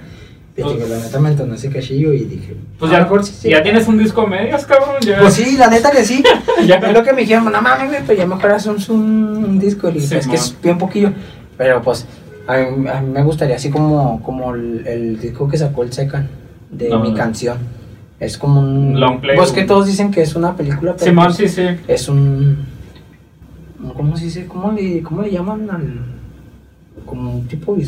Y 0.56 0.62
Pues- 0.62 0.76
digo, 0.76 0.86
la 0.88 0.98
neta 0.98 1.18
me 1.18 1.30
entonó 1.30 1.54
ese 1.54 1.68
cachillo 1.68 2.12
y 2.12 2.24
dije, 2.24 2.54
Pues 2.78 2.90
a 2.92 2.94
ya, 2.98 3.00
mejor 3.02 3.24
sí, 3.24 3.50
ya 3.50 3.62
tienes 3.62 3.88
un 3.88 3.98
disco 3.98 4.24
medias, 4.26 4.64
cabrón. 4.64 4.96
Ya. 5.00 5.18
Pues 5.20 5.34
sí, 5.34 5.56
la 5.56 5.68
neta 5.68 5.90
que 5.90 6.04
sí. 6.04 6.22
Ya. 6.66 6.76
Es 6.76 6.92
lo 6.92 7.02
que 7.02 7.12
me 7.12 7.22
dijeron, 7.22 7.44
no 7.50 7.60
mames, 7.60 7.88
güey, 7.88 8.02
pues 8.04 8.16
ya 8.18 8.26
mejor 8.26 8.52
hacemos 8.52 8.88
un, 8.88 9.02
un 9.44 9.58
disco. 9.58 9.90
Y 9.90 9.98
es 9.98 10.26
que 10.28 10.36
es 10.36 10.56
bien 10.62 10.78
poquillo. 10.78 11.12
Pero 11.58 11.82
pues, 11.82 12.06
a 12.46 12.56
mí, 12.56 12.88
a 12.88 13.00
mí 13.00 13.10
me 13.12 13.22
gustaría 13.24 13.56
así 13.56 13.68
como, 13.70 14.22
como 14.22 14.54
el, 14.54 14.86
el 14.86 15.20
disco 15.20 15.48
que 15.48 15.58
sacó 15.58 15.82
el 15.82 15.92
Secan 15.92 16.28
de 16.70 16.88
No, 16.88 17.00
mi 17.00 17.10
no. 17.10 17.16
canción. 17.16 17.58
Es 18.20 18.38
como 18.38 18.60
un. 18.60 18.98
Long 18.98 19.20
play, 19.20 19.36
Pues 19.36 19.52
que 19.52 19.64
todos 19.64 19.86
dicen 19.86 20.10
que 20.10 20.22
es 20.22 20.34
una 20.34 20.54
película, 20.56 20.92
pero 20.92 21.04
Simón, 21.04 21.26
pues, 21.26 21.36
sí, 21.36 21.48
sí. 21.48 21.80
es 21.88 22.08
un. 22.08 22.66
¿Cómo 23.96 24.16
se 24.16 24.24
dice? 24.24 24.46
¿Cómo 24.46 24.72
le, 24.72 25.02
cómo 25.02 25.22
le 25.22 25.30
llaman 25.30 25.68
al.? 25.70 26.00
Como 27.04 27.32
un 27.34 27.46
tipo 27.48 27.74
de. 27.74 27.86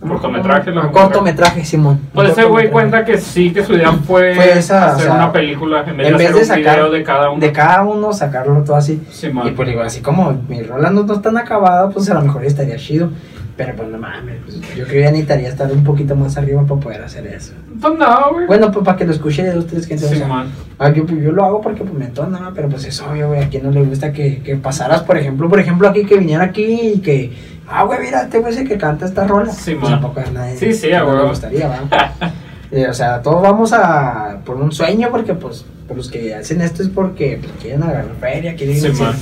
Cortometraje, 0.00 0.72
que- 0.72 0.90
cortometraje, 0.92 1.64
Simón. 1.64 1.98
Pues 2.14 2.30
ese 2.30 2.44
güey 2.44 2.70
cuenta 2.70 3.04
que 3.04 3.18
sí, 3.18 3.52
que 3.52 3.64
su 3.64 3.72
idea 3.74 3.92
fue, 3.92 4.32
Fue 4.36 4.56
esa, 4.56 4.92
hacer 4.92 5.06
o 5.08 5.10
sea, 5.10 5.14
una 5.14 5.32
película 5.32 5.84
en 5.84 5.96
vez 5.96 6.08
en 6.08 6.16
de 6.18 6.24
hacer 6.24 6.34
de 6.34 6.40
un 6.40 6.46
sacar 6.46 6.76
video 6.76 6.90
de 6.92 7.02
cada 7.02 7.30
uno. 7.30 7.40
De 7.40 7.52
cada 7.52 7.82
uno, 7.82 8.12
sacarlo 8.12 8.62
todo 8.62 8.76
así. 8.76 9.02
Simón. 9.10 9.48
Y 9.48 9.50
pues 9.52 9.68
digo, 9.68 9.82
así 9.82 10.00
como 10.00 10.32
mi 10.48 10.62
rola 10.62 10.90
no, 10.90 11.02
no 11.02 11.14
está 11.14 11.30
tan 11.30 11.38
acabada, 11.38 11.90
pues 11.90 12.08
a 12.10 12.14
lo 12.14 12.22
mejor 12.22 12.44
estaría 12.44 12.76
chido. 12.76 13.10
Pero 13.58 13.74
pues 13.74 13.88
no 13.88 13.98
mames, 13.98 14.36
pues, 14.44 14.60
yo 14.76 14.84
creo 14.84 14.86
que 14.86 15.00
ya 15.00 15.10
necesitaría 15.10 15.48
estar 15.48 15.70
un 15.70 15.82
poquito 15.84 16.14
más 16.14 16.38
arriba 16.38 16.62
para 16.62 16.80
poder 16.80 17.02
hacer 17.02 17.26
eso. 17.26 17.52
Pues 17.80 17.98
no, 17.98 18.32
güey. 18.32 18.46
Bueno, 18.46 18.70
pues 18.70 18.84
para 18.84 18.96
que 18.96 19.04
lo 19.04 19.12
escuche 19.12 19.42
de 19.42 19.52
dos, 19.52 19.66
tres 19.66 19.84
gente. 19.86 20.06
o 20.06 20.08
sea, 20.08 20.16
Simón. 20.18 20.46
ah, 20.78 20.90
yo, 20.90 21.04
yo 21.06 21.32
lo 21.32 21.44
hago 21.44 21.60
porque 21.60 21.82
pues 21.82 21.92
me 21.92 22.04
entona, 22.06 22.38
¿no? 22.38 22.54
pero 22.54 22.68
pues 22.68 22.84
es 22.86 23.00
obvio, 23.02 23.26
güey, 23.28 23.42
a 23.42 23.48
quien 23.48 23.64
no 23.64 23.72
le 23.72 23.82
gusta 23.82 24.12
que, 24.12 24.42
que 24.44 24.54
pasaras, 24.56 25.02
por 25.02 25.18
ejemplo, 25.18 25.48
por 25.50 25.58
ejemplo, 25.60 25.88
aquí, 25.88 26.04
que 26.06 26.16
viniera 26.16 26.44
aquí 26.44 26.92
y 26.94 26.98
que, 27.00 27.32
ah, 27.68 27.82
güey, 27.82 27.98
mira, 28.00 28.22
este 28.22 28.38
güey 28.38 28.52
es 28.54 28.60
el 28.60 28.68
que 28.68 28.78
canta 28.78 29.04
esta 29.06 29.26
rola. 29.26 29.52
Sí, 29.52 29.74
pues 29.74 29.90
man. 29.90 30.00
tampoco 30.00 30.20
a 30.20 30.30
nadie. 30.30 30.56
Sí, 30.56 30.72
sí, 30.72 30.88
no 30.92 31.06
huevo. 31.08 31.28
gustaría. 31.28 31.68
Eh, 32.70 32.86
o 32.86 32.92
sea, 32.92 33.22
todos 33.22 33.40
vamos 33.40 33.72
a 33.72 34.40
por 34.44 34.56
un 34.56 34.70
sueño 34.72 35.08
porque 35.10 35.32
pues 35.32 35.64
por 35.88 35.96
los 35.96 36.10
que 36.10 36.34
hacen 36.34 36.60
esto 36.60 36.82
es 36.82 36.90
porque 36.90 37.38
pues, 37.40 37.50
quieren 37.62 37.82
agarrar 37.82 38.14
feria, 38.20 38.54
quieren 38.56 38.74
Sí, 38.74 38.82
ser 38.82 38.92
man. 38.92 39.14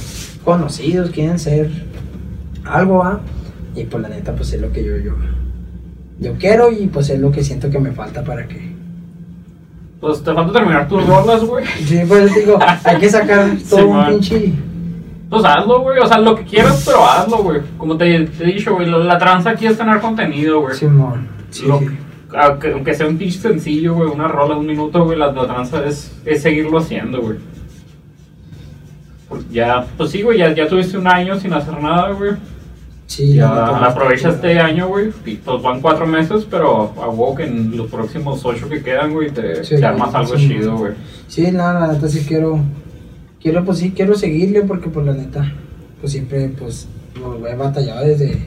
conocidos, 0.44 1.10
quieren 1.10 1.38
ser 1.38 1.70
algo, 2.64 3.04
¿ah? 3.04 3.20
Y 3.76 3.84
pues 3.84 4.02
la 4.02 4.08
neta 4.08 4.34
pues 4.34 4.52
es 4.52 4.60
lo 4.60 4.72
que 4.72 4.82
yo 4.82 4.96
yo 4.96 5.12
yo 6.18 6.32
quiero 6.38 6.72
y 6.72 6.86
pues 6.86 7.10
es 7.10 7.20
lo 7.20 7.30
que 7.30 7.44
siento 7.44 7.70
que 7.70 7.78
me 7.78 7.92
falta 7.92 8.24
para 8.24 8.48
que 8.48 8.74
Pues 10.00 10.22
te 10.24 10.32
falta 10.32 10.52
terminar 10.52 10.88
tus 10.88 11.06
rolas, 11.06 11.44
güey. 11.44 11.64
Sí, 11.84 12.00
pues 12.08 12.34
digo, 12.34 12.58
hay 12.84 12.96
que 12.98 13.08
sacar 13.10 13.50
todo 13.68 13.78
Sí, 13.78 13.84
un 13.84 13.96
man. 13.96 14.10
pinche. 14.12 14.52
Pues 15.28 15.44
hazlo, 15.44 15.80
güey. 15.80 15.98
O 15.98 16.06
sea, 16.06 16.18
lo 16.18 16.34
que 16.36 16.44
quieras, 16.44 16.82
pero 16.86 17.04
hazlo, 17.04 17.38
güey. 17.42 17.60
Como 17.76 17.96
te, 17.98 18.20
te 18.26 18.44
he 18.44 18.46
dicho, 18.54 18.74
güey, 18.74 18.88
la 18.88 19.18
tranza 19.18 19.50
aquí 19.50 19.66
es 19.66 19.76
tener 19.76 20.00
contenido, 20.00 20.60
güey. 20.62 20.74
Simón. 20.74 21.26
Sí, 21.50 21.66
Lo- 21.66 21.80
sí. 21.80 21.86
aunque, 22.34 22.72
aunque 22.72 22.94
sea 22.94 23.08
un 23.08 23.18
pinche 23.18 23.38
sencillo, 23.38 23.94
güey, 23.94 24.08
una 24.08 24.28
rola 24.28 24.54
de 24.54 24.60
un 24.60 24.66
minuto, 24.66 25.04
güey, 25.04 25.18
la, 25.18 25.32
la 25.32 25.46
tranza 25.46 25.84
es, 25.84 26.12
es 26.24 26.40
seguirlo 26.42 26.78
haciendo, 26.78 27.20
güey. 27.20 27.38
Pues 29.28 29.48
Ya, 29.50 29.84
pues 29.96 30.10
sí, 30.12 30.22
güey, 30.22 30.38
ya, 30.38 30.54
ya 30.54 30.68
tuviste 30.68 30.96
un 30.96 31.08
año 31.08 31.38
sin 31.38 31.52
hacer 31.52 31.78
nada, 31.82 32.12
güey. 32.12 32.32
Sí, 33.06 33.34
Ya 33.34 33.66
aprovecha 33.86 34.30
este 34.30 34.58
año, 34.58 34.88
güey. 34.88 35.10
Pues 35.10 35.62
van 35.62 35.80
cuatro 35.80 36.06
meses, 36.06 36.46
pero 36.50 36.92
a 37.00 37.08
huevo 37.08 37.34
que 37.36 37.44
en 37.44 37.76
los 37.76 37.88
próximos 37.88 38.44
ocho 38.44 38.68
que 38.68 38.82
quedan, 38.82 39.12
güey, 39.12 39.30
te, 39.30 39.64
Sí, 39.64 39.76
te 39.76 39.86
armas 39.86 40.12
algo 40.14 40.36
sí. 40.36 40.48
chido, 40.48 40.76
güey. 40.76 40.92
Sí, 41.28 41.50
no, 41.52 41.72
la 41.72 41.86
neta 41.92 42.08
sí 42.08 42.24
quiero. 42.26 42.58
Quiero, 43.40 43.64
pues 43.64 43.78
sí, 43.78 43.92
quiero 43.94 44.14
seguirle 44.16 44.62
porque, 44.62 44.88
pues 44.88 45.06
la 45.06 45.12
neta, 45.12 45.52
pues 46.00 46.12
siempre, 46.12 46.48
pues, 46.58 46.88
lo 47.20 47.46
he 47.46 47.54
batallado 47.54 48.04
desde. 48.04 48.44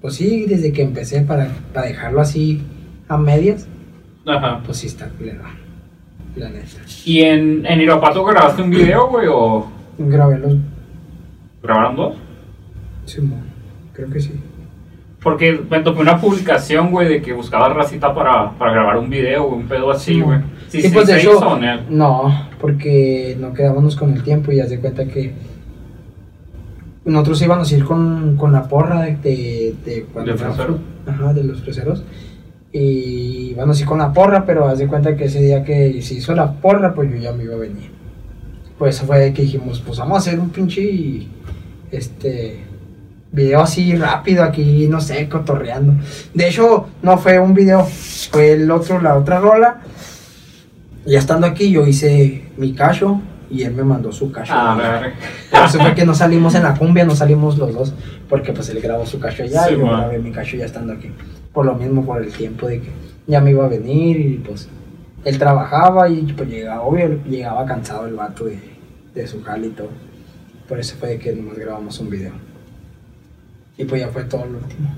Pues 0.00 0.14
sí, 0.14 0.44
desde 0.46 0.72
que 0.72 0.82
empecé 0.82 1.20
para, 1.20 1.48
para 1.72 1.86
dejarlo 1.86 2.20
así 2.20 2.60
a 3.08 3.16
medias, 3.16 3.68
Ajá. 4.26 4.60
pues 4.66 4.78
sí 4.78 4.88
está 4.88 5.06
culero. 5.10 5.42
La 6.34 6.48
neta. 6.48 6.78
¿Y 7.04 7.20
en, 7.20 7.64
en 7.64 7.80
Irapato 7.80 8.24
grabaste 8.24 8.62
un 8.62 8.70
video, 8.70 9.06
güey, 9.08 9.28
o 9.30 9.70
Grabé 9.98 10.38
los. 10.40 10.56
grabaron 11.62 11.94
dos? 11.94 12.14
Simón, 13.04 13.42
creo 14.04 14.10
que 14.14 14.20
sí. 14.20 14.32
Porque 15.22 15.60
me 15.70 15.80
topé 15.80 16.00
una 16.00 16.20
publicación, 16.20 16.90
güey, 16.90 17.08
de 17.08 17.22
que 17.22 17.32
buscaba 17.32 17.68
racita 17.72 18.12
para, 18.14 18.50
para 18.58 18.72
grabar 18.72 18.98
un 18.98 19.08
video, 19.08 19.44
güey, 19.44 19.60
un 19.60 19.68
pedo 19.68 19.90
así, 19.92 20.20
güey. 20.20 20.40
Sí, 20.68 20.82
Sí, 20.82 20.88
sí, 20.88 20.94
pues, 20.94 21.06
de 21.06 21.14
se 21.14 21.20
hecho- 21.20 21.36
hizo, 21.36 21.58
¿no? 21.58 21.76
No, 21.90 22.48
porque 22.60 23.36
no 23.38 23.52
quedábamos 23.52 23.94
con 23.94 24.12
el 24.14 24.22
tiempo 24.24 24.50
y 24.50 24.56
ya 24.56 24.66
se 24.66 24.80
cuenta 24.80 25.04
que 25.06 25.32
nosotros 27.04 27.42
íbamos 27.42 27.70
a 27.72 27.76
ir 27.76 27.84
con, 27.84 28.36
con 28.36 28.52
la 28.52 28.68
porra 28.68 29.02
de, 29.02 29.16
de, 29.16 29.74
de 29.84 30.06
cuando 30.12 30.32
¿De 30.32 30.38
fresero? 30.38 30.78
Ajá, 31.06 31.32
de 31.32 31.44
los 31.44 31.60
freseros. 31.62 32.04
Y 32.72 33.50
íbamos 33.50 33.78
a 33.78 33.80
ir 33.82 33.86
con 33.86 33.98
la 33.98 34.12
porra, 34.12 34.44
pero 34.46 34.66
haz 34.66 34.78
de 34.78 34.86
cuenta 34.86 35.16
que 35.16 35.24
ese 35.26 35.40
día 35.42 35.62
que 35.64 36.00
se 36.02 36.14
hizo 36.14 36.34
la 36.34 36.52
porra, 36.52 36.94
pues 36.94 37.10
yo 37.10 37.16
ya 37.16 37.32
me 37.32 37.44
iba 37.44 37.54
a 37.54 37.58
venir. 37.58 37.90
Pues 38.78 39.00
fue 39.02 39.32
que 39.32 39.42
dijimos, 39.42 39.80
pues 39.84 39.98
vamos 39.98 40.14
a 40.16 40.18
hacer 40.18 40.40
un 40.40 40.50
pinche 40.50 41.26
este 41.90 42.64
video 43.32 43.60
así 43.62 43.94
rápido 43.96 44.44
aquí, 44.44 44.86
no 44.88 45.00
sé, 45.00 45.28
cotorreando. 45.28 45.94
De 46.34 46.48
hecho, 46.48 46.86
no 47.02 47.18
fue 47.18 47.38
un 47.40 47.54
video, 47.54 47.84
fue 48.30 48.52
el 48.52 48.70
otro, 48.70 49.00
la 49.00 49.16
otra 49.16 49.40
rola. 49.40 49.80
Ya 51.04 51.18
estando 51.18 51.46
aquí, 51.46 51.70
yo 51.70 51.86
hice 51.86 52.44
mi 52.56 52.74
cacho 52.74 53.20
y 53.50 53.62
él 53.64 53.74
me 53.74 53.82
mandó 53.82 54.12
su 54.12 54.30
cacho. 54.30 54.52
Ah, 54.54 54.76
ver. 54.76 55.14
Por 55.50 55.64
eso 55.64 55.80
fue 55.80 55.94
que 55.94 56.04
no 56.06 56.14
salimos 56.14 56.54
en 56.54 56.62
la 56.62 56.74
cumbia, 56.74 57.04
no 57.04 57.16
salimos 57.16 57.58
los 57.58 57.74
dos, 57.74 57.94
porque 58.28 58.52
pues 58.52 58.68
él 58.68 58.80
grabó 58.80 59.04
su 59.06 59.18
cacho 59.18 59.42
allá 59.42 59.64
Sí, 59.64 59.74
y 59.74 59.78
yo 59.78 59.86
man. 59.86 60.00
grabé 60.02 60.18
mi 60.18 60.30
cacho 60.30 60.56
ya 60.56 60.64
estando 60.66 60.92
aquí. 60.92 61.10
Por 61.52 61.66
lo 61.66 61.74
mismo, 61.74 62.04
por 62.04 62.22
el 62.22 62.32
tiempo 62.32 62.68
de 62.68 62.80
que 62.80 62.90
ya 63.26 63.40
me 63.40 63.50
iba 63.50 63.64
a 63.64 63.68
venir 63.68 64.16
y 64.20 64.34
pues 64.46 64.68
él 65.24 65.38
trabajaba 65.38 66.08
y 66.08 66.22
pues 66.36 66.48
llegaba, 66.48 66.82
obvio, 66.82 67.20
llegaba 67.24 67.64
cansado 67.66 68.06
el 68.06 68.14
vato 68.14 68.44
de, 68.44 68.58
de 69.14 69.26
su 69.26 69.42
jale 69.42 69.68
y 69.68 69.70
todo. 69.70 69.88
Por 70.68 70.78
eso 70.78 70.96
fue 70.98 71.18
que 71.18 71.32
nomás 71.32 71.58
grabamos 71.58 71.98
un 72.00 72.10
video. 72.10 72.32
Y 73.78 73.84
pues 73.84 74.00
ya 74.00 74.08
fue 74.08 74.24
todo 74.24 74.44
lo 74.46 74.58
último. 74.58 74.88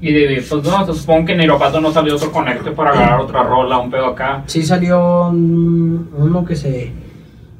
Y 0.00 0.12
de, 0.12 0.44
pues 0.48 0.62
no, 0.64 0.92
supongo 0.94 1.26
que 1.26 1.32
en 1.32 1.40
Irapato 1.42 1.80
no 1.80 1.90
salió 1.90 2.16
otro 2.16 2.30
conecte 2.30 2.70
para 2.72 2.92
grabar 2.92 3.20
otra 3.20 3.42
rola, 3.42 3.78
un 3.78 3.90
pedo 3.90 4.06
acá. 4.06 4.42
Sí 4.46 4.62
salió 4.62 5.28
un- 5.28 6.10
uno 6.16 6.44
que 6.44 6.56
se. 6.56 6.92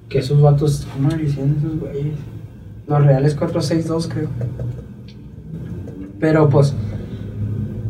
que 0.09 0.19
esos 0.19 0.41
vatos. 0.43 0.87
¿Cómo 0.95 1.09
le 1.09 1.17
decían 1.25 1.57
esos 1.59 1.79
güeyes? 1.81 2.15
Los 2.87 3.03
reales 3.05 3.35
462, 3.35 4.09
creo. 4.09 4.29
Pero 6.21 6.49
pues. 6.49 6.75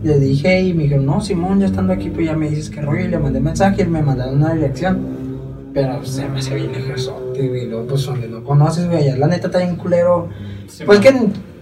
Le 0.05 0.19
dije 0.21 0.61
y 0.63 0.75
me 0.75 0.83
dijeron, 0.83 1.07
no, 1.07 1.21
Simón, 1.23 1.61
ya 1.61 1.67
estando 1.67 1.95
aquí, 1.95 2.11
pues 2.11 2.27
ya 2.27 2.37
me 2.37 2.51
dices 2.51 2.69
que 2.69 2.83
rollo. 2.83 3.01
Y 3.07 3.09
le 3.09 3.19
mandé 3.19 3.41
mensaje 3.41 3.83
y 3.83 3.87
me 3.87 4.03
mandaron 4.03 4.37
una 4.37 4.53
dirección. 4.55 4.99
Pero 5.73 6.05
se 6.05 6.29
me 6.29 6.39
hace 6.39 6.55
bien 6.55 6.73
lejosote, 6.73 7.49
güey. 7.49 7.69
Luego, 7.69 7.87
pues 7.89 8.05
donde 8.05 8.29
no 8.29 8.45
conoces, 8.45 8.87
güey. 8.87 8.99
Allá 8.99 9.17
la 9.17 9.27
neta 9.29 9.47
está 9.49 9.59
bien 9.61 9.77
culero. 9.77 10.29
Sí, 10.69 10.85
pues 10.85 11.01
man. 11.05 11.33
que. 11.33 11.55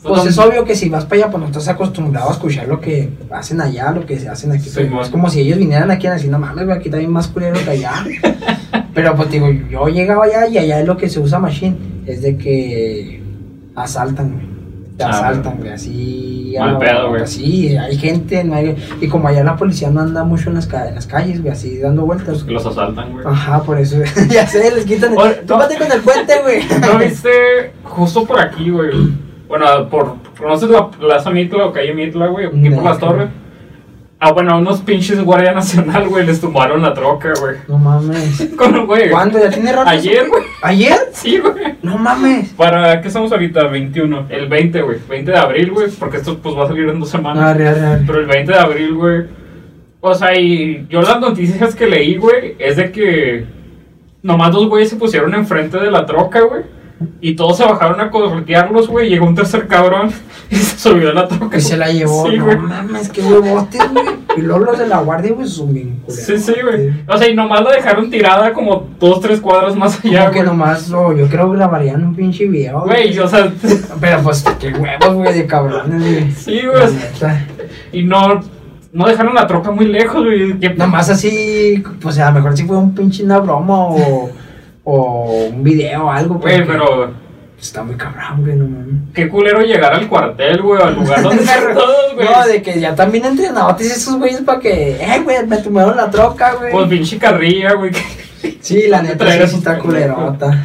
Pues 0.00 0.26
es 0.26 0.38
obvio 0.38 0.64
que 0.64 0.76
si 0.76 0.88
vas 0.88 1.04
para 1.04 1.22
allá, 1.22 1.30
pues 1.32 1.40
no 1.40 1.46
estás 1.48 1.66
acostumbrado 1.68 2.28
a 2.30 2.32
escuchar 2.32 2.68
lo 2.68 2.80
que 2.80 3.10
hacen 3.32 3.60
allá, 3.60 3.90
lo 3.90 4.06
que 4.06 4.18
se 4.18 4.28
hacen 4.28 4.52
aquí. 4.52 4.68
Sí, 4.68 4.84
pues, 4.90 5.06
es 5.06 5.10
como 5.10 5.28
si 5.28 5.40
ellos 5.40 5.58
vinieran 5.58 5.90
aquí 5.90 6.06
a 6.06 6.12
decir, 6.12 6.30
no 6.30 6.38
mames, 6.38 6.66
güey, 6.66 6.78
aquí 6.78 6.88
bien 6.88 7.10
más 7.10 7.26
culero 7.26 7.58
que 7.64 7.70
allá. 7.70 8.04
Pero 8.94 9.16
pues 9.16 9.30
digo, 9.30 9.50
yo 9.50 9.88
llegaba 9.88 10.24
allá 10.24 10.46
y 10.46 10.56
allá 10.58 10.80
es 10.80 10.86
lo 10.86 10.96
que 10.96 11.08
se 11.08 11.18
usa 11.18 11.40
machine, 11.40 11.76
es 12.06 12.22
de 12.22 12.36
que 12.36 13.20
asaltan, 13.74 14.32
güey. 14.34 14.48
Te 14.96 15.04
Ah, 15.04 15.10
asaltan, 15.10 15.58
güey, 15.58 15.70
así. 15.72 16.54
Mal 16.58 16.78
pedo, 16.78 17.10
güey. 17.10 17.26
Sí, 17.26 17.76
hay 17.76 17.96
gente, 17.96 18.42
no 18.42 18.54
hay- 18.54 18.76
y 19.00 19.06
como 19.08 19.28
allá 19.28 19.44
la 19.44 19.56
policía 19.56 19.90
no 19.90 20.00
anda 20.00 20.24
mucho 20.24 20.48
en 20.48 20.56
las, 20.56 20.68
en 20.72 20.94
las 20.94 21.06
calles, 21.06 21.40
güey, 21.40 21.52
así 21.52 21.78
dando 21.78 22.04
vueltas. 22.06 22.42
Los 22.42 22.66
asaltan, 22.66 23.12
güey. 23.12 23.24
Ajá, 23.26 23.62
por 23.62 23.78
eso, 23.78 23.96
ya 24.30 24.46
sé, 24.46 24.72
les 24.74 24.84
quitan. 24.84 25.12
El... 25.16 25.46
Tómate 25.46 25.76
con 25.76 25.90
el 25.92 26.00
puente, 26.00 26.34
güey. 26.42 26.62
¿No 26.80 26.98
viste 26.98 27.72
justo 27.98 28.24
por 28.24 28.40
aquí, 28.40 28.70
güey? 28.70 28.90
Bueno, 29.48 29.88
por. 29.88 30.16
¿Conoces 30.38 30.70
la 30.70 30.90
Plaza 30.90 31.30
Mitla 31.30 31.66
o 31.66 31.72
calle 31.72 31.92
Mitla, 31.94 32.26
güey? 32.28 32.46
Aquí 32.46 32.70
por 32.70 32.82
No, 32.82 32.88
las 32.88 32.98
torres. 32.98 33.28
Ah, 34.20 34.32
bueno, 34.32 34.58
unos 34.58 34.80
pinches 34.80 35.22
Guardia 35.22 35.52
Nacional, 35.52 36.08
güey, 36.08 36.26
les 36.26 36.40
tumbaron 36.40 36.82
la 36.82 36.92
troca, 36.92 37.32
güey. 37.38 37.56
No 37.68 37.78
mames. 37.78 38.52
Con, 38.56 38.86
güey. 38.86 39.10
¿Cuándo? 39.10 39.38
¿Ya 39.38 39.48
tiene 39.48 39.72
rato? 39.72 39.88
Ayer, 39.88 40.28
güey. 40.28 40.42
¿Ayer? 40.62 40.98
Sí, 41.12 41.38
güey. 41.38 41.76
No 41.82 41.96
mames. 41.98 42.48
¿Para 42.54 43.00
qué 43.00 43.08
estamos 43.08 43.30
ahorita? 43.30 43.64
21. 43.68 44.26
El 44.28 44.48
20, 44.48 44.82
güey. 44.82 44.98
20 45.08 45.30
de 45.30 45.38
abril, 45.38 45.70
güey. 45.70 45.88
Porque 45.90 46.16
esto 46.16 46.36
pues 46.38 46.56
va 46.56 46.64
a 46.64 46.66
salir 46.66 46.88
en 46.88 46.98
dos 46.98 47.08
semanas. 47.08 47.44
Arre, 47.44 47.68
arre, 47.68 47.86
arre. 47.86 48.04
Pero 48.06 48.18
el 48.18 48.26
20 48.26 48.52
de 48.52 48.58
abril, 48.58 48.94
güey. 48.94 49.22
O 50.00 50.14
sea, 50.14 50.38
y 50.38 50.86
yo 50.88 51.00
las 51.02 51.20
noticias 51.20 51.74
que 51.74 51.86
leí, 51.86 52.16
güey, 52.16 52.56
es 52.58 52.76
de 52.76 52.90
que 52.90 53.46
nomás 54.22 54.52
dos 54.52 54.68
güeyes 54.68 54.90
se 54.90 54.96
pusieron 54.96 55.34
enfrente 55.34 55.78
de 55.78 55.90
la 55.90 56.06
troca, 56.06 56.40
güey. 56.40 56.62
Y 57.20 57.34
todos 57.36 57.56
se 57.56 57.64
bajaron 57.64 58.00
a 58.00 58.10
corretearlos, 58.10 58.88
güey. 58.88 59.08
Llegó 59.08 59.26
un 59.26 59.34
tercer 59.34 59.66
cabrón 59.68 60.10
y 60.50 60.56
se 60.56 60.78
subió 60.78 61.10
a 61.10 61.14
la 61.14 61.28
troca. 61.28 61.50
Que 61.50 61.60
se 61.60 61.76
la 61.76 61.88
llevó. 61.90 62.28
Sí, 62.28 62.36
no 62.38 62.44
güey. 62.44 62.56
mames, 62.56 63.08
qué 63.08 63.22
huevotes, 63.22 63.80
güey. 63.92 64.06
Y 64.36 64.40
luego 64.42 64.66
los 64.66 64.78
de 64.78 64.86
la 64.86 64.98
guardia, 64.98 65.32
pues 65.34 65.50
son 65.50 65.72
bien. 65.74 66.00
Sí, 66.08 66.38
sí, 66.38 66.54
güey. 66.62 66.92
O 67.08 67.16
sea, 67.18 67.28
y 67.28 67.34
nomás 67.34 67.62
la 67.62 67.72
dejaron 67.72 68.08
tirada 68.10 68.52
como 68.52 68.88
dos, 69.00 69.20
tres 69.20 69.40
cuadras 69.40 69.74
más 69.76 70.04
allá, 70.04 70.20
Como 70.22 70.32
que 70.32 70.38
güey. 70.40 70.50
nomás, 70.50 70.88
lo, 70.88 71.16
yo 71.16 71.26
creo 71.28 71.50
que 71.50 71.56
grabarían 71.56 72.04
un 72.04 72.14
pinche 72.14 72.46
video. 72.46 72.82
Güey, 72.84 73.18
o 73.18 73.28
sea, 73.28 73.52
Pero 74.00 74.22
pues, 74.22 74.44
qué 74.60 74.68
huevos, 74.72 75.14
güey, 75.14 75.34
de 75.34 75.46
cabrones, 75.46 76.00
güey. 76.00 76.30
sí, 76.32 76.60
La 76.62 76.70
güey. 76.86 76.94
neta. 76.94 77.46
Y 77.92 78.02
no, 78.04 78.40
no 78.92 79.06
dejaron 79.06 79.34
la 79.34 79.46
troca 79.46 79.70
muy 79.72 79.86
lejos, 79.86 80.24
güey. 80.24 80.54
Nomás 80.76 81.10
así, 81.10 81.82
pues 82.00 82.18
a 82.18 82.26
lo 82.30 82.36
mejor 82.36 82.56
si 82.56 82.64
fue 82.64 82.76
un 82.76 82.94
pinche 82.94 83.24
una 83.24 83.38
broma 83.38 83.86
o, 83.88 84.30
o 84.90 85.48
un 85.52 85.62
video 85.62 86.06
o 86.06 86.10
algo. 86.10 86.34
Güey, 86.36 86.64
pero 86.66 87.10
Está 87.60 87.82
muy 87.82 87.96
cabrón, 87.96 88.44
güey, 88.44 88.54
no 88.54 88.66
mames. 88.68 88.94
qué 89.12 89.28
culero 89.28 89.60
llegar 89.62 89.92
al 89.92 90.06
cuartel, 90.08 90.62
güey, 90.62 90.80
al 90.80 90.94
lugar 90.94 91.22
donde 91.22 91.42
están 91.42 91.74
todos, 91.74 92.14
güey. 92.14 92.28
No, 92.28 92.46
de 92.46 92.62
que 92.62 92.78
ya 92.80 92.94
también 92.94 93.24
entrenados 93.24 93.80
esos 93.80 94.16
güeyes 94.16 94.42
para 94.42 94.60
que, 94.60 94.92
eh, 94.92 95.20
güey, 95.24 95.44
me 95.44 95.56
tumbaron 95.58 95.96
la 95.96 96.08
troca, 96.08 96.54
güey. 96.54 96.70
Pues 96.70 96.88
pinche 96.88 97.18
carrilla, 97.18 97.72
güey. 97.74 97.90
Sí, 98.60 98.84
la 98.88 99.02
neta 99.02 99.28
sí, 99.48 99.56
está 99.56 99.76
culerota. 99.78 100.64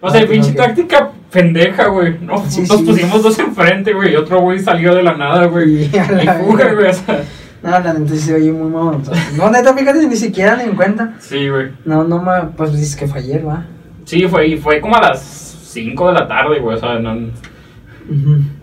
O 0.00 0.08
sea, 0.08 0.22
Ah, 0.22 0.26
pinche 0.30 0.52
táctica 0.52 1.10
pendeja, 1.32 1.88
güey. 1.88 2.16
No, 2.20 2.44
Sí, 2.48 2.60
nos 2.60 2.78
sí. 2.78 2.84
pusimos 2.84 3.20
dos 3.20 3.36
enfrente, 3.40 3.92
güey, 3.92 4.12
y 4.12 4.16
otro 4.16 4.40
güey 4.40 4.60
salió 4.60 4.94
de 4.94 5.02
la 5.02 5.14
nada, 5.14 5.46
güey. 5.46 5.82
Y 5.86 5.88
fuga, 5.88 6.72
güey, 6.74 6.86
o 6.86 6.92
sea. 6.94 7.22
No, 7.62 7.70
la 7.70 7.92
neta 7.92 8.12
sí 8.12 8.18
se 8.18 8.34
oye 8.34 8.52
muy 8.52 8.70
mamón. 8.70 9.02
No, 9.36 9.50
neta, 9.50 9.74
fíjate, 9.74 10.06
ni 10.06 10.16
siquiera 10.16 10.56
ni 10.56 10.64
en 10.64 10.76
cuenta. 10.76 11.14
Sí, 11.18 11.48
güey. 11.48 11.70
No, 11.84 12.04
no, 12.04 12.22
ma, 12.22 12.50
pues 12.56 12.72
dices 12.72 12.94
que 12.94 13.06
fue 13.06 13.20
ayer, 13.20 13.46
va. 13.46 13.64
Sí, 14.04 14.26
fue, 14.28 14.48
y 14.48 14.56
fue 14.56 14.80
como 14.80 14.96
a 14.96 15.02
las 15.02 15.20
5 15.20 16.08
de 16.08 16.14
la 16.14 16.26
tarde, 16.26 16.60
güey, 16.60 16.76
o 16.76 16.80
sea, 16.80 16.98
no... 16.98 17.30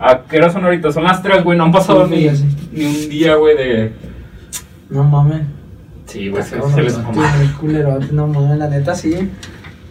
¿A 0.00 0.22
qué 0.22 0.38
hora 0.38 0.50
son 0.50 0.64
ahorita? 0.64 0.90
Son 0.90 1.04
las 1.04 1.22
3, 1.22 1.44
güey, 1.44 1.56
no 1.56 1.64
han 1.64 1.72
pasado 1.72 2.08
Sí, 2.08 2.28
ni, 2.72 2.80
ni 2.80 2.86
un 2.86 3.08
día, 3.08 3.36
güey, 3.36 3.56
de... 3.56 3.92
No 4.90 5.04
mames. 5.04 5.42
Sí, 6.06 6.28
güey, 6.28 6.42
se, 6.42 6.60
se 6.60 6.82
les 6.82 6.98
mamó. 6.98 7.22
no 8.12 8.26
mames, 8.26 8.58
la 8.58 8.68
neta 8.68 8.94
sí. 8.94 9.30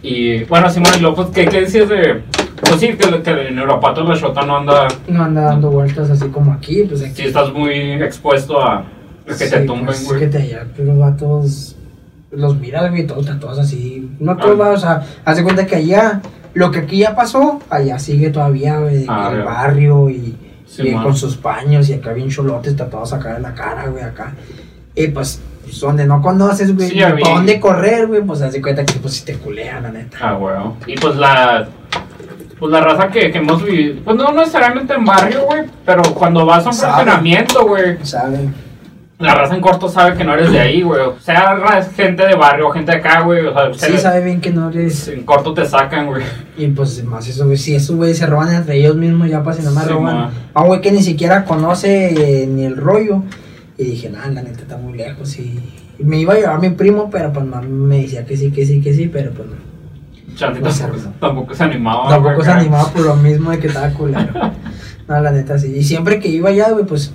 Y, 0.02 0.44
bueno, 0.44 0.68
Simón, 0.68 0.92
y 0.98 1.00
luego, 1.00 1.16
pues, 1.16 1.28
¿qué, 1.28 1.46
qué 1.46 1.60
decías 1.62 1.88
de...? 1.88 2.22
Pues 2.60 2.80
sí, 2.80 2.88
que, 2.88 3.22
que 3.22 3.48
en 3.48 3.58
Europato 3.58 4.02
la 4.02 4.14
Shota 4.14 4.44
no 4.44 4.58
anda... 4.58 4.88
No 5.08 5.24
anda 5.24 5.42
dando 5.42 5.70
vueltas 5.70 6.10
así 6.10 6.28
como 6.28 6.52
aquí, 6.52 6.84
pues 6.88 7.02
aquí. 7.02 7.12
Sí, 7.14 7.22
estás 7.22 7.52
muy 7.52 7.72
expuesto 8.02 8.62
a... 8.62 8.84
a 9.26 9.38
que 9.38 9.44
Sí, 9.46 9.50
te 9.50 9.60
tumben, 9.60 9.86
pues, 9.86 10.04
güey. 10.06 10.20
que 10.20 10.26
te 10.28 10.38
allá, 10.38 10.66
pues, 10.74 10.86
los 10.88 10.98
vatos 10.98 11.76
los 12.32 12.56
miras, 12.58 12.90
güey, 12.90 13.06
todos 13.06 13.24
tatuados 13.26 13.58
así. 13.60 14.10
No 14.18 14.36
todos, 14.36 14.58
Ah. 14.60 14.70
o 14.72 14.76
sea, 14.76 15.06
haz 15.24 15.36
de 15.36 15.42
cuenta 15.44 15.64
que 15.66 15.76
allá, 15.76 16.20
lo 16.54 16.70
que 16.70 16.80
aquí 16.80 16.98
ya 16.98 17.14
pasó, 17.14 17.60
allá 17.70 17.98
sigue 17.98 18.30
todavía, 18.30 18.78
güey, 18.78 19.06
Ah, 19.08 19.30
el 19.32 19.42
barrio 19.42 20.10
y, 20.10 20.36
Sí, 20.66 20.88
y 20.88 20.92
con 20.92 21.16
sus 21.16 21.36
paños 21.36 21.88
y 21.88 21.94
acá 21.94 22.12
bien 22.12 22.28
cholotes 22.28 22.74
tatuados 22.76 23.12
acá 23.12 23.36
en 23.36 23.42
la 23.42 23.54
cara, 23.54 23.86
güey, 23.86 24.02
acá. 24.02 24.34
Y 24.94 25.06
pues, 25.08 25.40
pues, 25.62 25.80
donde 25.80 26.04
no 26.04 26.20
conoces, 26.20 26.74
güey, 26.76 26.90
Sí, 26.90 26.98
para 27.00 27.34
dónde 27.36 27.60
correr, 27.60 28.06
güey, 28.08 28.20
pues 28.22 28.42
haz 28.42 28.52
de 28.52 28.60
cuenta 28.60 28.84
que 28.84 28.94
pues 28.98 29.14
si 29.14 29.24
te 29.24 29.34
culean, 29.34 29.84
la 29.84 29.90
neta. 29.92 30.18
Ah, 30.20 30.36
weón. 30.36 30.74
Y 30.86 30.96
pues 30.96 31.16
la. 31.16 31.68
Pues 32.58 32.72
la 32.72 32.80
raza 32.80 33.08
que, 33.08 33.30
que 33.30 33.38
hemos 33.38 33.62
vivido. 33.62 34.00
Pues 34.04 34.16
no 34.16 34.32
necesariamente 34.32 34.94
en 34.94 35.04
barrio, 35.04 35.44
güey. 35.44 35.62
Pero 35.84 36.02
cuando 36.14 36.44
vas 36.44 36.64
a 36.66 36.70
un 36.70 36.74
Sabe. 36.74 36.92
fraccionamiento, 37.04 37.66
güey. 37.66 37.98
¿Saben? 38.02 38.54
La 39.18 39.34
raza 39.34 39.54
en 39.54 39.62
corto 39.62 39.88
sabe 39.88 40.14
que 40.16 40.24
no 40.24 40.34
eres 40.34 40.52
de 40.52 40.60
ahí, 40.60 40.82
güey. 40.82 41.00
O 41.00 41.16
sea, 41.18 41.56
gente 41.96 42.26
de 42.26 42.34
barrio, 42.34 42.68
gente 42.70 42.92
de 42.92 42.98
acá, 42.98 43.22
güey. 43.22 43.46
O 43.46 43.52
sea, 43.54 43.72
Sí, 43.88 43.92
se- 43.94 43.98
sabe 43.98 44.22
bien 44.22 44.40
que 44.42 44.50
no 44.50 44.68
eres. 44.68 45.08
en 45.08 45.22
corto 45.24 45.54
te 45.54 45.64
sacan, 45.64 46.06
güey. 46.06 46.22
Y 46.58 46.66
pues 46.68 47.02
más 47.02 47.26
eso, 47.26 47.46
güey, 47.46 47.56
si 47.56 47.74
esos 47.74 47.96
güey 47.96 48.12
se 48.14 48.26
roban 48.26 48.54
entre 48.54 48.76
ellos 48.76 48.94
mismos, 48.96 49.30
ya 49.30 49.42
para 49.42 49.56
si 49.56 49.62
no 49.62 49.70
me 49.70 49.80
Sí, 49.82 49.88
roban. 49.88 50.14
ma. 50.16 50.30
A 50.52 50.60
un 50.62 50.68
güey 50.68 50.80
que 50.82 50.92
ni 50.92 51.02
siquiera 51.02 51.44
conoce 51.46 52.42
eh, 52.42 52.46
ni 52.46 52.64
el 52.66 52.76
rollo. 52.76 53.22
Y 53.78 53.84
dije, 53.84 54.10
nah, 54.10 54.26
la 54.28 54.42
neta 54.42 54.60
está 54.60 54.76
muy 54.76 54.92
lejos. 54.98 55.38
Y, 55.38 55.60
y 55.98 56.04
me 56.04 56.18
iba 56.18 56.34
a 56.34 56.36
llevar 56.36 56.60
mi 56.60 56.68
primo, 56.70 57.08
pero 57.10 57.32
pues 57.32 57.46
mami 57.46 57.68
me 57.68 58.02
decía 58.02 58.26
que 58.26 58.36
sí, 58.36 58.50
que 58.50 58.66
sí, 58.66 58.82
que 58.82 58.92
sí, 58.92 59.08
pero 59.08 59.30
pues 59.32 59.48
no. 59.48 59.56
Tampoco, 60.38 60.68
güey. 60.68 61.00
tampoco 61.20 61.54
se 61.54 61.64
animaba. 61.64 62.10
Tampoco 62.10 62.34
güey, 62.34 62.44
se 62.44 62.52
animaba 62.52 62.90
por 62.92 63.00
lo 63.00 63.16
mismo 63.16 63.50
de 63.50 63.58
que 63.60 63.66
estaba 63.68 63.88
culero. 63.94 64.28
no, 65.08 65.20
la 65.20 65.30
neta 65.30 65.58
sí. 65.58 65.72
Y 65.74 65.82
siempre 65.84 66.20
que 66.20 66.28
iba 66.28 66.50
allá, 66.50 66.68
güey, 66.72 66.84
pues. 66.84 67.14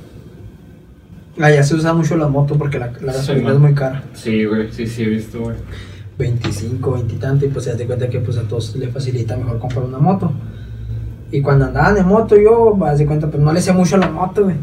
Allá 1.40 1.64
se 1.64 1.76
usa 1.76 1.94
mucho 1.94 2.18
la 2.18 2.28
moto 2.28 2.56
porque 2.58 2.78
la, 2.78 2.88
gasolina 2.88 3.52
es 3.54 3.60
muy 3.60 3.74
cara. 3.74 4.04
Sí, 4.14 4.46
güey. 4.46 4.72
Sí, 4.72 4.86
sí, 4.86 5.04
he 5.04 5.10
visto, 5.10 5.40
güey. 5.40 5.56
25, 6.18 6.92
20 6.92 7.16
y 7.16 7.18
tanto, 7.18 7.46
y 7.46 7.50
pues 7.50 7.66
se 7.66 7.76
das 7.76 7.82
cuenta 7.84 8.08
que 8.10 8.20
pues 8.20 8.38
a 8.38 8.44
todos 8.44 8.76
les 8.76 8.92
facilita 8.92 9.36
mejor 9.38 9.60
comprar 9.60 9.86
una 9.86 9.98
moto. 9.98 10.32
Y 11.32 11.42
cuando 11.42 11.66
andaban 11.66 11.98
en 11.98 12.06
moto 12.06 12.36
yo, 12.36 12.76
vas 12.76 13.00
de 13.00 13.06
cuenta, 13.06 13.28
pues 13.28 13.42
no 13.42 13.54
le 13.54 13.62
sé 13.62 13.72
mucho 13.72 13.96
a 13.96 14.00
la 14.00 14.10
moto, 14.10 14.44
güey. 14.44 14.56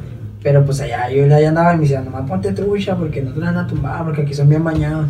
Pero 0.42 0.64
pues 0.64 0.80
allá 0.80 1.10
yo 1.10 1.24
allá 1.24 1.48
andaba 1.48 1.72
y 1.74 1.76
me 1.76 1.82
decían, 1.82 2.04
nomás 2.04 2.28
ponte 2.28 2.52
trucha 2.52 2.94
porque 2.96 3.22
no 3.22 3.32
te 3.32 3.40
la 3.40 3.46
van 3.46 3.56
a 3.56 3.66
tumbar, 3.66 4.04
porque 4.04 4.22
aquí 4.22 4.34
son 4.34 4.48
bien 4.48 4.62
bañados. 4.62 5.06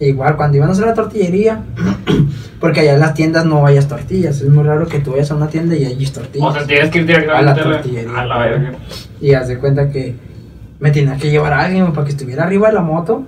E 0.00 0.08
igual 0.08 0.36
cuando 0.36 0.56
iban 0.56 0.70
a 0.70 0.72
hacer 0.72 0.86
la 0.86 0.94
tortillería, 0.94 1.62
porque 2.60 2.80
allá 2.80 2.94
en 2.94 3.00
las 3.00 3.14
tiendas 3.14 3.44
no 3.44 3.62
vayas 3.62 3.86
tortillas, 3.86 4.40
es 4.40 4.48
muy 4.48 4.64
raro 4.64 4.88
que 4.88 4.98
tú 4.98 5.12
vayas 5.12 5.30
a 5.30 5.36
una 5.36 5.46
tienda 5.46 5.76
y 5.76 5.84
hay 5.84 6.06
tortillas. 6.06 6.48
O 6.48 6.52
sea, 6.52 6.66
tienes 6.66 6.90
que 6.90 6.98
ir 6.98 7.06
directamente 7.06 7.38
A 7.38 7.42
la 7.42 7.52
a 7.52 7.54
la, 7.54 7.62
tortillería. 7.62 8.18
a 8.18 8.26
la 8.26 8.38
verga. 8.38 8.72
Y 9.20 9.34
haz 9.34 9.46
de 9.46 9.58
cuenta 9.58 9.90
que 9.90 10.16
me 10.82 10.90
tenía 10.90 11.16
que 11.16 11.30
llevar 11.30 11.52
a 11.52 11.60
alguien 11.60 11.92
para 11.92 12.04
que 12.04 12.10
estuviera 12.10 12.42
arriba 12.42 12.66
de 12.66 12.74
la 12.74 12.82
moto. 12.82 13.22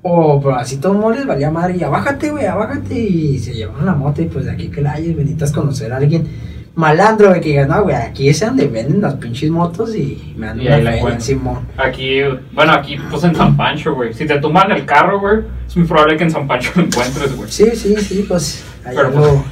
O 0.00 0.40
pero 0.40 0.56
así 0.56 0.78
todo 0.78 1.10
les 1.10 1.26
valía 1.26 1.50
madre. 1.50 1.76
Y 1.76 1.80
ya 1.80 1.90
bájate, 1.90 2.30
güey, 2.30 2.44
ya 2.44 2.54
bájate. 2.54 2.98
Y 2.98 3.38
se 3.38 3.52
llevaron 3.52 3.84
la 3.84 3.94
moto. 3.94 4.22
Y 4.22 4.24
pues 4.24 4.46
de 4.46 4.52
aquí 4.52 4.68
que 4.68 4.80
la 4.80 4.92
hayas, 4.92 5.14
benitas 5.14 5.52
conocer 5.52 5.92
a 5.92 5.98
alguien 5.98 6.26
malandro, 6.74 7.28
güey, 7.28 7.42
que 7.42 7.50
diga, 7.50 7.66
no, 7.66 7.82
güey, 7.82 7.94
aquí 7.94 8.28
es 8.28 8.40
donde 8.40 8.66
venden 8.66 9.02
las 9.02 9.14
pinches 9.16 9.50
motos. 9.50 9.94
Y 9.94 10.34
me 10.38 10.46
dan 10.46 10.60
Y 10.62 10.66
una 10.66 10.76
feria. 10.76 11.20
Simón. 11.20 11.58
Aquí, 11.76 12.20
bueno, 12.54 12.72
aquí 12.72 12.96
pues 13.10 13.22
en 13.24 13.34
San 13.34 13.54
Pancho, 13.54 13.94
güey. 13.94 14.14
Si 14.14 14.26
te 14.26 14.38
tumban 14.40 14.72
el 14.72 14.86
carro, 14.86 15.20
güey, 15.20 15.40
es 15.66 15.76
muy 15.76 15.86
probable 15.86 16.16
que 16.16 16.24
en 16.24 16.30
San 16.30 16.46
Pancho 16.46 16.70
lo 16.74 16.84
encuentres, 16.84 17.36
güey. 17.36 17.50
Sí, 17.50 17.66
sí, 17.74 17.94
sí, 17.96 18.24
pues 18.26 18.64
allá 18.82 18.96
Pero, 18.96 19.08
en, 19.08 19.14
lo, 19.20 19.44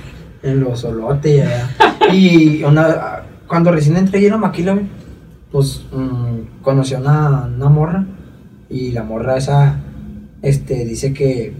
en 0.42 0.60
los 0.60 0.80
solotes 0.80 1.36
y 1.36 1.40
allá. 1.40 1.68
y 2.12 2.64
una, 2.64 3.24
cuando 3.46 3.70
recién 3.70 3.98
entré 3.98 4.20
ahí 4.20 4.24
en 4.24 4.32
la 4.32 4.38
maquila, 4.38 4.72
güey, 4.72 4.86
pues 5.50 5.84
mm, 5.92 6.38
conocí 6.62 6.94
a 6.94 6.98
una, 6.98 7.50
una 7.54 7.68
morra 7.68 8.06
y 8.68 8.92
la 8.92 9.02
morra 9.02 9.36
esa, 9.36 9.80
este, 10.40 10.84
dice 10.84 11.12
que 11.12 11.52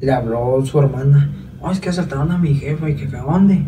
le 0.00 0.12
habló 0.12 0.64
su 0.64 0.78
hermana, 0.78 1.30
oh, 1.60 1.70
es 1.70 1.80
que 1.80 1.90
asaltaron 1.90 2.32
a 2.32 2.38
mi 2.38 2.54
jefe 2.54 2.90
y 2.90 2.94
que 2.96 3.04
acá, 3.04 3.22
¿dónde? 3.22 3.62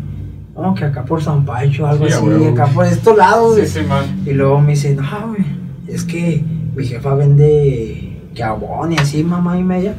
No, 0.55 0.75
que 0.75 0.85
acá 0.85 1.03
por 1.03 1.21
San 1.21 1.45
Pancho, 1.45 1.87
algo 1.87 2.05
Sí, 2.05 2.13
así, 2.13 2.45
acá 2.45 2.67
por 2.67 2.85
estos 2.85 3.17
lados, 3.17 3.55
Sí, 3.55 3.65
sí. 3.65 3.79
Y 4.25 4.33
luego 4.33 4.59
me 4.61 4.71
dice, 4.71 4.95
no, 4.95 5.29
güey, 5.29 5.45
es 5.87 6.03
que 6.03 6.43
mi 6.75 6.85
jefa 6.85 7.15
vende 7.15 8.19
que 8.33 8.43
abón 8.43 8.93
y 8.93 8.97
así, 8.97 9.23
mamá 9.23 9.57
y 9.57 9.63
media. 9.63 9.95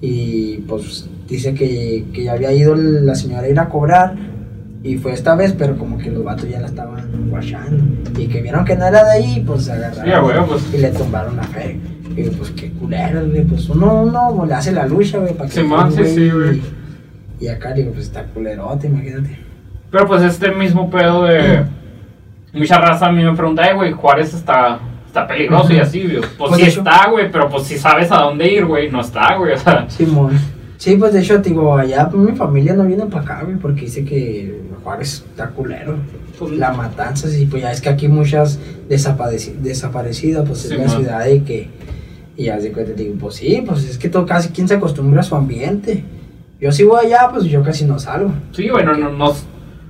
Y 0.00 0.58
pues 0.68 1.08
dice 1.28 1.54
que, 1.54 2.06
que 2.12 2.24
ya 2.24 2.32
había 2.32 2.52
ido 2.52 2.74
la 2.74 3.14
señora 3.14 3.42
a 3.42 3.48
ir 3.48 3.58
a 3.58 3.68
cobrar. 3.68 4.14
Y 4.88 4.96
fue 4.96 5.12
esta 5.12 5.34
vez, 5.34 5.54
pero 5.58 5.76
como 5.76 5.98
que 5.98 6.10
los 6.10 6.24
vatos 6.24 6.48
ya 6.48 6.60
la 6.60 6.66
estaban 6.68 7.28
guachando. 7.28 7.84
Y 8.18 8.26
que 8.26 8.40
vieron 8.40 8.64
que 8.64 8.74
no 8.74 8.86
era 8.86 9.04
de 9.04 9.10
ahí, 9.10 9.44
pues 9.46 9.64
se 9.64 9.72
agarraron. 9.72 10.30
Sí, 10.30 10.40
pues. 10.48 10.74
Y 10.74 10.78
le 10.78 10.90
tumbaron 10.92 11.36
la 11.36 11.42
fe. 11.42 11.78
Y 12.16 12.22
pues 12.30 12.50
qué 12.52 12.70
culero, 12.72 13.26
güey. 13.26 13.44
Pues 13.44 13.68
uno, 13.68 14.02
uno 14.02 14.46
le 14.46 14.54
hace 14.54 14.72
la 14.72 14.86
lucha, 14.86 15.18
güey, 15.18 15.34
para 15.34 15.50
que. 15.50 15.56
Simón, 15.56 15.92
sí, 15.92 16.04
sí, 16.06 16.30
güey. 16.30 16.62
Y, 17.38 17.44
y 17.44 17.48
acá 17.48 17.72
digo, 17.74 17.92
pues 17.92 18.06
está 18.06 18.24
culerote, 18.24 18.86
imagínate. 18.86 19.38
Pero 19.90 20.06
pues 20.06 20.22
este 20.22 20.50
mismo 20.52 20.88
pedo 20.90 21.24
de. 21.24 21.64
Mucha 22.54 22.78
raza 22.80 23.06
a 23.08 23.12
mí 23.12 23.22
me 23.22 23.34
pregunta, 23.36 23.68
eh, 23.70 23.74
güey, 23.74 23.92
Juárez 23.92 24.32
está, 24.32 24.78
está 25.06 25.26
peligroso 25.26 25.70
y 25.74 25.80
así, 25.80 26.02
güey. 26.04 26.20
Pues, 26.20 26.32
Pues, 26.38 26.54
sí 26.56 26.62
hecho- 26.62 26.80
está, 26.80 27.10
güey, 27.10 27.30
pero 27.30 27.50
pues 27.50 27.64
si 27.64 27.76
sabes 27.76 28.10
a 28.10 28.22
dónde 28.22 28.50
ir, 28.50 28.64
güey, 28.64 28.90
no 28.90 29.02
está, 29.02 29.36
güey. 29.36 29.52
O 29.52 29.58
sea, 29.58 29.84
Simón. 29.90 30.32
Sí, 30.78 30.94
pues 30.96 31.12
de 31.12 31.20
hecho, 31.20 31.38
digo, 31.38 31.76
allá 31.76 32.08
pues, 32.08 32.22
mi 32.22 32.36
familia 32.36 32.72
no 32.72 32.84
viene 32.84 33.04
para 33.06 33.22
acá, 33.22 33.42
güey, 33.44 33.56
porque 33.56 33.82
dice 33.82 34.04
que 34.04 34.62
Juárez 34.82 35.24
está 35.28 35.48
culero. 35.50 35.96
pues, 36.38 36.52
La 36.52 36.72
matanza, 36.72 37.28
sí, 37.28 37.46
pues 37.46 37.62
ya 37.62 37.72
es 37.72 37.80
que 37.80 37.88
aquí 37.88 38.08
muchas 38.08 38.58
desapareci- 38.88 39.54
desaparecidas, 39.58 40.46
pues 40.46 40.64
es 40.64 40.70
Sí, 40.70 40.76
la 40.76 40.84
man. 40.86 40.96
ciudad 40.96 41.24
de 41.24 41.42
que. 41.42 41.70
Y 42.36 42.44
ya 42.44 42.58
de 42.58 42.70
cuenta, 42.72 42.92
digo, 42.92 43.14
pues 43.18 43.34
sí, 43.36 43.62
pues 43.66 43.84
es 43.84 43.98
que 43.98 44.08
todo, 44.08 44.24
casi 44.24 44.50
quien 44.50 44.68
se 44.68 44.74
acostumbra 44.74 45.20
a 45.20 45.24
su 45.24 45.34
ambiente. 45.34 46.04
Yo 46.60 46.70
si 46.72 46.84
voy 46.84 47.04
allá, 47.06 47.28
pues 47.32 47.44
yo 47.44 47.62
casi 47.62 47.84
no 47.84 47.98
salgo. 47.98 48.32
sí, 48.52 48.68
güey, 48.68 48.84
no, 48.84 48.94
no, 48.94 49.10
no. 49.10 49.32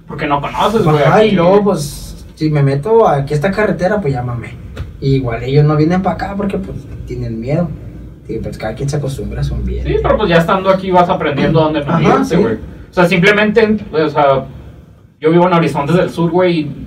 Porque 0.06 0.26
no 0.26 0.40
conoces, 0.40 0.82
güey. 0.84 1.02
Ajá, 1.02 1.22
y 1.24 1.32
luego, 1.32 1.62
pues, 1.64 2.24
si 2.34 2.48
me 2.50 2.62
meto 2.62 3.06
aquí 3.06 3.34
a 3.34 3.36
esta 3.36 3.50
carretera, 3.50 4.00
pues 4.00 4.14
llámame. 4.14 4.52
Y 5.00 5.16
igual 5.16 5.42
ellos 5.42 5.64
no 5.66 5.76
vienen 5.76 6.00
para 6.02 6.14
acá 6.14 6.34
porque, 6.36 6.56
pues, 6.56 6.78
tienen 7.06 7.38
miedo. 7.38 7.68
Digo, 8.26 8.42
pues 8.42 8.56
cada 8.58 8.74
quien 8.74 8.88
se 8.88 8.96
acostumbra 8.96 9.42
a 9.42 9.44
su 9.44 9.54
ambiente. 9.54 9.90
Sí, 9.90 9.98
pero 10.02 10.16
pues 10.16 10.28
ya 10.30 10.36
estando 10.38 10.70
aquí 10.70 10.90
vas 10.90 11.08
aprendiendo 11.08 11.60
dónde 11.60 11.84
no 11.84 12.00
irte, 12.00 12.36
güey. 12.36 12.54
O 12.54 12.92
sea, 12.94 13.06
simplemente, 13.06 13.76
o 13.92 14.08
sea, 14.08 14.46
yo 15.20 15.30
vivo 15.30 15.46
en 15.46 15.52
Horizontes 15.54 15.96
del 15.96 16.10
Sur, 16.10 16.30
güey, 16.30 16.60
y 16.60 16.86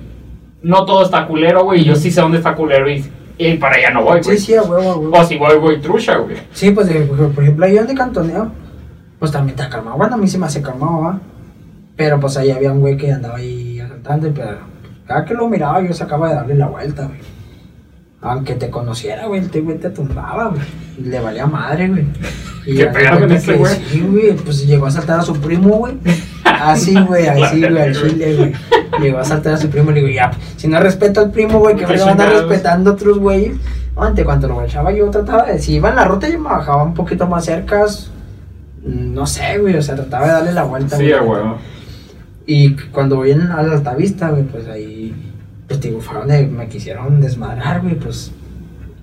no 0.62 0.84
todo 0.84 1.04
está 1.04 1.26
culero, 1.26 1.64
güey, 1.64 1.80
y 1.80 1.84
yo 1.84 1.96
sí 1.96 2.10
sé 2.10 2.20
dónde 2.20 2.38
está 2.38 2.54
culero 2.54 2.88
y, 2.90 3.04
y 3.38 3.54
para 3.58 3.76
allá 3.76 3.90
no 3.90 4.02
voy, 4.04 4.20
Sí, 4.22 4.28
güey. 4.30 4.38
sí, 4.38 4.54
a 4.54 4.62
huevo, 4.62 4.90
a 4.92 4.96
huevo. 4.96 5.18
O 5.18 5.24
si 5.24 5.36
voy, 5.38 5.58
voy 5.58 5.80
trucha, 5.80 6.16
güey. 6.18 6.36
Sí, 6.52 6.70
pues 6.70 6.86
de- 6.88 7.00
por 7.02 7.42
ejemplo, 7.42 7.66
ahí 7.66 7.74
donde 7.74 7.94
cantoneo, 7.94 8.50
pues 9.18 9.30
también 9.32 9.58
está 9.58 9.68
calmado. 9.70 9.96
Bueno, 9.96 10.14
a 10.14 10.18
mí 10.18 10.26
se 10.28 10.38
me 10.38 10.46
hace 10.46 10.62
calmado, 10.62 11.00
¿va? 11.00 11.20
Pero 11.96 12.18
pues 12.20 12.36
ahí 12.36 12.50
había 12.50 12.72
un 12.72 12.80
güey 12.80 12.96
que 12.96 13.12
andaba 13.12 13.36
ahí 13.36 13.78
asaltando, 13.80 14.30
pero 14.34 14.58
cada 15.06 15.24
que 15.24 15.34
lo 15.34 15.48
miraba 15.48 15.82
yo 15.82 15.92
sacaba 15.92 16.28
de 16.30 16.34
darle 16.36 16.54
la 16.54 16.68
vuelta, 16.68 17.04
güey. 17.06 17.18
Aunque 18.22 18.54
te 18.54 18.70
conociera, 18.70 19.26
güey, 19.26 19.42
el 19.52 19.62
güey 19.62 19.78
te 19.78 19.90
tumbaba, 19.90 20.48
güey. 20.48 20.62
Y 20.98 21.02
Le 21.02 21.18
valía 21.20 21.44
madre, 21.46 21.88
güey. 21.88 22.06
Y 22.64 22.76
¿Qué 22.76 22.86
pedo 22.86 23.18
con 23.18 23.32
ese 23.32 23.54
güey? 23.54 23.74
Sí, 23.90 24.00
güey, 24.00 24.32
pues 24.36 24.64
llegó 24.66 24.86
a 24.86 24.88
asaltar 24.88 25.18
a 25.18 25.22
su 25.22 25.34
primo, 25.40 25.68
güey. 25.70 25.94
Así, 26.52 26.94
güey, 27.00 27.26
así, 27.26 27.60
güey, 27.60 27.78
al 27.78 27.94
chile, 27.94 28.36
güey. 28.36 28.52
Llegó 29.00 29.18
a 29.18 29.22
asaltar 29.22 29.54
a 29.54 29.56
su 29.56 29.68
primo 29.68 29.90
y 29.90 29.94
le 29.94 30.00
digo, 30.00 30.12
ya, 30.12 30.30
si 30.56 30.68
no 30.68 30.80
respeta 30.80 31.20
al 31.20 31.30
primo, 31.30 31.58
güey, 31.58 31.76
que 31.76 31.86
me 31.86 31.98
van 31.98 32.20
a 32.20 32.26
respetando 32.26 32.90
a 32.90 32.94
otros 32.94 33.18
güeyes. 33.18 33.56
Antes, 33.96 34.24
cuando 34.24 34.48
lo 34.48 34.62
echaba 34.62 34.92
yo 34.92 35.10
trataba 35.10 35.44
de, 35.44 35.58
si 35.58 35.74
iba 35.74 35.90
en 35.90 35.96
la 35.96 36.04
ruta 36.06 36.28
yo 36.28 36.38
me 36.38 36.48
bajaba 36.48 36.82
un 36.82 36.94
poquito 36.94 37.26
más 37.26 37.44
cerca, 37.44 37.84
no 38.84 39.26
sé, 39.26 39.58
güey, 39.58 39.76
o 39.76 39.82
sea, 39.82 39.94
trataba 39.94 40.26
de 40.26 40.32
darle 40.32 40.52
la 40.52 40.64
vuelta, 40.64 40.96
Sí, 40.96 41.10
güey. 41.24 41.42
Y 42.46 42.74
cuando 42.90 43.16
voy 43.16 43.32
en, 43.32 43.42
a 43.42 43.62
la 43.62 43.74
altavista, 43.74 44.30
güey, 44.30 44.44
pues 44.44 44.66
ahí, 44.68 45.14
pues 45.68 45.80
digo, 45.80 46.00
fue 46.00 46.18
donde 46.18 46.46
me 46.46 46.68
quisieron 46.68 47.20
desmadrar, 47.20 47.82
güey, 47.82 47.94
pues 47.94 48.32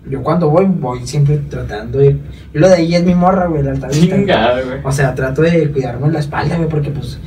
yo 0.10 0.24
cuando 0.24 0.50
voy, 0.50 0.66
voy 0.66 1.06
siempre 1.06 1.38
tratando 1.50 2.00
de... 2.00 2.18
Y 2.54 2.58
lo 2.58 2.68
de 2.68 2.76
ahí 2.76 2.96
es 2.96 3.04
mi 3.04 3.14
morra, 3.14 3.46
güey, 3.46 3.64
la 3.64 3.72
altavista. 3.72 4.16
Chingada, 4.16 4.62
güey. 4.62 4.80
O 4.84 4.92
sea, 4.92 5.14
trato 5.14 5.42
de 5.44 5.72
cuidarme 5.72 6.12
la 6.12 6.20
espalda, 6.20 6.58
güey, 6.58 6.68
porque 6.68 6.90
pues, 6.90 7.20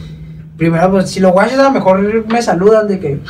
primero, 0.56 0.90
pues 0.90 1.10
si 1.10 1.20
los 1.20 1.32
guachos 1.32 1.58
a 1.58 1.64
lo 1.64 1.70
mejor 1.72 2.26
me 2.26 2.42
saludan 2.42 2.88
de 2.88 2.98
que, 3.00 3.20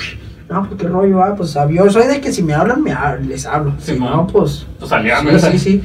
no, 0.51 0.69
pues 0.69 0.81
qué 0.81 0.89
rollo, 0.89 1.23
ah, 1.23 1.35
pues 1.37 1.57
yo 1.71 1.91
soy 1.91 2.07
de 2.07 2.21
que 2.21 2.33
si 2.33 2.43
me 2.43 2.55
hablan, 2.55 2.83
me 2.83 2.93
hab- 2.93 3.21
les 3.21 3.47
hablo. 3.47 3.73
Sí, 3.79 3.95
si 3.95 3.99
man. 4.01 4.11
no, 4.13 4.27
pues... 4.27 4.67
Pues 4.79 4.91
Sí, 4.91 5.25
güey. 5.25 5.41
sí, 5.41 5.59
sí. 5.59 5.83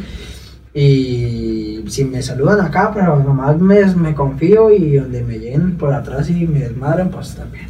Y 0.80 1.84
si 1.90 2.06
me 2.06 2.22
saludan 2.22 2.62
acá, 2.62 2.92
pero 2.94 3.18
nomás 3.24 3.58
me, 3.60 3.84
me 3.96 4.14
confío 4.14 4.70
y 4.72 4.98
donde 4.98 5.24
me 5.24 5.40
lleguen 5.40 5.76
por 5.78 5.92
atrás 5.94 6.30
y 6.30 6.46
me 6.46 6.60
desmadran, 6.60 7.10
pues 7.10 7.34
también. 7.36 7.66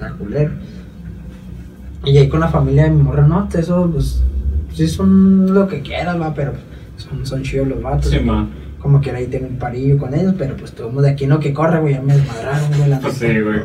La 0.00 0.12
culero. 0.12 0.52
Y 2.04 2.16
ahí 2.18 2.28
con 2.28 2.40
la 2.40 2.48
familia 2.48 2.84
de 2.84 2.90
mi 2.90 3.02
morra, 3.02 3.26
no, 3.26 3.48
eso, 3.52 3.88
pues, 3.92 4.22
sí 4.74 4.86
son 4.88 5.52
lo 5.54 5.66
que 5.66 5.80
quieras, 5.82 6.20
va, 6.20 6.32
pero 6.34 6.52
son, 6.96 7.24
son 7.26 7.42
chidos 7.42 7.66
los 7.68 7.82
vatos. 7.82 8.10
Sí, 8.10 8.20
man. 8.20 8.50
Como 8.82 9.00
que 9.00 9.12
ahí 9.12 9.28
tengo 9.28 9.46
un 9.46 9.58
parillo 9.58 9.96
con 9.96 10.12
ellos, 10.12 10.34
pero 10.36 10.56
pues 10.56 10.72
todo 10.72 10.88
el 10.88 10.92
mundo 10.92 11.06
de 11.06 11.12
aquí 11.12 11.26
no 11.26 11.38
que 11.38 11.54
corre, 11.54 11.78
güey, 11.78 11.94
ya 11.94 12.02
me 12.02 12.16
desmadraron, 12.16 12.68
güey, 12.76 12.88
la 12.88 12.96
neta. 12.96 13.10
sí, 13.12 13.40
güey. 13.40 13.62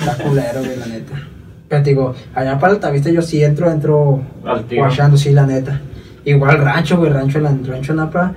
Está 0.00 0.16
culero, 0.16 0.60
güey, 0.60 0.76
la 0.78 0.86
neta. 0.86 1.28
Pero 1.68 1.82
te 1.82 1.90
digo, 1.90 2.14
allá 2.34 2.58
para 2.58 2.72
Altavista 2.72 3.10
yo 3.10 3.20
sí 3.20 3.44
entro, 3.44 3.70
entro 3.70 4.22
guachando, 4.70 5.18
sí, 5.18 5.32
la 5.32 5.44
neta. 5.44 5.80
Igual 6.24 6.58
rancho, 6.58 6.96
güey, 6.96 7.12
rancho, 7.12 7.38
la, 7.40 7.54
rancho 7.66 7.94
Napa. 7.94 8.32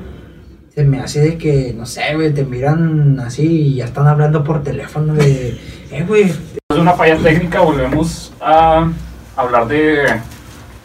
Se 0.76 0.84
me 0.84 1.00
hace 1.00 1.22
de 1.22 1.38
que, 1.38 1.74
no 1.76 1.86
sé, 1.86 2.16
güey, 2.16 2.34
te 2.34 2.44
miran 2.44 3.20
así 3.20 3.44
y 3.44 3.76
ya 3.76 3.86
están 3.86 4.08
hablando 4.08 4.44
por 4.44 4.64
teléfono 4.64 5.14
de, 5.14 5.58
eh, 5.92 6.06
güey, 6.08 6.26
de 6.26 6.80
una 6.80 6.94
falla 6.94 7.18
técnica 7.18 7.62
volvemos 7.62 8.34
a 8.42 8.90
hablar 9.36 9.68
de 9.68 10.06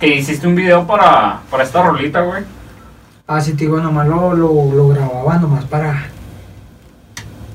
que 0.00 0.16
hiciste 0.16 0.46
un 0.46 0.54
video 0.54 0.86
para, 0.86 1.40
para 1.50 1.62
esta 1.62 1.82
rolita, 1.82 2.20
güey. 2.20 2.42
Ah, 3.26 3.40
sí, 3.40 3.52
te 3.52 3.64
digo, 3.64 3.80
nomás 3.80 4.06
lo, 4.06 4.34
lo, 4.34 4.72
lo 4.72 4.88
grababa 4.88 5.36
nomás 5.38 5.64
para... 5.64 6.06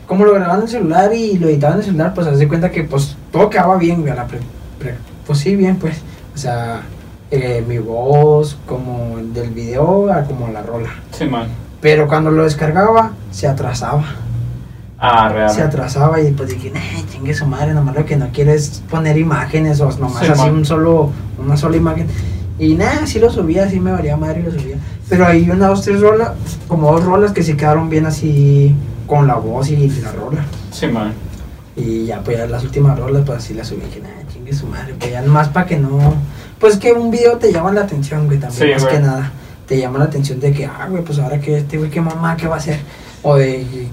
Como 0.06 0.26
lo 0.26 0.34
grababan 0.34 0.58
en 0.60 0.64
el 0.64 0.70
celular 0.70 1.14
y 1.14 1.38
lo 1.38 1.48
editaban 1.48 1.76
en 1.76 1.80
el 1.80 1.86
celular, 1.86 2.14
pues 2.14 2.28
haz 2.28 2.38
de 2.38 2.48
cuenta 2.48 2.70
que 2.70 2.84
pues 2.84 3.16
todo 3.32 3.50
quedaba 3.50 3.78
bien, 3.78 4.02
güey, 4.02 4.14
la 4.14 4.26
pre- 4.28 4.40
pre- 4.78 4.96
pues 5.26 5.40
sí, 5.40 5.56
bien, 5.56 5.78
pues. 5.78 6.02
O 6.36 6.38
sea, 6.38 6.82
eh, 7.30 7.64
mi 7.66 7.78
voz, 7.78 8.58
como 8.68 9.16
del 9.34 9.52
video, 9.52 10.12
a 10.12 10.24
como 10.24 10.50
la 10.50 10.62
rola. 10.64 10.90
Sí, 11.12 11.26
man. 11.26 11.48
Pero 11.80 12.08
cuando 12.10 12.30
lo 12.30 12.44
descargaba, 12.44 13.12
se 13.32 13.48
atrasaba. 13.48 14.04
Ah, 15.00 15.30
real. 15.30 15.50
Se 15.50 15.62
atrasaba 15.62 16.20
y 16.22 16.32
pues 16.32 16.50
dije, 16.50 16.72
nah, 16.72 16.82
chingue 17.10 17.34
su 17.34 17.46
madre, 17.46 17.74
nomás 17.74 17.96
lo 17.96 18.06
que 18.06 18.18
no 18.18 18.28
quiero 18.34 18.52
es 18.52 18.84
poner 18.90 19.18
imágenes 19.18 19.80
o 19.80 19.90
nomás 19.98 20.26
Sí, 20.26 20.32
así 20.32 20.42
man. 20.42 20.56
un 20.56 20.66
solo, 20.66 21.12
una 21.40 21.56
sola 21.56 21.78
imagen. 21.78 22.08
Y 22.60 22.76
nada, 22.76 23.08
sí 23.08 23.18
lo 23.20 23.30
subía, 23.32 23.70
sí 23.70 23.80
me 23.80 23.92
valía 23.94 24.18
madre 24.18 24.42
y 24.42 24.44
lo 24.44 24.52
subía. 24.52 24.76
Pero 25.12 25.28
hay 25.28 25.50
una, 25.50 25.68
dos, 25.68 25.82
tres 25.82 26.00
rolas, 26.00 26.32
como 26.70 26.90
dos 26.94 27.04
rolas 27.04 27.34
que 27.34 27.44
sí 27.44 27.56
quedaron 27.56 27.90
bien 27.90 28.06
así 28.06 28.74
con 29.08 29.28
la 29.28 29.36
voz 29.36 29.70
y 29.70 29.90
la 30.02 30.14
rola. 30.14 30.46
Sí, 30.72 30.88
man. 30.88 31.12
Y 31.76 32.06
ya, 32.06 32.22
pues 32.24 32.38
ya 32.38 32.46
las 32.46 32.64
últimas 32.64 32.98
rolas, 32.98 33.24
pues 33.26 33.40
así 33.40 33.54
las 33.54 33.68
subí. 33.68 33.82
Dije, 33.82 34.00
nah, 34.00 34.32
chingue 34.32 34.54
su 34.54 34.68
madre, 34.68 34.96
pues 34.98 35.12
ya 35.12 35.22
nomás 35.22 35.50
para 35.50 35.66
que 35.66 35.78
no. 35.78 36.14
Pues 36.62 36.78
que 36.78 36.94
un 36.94 37.12
video 37.12 37.38
te 37.38 37.52
llama 37.52 37.74
la 37.74 37.82
atención, 37.82 38.26
güey, 38.28 38.40
también, 38.40 38.68
Sí, 38.68 38.72
más 38.74 38.84
güey. 38.84 38.96
que 38.96 39.00
nada. 39.02 39.32
Te 39.68 39.78
llama 39.78 40.00
la 40.00 40.06
atención 40.06 40.40
de 40.40 40.54
que, 40.54 40.66
ah, 40.66 40.88
güey, 40.90 41.04
pues 41.04 41.20
ahora 41.20 41.42
que 41.42 41.58
este 41.58 41.78
güey, 41.78 41.90
qué 41.90 42.00
mamá, 42.00 42.38
qué 42.38 42.48
va 42.48 42.56
a 42.56 42.60
hacer. 42.60 42.80
O 43.22 43.36
de, 43.36 43.90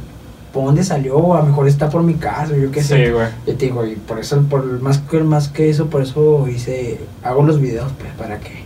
¿por 0.53 0.67
dónde 0.67 0.85
salió? 0.85 1.17
O 1.17 1.35
a 1.35 1.41
lo 1.41 1.47
mejor 1.47 1.67
está 1.67 1.91
por 1.91 2.05
mi 2.05 2.15
casa, 2.15 2.57
yo 2.57 2.71
qué 2.71 2.81
sé. 2.81 3.07
Sí, 3.07 3.11
güey. 3.11 3.27
Yo 3.45 3.57
te 3.57 3.65
digo, 3.67 3.85
y 3.85 3.97
por 3.97 4.21
eso, 4.21 4.41
por 4.43 4.65
más 4.83 4.99
que, 4.99 5.19
más 5.25 5.49
que 5.49 5.69
eso, 5.69 5.87
por 5.87 6.03
eso 6.03 6.47
hice, 6.47 7.01
hago 7.25 7.43
los 7.43 7.61
videos, 7.61 7.91
pues, 7.99 8.13
para 8.13 8.39
que, 8.39 8.63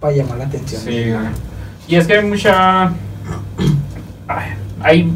para 0.00 0.14
llamar 0.14 0.38
la 0.38 0.44
atención. 0.46 0.80
Sí, 0.80 1.10
güey. 1.10 1.49
Y 1.90 1.96
es 1.96 2.06
que 2.06 2.14
hay 2.18 2.24
mucha. 2.24 2.92
Ay, 4.28 4.52
hay. 4.80 5.12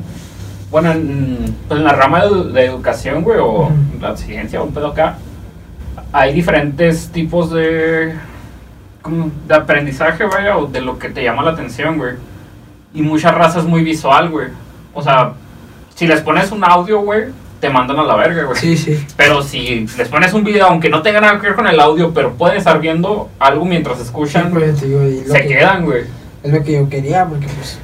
Bueno, 0.70 0.90
en, 0.90 1.54
pues 1.68 1.78
en 1.78 1.84
la 1.84 1.92
rama 1.92 2.24
de, 2.26 2.50
de 2.52 2.64
educación, 2.66 3.22
güey, 3.22 3.38
o 3.40 3.70
la 4.00 4.16
ciencia, 4.16 4.60
un 4.60 4.74
pedo 4.74 4.88
acá, 4.88 5.18
hay 6.12 6.34
diferentes 6.34 7.10
tipos 7.10 7.52
de. 7.52 8.14
como 9.02 9.30
de 9.46 9.54
aprendizaje, 9.54 10.24
vaya, 10.24 10.58
o 10.58 10.66
de 10.66 10.80
lo 10.80 10.98
que 10.98 11.10
te 11.10 11.22
llama 11.22 11.44
la 11.44 11.52
atención, 11.52 11.96
güey. 11.96 12.14
Y 12.92 13.02
mucha 13.02 13.30
raza 13.30 13.60
es 13.60 13.64
muy 13.66 13.84
visual, 13.84 14.30
güey. 14.30 14.48
O 14.94 15.00
sea, 15.02 15.34
si 15.94 16.08
les 16.08 16.20
pones 16.22 16.50
un 16.50 16.64
audio, 16.64 17.00
güey, 17.02 17.26
te 17.60 17.70
mandan 17.70 18.00
a 18.00 18.02
la 18.04 18.16
verga, 18.16 18.44
güey. 18.44 18.56
Sí, 18.58 18.76
sí. 18.76 19.06
Pero 19.16 19.42
si 19.42 19.86
les 19.96 20.08
pones 20.08 20.32
un 20.32 20.42
video, 20.42 20.66
aunque 20.66 20.88
no 20.90 21.02
tenga 21.02 21.20
nada 21.20 21.38
que 21.40 21.46
ver 21.46 21.54
con 21.56 21.68
el 21.68 21.78
audio, 21.78 22.12
pero 22.12 22.32
pueden 22.34 22.56
estar 22.56 22.80
viendo 22.80 23.30
algo 23.38 23.64
mientras 23.64 24.00
escuchan, 24.00 24.46
Sí, 24.48 24.52
pues, 24.52 24.78
se 24.80 25.40
que- 25.42 25.48
quedan, 25.48 25.84
güey. 25.84 26.02
Es 26.44 26.52
lo 26.52 26.62
que 26.62 26.72
yo 26.72 26.88
quería, 26.88 27.26
porque 27.26 27.46
pues. 27.48 27.78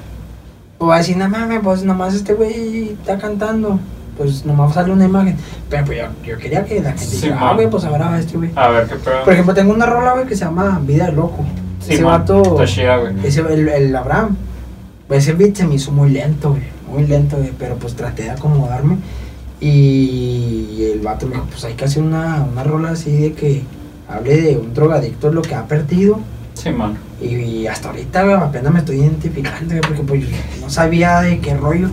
O 0.78 0.86
va 0.86 0.96
a 0.96 0.98
decir, 0.98 1.16
no 1.16 1.28
mames, 1.28 1.60
pues 1.62 1.82
nomás 1.82 2.14
este 2.14 2.34
güey 2.34 2.90
está 2.90 3.18
cantando. 3.18 3.80
Pues 4.18 4.44
nomás 4.44 4.74
sale 4.74 4.92
una 4.92 5.06
imagen. 5.06 5.36
Pero 5.70 5.86
pues 5.86 5.98
yo, 5.98 6.04
yo 6.24 6.38
quería 6.38 6.62
que 6.64 6.80
la 6.80 6.90
gente 6.90 7.04
Sí, 7.06 7.16
dijera, 7.16 7.38
ah, 7.40 7.54
güey, 7.54 7.70
pues 7.70 7.84
ahora 7.84 8.18
este 8.18 8.36
güey. 8.36 8.50
A 8.54 8.68
ver 8.68 8.86
qué 8.86 8.96
pedo. 8.96 9.24
Por 9.24 9.32
ejemplo, 9.32 9.54
tengo 9.54 9.72
una 9.72 9.86
rola, 9.86 10.12
güey, 10.12 10.26
que 10.26 10.36
se 10.36 10.44
llama 10.44 10.78
Vida 10.84 11.06
de 11.06 11.12
Loco. 11.12 11.42
Sí, 11.80 11.94
ese 11.94 12.02
man, 12.02 12.20
vato. 12.20 12.42
Güey. 12.42 12.68
Ese, 13.24 13.40
el, 13.40 13.68
el 13.68 13.96
Abraham. 13.96 14.36
Pues 15.08 15.24
ese 15.24 15.32
beat 15.32 15.56
se 15.56 15.66
me 15.66 15.76
hizo 15.76 15.90
muy 15.90 16.10
lento, 16.10 16.50
güey. 16.50 16.62
Muy 16.90 17.06
lento, 17.06 17.38
güey. 17.38 17.52
Pero 17.58 17.76
pues 17.76 17.96
traté 17.96 18.24
de 18.24 18.30
acomodarme. 18.30 18.98
Y 19.60 20.90
el 20.92 21.00
vato 21.00 21.26
me 21.26 21.34
dijo, 21.34 21.46
pues 21.50 21.64
hay 21.64 21.74
que 21.74 21.84
hacer 21.86 22.02
una, 22.02 22.46
una 22.50 22.62
rola 22.62 22.90
así 22.90 23.10
de 23.10 23.32
que 23.32 23.62
hable 24.08 24.36
de 24.40 24.58
un 24.58 24.74
drogadicto, 24.74 25.32
lo 25.32 25.40
que 25.42 25.54
ha 25.54 25.66
perdido. 25.66 26.18
Sí, 26.54 26.70
man. 26.70 26.98
Y 27.20 27.66
hasta 27.66 27.90
ahorita, 27.90 28.22
güey, 28.24 28.34
apenas 28.34 28.72
me 28.72 28.78
estoy 28.80 28.96
identificando, 29.00 29.74
güey, 29.74 29.82
porque 29.82 30.02
pues 30.02 30.24
no 30.60 30.70
sabía 30.70 31.20
de 31.20 31.38
qué 31.40 31.54
rollo. 31.56 31.88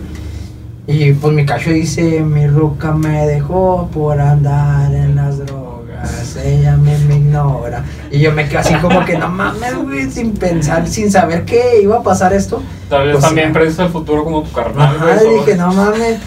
Y 0.86 1.12
pues 1.12 1.34
mi 1.34 1.44
cacho 1.44 1.70
dice, 1.70 2.20
mi 2.22 2.46
ruca 2.46 2.92
me 2.92 3.26
dejó 3.26 3.90
por 3.92 4.18
andar 4.18 4.90
en 4.94 5.16
las 5.16 5.36
drogas, 5.44 6.34
ella 6.42 6.78
me, 6.78 6.96
me 7.00 7.16
ignora. 7.16 7.84
Y 8.10 8.20
yo 8.20 8.32
me 8.32 8.48
quedo 8.48 8.60
así 8.60 8.72
como 8.76 9.04
que, 9.04 9.18
no 9.18 9.28
mames, 9.28 9.76
güey, 9.76 10.10
sin 10.10 10.32
pensar, 10.32 10.88
sin 10.88 11.10
saber 11.12 11.44
que 11.44 11.82
iba 11.82 11.98
a 11.98 12.02
pasar 12.02 12.32
esto. 12.32 12.62
Tal 12.88 13.02
vez 13.08 13.16
Pues, 13.16 13.24
también 13.26 13.52
sí. 13.52 13.82
el 13.82 13.88
futuro 13.90 14.24
como 14.24 14.42
tu 14.44 14.52
carnal. 14.52 14.96
Ajá, 14.96 15.20
dije, 15.20 15.56
no 15.56 15.72
mames. 15.74 16.20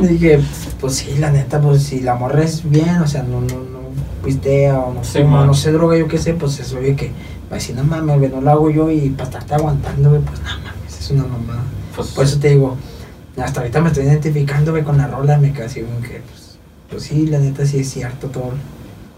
dije, 0.00 0.40
pues 0.84 0.96
sí, 0.96 1.16
la 1.18 1.30
neta, 1.30 1.62
pues 1.62 1.82
si 1.82 2.00
la 2.00 2.14
morra 2.14 2.42
es 2.42 2.68
bien, 2.68 2.98
o 2.98 3.06
sea, 3.06 3.22
no, 3.22 3.40
no, 3.40 3.56
no 3.56 3.78
pistea 4.22 4.78
o 4.78 4.92
no 4.92 5.02
Sí, 5.02 5.20
fuma, 5.20 5.46
no 5.46 5.54
se 5.54 5.72
droga, 5.72 5.96
yo 5.96 6.08
qué 6.08 6.18
sé, 6.18 6.34
pues 6.34 6.60
eso, 6.60 6.76
oye, 6.76 6.94
que 6.94 7.06
va 7.06 7.52
a 7.52 7.54
decir, 7.54 7.74
no 7.74 7.84
mames, 7.84 8.18
güey, 8.18 8.30
no 8.30 8.42
lo 8.42 8.50
hago 8.50 8.68
yo 8.68 8.90
y 8.90 9.08
para 9.08 9.30
estarte 9.30 9.54
aguantando, 9.54 10.10
güey, 10.10 10.20
pues 10.20 10.40
no 10.40 10.50
mames, 10.58 11.00
es 11.00 11.10
una 11.10 11.22
mamada. 11.22 11.62
Pues, 11.96 12.08
Por 12.08 12.26
eso 12.26 12.38
te 12.38 12.50
digo, 12.50 12.76
hasta 13.42 13.60
ahorita 13.60 13.80
me 13.80 13.88
estoy 13.88 14.04
identificando, 14.04 14.72
güey, 14.72 14.84
con 14.84 14.98
la 14.98 15.06
rola, 15.06 15.38
me 15.38 15.54
así 15.64 15.80
como 15.80 16.02
que, 16.02 16.20
pues, 16.20 16.58
pues 16.90 17.02
sí, 17.04 17.28
la 17.28 17.38
neta 17.38 17.64
sí 17.64 17.78
es 17.78 17.88
cierto 17.88 18.26
todo. 18.26 18.52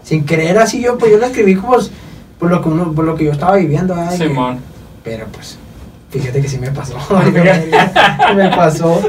Sin 0.03 0.25
querer 0.25 0.57
así 0.59 0.81
yo, 0.81 0.97
pues 0.97 1.11
yo 1.11 1.17
la 1.17 1.27
escribí 1.27 1.55
como 1.55 1.73
pues, 1.73 1.91
por 2.39 2.49
lo 2.49 2.61
que 2.61 2.69
uno, 2.69 2.93
por 2.93 3.03
lo 3.03 3.15
que 3.15 3.25
yo 3.25 3.33
estaba 3.33 3.57
viviendo, 3.57 3.93
pero 5.03 5.25
pues, 5.33 5.57
fíjate 6.11 6.41
que 6.41 6.47
sí 6.47 6.59
me 6.59 6.71
pasó. 6.71 6.97
Fíjate. 7.25 7.71
me 8.37 8.55
pasó. 8.55 9.01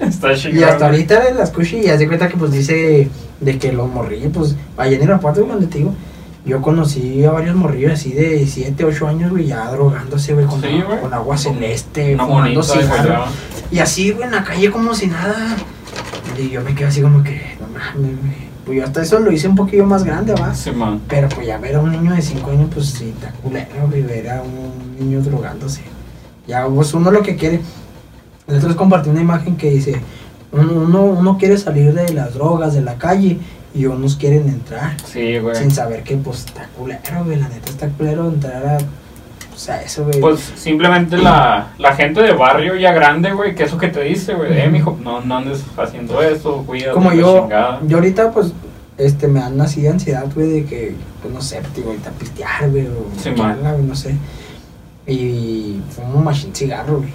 Está 0.00 0.32
Y 0.48 0.62
hasta 0.62 0.86
ahorita 0.86 1.32
la 1.34 1.44
escucho 1.44 1.76
y 1.76 1.88
haz 1.88 1.98
de 1.98 2.06
cuenta 2.08 2.28
que 2.28 2.36
pues 2.36 2.52
dice 2.52 3.08
de 3.40 3.58
que 3.58 3.72
los 3.72 3.88
morrillos, 3.90 4.32
pues 4.32 4.56
allá 4.76 4.96
en 4.96 5.02
Irapuato, 5.02 5.44
donde 5.44 5.66
te 5.66 5.78
digo, 5.78 5.94
yo 6.44 6.62
conocí 6.62 7.22
a 7.24 7.32
varios 7.32 7.54
morrillos 7.54 7.92
así 7.92 8.12
de 8.12 8.46
7, 8.46 8.84
8 8.84 9.06
años, 9.08 9.30
güey, 9.30 9.46
ya 9.46 9.70
drogándose, 9.70 10.32
güey, 10.34 10.46
con, 10.46 10.60
Sí, 10.62 10.82
con 11.02 11.12
agua 11.12 11.36
celeste, 11.36 12.14
Una 12.14 12.26
fumando 12.26 12.62
cigarro. 12.62 13.08
ya. 13.08 13.24
Y 13.70 13.78
así, 13.78 14.10
güey, 14.12 14.24
en 14.24 14.32
la 14.32 14.42
calle 14.44 14.70
como 14.70 14.94
si 14.94 15.06
nada. 15.06 15.56
Y 16.38 16.48
yo 16.48 16.62
me 16.62 16.74
quedé 16.74 16.88
así 16.88 17.02
como 17.02 17.22
que, 17.22 17.56
no 17.60 17.66
mames, 17.68 18.18
güey. 18.20 18.50
Pues 18.64 18.78
yo 18.78 18.84
hasta 18.84 19.02
eso 19.02 19.18
lo 19.18 19.30
hice 19.32 19.48
un 19.48 19.56
poquillo 19.56 19.84
más 19.84 20.04
grande, 20.04 20.32
va. 20.32 20.54
Sí, 20.54 20.70
man. 20.70 21.00
Pero 21.08 21.28
pues 21.28 21.46
ya 21.46 21.58
ver 21.58 21.76
a 21.76 21.80
un 21.80 21.92
niño 21.92 22.14
de 22.14 22.22
5 22.22 22.50
años, 22.50 22.70
pues 22.72 22.86
sí, 22.86 23.12
está 23.14 23.32
culero, 23.42 23.88
güey, 23.88 24.02
ver 24.02 24.30
a 24.30 24.42
un 24.42 24.96
niño 24.98 25.20
drogándose. 25.20 25.82
Ya, 26.46 26.66
pues 26.66 26.94
uno 26.94 27.10
lo 27.10 27.22
que 27.22 27.36
quiere. 27.36 27.60
Nosotros 28.50 28.76
compartí 28.76 29.10
una 29.10 29.20
imagen 29.20 29.56
que 29.56 29.70
dice, 29.70 30.00
uno, 30.52 30.72
uno, 30.72 31.02
uno 31.04 31.38
quiere 31.38 31.56
salir 31.56 31.92
de 31.94 32.12
las 32.12 32.34
drogas, 32.34 32.74
de 32.74 32.80
la 32.82 32.94
calle, 32.96 33.38
y 33.74 33.86
unos 33.86 34.16
quieren 34.16 34.48
entrar. 34.48 34.96
Sí, 35.04 35.38
güey. 35.38 35.54
Sin 35.54 35.70
saber 35.70 36.02
que 36.02 36.16
pues 36.16 36.40
está 36.46 36.68
culero, 36.76 37.24
güey, 37.24 37.36
la 37.38 37.48
neta 37.48 37.70
está 37.70 37.88
culero 37.88 38.28
entrar 38.28 38.66
a... 38.66 38.78
O 38.78 39.58
sea, 39.62 39.82
eso, 39.82 40.04
güey. 40.04 40.20
Pues 40.20 40.40
simplemente 40.56 41.18
la, 41.18 41.68
la 41.78 41.94
gente 41.94 42.22
de 42.22 42.32
barrio 42.32 42.76
ya 42.76 42.92
grande, 42.92 43.32
güey, 43.32 43.54
que 43.54 43.64
eso 43.64 43.76
que 43.76 43.88
te 43.88 44.00
dice, 44.02 44.34
güey, 44.34 44.58
eh, 44.58 44.68
mijo, 44.68 44.98
no, 45.02 45.20
no 45.20 45.36
andes 45.36 45.62
haciendo 45.76 46.22
eso, 46.22 46.64
cuídate. 46.66 46.92
como 46.94 47.12
yo, 47.12 47.42
chingada. 47.42 47.80
yo 47.86 47.98
ahorita 47.98 48.32
pues, 48.32 48.52
este, 48.96 49.28
me 49.28 49.40
dan 49.40 49.60
así 49.60 49.82
de 49.82 49.90
ansiedad, 49.90 50.26
güey, 50.34 50.48
de 50.48 50.64
que, 50.64 50.94
pues 51.20 51.34
no 51.34 51.42
sé, 51.42 51.60
digo, 51.76 51.90
ahorita 51.90 52.10
pistear, 52.12 52.70
güey, 52.70 52.86
o 52.86 53.06
Sí, 53.22 53.30
man. 53.32 53.58
güey, 53.60 53.82
no 53.82 53.94
sé. 53.94 54.14
Y 55.06 55.80
fumo 55.90 56.22
machine 56.22 56.54
cigarro, 56.54 56.98
güey. 56.98 57.10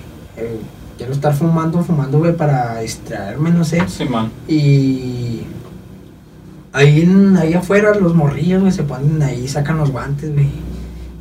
Quiero 0.98 1.12
estar 1.12 1.34
fumando, 1.34 1.84
fumando, 1.84 2.20
güey, 2.20 2.36
para 2.36 2.80
distraerme, 2.80 3.52
no 3.52 3.64
sé. 3.66 3.84
Sí, 3.88 4.06
man. 4.06 4.32
Y 4.48 5.42
ahí, 6.74 7.02
en- 7.02 7.36
ahí 7.38 7.54
afuera 7.54 7.94
los 7.96 8.14
morrillos, 8.16 8.62
güey, 8.62 8.72
se 8.72 8.84
ponen 8.84 9.22
ahí, 9.22 9.48
sacan 9.48 9.78
los 9.78 9.92
guantes, 9.92 10.34
güey. 10.34 10.50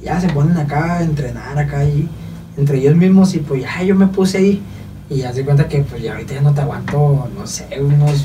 Ya 0.02 0.20
se 0.20 0.28
ponen 0.28 0.56
acá 0.58 0.98
a 0.98 1.02
entrenar 1.02 1.58
acá 1.58 1.78
ahí, 1.78 2.08
entre 2.56 2.78
ellos 2.78 2.94
mismos 2.94 3.34
y 3.34 3.38
pues 3.38 3.62
ya 3.62 3.82
yo 3.82 3.94
me 3.94 4.06
puse 4.06 4.38
ahí. 4.38 4.62
Y 5.10 5.16
ya 5.18 5.32
se 5.32 5.44
cuenta 5.44 5.68
que 5.68 5.80
pues 5.80 6.02
ya 6.02 6.12
ahorita 6.12 6.34
ya 6.34 6.40
no 6.40 6.52
te 6.54 6.60
aguanto, 6.62 7.28
no 7.38 7.46
sé, 7.46 7.66
unos... 7.80 8.24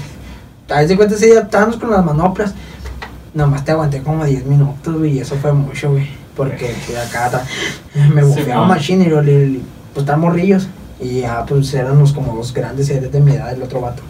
Haz 0.70 0.88
de 0.88 0.96
cuenta, 0.96 1.16
sí, 1.18 1.26
estábamos 1.32 1.78
con 1.78 1.90
las 1.90 2.06
manoplas. 2.06 2.54
Nomás 3.34 3.66
te 3.66 3.72
aguanté 3.72 4.02
como 4.02 4.24
10 4.24 4.46
minutos, 4.46 4.98
güey, 4.98 5.14
y 5.18 5.20
eso 5.20 5.36
fue 5.36 5.52
mucho, 5.52 5.92
güey. 5.92 6.08
Porque 6.36 6.74
pues, 6.86 6.98
acá 6.98 7.44
me 8.14 8.22
Sí, 8.22 8.28
bufeaba 8.28 8.62
man. 8.62 8.70
machine 8.78 9.06
y 9.06 9.10
yo 9.10 9.22
le, 9.22 9.48
le- 9.48 9.60
pues 9.94 10.04
están 10.04 10.20
morrillos. 10.22 10.68
Y 11.00 11.22
ya 11.22 11.46
pues 11.46 11.74
éramos 11.74 12.14
como 12.14 12.36
dos 12.36 12.54
grandes, 12.54 12.90
eres 12.90 13.12
de 13.12 13.20
mi 13.22 13.34
edad, 13.34 13.54
el 13.54 13.64
otro 13.64 13.82
vato. 13.82 14.02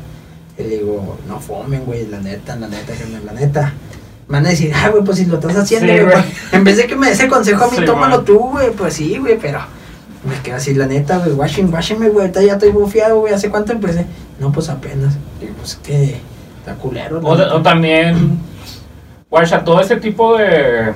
Y 0.57 0.63
le 0.63 0.69
digo, 0.79 1.17
no 1.27 1.39
fumen, 1.39 1.85
güey, 1.85 2.07
la 2.07 2.19
neta, 2.19 2.55
la 2.55 2.67
neta, 2.67 2.93
la 3.25 3.33
neta. 3.33 3.73
Me 4.27 4.37
van 4.37 4.45
a 4.45 4.49
decir, 4.49 4.71
ah, 4.75 4.89
güey, 4.89 5.03
pues 5.03 5.17
si 5.17 5.25
lo 5.25 5.35
estás 5.35 5.55
haciendo, 5.55 5.91
Sí, 5.91 5.99
güey, 5.99 6.11
pues, 6.13 6.25
en 6.53 6.63
vez 6.63 6.77
de 6.77 6.87
que 6.87 6.95
me 6.95 7.07
des 7.07 7.19
el 7.19 7.29
consejo 7.29 7.63
a 7.63 7.71
mí, 7.71 7.77
Sí, 7.77 7.85
tómalo 7.85 8.21
tú, 8.21 8.37
güey, 8.37 8.71
pues 8.71 8.93
sí, 8.93 9.17
güey, 9.17 9.37
pero 9.39 9.59
me 10.23 10.39
quedo 10.41 10.57
así, 10.57 10.73
la 10.73 10.85
neta, 10.85 11.17
güey, 11.19 11.31
washing, 11.31 11.73
washingme, 11.73 12.09
güey, 12.09 12.27
ahorita 12.27 12.43
ya 12.43 12.53
estoy 12.53 12.69
bufeado, 12.71 13.19
güey, 13.21 13.33
¿hace 13.33 13.49
cuánto 13.49 13.71
empecé? 13.71 14.05
No, 14.39 14.51
pues 14.51 14.69
apenas. 14.69 15.15
Digo, 15.39 15.53
pues 15.57 15.75
que 15.81 16.17
está 16.59 16.75
culero, 16.75 17.19
O, 17.23 17.31
o 17.31 17.61
también, 17.61 18.37
guacha, 19.29 19.63
todo 19.63 19.81
ese 19.81 19.95
tipo 19.95 20.37
de, 20.37 20.93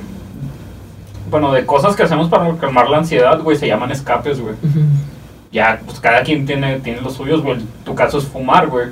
bueno, 1.31 1.53
de 1.53 1.65
cosas 1.65 1.95
que 1.95 2.03
hacemos 2.03 2.29
para 2.29 2.55
calmar 2.57 2.89
la 2.89 2.97
ansiedad, 2.97 3.39
güey, 3.41 3.57
se 3.57 3.67
llaman 3.67 3.91
escapes, 3.91 4.39
güey. 4.39 4.53
Ujú. 4.55 4.81
Ya, 5.53 5.79
pues 5.85 5.99
cada 5.99 6.23
quien 6.23 6.47
tiene, 6.47 6.79
tiene 6.79 6.99
los 7.01 7.13
suyos, 7.13 7.43
güey. 7.43 7.59
Tu 7.85 7.93
caso 7.93 8.17
es 8.17 8.25
fumar, 8.25 8.67
güey. 8.67 8.87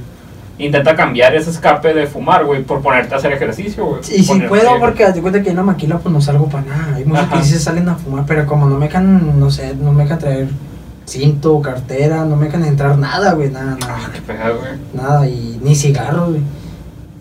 Intenta 0.59 0.95
cambiar 0.95 1.33
ese 1.33 1.49
escape 1.49 1.91
de 1.91 2.05
fumar, 2.05 2.45
güey, 2.45 2.61
por 2.63 2.81
ponerte 2.81 3.15
a 3.15 3.17
hacer 3.17 3.31
ejercicio, 3.31 3.83
güey. 3.83 4.01
Y 4.15 4.23
si 4.23 4.39
puedo, 4.41 4.79
porque 4.79 5.11
de 5.11 5.19
cuenta 5.19 5.41
que 5.41 5.49
en 5.49 5.55
la 5.55 5.63
maquila 5.63 5.97
pues 5.97 6.13
no 6.13 6.21
salgo 6.21 6.47
para 6.47 6.65
nada. 6.65 6.95
Hay 6.97 7.03
muchos 7.05 7.23
Ajá. 7.25 7.39
que 7.39 7.43
sí 7.43 7.53
se 7.53 7.59
salen 7.59 7.89
a 7.89 7.95
fumar, 7.95 8.25
pero 8.27 8.45
como 8.45 8.69
no 8.69 8.77
me 8.77 8.87
can, 8.87 9.39
no 9.39 9.49
sé, 9.49 9.75
no 9.75 9.91
me 9.91 10.05
can 10.07 10.19
traer 10.19 10.49
cinto, 11.05 11.59
cartera, 11.61 12.25
no 12.25 12.35
me 12.35 12.45
dejan 12.45 12.63
entrar 12.63 12.95
nada, 12.95 13.33
güey, 13.33 13.49
nada, 13.49 13.75
nada. 13.79 13.97
Ah, 13.97 14.09
qué 14.13 14.21
pega, 14.21 14.51
güey. 14.51 14.71
Nada, 14.93 15.27
y 15.27 15.59
ni 15.63 15.75
cigarros, 15.75 16.29
güey. 16.29 16.41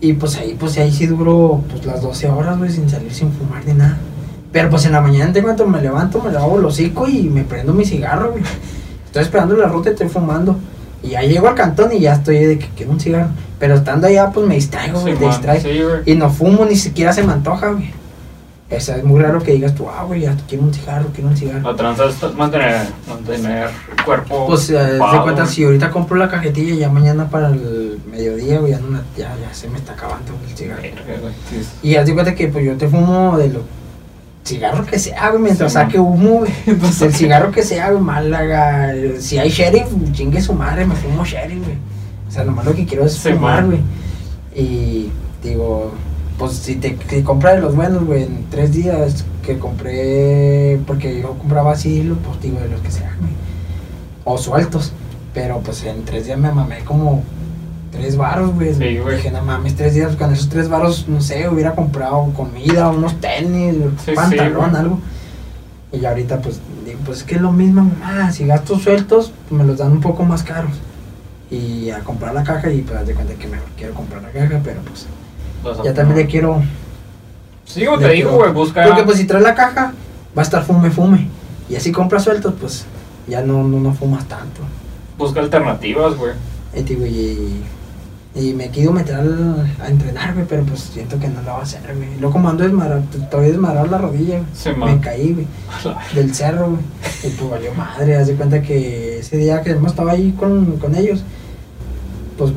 Y 0.01 0.13
pues 0.13 0.37
ahí, 0.37 0.55
pues 0.59 0.77
ahí 0.77 0.91
sí 0.91 1.07
duró 1.07 1.63
pues 1.67 1.83
las 1.85 2.03
12 2.03 2.29
horas, 2.29 2.59
güey, 2.59 2.69
sin 2.69 2.87
salir, 2.87 3.11
sin 3.11 3.31
fumar 3.31 3.65
ni 3.65 3.73
nada. 3.73 3.97
Pero 4.51 4.69
pues 4.69 4.85
en 4.85 4.91
la 4.91 5.01
mañana, 5.01 5.31
en 5.33 5.43
cuanto 5.43 5.65
me 5.65 5.81
levanto, 5.81 6.21
me 6.21 6.31
lavo 6.31 6.59
el 6.59 6.65
hocico 6.65 7.07
y 7.07 7.23
me 7.23 7.43
prendo 7.43 7.73
mi 7.73 7.85
cigarro, 7.85 8.33
güey. 8.33 8.43
Estoy 9.11 9.23
esperando 9.23 9.57
la 9.57 9.67
ruta 9.67 9.89
y 9.89 9.93
estoy 9.93 10.07
fumando. 10.07 10.57
Y 11.03 11.09
ya 11.09 11.21
llego 11.21 11.49
al 11.49 11.55
cantón 11.55 11.91
y 11.91 11.99
ya 11.99 12.13
estoy 12.13 12.37
de 12.45 12.57
que 12.59 12.69
quiero 12.77 12.91
un 12.93 12.99
cigarro. 12.99 13.27
Pero 13.59 13.75
estando 13.75 14.07
allá, 14.07 14.29
pues 14.31 14.47
me 14.47 14.55
distraigo, 14.55 15.01
güey, 15.01 15.13
Sí, 15.13 15.19
te 15.19 15.25
man, 15.25 15.33
distraigo. 15.35 15.61
sí, 15.63 15.81
güey. 15.83 16.01
Y 16.05 16.15
no 16.15 16.29
fumo, 16.29 16.65
ni 16.65 16.75
siquiera 16.75 17.11
se 17.11 17.23
me 17.23 17.33
antoja, 17.33 17.71
güey. 17.71 17.91
O 18.73 18.79
sea, 18.79 18.95
es 18.95 19.03
muy 19.03 19.21
raro 19.21 19.43
que 19.43 19.51
digas 19.51 19.75
tú, 19.75 19.85
ah, 19.89 20.03
güey, 20.05 20.21
ya 20.21 20.33
quiero 20.47 20.63
un 20.63 20.73
cigarro, 20.73 21.07
quiero 21.13 21.29
un 21.29 21.35
cigarro. 21.35 21.71
La 21.71 21.75
tranza 21.75 22.05
es 22.05 22.33
mantener, 22.35 22.87
mantener 23.05 23.69
el 23.97 24.03
cuerpo. 24.05 24.47
Pues, 24.47 24.69
eh, 24.69 24.73
de 24.75 24.95
ocupado, 24.95 25.23
cuenta, 25.23 25.41
güey. 25.43 25.53
si 25.53 25.63
ahorita 25.65 25.91
compro 25.91 26.15
la 26.15 26.29
cajetilla, 26.29 26.75
ya 26.75 26.89
mañana 26.89 27.29
para 27.29 27.49
el 27.49 27.99
mediodía, 28.09 28.59
güey, 28.59 28.71
ya, 28.71 28.79
no 28.79 28.97
ya, 29.17 29.35
ya 29.45 29.53
se 29.53 29.67
me 29.67 29.77
está 29.77 29.91
acabando 29.91 30.31
el 30.49 30.55
cigarro. 30.55 30.81
Verga, 30.83 31.01
güey, 31.21 31.33
Y 31.83 31.95
haz 31.95 32.05
de 32.05 32.13
cuenta 32.13 32.33
que 32.33 32.47
pues 32.47 32.63
yo 32.63 32.77
te 32.77 32.87
fumo 32.87 33.37
de 33.37 33.49
lo 33.49 33.63
cigarro 34.43 34.85
que 34.85 34.97
sea, 34.99 35.29
güey, 35.29 35.41
mientras 35.43 35.71
Sí, 35.71 35.77
saque 35.79 35.99
humo, 35.99 36.39
güey. 36.39 36.51
Entonces- 36.65 37.01
El 37.01 37.13
cigarro 37.13 37.51
que 37.51 37.63
sea, 37.63 37.89
güey, 37.91 38.01
Málaga. 38.03 38.93
Si 39.19 39.37
hay 39.37 39.49
sheriff, 39.49 39.87
chingue 40.13 40.41
su 40.41 40.53
madre, 40.53 40.85
me 40.85 40.95
fumo 40.95 41.23
sheriff, 41.25 41.63
güey. 41.63 41.77
O 42.27 42.31
sea, 42.31 42.43
nomás 42.43 42.65
lo 42.65 42.73
que 42.73 42.85
quiero 42.85 43.05
es 43.05 43.13
Sí, 43.13 43.29
fumar, 43.33 43.65
güey. 43.65 43.79
Y 44.55 45.09
digo, 45.43 45.91
pues 46.37 46.53
si 46.53 46.75
te 46.75 46.97
si 47.09 47.21
compras 47.23 47.55
de 47.55 47.61
los 47.61 47.75
buenos, 47.75 48.03
güey, 48.05 48.23
en 48.23 48.45
tres 48.49 48.71
días 48.73 49.25
que 49.45 49.57
compré, 49.59 50.79
porque 50.87 51.19
yo 51.21 51.37
compraba 51.37 51.73
así, 51.73 52.11
pues 52.25 52.41
digo, 52.41 52.59
de 52.59 52.69
los 52.69 52.81
que 52.81 52.91
sean, 52.91 53.13
güey. 53.19 53.31
O 54.23 54.37
sueltos. 54.37 54.93
Pero 55.33 55.59
pues 55.59 55.83
en 55.85 56.03
tres 56.03 56.25
días 56.25 56.37
me 56.37 56.51
mamé 56.51 56.79
como 56.83 57.23
tres 57.91 58.17
varos, 58.17 58.53
güey. 58.53 58.73
Sí, 58.73 58.97
güey. 58.97 59.17
Dije, 59.17 59.31
no 59.31 59.43
mames, 59.43 59.75
tres 59.75 59.93
días, 59.93 60.15
con 60.15 60.31
esos 60.33 60.49
tres 60.49 60.69
varos, 60.69 61.07
no 61.07 61.21
sé, 61.21 61.47
hubiera 61.49 61.75
comprado 61.75 62.31
comida, 62.33 62.89
unos 62.89 63.19
tenis, 63.19 63.75
Sí, 64.03 64.13
pantalón, 64.13 64.71
sí, 64.71 64.75
algo. 64.77 64.99
Y 65.91 65.99
ya 65.99 66.09
ahorita, 66.09 66.41
pues, 66.41 66.59
digo, 66.85 66.99
pues 67.05 67.19
es 67.19 67.23
que 67.25 67.35
es 67.35 67.41
lo 67.41 67.51
mismo, 67.51 67.83
mamá. 67.83 68.31
Si 68.31 68.45
gastos 68.45 68.83
sueltos, 68.83 69.33
me 69.49 69.63
los 69.63 69.77
dan 69.77 69.91
un 69.91 70.01
poco 70.01 70.23
más 70.23 70.43
caros. 70.43 70.71
Y 71.49 71.89
a 71.89 71.99
comprar 71.99 72.33
la 72.33 72.43
caja, 72.43 72.71
y 72.71 72.81
pues, 72.81 73.05
de 73.05 73.13
cuenta 73.13 73.33
que 73.33 73.47
mejor 73.47 73.67
quiero 73.77 73.93
comprar 73.93 74.21
la 74.21 74.29
caja, 74.29 74.61
pero 74.63 74.79
pues, 74.81 75.05
ya 75.83 75.93
también 75.93 76.19
le 76.19 76.27
quiero. 76.27 76.63
Sí, 77.65 77.85
como 77.85 77.99
te 77.99 78.09
digo, 78.09 78.31
güey, 78.31 78.51
busca. 78.51 78.85
Porque, 78.85 79.03
pues, 79.03 79.17
si 79.17 79.25
traes 79.25 79.43
la 79.43 79.53
caja, 79.53 79.93
va 80.35 80.41
a 80.41 80.45
estar 80.45 80.63
fume, 80.63 80.89
fume. 80.91 81.27
Y 81.69 81.75
así 81.75 81.91
compras 81.91 82.23
sueltos, 82.23 82.53
pues, 82.59 82.85
ya 83.27 83.41
no, 83.41 83.63
no, 83.63 83.79
no 83.79 83.93
fumas 83.93 84.25
tanto. 84.25 84.61
Busca 85.17 85.41
alternativas, 85.41 86.15
güey. 86.15 86.33
Y, 86.73 86.83
digo, 86.83 87.05
y, 88.33 88.53
me 88.53 88.69
quiero 88.69 88.91
meter 88.93 89.15
al- 89.15 89.67
a 89.81 89.87
entrenar, 89.89 90.33
güey, 90.33 90.45
pero 90.47 90.63
pues 90.63 90.79
siento 90.81 91.19
que 91.19 91.27
no 91.27 91.41
lo 91.41 91.51
va 91.51 91.59
a 91.59 91.63
hacer, 91.63 91.81
güey. 91.95 92.09
Luego 92.19 92.31
como 92.33 92.49
ando 92.49 92.63
desmadrado, 92.63 93.01
todavía 93.29 93.51
desmadrado 93.51 93.87
la 93.87 93.97
rodilla, 93.97 94.37
güey. 94.37 94.49
Sí, 94.53 94.69
me 94.77 94.99
caí, 95.01 95.33
güey, 95.33 95.47
del 96.15 96.33
cerro, 96.33 96.69
güey. 96.69 96.81
Y 97.23 97.29
pues 97.35 97.49
valió 97.51 97.73
madre, 97.73 98.15
haz 98.15 98.27
de 98.27 98.35
cuenta 98.35 98.61
que 98.61 99.19
ese 99.19 99.37
día 99.37 99.61
que 99.61 99.71
hemos 99.71 99.91
estaba 99.91 100.13
ahí 100.13 100.31
con, 100.39 100.77
con 100.77 100.95
ellos, 100.95 101.23
pues 102.37 102.51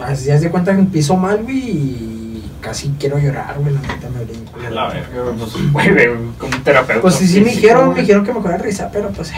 así 0.00 0.30
haz 0.30 0.40
de 0.40 0.50
cuenta 0.50 0.74
que 0.74 0.82
piso 0.84 1.16
mal, 1.16 1.42
güey, 1.42 1.58
y 1.58 2.50
casi 2.60 2.88
quiero 2.98 3.18
llorar, 3.18 3.56
güey, 3.60 3.74
la 3.74 3.80
neta 3.82 4.08
me 4.08 4.24
brinco. 4.24 4.52
A 4.66 4.70
la 4.70 4.88
verga, 4.88 5.32
pues, 5.38 5.72
güey, 5.72 5.92
güey, 5.92 6.08
como 6.38 6.56
un 6.56 6.62
terapeuta. 6.64 7.02
Pues 7.02 7.14
sí, 7.14 7.26
sí 7.28 7.40
me 7.40 7.50
dijeron, 7.50 7.92
me 7.94 8.00
dijeron 8.00 8.24
que 8.24 8.32
me 8.32 8.40
fuera 8.40 8.56
a 8.56 8.58
revisar, 8.58 8.90
pero 8.92 9.10
pues... 9.10 9.30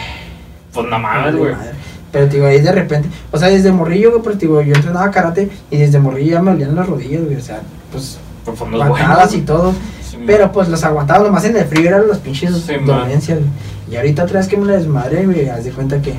Pues 0.73 0.87
nada 0.87 0.99
más, 0.99 1.35
güey. 1.35 1.53
madre. 1.53 1.73
Pero 2.13 2.27
digo, 2.27 2.47
ahí 2.47 2.61
de 2.61 2.73
repente, 2.73 3.09
o 3.31 3.39
sea, 3.39 3.49
desde 3.49 3.71
morrillo, 3.73 4.11
güey, 4.11 4.23
pero 4.23 4.35
digo, 4.37 4.63
yo 4.63 4.75
entrenaba 4.75 5.11
karate 5.11 5.49
y 5.71 5.77
desde 5.79 5.99
morrillo 6.01 6.33
ya 6.33 6.43
me 6.43 6.51
olían 6.51 6.75
las 6.75 6.89
rodillas, 6.89 7.23
güey, 7.25 7.37
o 7.37 7.41
sea, 7.41 7.61
pues 7.93 8.19
Pues 8.45 8.59
patadas 8.59 8.89
buenos. 8.89 9.35
y 9.35 9.41
todo, 9.43 9.73
Sí, 10.03 10.19
pero 10.27 10.51
pues 10.51 10.69
las 10.69 10.83
aguantaba 10.83 11.23
nomás 11.25 11.45
en 11.45 11.57
el 11.57 11.65
frío, 11.67 11.89
eran 11.89 12.09
las 12.09 12.19
pinches 12.19 12.53
Sí, 12.67 12.73
dolencias, 12.85 13.39
güey. 13.39 13.51
Y 13.93 13.97
ahorita 13.97 14.25
otra 14.25 14.41
vez 14.41 14.49
que 14.49 14.57
me 14.57 14.67
la 14.67 14.73
desmadre, 14.75 15.25
güey, 15.25 15.49
haz 15.49 15.65
de 15.65 15.71
cuenta 15.71 16.01
que, 16.03 16.15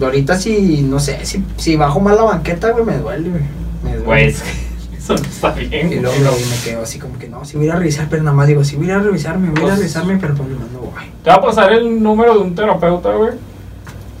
ahorita 0.00 0.38
si, 0.38 0.82
no 0.82 1.00
sé, 1.00 1.18
si, 1.24 1.42
si 1.56 1.76
bajo 1.76 1.98
mal 2.00 2.16
la 2.16 2.22
banqueta, 2.24 2.70
güey, 2.72 2.84
me 2.84 2.98
duele, 2.98 3.30
güey, 3.30 3.42
me 3.84 3.90
duele. 3.92 4.04
Güey, 4.04 4.26
eso 4.98 5.14
no 5.14 5.22
está 5.22 5.52
bien. 5.52 5.92
Y 5.92 5.96
luego, 6.00 6.10
güey. 6.10 6.20
luego 6.20 6.36
me 6.50 6.62
quedo 6.70 6.82
así 6.82 6.98
como 6.98 7.18
que 7.18 7.28
no, 7.28 7.42
si 7.46 7.56
voy 7.56 7.70
a 7.70 7.76
revisar, 7.76 8.06
pero 8.10 8.22
nada 8.22 8.36
más 8.36 8.48
digo, 8.48 8.62
si 8.64 8.76
voy 8.76 8.90
a 8.90 8.98
revisarme, 8.98 9.48
voy 9.50 9.60
a 9.60 9.62
Pues- 9.62 9.78
revisarme, 9.78 10.18
pero 10.20 10.34
pues 10.34 10.48
no 10.50 10.56
voy. 10.80 10.90
Te 11.24 11.30
va 11.30 11.36
a 11.36 11.42
pasar 11.42 11.72
el 11.72 12.02
número 12.02 12.34
de 12.34 12.40
un 12.40 12.54
terapeuta, 12.54 13.12
güey. 13.14 13.32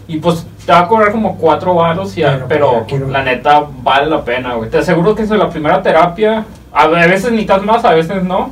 Y 0.08 0.18
pues 0.18 0.46
te 0.66 0.72
va 0.72 0.80
a 0.80 0.88
cobrar 0.88 1.12
como 1.12 1.36
cuatro 1.36 1.74
varos, 1.76 2.16
y 2.18 2.24
a- 2.24 2.44
Pero, 2.48 2.84
la 3.08 3.22
neta 3.22 3.64
vale 3.82 4.10
la 4.10 4.24
pena, 4.24 4.54
güey. 4.54 4.68
Te 4.68 4.78
aseguro 4.78 5.14
que 5.14 5.22
es 5.22 5.30
la 5.30 5.48
primera 5.48 5.80
terapia. 5.82 6.44
A 6.72 6.88
ve- 6.88 7.00
a 7.00 7.06
veces 7.06 7.30
necesitas 7.30 7.62
más, 7.62 7.84
a 7.84 7.94
veces 7.94 8.22
no. 8.24 8.50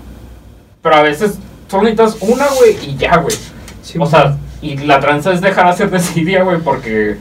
Pero 0.81 0.95
a 0.97 1.03
veces 1.03 1.39
solo 1.69 1.82
necesitas 1.85 2.16
una, 2.23 2.47
güey, 2.59 2.77
y 2.89 2.97
ya, 2.97 3.16
güey. 3.16 3.36
Sí, 3.82 3.99
o 4.01 4.07
sea, 4.07 4.36
y 4.62 4.77
la 4.78 5.01
tranza 5.01 5.32
es 5.32 5.41
dejar 5.41 5.66
hacer 5.66 5.91
desidia, 5.91 6.43
güey, 6.45 6.59
porque. 6.61 7.16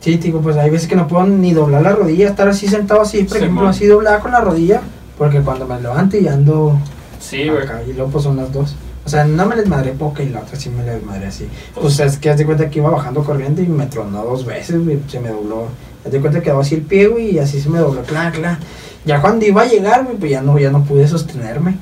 Sí, 0.00 0.18
digo, 0.18 0.40
pues 0.42 0.56
hay 0.58 0.68
veces 0.68 0.86
que 0.86 0.96
no 0.96 1.08
puedo 1.08 1.24
ni 1.26 1.54
doblar 1.54 1.80
la 1.80 1.92
rodilla, 1.92 2.28
estar 2.28 2.46
así 2.46 2.68
sentado 2.68 3.00
así, 3.00 3.22
por 3.24 3.38
Sí, 3.38 3.44
ejemplo, 3.44 3.62
man. 3.62 3.70
así 3.70 3.86
doblada 3.86 4.20
con 4.20 4.32
la 4.32 4.42
rodilla, 4.42 4.82
porque 5.16 5.40
cuando 5.40 5.66
me 5.66 5.80
levanto 5.80 6.18
y 6.18 6.28
ando 6.28 6.76
Sí, 7.18 7.48
güey. 7.48 7.64
y 7.88 7.94
luego 7.94 8.10
pues 8.10 8.24
son 8.24 8.36
las 8.36 8.52
dos. 8.52 8.76
O 9.04 9.08
sea, 9.08 9.24
no 9.24 9.44
me 9.46 9.54
les 9.56 9.68
madré 9.68 9.92
poca 9.92 10.22
y 10.22 10.30
la 10.30 10.40
otra 10.40 10.56
sí 10.58 10.70
me 10.70 10.84
la 10.84 10.92
desmadré 10.92 11.26
así. 11.26 11.46
Pues- 11.74 11.96
Pues 11.96 12.00
es 12.00 12.18
que 12.18 12.30
haz 12.30 12.38
de 12.38 12.46
cuenta 12.46 12.70
que 12.70 12.78
iba 12.78 12.90
bajando 12.90 13.22
corriente 13.22 13.62
y 13.62 13.66
me 13.66 13.86
tronó 13.86 14.24
dos 14.24 14.46
veces, 14.46 14.82
güey, 14.84 14.98
se 15.08 15.20
me 15.20 15.28
dobló. 15.28 15.66
Haz 16.04 16.12
de 16.12 16.20
cuenta 16.20 16.38
que 16.40 16.44
quedó 16.46 16.60
así 16.60 16.74
el 16.76 16.82
pie, 16.82 17.08
güey, 17.08 17.30
y 17.34 17.38
así 17.38 17.60
se 17.60 17.68
me 17.68 17.78
dobló, 17.78 18.02
clac, 18.02 18.34
clac. 18.34 18.58
Ya 19.04 19.20
cuando 19.20 19.44
iba 19.44 19.62
a 19.62 19.66
llegar, 19.66 20.04
güey, 20.04 20.16
pues 20.16 20.30
ya 20.30 20.40
no, 20.40 20.58
ya 20.58 20.70
no 20.70 20.82
pude 20.84 21.06
sostenerme. 21.06 21.76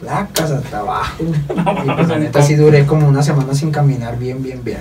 Placas 0.00 0.50
hasta 0.50 0.80
abajo. 0.80 1.14
y 1.84 1.90
pues 1.90 2.08
la 2.08 2.18
neta 2.18 2.42
sí 2.42 2.54
duré 2.54 2.84
como 2.84 3.08
una 3.08 3.22
semana 3.22 3.54
sin 3.54 3.70
caminar 3.70 4.18
bien, 4.18 4.42
bien, 4.42 4.62
bien. 4.62 4.78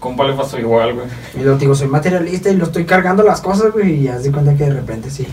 Compa 0.00 0.24
le 0.24 0.32
pasó 0.34 0.58
igual, 0.58 0.94
güey. 0.94 1.06
Y 1.36 1.40
luego 1.44 1.58
digo, 1.58 1.74
soy 1.76 1.86
materialista 1.88 2.50
y 2.50 2.56
lo 2.56 2.64
estoy 2.64 2.84
cargando 2.84 3.22
las 3.22 3.40
cosas, 3.40 3.72
güey, 3.72 4.00
y 4.00 4.02
ya 4.04 4.18
se 4.20 4.32
cuenta 4.32 4.54
que 4.56 4.64
de 4.64 4.70
repente 4.74 5.10
sí. 5.10 5.26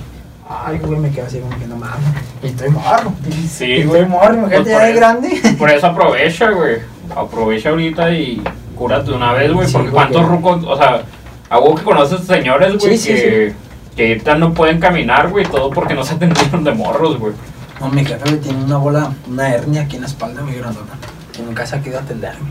Ay, 0.48 0.78
güey, 0.78 1.00
me 1.00 1.10
quedo 1.10 1.26
así 1.26 1.40
como 1.40 1.58
que 1.58 1.66
no 1.66 1.76
mames. 1.76 1.98
Y 2.44 2.48
estoy 2.48 2.70
morro. 2.70 3.14
Sí, 3.50 3.84
güey. 3.84 4.06
morro, 4.06 4.34
imagínate 4.36 4.64
Pues 4.64 4.68
ya 4.68 4.90
eso- 4.90 4.96
grande. 5.00 5.42
Por 5.58 5.70
eso 5.72 5.88
aprovecha, 5.88 6.52
güey. 6.52 6.78
Aprovecha 7.16 7.70
ahorita 7.70 8.12
y 8.12 8.42
cúrate 8.76 9.10
de 9.12 9.18
una 9.18 9.34
vez, 9.34 9.52
güey. 9.52 9.68
Sí, 9.68 9.74
porque 9.74 9.90
güey, 9.90 9.94
cuántos 10.04 10.22
que- 10.22 10.28
rucos, 10.28 10.64
o 10.68 10.78
sea, 10.78 11.02
hago 11.50 11.76
que 11.76 11.84
conoces 11.84 12.22
señores, 12.28 12.78
güey, 12.78 12.98
Sí, 12.98 13.08
sí, 13.08 13.14
que, 13.22 13.54
que 13.96 14.08
ahorita 14.10 14.36
no 14.36 14.54
pueden 14.54 14.80
caminar, 14.80 15.30
güey, 15.30 15.46
todo 15.46 15.70
porque 15.72 15.96
no 15.96 16.04
se 16.04 16.14
atendieron 16.16 16.64
de 16.64 16.72
morros, 16.74 17.18
güey. 17.20 17.34
No, 17.80 17.90
mi 17.90 18.06
jefe 18.06 18.38
tiene 18.38 18.64
una 18.64 18.78
bola, 18.78 19.12
una 19.28 19.50
hernia 19.54 19.82
aquí 19.82 19.96
en 19.96 20.04
la 20.04 20.08
espalda 20.08 20.42
muy 20.44 20.54
grandota. 20.56 20.94
Y 21.38 21.42
nunca 21.42 21.66
se 21.66 21.76
ha 21.76 21.80
querido 21.80 22.00
atenderme. 22.00 22.48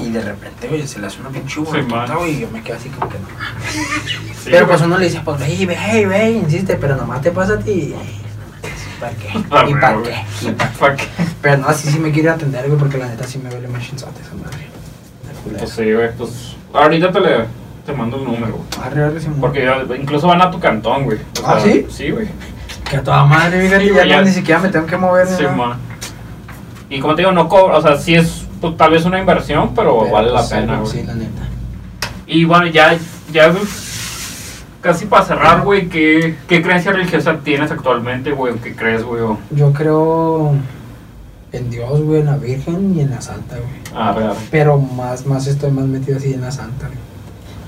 Y 0.00 0.10
de 0.10 0.22
repente, 0.22 0.68
güey, 0.68 0.86
se 0.86 0.98
le 0.98 1.06
hace 1.06 1.20
una 1.20 1.30
pinche 1.30 1.60
güey, 1.60 1.84
y 2.34 2.40
yo 2.40 2.48
me 2.50 2.62
quedo 2.62 2.76
así 2.76 2.88
como 2.88 3.10
que 3.10 3.18
no. 3.18 3.26
Sí, 4.42 4.48
pero 4.50 4.66
pues 4.66 4.80
uno 4.80 4.96
le 4.98 5.04
dice, 5.06 5.20
pues 5.24 5.38
ve, 5.40 5.66
ve, 5.66 6.06
ve, 6.06 6.30
insiste, 6.30 6.76
pero 6.76 6.96
nomás 6.96 7.20
te 7.20 7.30
pasa 7.30 7.54
a 7.54 7.58
ti. 7.58 7.94
Ay, 7.98 8.20
¿Para 8.98 9.12
qué? 9.12 9.28
Ah, 9.50 9.64
¿Y 9.68 9.74
para 9.74 10.02
qué? 10.02 10.24
¿Y 10.42 10.46
qué? 10.54 10.66
¿Para 10.78 10.96
qué? 10.96 11.04
Pero 11.42 11.56
no, 11.58 11.68
así 11.68 11.90
sí 11.90 11.98
me 11.98 12.10
quiere 12.10 12.30
atender, 12.30 12.66
güey, 12.66 12.78
porque 12.78 12.98
la 12.98 13.06
neta 13.08 13.26
sí 13.26 13.38
me 13.38 13.50
duele 13.50 13.68
más 13.68 13.82
chinzote 13.82 14.20
esa 14.20 14.34
madre. 14.34 14.66
Pues 15.58 15.70
sí, 15.70 15.92
güey, 15.92 16.14
pues 16.16 16.56
ahorita 16.72 17.10
te, 17.12 17.20
le, 17.20 17.44
te 17.86 17.92
mando 17.92 18.18
el 18.18 18.24
número, 18.24 18.52
güey. 18.58 18.86
Arre, 18.86 19.04
arre. 19.04 19.20
Porque 19.40 19.70
incluso 19.98 20.26
van 20.28 20.42
a 20.42 20.50
tu 20.50 20.60
cantón, 20.60 21.04
güey. 21.04 21.18
O 21.42 21.46
¿Ah, 21.46 21.58
sí? 21.60 21.86
Sí, 21.90 22.10
güey. 22.10 22.28
Que 22.88 22.96
a 22.96 23.02
toda 23.02 23.24
madre, 23.24 23.62
fíjate, 23.62 23.88
Sí, 23.88 23.94
ya, 23.94 24.04
ya. 24.04 24.22
ni 24.22 24.30
siquiera 24.30 24.60
me 24.60 24.68
tengo 24.68 24.86
que 24.86 24.96
mover. 24.96 25.26
Sí, 25.26 25.44
man. 25.44 25.78
Y 26.90 27.00
como 27.00 27.14
te 27.14 27.22
digo, 27.22 27.32
no 27.32 27.48
cobra, 27.48 27.76
o 27.78 27.82
sea, 27.82 27.96
sí 27.96 28.16
es 28.16 28.39
pues, 28.60 28.76
tal 28.76 28.90
vez 28.92 29.04
una 29.04 29.18
inversión, 29.18 29.74
pero, 29.74 30.00
Pero, 30.00 30.12
vale 30.12 30.30
la 30.30 30.40
pues, 30.40 30.50
pena, 30.50 30.78
güey. 30.80 30.92
Sí, 30.92 31.02
la 31.02 31.14
neta. 31.14 31.42
Y 32.26 32.44
bueno, 32.44 32.66
ya, 32.66 32.96
ya 33.32 33.52
casi 34.80 35.06
para 35.06 35.24
cerrar, 35.24 35.62
güey, 35.62 35.88
¿qué, 35.88 36.36
¿qué 36.48 36.62
creencia 36.62 36.92
religiosa 36.92 37.38
tienes 37.42 37.70
actualmente, 37.70 38.30
güey? 38.32 38.54
¿Qué 38.54 38.74
crees, 38.74 39.02
güey? 39.02 39.22
Yo 39.50 39.72
creo 39.72 40.52
en 41.52 41.70
Dios, 41.70 42.02
güey, 42.02 42.20
en 42.20 42.26
la 42.26 42.36
Virgen 42.36 42.94
y 42.96 43.00
en 43.00 43.10
la 43.10 43.20
Santa, 43.20 43.56
güey. 43.56 44.00
A 44.00 44.12
ver, 44.12 44.30
Pero 44.50 44.78
más, 44.78 45.26
más 45.26 45.46
estoy 45.46 45.70
más 45.70 45.86
metido 45.86 46.18
así 46.18 46.32
en 46.32 46.40
la 46.42 46.50
Santa, 46.50 46.86
güey. 46.86 46.98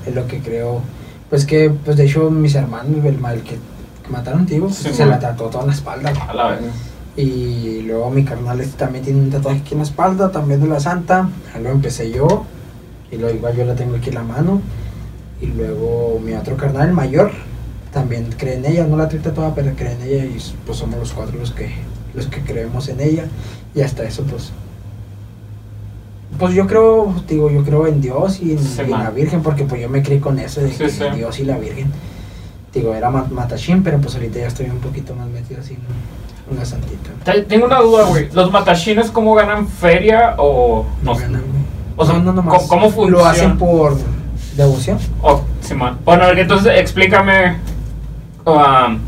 Es 0.07 0.15
lo 0.15 0.27
que 0.27 0.39
creo. 0.39 0.81
Pues 1.29 1.45
que, 1.45 1.69
pues 1.69 1.97
de 1.97 2.05
hecho, 2.05 2.29
mis 2.29 2.55
hermanos, 2.55 3.03
el 3.05 3.17
mal 3.17 3.41
que, 3.41 3.55
que 4.03 4.09
mataron, 4.09 4.45
tío, 4.45 4.63
pues, 4.63 4.75
Sí, 4.75 4.93
se 4.93 5.05
la 5.05 5.19
tatuó 5.19 5.47
toda 5.49 5.65
la 5.65 5.73
espalda, 5.73 6.11
güey. 6.11 6.23
a 6.29 6.33
la 6.33 6.47
vez. 6.49 6.59
Y 7.15 7.81
luego 7.83 8.09
mi 8.09 8.23
carnal 8.25 8.59
este 8.59 8.77
también 8.77 9.03
tiene 9.05 9.19
un 9.21 9.29
tatuaje 9.29 9.59
aquí 9.59 9.73
en 9.73 9.79
la 9.79 9.83
espalda, 9.83 10.31
también 10.31 10.61
de 10.61 10.67
la 10.67 10.79
Santa. 10.79 11.29
Luego 11.55 11.75
empecé 11.75 12.11
yo, 12.11 12.45
y 13.11 13.17
luego 13.17 13.35
igual 13.35 13.55
yo 13.55 13.65
la 13.65 13.75
tengo 13.75 13.95
aquí 13.95 14.09
en 14.09 14.15
la 14.15 14.23
mano. 14.23 14.61
Y 15.41 15.47
luego 15.47 16.19
mi 16.23 16.33
otro 16.33 16.55
carnal, 16.57 16.87
el 16.87 16.93
mayor, 16.93 17.31
también 17.91 18.29
cree 18.37 18.55
en 18.55 18.65
ella, 18.65 18.87
no 18.87 18.97
la 18.97 19.07
trae 19.09 19.21
tatuada, 19.21 19.53
pero 19.53 19.73
cree 19.75 19.91
en 19.93 20.01
ella 20.01 20.25
y 20.25 20.37
pues 20.65 20.77
somos 20.77 20.97
los 20.99 21.11
cuatro 21.13 21.37
los 21.37 21.51
que, 21.51 21.69
los 22.15 22.25
que 22.27 22.41
creemos 22.41 22.87
en 22.89 22.99
ella. 23.01 23.25
Y 23.75 23.81
hasta 23.81 24.03
eso, 24.03 24.23
pues, 24.23 24.51
Pues 26.39 26.55
yo 26.55 26.65
creo, 26.65 27.13
digo, 27.27 27.51
yo 27.51 27.63
creo 27.63 27.85
en 27.85 28.01
Dios 28.01 28.39
y 28.41 28.53
en, 28.53 28.59
Sí, 28.59 28.77
y 28.79 28.81
en 28.85 28.89
man. 28.89 29.03
la 29.03 29.09
Virgen, 29.11 29.43
porque 29.43 29.65
pues 29.65 29.79
yo 29.81 29.87
me 29.89 30.01
crié 30.01 30.19
con 30.19 30.39
eso 30.39 30.61
de 30.61 30.71
Sí, 30.71 30.77
que 30.77 30.89
sí. 30.89 31.03
Dios 31.15 31.39
y 31.39 31.43
la 31.45 31.57
Virgen. 31.59 31.91
Digo, 32.73 32.95
era 32.95 33.11
ma- 33.11 33.27
matachín, 33.29 33.83
pero 33.83 33.99
pues 33.99 34.15
ahorita 34.15 34.39
ya 34.39 34.47
estoy 34.47 34.65
un 34.67 34.79
poquito 34.79 35.13
más 35.13 35.27
metido 35.29 35.61
así, 35.61 35.73
¿no? 35.75 36.22
Una 36.55 36.65
santita. 36.65 37.09
Te- 37.23 37.41
Tengo 37.43 37.65
una 37.65 37.79
duda, 37.79 38.05
güey. 38.05 38.29
¿Los 38.33 38.51
matachines 38.51 39.09
cómo 39.11 39.33
ganan 39.35 39.67
feria 39.67 40.35
o 40.37 40.85
no? 41.01 41.13
No 41.13 41.19
ganan, 41.19 41.41
güey. 41.41 41.63
O 41.95 42.05
sea, 42.05 42.17
no, 42.19 42.33
no, 42.33 42.43
¿cómo- 42.45 42.67
cómo 42.67 42.85
Lo 42.87 42.91
funciona? 42.91 43.29
hacen 43.29 43.57
por 43.57 43.97
devoción. 44.55 44.97
Oh, 45.21 45.41
Simón. 45.61 45.97
Bueno, 46.05 46.25
entonces 46.29 46.73
explícame. 46.79 47.57
um, 48.45 48.99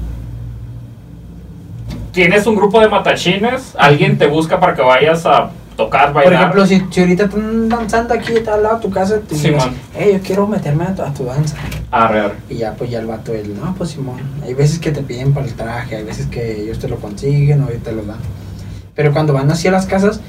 Tienes 2.11 2.47
un 2.47 2.55
grupo 2.55 2.79
de 2.79 2.87
matachines, 2.87 3.75
alguien 3.77 4.17
te 4.17 4.27
busca 4.27 4.57
para 4.59 4.73
que 4.73 4.81
vayas 4.81 5.25
a 5.25 5.49
tocar, 5.75 6.13
bailar. 6.13 6.23
Por 6.23 6.33
ejemplo, 6.33 6.65
si, 6.65 6.81
si 6.93 7.01
ahorita 7.01 7.25
están 7.25 7.69
danzando 7.69 8.13
aquí 8.13 8.33
al 8.51 8.63
lado 8.63 8.75
de 8.75 8.81
tu 8.81 8.89
casa, 8.89 9.19
te 9.19 9.35
Sí, 9.35 9.49
dices, 9.49 9.69
hey, 9.95 10.11
yo 10.13 10.19
quiero 10.25 10.47
meterme 10.47 10.85
a 10.85 10.95
tu, 10.95 11.01
a 11.01 11.13
tu 11.13 11.25
danza. 11.25 11.57
Arre, 11.91 12.19
arre. 12.21 12.35
Y 12.49 12.55
ya, 12.55 12.73
pues 12.73 12.89
ya 12.89 12.99
el 12.99 13.05
vato, 13.07 13.33
él, 13.33 13.55
no, 13.61 13.73
pues 13.75 13.91
Simón. 13.91 14.17
Hay 14.43 14.53
veces 14.53 14.79
que 14.79 14.91
te 14.91 15.01
piden 15.01 15.33
para 15.33 15.45
el 15.45 15.53
traje, 15.53 15.97
hay 15.97 16.03
veces 16.03 16.27
que 16.27 16.61
ellos 16.61 16.79
te 16.79 16.87
lo 16.87 16.97
consiguen 16.97 17.63
o 17.63 17.67
te 17.67 17.91
lo 17.91 18.03
dan. 18.03 18.17
Pero 18.95 19.11
cuando 19.11 19.33
van 19.33 19.51
así 19.51 19.67
a 19.67 19.71
las 19.71 19.85
casas, 19.85 20.19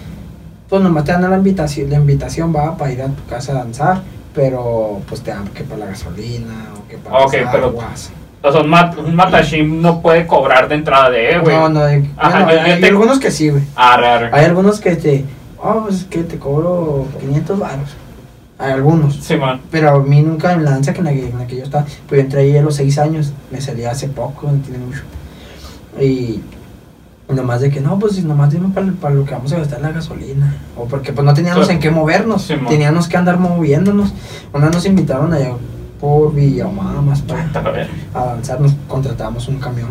pues 0.68 0.82
nomás 0.82 1.04
te 1.04 1.12
dan 1.12 1.30
la 1.30 1.36
invitación, 1.36 1.88
la 1.90 1.96
invitación 1.96 2.52
va 2.54 2.76
para 2.76 2.92
ir 2.92 3.00
a 3.02 3.06
tu 3.06 3.24
casa 3.26 3.52
a 3.52 3.56
danzar, 3.56 4.00
pero 4.34 5.00
pues 5.08 5.20
te 5.22 5.30
dan 5.30 5.46
que 5.48 5.62
para 5.64 5.78
la 5.80 5.86
gasolina 5.86 6.52
o 6.76 6.88
que 6.88 6.96
para 6.98 7.24
Ok, 7.24 7.34
las 7.34 7.52
pero- 7.52 7.66
aguas. 7.66 8.10
O 8.42 8.52
sea, 8.52 8.60
un, 8.60 8.68
mat- 8.68 8.96
un 8.98 9.14
matachín 9.16 9.82
no 9.82 10.00
puede 10.00 10.24
cobrar 10.26 10.68
de 10.68 10.76
entrada 10.76 11.10
de, 11.10 11.32
eh, 11.32 11.38
güey. 11.40 11.56
no, 11.56 11.68
no, 11.68 11.80
hay, 11.82 12.08
Ajá, 12.16 12.44
bueno, 12.44 12.60
hay 12.62 12.84
algunos 12.84 13.18
que 13.18 13.32
sí, 13.32 13.48
güey. 13.48 13.64
Arre. 13.74 14.30
Hay 14.32 14.44
algunos 14.44 14.78
que 14.78 14.94
te, 14.94 15.24
oh, 15.62 15.82
pues 15.84 15.96
es 15.96 16.04
que 16.04 16.22
te 16.24 16.38
cobro 16.38 17.06
500 17.20 17.58
baros. 17.58 17.90
Hay 18.58 18.72
algunos. 18.72 19.16
Simón. 19.16 19.60
Pero 19.70 19.90
a 19.90 19.98
mí 20.00 20.22
nunca 20.22 20.52
en 20.52 20.64
la 20.64 20.70
danza 20.70 20.92
que 20.92 21.00
en 21.00 21.04
la 21.04 21.12
que, 21.12 21.28
en 21.28 21.38
la 21.38 21.46
que 21.46 21.56
yo 21.56 21.62
estaba, 21.64 21.84
pues 22.08 22.18
yo 22.18 22.24
entré 22.24 22.40
ahí 22.40 22.56
a 22.56 22.62
los 22.62 22.76
6 22.76 22.98
años, 22.98 23.32
me 23.50 23.60
salía 23.60 23.90
hace 23.90 24.08
poco, 24.08 24.50
no 24.50 24.58
tiene 24.60 24.78
mucho. 24.78 25.02
Y 26.00 26.40
nomás 27.28 27.60
de 27.60 27.70
que 27.70 27.80
no, 27.80 27.98
pues 27.98 28.22
nomás 28.24 28.50
dime 28.52 28.68
para, 28.72 28.90
para 28.92 29.14
lo 29.14 29.24
que 29.24 29.32
vamos 29.32 29.52
a 29.52 29.58
gastar 29.58 29.80
la 29.82 29.90
gasolina. 29.92 30.54
O 30.76 30.84
porque 30.86 31.12
pues 31.12 31.24
no 31.24 31.34
teníamos 31.34 31.68
en 31.68 31.80
qué 31.80 31.90
movernos, 31.90 32.42
Sí, 32.42 32.56
mo. 32.56 32.68
teníamos 32.68 33.08
que 33.08 33.16
andar 33.16 33.38
moviéndonos. 33.38 34.12
Una 34.54 34.70
nos 34.70 34.86
invitaron 34.86 35.32
allá 35.34 35.50
por 36.00 36.34
Villahumada 36.34 37.00
más 37.02 37.20
para 37.22 37.50
A 37.54 37.70
ver. 37.70 37.88
a 38.14 38.24
danzar, 38.26 38.60
nos 38.60 38.72
contratamos 38.88 39.48
un 39.48 39.58
camión 39.58 39.88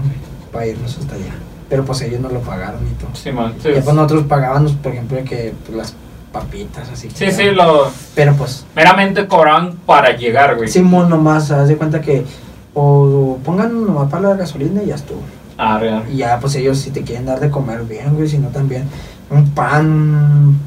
para 0.51 0.65
irnos 0.67 0.97
hasta 0.97 1.15
allá. 1.15 1.33
Pero 1.69 1.83
pues 1.83 2.01
ellos 2.01 2.19
nos 2.21 2.31
lo 2.31 2.41
pagaron 2.41 2.81
y 2.85 2.91
todo. 3.01 3.15
Simón. 3.15 3.55
Sí, 3.61 3.69
Y 3.69 3.81
pues 3.81 3.95
nosotros 3.95 4.25
pagábamos, 4.27 4.73
por 4.73 4.91
ejemplo, 4.91 5.17
que 5.23 5.53
pues, 5.65 5.77
las 5.77 5.95
papitas 6.31 6.89
así. 6.89 7.09
sí, 7.13 7.31
sí, 7.31 7.51
lo, 7.51 7.89
Pero 8.13 8.33
pues 8.35 8.65
meramente 8.75 9.25
cobraban 9.25 9.73
para 9.85 10.15
llegar, 10.15 10.55
güey. 10.55 10.67
Simón 10.69 11.09
nomás, 11.09 11.49
haz 11.51 11.67
de 11.67 11.77
cuenta 11.77 12.01
que 12.01 12.25
o 12.73 13.39
pongan 13.43 13.85
nomás 13.85 14.09
para 14.11 14.29
la 14.29 14.35
gasolina 14.35 14.83
y 14.83 14.87
ya 14.87 14.95
estuvo. 14.95 15.21
Arre, 15.57 15.91
arre. 15.91 16.11
Y 16.11 16.17
ya 16.17 16.37
pues 16.39 16.55
ellos 16.55 16.77
si 16.77 16.91
te 16.91 17.01
quieren 17.03 17.25
dar 17.25 17.39
de 17.39 17.49
comer 17.49 17.83
bien, 17.83 18.13
güey, 18.13 18.27
si 18.27 18.37
no 18.37 18.49
también 18.49 18.83
un 19.29 19.49
pan, 19.51 20.59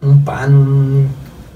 un 0.00 0.24
pan, 0.24 0.54
un, 0.54 1.08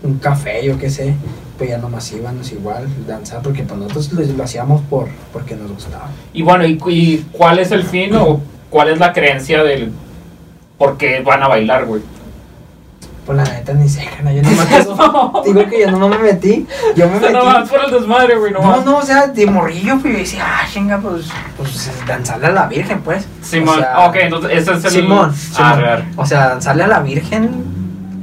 un 0.05 0.19
café, 0.19 0.65
yo 0.65 0.78
qué 0.78 0.89
sé, 0.89 1.15
pues 1.59 1.69
ya 1.70 1.78
nomás 1.78 2.11
íbamos 2.12 2.53
igual 2.53 2.86
danzar 3.07 3.43
porque 3.43 3.65
pues 3.65 3.78
nosotros 3.78 4.12
lo, 4.12 4.36
lo 4.36 4.44
hacíamos 4.44 4.82
por 4.82 5.09
porque 5.32 5.57
nos 5.57 5.70
gustaba. 5.73 6.09
Y 6.32 6.43
bueno, 6.43 6.65
¿y, 6.65 6.81
y 6.86 7.27
cuál 7.32 7.59
es 7.59 7.73
el 7.73 7.82
fin 7.82 8.15
o 8.15 8.40
cuál 8.73 8.89
es 8.89 8.99
la 8.99 9.12
creencia 9.12 9.62
del 9.62 9.93
por 10.78 10.97
qué 10.97 11.20
van 11.20 11.43
a 11.44 11.49
bailar, 11.49 11.85
güey? 11.85 12.03
Pues 13.24 13.36
la 13.39 13.44
neta 13.44 13.73
ni 13.74 13.89
sé, 13.89 14.05
cara, 14.16 14.32
yo 14.32 14.43
nomás 14.43 14.69
digo, 14.81 15.43
digo 15.47 15.66
que 15.70 15.81
yo 15.82 15.93
no 15.93 16.09
me 16.09 16.19
metí, 16.19 16.66
yo 16.97 17.09
me 17.09 17.19
O 17.19 17.20
sea, 17.20 17.31
metí. 17.31 17.32
nomás 17.44 17.69
por 17.69 17.85
el 17.85 17.90
desmadre, 17.93 18.36
güey, 18.36 18.53
No, 18.53 18.61
nomás. 18.62 18.85
no, 18.85 18.97
o 18.99 19.03
sea, 19.03 19.28
de 19.28 19.47
morrillo, 19.47 19.97
pues 20.01 20.12
yo 20.12 20.19
decía, 20.19 20.44
ah, 20.44 20.66
chinga, 20.69 20.99
pues, 20.99 21.27
pues 21.57 21.89
danzarle 22.05 22.47
a 22.49 22.51
la 22.51 22.66
Virgen, 22.66 23.01
pues. 23.03 23.28
Simón, 23.40 23.77
O 23.77 23.78
sea, 23.78 24.01
ok, 24.09 24.16
entonces 24.23 24.51
ese 24.53 24.73
es 24.73 24.85
el... 24.86 24.90
Simón, 24.90 25.32
Simón. 25.36 25.62
Arre, 25.73 25.89
arre. 25.90 26.05
O 26.16 26.27
sea, 26.27 26.49
danzarle 26.49 26.82
a 26.82 26.89
la 26.89 26.99
Virgen, 26.99 27.51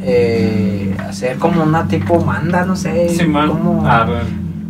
eh, 0.01 0.97
hacer 1.07 1.37
como 1.37 1.63
una 1.63 1.87
tipo 1.87 2.19
manda, 2.19 2.65
no 2.65 2.75
sé. 2.75 3.07
Simón, 3.07 3.49
como- 3.51 3.87
arre, 3.89 4.17
arre. 4.17 4.25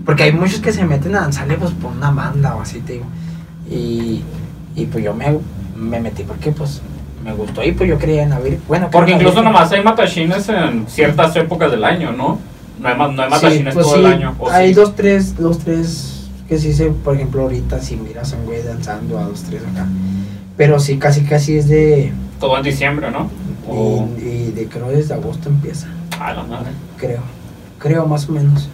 Porque 0.05 0.23
hay 0.23 0.31
muchos 0.31 0.59
que 0.59 0.71
se 0.71 0.85
meten 0.85 1.15
a 1.15 1.21
danzarle 1.21 1.55
pues 1.55 1.71
por 1.71 1.91
una 1.91 2.11
manda 2.11 2.55
o 2.55 2.61
así, 2.61 2.81
te 2.81 2.93
digo. 2.93 3.05
Y, 3.69 4.23
y 4.75 4.85
pues 4.85 5.03
yo 5.03 5.13
me, 5.15 5.37
me 5.79 5.99
metí 5.99 6.23
porque 6.23 6.51
pues 6.51 6.81
me 7.23 7.33
gustó 7.33 7.63
y 7.63 7.71
pues 7.71 7.89
yo 7.89 7.97
creía 7.97 8.23
en 8.23 8.29
Virgen. 8.43 8.61
Bueno, 8.67 8.89
Porque 8.91 9.11
incluso 9.11 9.41
nomás 9.41 9.71
hay 9.71 9.83
matachines 9.83 10.47
en 10.49 10.87
ciertas 10.87 11.35
épocas 11.35 11.71
del 11.71 11.83
año, 11.83 12.11
¿no? 12.11 12.39
No 12.79 12.87
hay, 12.87 12.95
no 12.97 13.03
hay 13.23 13.29
Sí, 13.29 13.35
matachines 13.35 13.73
pues 13.73 13.85
todo 13.85 13.95
sí, 13.95 13.99
el 14.01 14.05
año. 14.05 14.35
¿o 14.39 14.49
hay 14.49 14.69
sí? 14.69 14.73
dos, 14.75 14.95
tres, 14.95 15.35
dos, 15.37 15.59
tres 15.59 16.29
que 16.47 16.57
sí 16.57 16.73
se, 16.73 16.85
por 16.87 17.15
ejemplo, 17.15 17.41
ahorita 17.43 17.79
si 17.81 17.95
miras 17.97 18.33
a 18.33 18.37
un 18.37 18.45
güey 18.45 18.63
danzando 18.63 19.19
a 19.19 19.23
dos, 19.23 19.43
tres 19.43 19.61
acá. 19.63 19.85
Pero 20.57 20.79
sí, 20.79 20.97
casi, 20.97 21.21
casi 21.23 21.57
es 21.57 21.67
de. 21.67 22.11
Todo 22.39 22.57
en 22.57 22.63
diciembre, 22.63 23.11
¿no? 23.11 23.29
O... 23.67 24.07
Y, 24.17 24.21
y 24.21 24.51
de 24.51 24.67
creo 24.67 24.87
desde 24.89 25.13
agosto 25.13 25.49
empieza, 25.49 25.87
A 26.19 26.33
la 26.33 26.43
madre. 26.43 26.71
creo. 26.97 27.21
Creo 27.79 28.05
más 28.07 28.27
o 28.29 28.31
menos. 28.31 28.69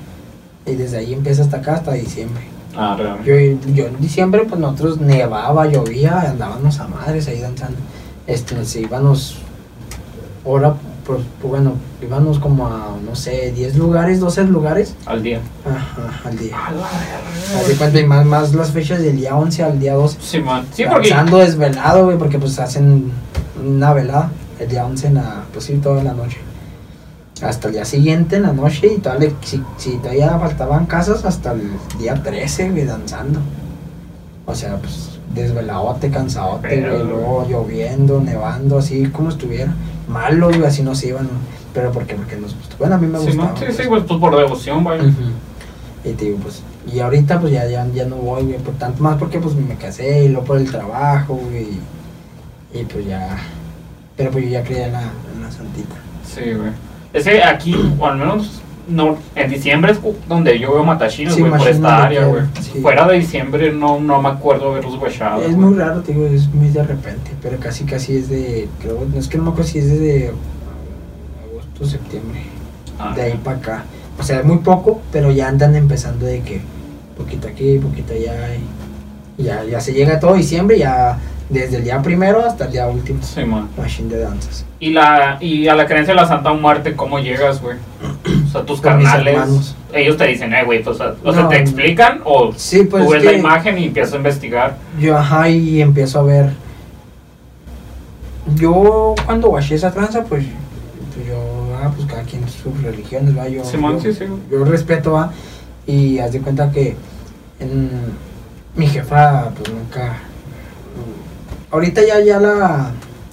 Y 0.65 0.75
desde 0.75 0.97
ahí 0.97 1.13
empieza 1.13 1.41
hasta 1.43 1.57
acá, 1.57 1.73
hasta 1.75 1.93
diciembre. 1.93 2.41
Arre, 2.77 3.09
arre. 3.09 3.23
Yo, 3.23 3.73
yo 3.73 3.87
en 3.87 3.99
diciembre, 3.99 4.45
pues 4.47 4.59
nosotros 4.59 4.99
nevaba, 4.99 5.67
llovía, 5.67 6.21
andábamos 6.21 6.79
a 6.79 6.87
madres 6.87 7.27
ahí 7.27 7.39
danzando. 7.39 7.77
Este, 8.27 8.55
nos 8.55 8.75
íbamos, 8.75 9.37
ahora, 10.45 10.75
pues, 11.05 11.21
pues, 11.39 11.51
bueno, 11.51 11.73
íbamos 12.01 12.39
como 12.39 12.65
a, 12.67 12.95
no 13.07 13.15
sé, 13.15 13.51
10 13.55 13.77
lugares, 13.77 14.19
12 14.19 14.45
lugares 14.45 14.95
Al 15.05 15.21
día. 15.21 15.39
ajá, 15.63 16.27
al 16.27 16.37
día. 16.37 16.55
A 16.57 16.71
la 16.71 16.85
Haz 17.59 17.67
de 17.67 17.75
cuenta, 17.75 17.99
y 17.99 18.05
más, 18.05 18.25
más 18.25 18.53
las 18.55 18.71
fechas 18.71 18.99
del 19.01 19.15
día 19.17 19.35
11 19.35 19.63
al 19.63 19.79
día 19.79 19.93
12. 19.93 20.17
Simón. 20.21 20.65
Sí, 20.73 20.83
porque... 20.91 21.13
Desvelado, 21.37 22.05
güey, 22.05 22.17
porque 22.17 22.39
pues 22.39 22.57
hacen 22.59 23.11
una 23.63 23.93
velada 23.93 24.31
el 24.59 24.67
día 24.67 24.85
11 24.85 25.07
en 25.07 25.13
la, 25.15 25.43
pues 25.53 25.65
sí, 25.65 25.73
toda 25.75 26.03
la 26.03 26.13
noche. 26.13 26.37
Hasta 27.41 27.67
el 27.67 27.73
día 27.73 27.85
siguiente 27.85 28.37
en 28.37 28.43
la 28.43 28.53
noche 28.53 28.93
y 28.95 28.99
todavía, 28.99 29.31
si, 29.41 29.61
si 29.77 29.97
todavía 29.97 30.37
faltaban 30.39 30.85
casas, 30.85 31.25
hasta 31.25 31.51
el 31.51 31.69
día 31.99 32.15
13, 32.21 32.69
güey, 32.69 32.85
danzando. 32.85 33.39
O 34.45 34.55
sea, 34.55 34.77
pues 34.77 35.09
desveladote, 35.33 36.09
cansadote, 36.09 36.67
Pero, 36.69 36.93
güey, 36.93 37.03
luego 37.07 37.45
lloviendo, 37.49 38.21
nevando, 38.21 38.77
así 38.77 39.07
como 39.07 39.29
estuviera. 39.29 39.73
Malos, 40.07 40.55
güey, 40.55 40.67
así 40.67 40.81
nos 40.81 41.03
iban. 41.03 41.27
Pero 41.73 41.91
porque, 41.91 42.15
porque 42.15 42.37
nos 42.37 42.55
gustó. 42.55 42.77
Bueno, 42.77 42.95
a 42.95 42.97
mí 42.97 43.07
me 43.07 43.19
Simón, 43.19 43.49
gustaba. 43.49 43.57
sí, 43.59 43.65
pues. 43.65 43.77
sí, 43.77 43.83
pues, 43.89 44.03
pues 44.07 44.19
por 44.19 44.37
devoción, 44.37 44.83
güey. 44.83 44.99
Ujú. 45.01 45.21
Y 46.05 46.13
te 46.13 46.25
digo, 46.25 46.37
pues, 46.37 46.61
y 46.93 46.99
ahorita 46.99 47.41
pues 47.41 47.51
ya, 47.51 47.67
ya, 47.67 47.85
ya 47.93 48.05
no 48.05 48.15
voy, 48.17 48.43
güey, 48.43 48.59
por 48.59 48.75
tanto 48.75 49.01
más 49.01 49.17
porque 49.17 49.39
pues 49.39 49.55
me 49.55 49.75
casé 49.75 50.25
y 50.25 50.29
luego 50.29 50.45
por 50.45 50.57
el 50.57 50.69
trabajo, 50.69 51.33
güey, 51.33 51.63
y, 51.63 52.79
y, 52.79 52.83
pues 52.85 53.07
ya, 53.07 53.37
pero 54.15 54.29
pues 54.29 54.45
yo 54.45 54.51
ya 54.51 54.63
creía 54.63 54.85
en 54.85 54.93
la, 54.93 55.01
en 55.01 55.41
la 55.41 55.51
santita. 55.51 55.95
Sí, 56.23 56.41
güey. 56.53 56.69
Es 57.15 57.23
que 57.23 57.41
aquí, 57.43 57.75
o 57.97 58.05
al 58.05 58.17
menos 58.17 58.61
no, 58.87 59.17
en 59.35 59.49
diciembre 59.49 59.93
es 59.93 59.99
donde 60.27 60.59
yo 60.59 60.73
veo 60.73 60.83
matachines, 60.83 61.33
Sí, 61.33 61.39
güey, 61.41 61.51
por 61.57 61.67
esta 61.67 62.03
área, 62.05 62.25
güey. 62.25 62.43
sí. 62.61 62.79
Fuera 62.81 63.07
de 63.07 63.17
diciembre 63.17 63.71
no, 63.71 63.99
no 63.99 64.21
me 64.21 64.29
acuerdo 64.29 64.73
verlos 64.73 64.99
guachados. 64.99 65.43
es 65.45 65.55
muy 65.57 65.73
raro, 65.75 66.01
te 66.01 66.13
digo, 66.13 66.27
es 66.27 66.47
muy 66.53 66.69
de 66.69 66.83
repente, 66.83 67.31
pero 67.41 67.57
casi 67.59 67.85
casi 67.85 68.17
es 68.17 68.29
de, 68.29 68.67
creo, 68.81 69.07
no 69.11 69.17
es 69.19 69.27
que 69.27 69.37
no 69.37 69.45
me 69.45 69.49
acuerdo 69.51 69.69
si 69.71 69.79
es 69.79 69.89
desde 69.89 70.31
agosto, 71.49 71.85
septiembre, 71.85 72.41
Ah, 72.99 73.13
de 73.15 73.21
ahí 73.23 73.39
para 73.43 73.57
acá. 73.57 73.83
O 74.19 74.23
sea, 74.23 74.39
es 74.39 74.45
muy 74.45 74.57
poco, 74.59 75.01
pero 75.11 75.31
ya 75.31 75.47
andan 75.49 75.75
empezando 75.75 76.25
de 76.25 76.41
que 76.41 76.61
poquito 77.17 77.47
aquí, 77.47 77.77
poquito 77.79 78.13
allá, 78.13 78.35
y 79.37 79.43
ya, 79.43 79.63
ya 79.65 79.79
se 79.81 79.93
llega 79.93 80.19
todo 80.19 80.35
diciembre, 80.35 80.77
ya 80.77 81.17
desde 81.49 81.77
el 81.77 81.83
día 81.83 82.01
primero 82.01 82.43
hasta 82.43 82.65
el 82.65 82.71
día 82.71 82.87
último. 82.87 83.21
Simón. 83.21 83.69
Machine 83.77 84.09
de 84.09 84.19
danzas. 84.21 84.65
Y, 84.79 84.91
la, 84.91 85.37
y 85.39 85.67
a 85.67 85.75
la 85.75 85.85
creencia 85.85 86.13
de 86.13 86.21
la 86.21 86.27
Santa 86.27 86.53
Muerte, 86.53 86.95
¿cómo 86.95 87.19
llegas, 87.19 87.61
güey? 87.61 87.77
O 88.45 88.49
sea, 88.49 88.63
tus 88.63 88.81
carnales, 88.81 89.75
ellos 89.93 90.17
te 90.17 90.25
dicen, 90.27 90.53
eh, 90.53 90.63
güey, 90.63 90.83
pues, 90.83 90.99
o 90.99 91.33
sea, 91.33 91.47
te 91.47 91.57
explican 91.57 92.21
o 92.23 92.51
Sí, 92.55 92.83
pues 92.83 93.05
tú 93.05 93.13
es 93.13 93.23
ves 93.23 93.31
la 93.31 93.37
imagen 93.37 93.77
y 93.77 93.85
empiezas 93.85 94.13
a 94.13 94.17
investigar. 94.17 94.77
yo 94.99 95.17
ajá 95.17 95.49
y 95.49 95.81
empiezo 95.81 96.19
a 96.19 96.23
ver. 96.23 96.49
Yo 98.55 99.15
cuando 99.25 99.49
guaché 99.49 99.75
esa 99.75 99.91
tranza, 99.91 100.23
pues, 100.23 100.45
pues 101.13 101.27
yo, 101.27 101.77
ah, 101.81 101.91
pues 101.95 102.07
cada 102.07 102.23
quien 102.23 102.47
sus 102.47 102.81
religiones, 102.83 103.35
va, 103.35 103.47
yo, 103.47 103.63
Simón, 103.63 103.99
yo, 103.99 104.11
sí, 104.11 104.13
sí. 104.13 104.25
yo 104.51 104.63
respeto, 104.65 105.13
va, 105.13 105.31
y 105.87 106.19
haz 106.19 106.31
de 106.31 106.41
cuenta 106.41 106.71
que 106.71 106.95
en, 107.59 107.89
mi 108.75 108.87
jefa, 108.87 109.49
pues 109.55 109.71
nunca, 109.73 110.17
ahorita 111.71 112.01
ya, 112.05 112.19
ya 112.19 112.39
la, 112.39 112.91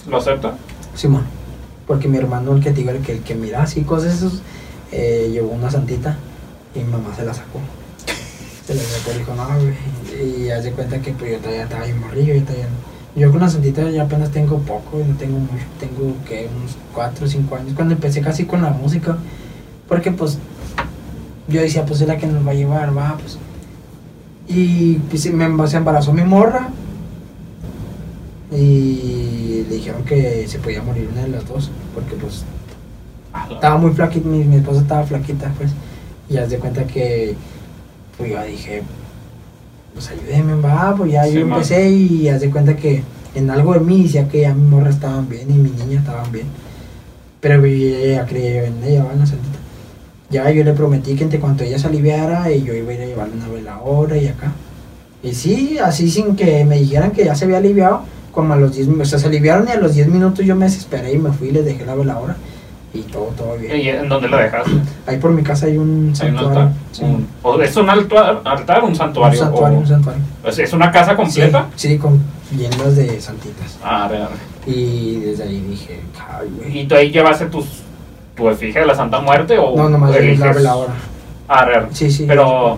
¿Lo 0.09 0.17
acepta? 0.17 0.53
Simón, 0.95 1.23
porque 1.87 2.07
mi 2.07 2.17
hermano, 2.17 2.55
el 2.55 2.61
que 2.61 2.71
te 2.71 2.77
digo, 2.77 2.91
el 2.91 3.01
que, 3.01 3.13
el 3.13 3.19
que 3.21 3.35
mira 3.35 3.63
así 3.63 3.81
cosas, 3.81 4.15
esos, 4.15 4.41
eh, 4.91 5.29
llevó 5.31 5.51
una 5.51 5.71
santita 5.71 6.17
y 6.75 6.79
mi 6.79 6.91
mamá 6.91 7.15
se 7.15 7.23
la 7.25 7.33
sacó. 7.33 7.59
Se 8.65 8.75
la 8.75 8.81
sacó 8.81 9.11
y 9.13 9.19
dijo, 9.19 9.33
no, 9.35 9.45
güey. 9.59 10.45
Y 10.45 10.49
haz 10.49 10.63
de 10.63 10.71
cuenta 10.71 11.01
que 11.01 11.11
pues 11.11 11.31
yo 11.31 11.37
todavía 11.39 11.63
estaba 11.63 11.85
bien 11.85 11.99
morrillo, 11.99 12.35
yo 12.35 12.43
todavía 12.43 12.67
Yo 13.15 13.31
con 13.31 13.41
la 13.41 13.49
santita 13.49 13.89
ya 13.89 14.03
apenas 14.03 14.31
tengo 14.31 14.57
poco, 14.59 14.99
no 15.05 15.15
tengo 15.17 15.39
mucho, 15.39 15.65
tengo 15.79 16.13
que 16.27 16.49
unos 16.55 16.77
4 16.93 17.25
o 17.25 17.29
5 17.29 17.55
años, 17.55 17.73
cuando 17.75 17.93
empecé 17.93 18.21
casi 18.21 18.45
con 18.45 18.61
la 18.61 18.69
música, 18.69 19.17
porque 19.87 20.11
pues 20.11 20.37
yo 21.47 21.61
decía, 21.61 21.85
pues 21.85 22.01
es 22.01 22.07
la 22.07 22.17
que 22.17 22.27
nos 22.27 22.45
va 22.45 22.51
a 22.51 22.55
llevar, 22.55 22.97
va, 22.97 23.17
pues. 23.17 23.37
Y 24.47 24.95
pues, 24.95 25.31
me, 25.33 25.67
se 25.67 25.77
embarazó 25.77 26.13
mi 26.13 26.23
morra 26.23 26.69
y 28.55 29.65
le 29.67 29.75
dijeron 29.75 30.03
que 30.03 30.47
se 30.47 30.59
podía 30.59 30.81
morir 30.81 31.09
una 31.11 31.23
de 31.23 31.29
las 31.29 31.47
dos, 31.47 31.71
porque 31.93 32.15
pues 32.15 32.45
estaba 33.51 33.77
muy 33.77 33.91
flaquita, 33.91 34.27
mi, 34.27 34.43
mi 34.43 34.57
esposa 34.57 34.81
estaba 34.81 35.03
flaquita, 35.03 35.51
pues, 35.57 35.71
y 36.29 36.37
haz 36.37 36.49
de 36.49 36.57
cuenta 36.59 36.85
que, 36.85 37.35
pues 38.17 38.31
yo 38.31 38.43
dije, 38.43 38.83
pues 39.93 40.09
ayúdenme, 40.09 40.55
va, 40.61 40.95
pues 40.95 41.11
ya 41.11 41.25
Sí, 41.25 41.33
yo 41.33 41.41
empecé 41.41 41.89
y 41.89 42.29
haz 42.29 42.41
de 42.41 42.49
cuenta 42.49 42.75
que 42.75 43.03
en 43.35 43.49
algo 43.49 43.73
de 43.73 43.79
mí 43.79 44.03
decía 44.03 44.27
que 44.27 44.41
ya 44.41 44.53
mi 44.53 44.67
morra 44.67 44.89
estaban 44.89 45.27
bien 45.27 45.49
y 45.49 45.53
mi 45.53 45.69
niña 45.69 45.99
estaban 45.99 46.31
bien. 46.31 46.47
Pero 47.41 47.65
yo 47.65 48.05
ya 48.05 48.25
creía 48.25 48.65
en 48.65 48.83
ella, 48.83 49.03
van 49.03 49.21
a 49.21 49.25
santita. 49.25 49.59
Ya 50.29 50.49
yo 50.51 50.63
le 50.63 50.73
prometí 50.73 51.15
que 51.15 51.23
entre 51.23 51.39
cuanto 51.39 51.63
ella 51.63 51.77
se 51.77 51.87
aliviara, 51.87 52.51
y 52.51 52.63
yo 52.63 52.73
iba 52.73 52.91
a 52.91 52.93
ir 52.93 53.01
a 53.01 53.05
llevarle 53.05 53.35
una 53.35 53.47
veladora 53.49 54.17
y 54.17 54.27
acá. 54.27 54.51
Y 55.21 55.33
sí, 55.33 55.77
así 55.77 56.09
sin 56.09 56.35
que 56.35 56.65
me 56.65 56.79
dijeran 56.79 57.11
que 57.11 57.25
ya 57.25 57.35
se 57.35 57.45
había 57.45 57.57
aliviado, 57.57 58.03
como 58.33 58.53
a 58.53 58.57
los 58.57 58.75
10 58.75 58.87
minutos, 58.87 59.07
o 59.07 59.09
sea, 59.11 59.19
se 59.19 59.27
aliviaron 59.27 59.67
y 59.69 59.71
a 59.71 59.77
los 59.77 59.93
10 59.95 60.07
minutos 60.07 60.43
yo 60.45 60.55
me 60.55 60.65
desesperé 60.65 61.13
y 61.13 61.17
me 61.17 61.31
fui 61.31 61.49
y 61.49 61.51
les 61.51 61.63
dejé 61.65 61.85
la 61.85 61.95
veladora. 61.95 62.35
Y 62.95 63.01
todo, 63.03 63.31
todo 63.37 63.55
bien. 63.57 63.75
¿Y 63.79 63.89
en 63.89 64.07
dónde 64.09 64.27
lo 64.27 64.37
dejas? 64.37 64.65
Ahí 65.07 65.17
por 65.17 65.31
mi 65.31 65.41
casa 65.41 65.65
hay 65.65 65.77
un 65.77 65.87
Hay 66.21 66.29
un 66.29 66.35
santuario. 66.37 66.49
altar. 66.49 66.69
sí. 66.91 67.03
Un- 67.03 67.27
o 67.41 67.59
¿Es 67.61 67.75
un 67.75 67.89
altar, 67.89 68.41
altar 68.45 68.83
un 68.83 68.89
Un 68.89 68.95
santuario? 68.95 69.39
santuario, 69.39 69.77
O- 69.77 69.81
un 69.81 69.87
santuario. 69.87 70.21
¿Es- 70.45 70.59
¿Es 70.59 70.73
una 70.73 70.91
casa 70.91 71.15
completa? 71.15 71.67
Sí, 71.75 71.87
sí, 71.89 71.97
con 71.97 72.19
llenas 72.55 72.95
de 72.95 73.19
santitas. 73.19 73.79
Ah, 73.83 74.05
arre. 74.05 74.19
Y 74.67 75.15
desde 75.21 75.43
ahí 75.43 75.59
dije, 75.69 76.01
ay, 76.29 76.47
güey. 76.55 76.79
¿Y 76.81 76.85
tú 76.87 76.93
ahí 76.95 77.09
llevaste 77.11 77.45
tus, 77.47 77.65
tu 78.35 78.47
efigie 78.49 78.81
de 78.81 78.85
la 78.85 78.95
Santa 78.95 79.19
Muerte 79.21 79.57
o 79.57 79.75
No, 79.75 79.89
nomás 79.89 80.15
eliges? 80.15 80.39
la 80.39 80.53
veladora. 80.53 80.93
Ah, 81.47 81.59
arre, 81.61 81.75
arre. 81.77 81.87
Sí, 81.93 82.11
sí. 82.11 82.25
Pero 82.27 82.77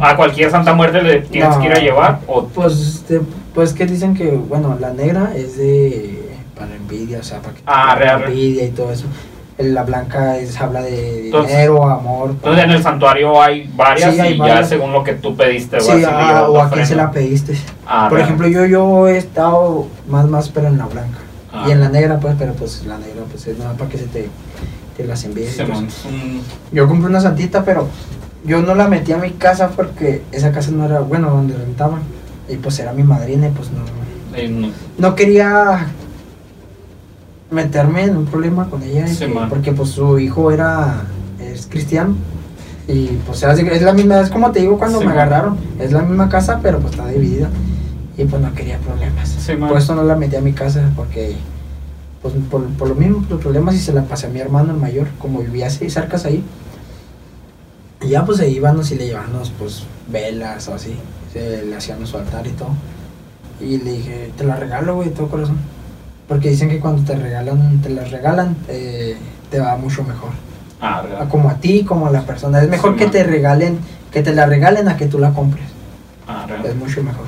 a 0.00 0.14
cualquier 0.16 0.50
Santa 0.50 0.74
Muerte 0.74 1.00
le 1.02 1.20
tienes 1.22 1.50
No. 1.56 1.60
que 1.60 1.66
ir 1.68 1.72
a 1.72 1.78
llevar 1.80 2.20
o 2.26 2.44
Pues, 2.44 2.74
este, 2.78 3.20
pues 3.54 3.72
que 3.72 3.86
dicen 3.86 4.14
que, 4.14 4.30
bueno, 4.32 4.76
la 4.80 4.92
negra 4.92 5.32
es 5.36 5.56
de 5.56 6.20
para 6.58 6.74
envidia, 6.74 7.18
o 7.18 7.22
sea, 7.22 7.40
para 7.40 7.54
que 7.54 7.62
Ah, 7.66 7.92
arre. 7.92 8.24
envidia 8.26 8.64
y 8.64 8.70
todo 8.70 8.92
eso. 8.92 9.06
La 9.56 9.84
blanca 9.84 10.36
es, 10.36 10.60
habla 10.60 10.82
de 10.82 11.26
Entonces- 11.26 11.52
dinero, 11.52 11.88
amor. 11.88 12.30
entonces 12.30 12.64
en 12.64 12.70
el 12.72 12.82
santuario 12.82 13.40
hay 13.40 13.70
varias 13.76 14.12
Sí, 14.14 14.20
hay 14.20 14.34
y 14.34 14.38
varias. 14.38 14.60
ya 14.62 14.66
según 14.66 14.92
lo 14.92 15.04
que 15.04 15.14
tú 15.14 15.36
pediste 15.36 15.80
sí, 15.80 15.86
vas 15.88 15.90
a 15.90 16.08
ah, 16.08 16.28
llevar 16.28 16.44
o 16.50 16.56
la 16.56 16.64
a 16.64 16.70
quién 16.70 16.86
se 16.86 16.96
la 16.96 17.10
pediste. 17.12 17.54
Ah, 17.86 18.08
Por 18.10 18.18
ejemplo, 18.18 18.48
yo, 18.48 18.66
yo 18.66 19.06
he 19.06 19.16
estado 19.16 19.86
más, 20.08 20.26
más, 20.28 20.48
pero 20.48 20.66
en 20.66 20.78
la 20.78 20.86
blanca. 20.86 21.18
Ah. 21.52 21.66
Y 21.68 21.70
en 21.70 21.80
la 21.80 21.88
negra, 21.88 22.18
pues, 22.18 22.34
pero 22.36 22.52
pues 22.54 22.84
la 22.84 22.98
negra, 22.98 23.22
pues 23.30 23.46
es 23.46 23.56
nada 23.56 23.74
para 23.74 23.88
que 23.88 23.98
se 23.98 24.06
te, 24.06 24.28
te 24.96 25.04
las 25.04 25.24
un- 25.24 26.42
Yo 26.72 26.88
compré 26.88 27.08
una 27.08 27.20
santita, 27.20 27.64
pero 27.64 27.86
yo 28.44 28.60
no 28.60 28.74
la 28.74 28.88
metí 28.88 29.12
a 29.12 29.18
mi 29.18 29.30
casa 29.30 29.68
porque 29.68 30.22
esa 30.32 30.50
casa 30.50 30.72
no 30.72 30.84
era, 30.84 30.98
bueno, 31.00 31.30
donde 31.30 31.56
rentaban. 31.56 32.00
Y 32.48 32.56
pues 32.56 32.78
era 32.78 32.92
mi 32.92 33.02
madrina 33.02 33.48
y 33.48 33.50
pues 33.50 33.70
no, 33.70 34.36
eh, 34.36 34.48
no- 34.48 34.68
no 34.98 35.14
quería 35.14 35.86
meterme 37.50 38.04
en 38.04 38.16
un 38.16 38.26
problema 38.26 38.68
con 38.68 38.82
ella. 38.82 39.06
Sí, 39.06 39.26
que- 39.26 39.46
porque 39.48 39.72
pues 39.72 39.90
su 39.90 40.18
hijo 40.18 40.50
era, 40.50 41.02
es 41.40 41.66
cristiano. 41.66 42.14
Y 42.86 43.06
pues 43.26 43.42
era 43.42 43.52
así- 43.52 43.66
es 43.66 43.82
la 43.82 43.92
misma, 43.94 44.20
es 44.20 44.28
como 44.30 44.50
te 44.52 44.60
digo 44.60 44.78
cuando 44.78 44.98
Sí, 44.98 45.06
me 45.06 45.14
man. 45.14 45.18
agarraron. 45.18 45.56
Es 45.78 45.92
la 45.92 46.02
misma 46.02 46.28
casa, 46.28 46.60
pero 46.62 46.80
pues 46.80 46.92
está 46.92 47.06
dividida. 47.08 47.48
Y 48.16 48.24
pues 48.24 48.40
no 48.42 48.52
quería 48.54 48.78
problemas. 48.78 49.28
Sí, 49.28 49.54
por 49.56 49.76
eso 49.78 49.94
no 49.94 50.04
la 50.04 50.16
metí 50.16 50.36
a 50.36 50.40
mi 50.40 50.52
casa, 50.52 50.90
porque 50.94 51.36
pues 52.22 52.34
por, 52.50 52.64
por 52.68 52.88
lo 52.88 52.94
mismo, 52.94 53.24
los 53.28 53.40
problemas 53.40 53.74
y 53.74 53.78
se 53.78 53.92
la 53.92 54.02
pasé 54.04 54.26
a 54.26 54.30
mi 54.30 54.40
hermano 54.40 54.72
el 54.72 54.78
mayor, 54.80 55.08
como 55.18 55.40
vivía 55.40 55.68
seis 55.70 55.92
cercas 55.94 56.24
ahí. 56.24 56.42
Y 58.02 58.08
ya 58.08 58.24
pues 58.24 58.40
ahí 58.40 58.56
íbamos 58.56 58.90
y 58.92 58.96
le 58.96 59.06
llevábamos 59.06 59.52
pues 59.58 59.84
velas 60.10 60.68
o 60.68 60.74
así, 60.74 60.94
se 61.34 61.66
le 61.66 61.76
hacíamos 61.76 62.08
su 62.08 62.16
altar 62.16 62.46
y 62.46 62.50
todo. 62.50 62.70
Y 63.60 63.76
le 63.78 63.92
dije, 63.92 64.32
te 64.36 64.44
la 64.44 64.56
regalo, 64.56 64.94
güey, 64.96 65.08
de 65.10 65.14
todo 65.14 65.28
corazón. 65.28 65.58
Porque 66.28 66.48
dicen 66.48 66.70
que 66.70 66.80
cuando 66.80 67.02
te 67.02 67.14
regalan, 67.18 67.82
te 67.82 67.90
las 67.90 68.10
regalan, 68.10 68.56
eh, 68.68 69.16
te 69.50 69.60
va 69.60 69.76
mucho 69.76 70.02
mejor. 70.04 70.30
ah, 70.80 71.04
A 71.20 71.28
Como 71.28 71.50
a 71.50 71.54
ti, 71.56 71.84
como 71.84 72.06
a 72.06 72.10
la 72.10 72.22
persona. 72.22 72.62
Es 72.62 72.68
mejor 72.68 72.92
Sí, 72.92 72.98
que 72.98 73.04
man. 73.04 73.12
te 73.12 73.24
regalen, 73.24 73.78
que 74.10 74.22
te 74.22 74.32
la 74.34 74.46
regalen 74.46 74.88
a 74.88 74.96
que 74.96 75.06
tú 75.06 75.18
la 75.18 75.30
compres. 75.32 75.66
ah, 76.26 76.44
arre. 76.44 76.68
Es 76.68 76.74
mucho 76.76 77.02
mejor. 77.02 77.26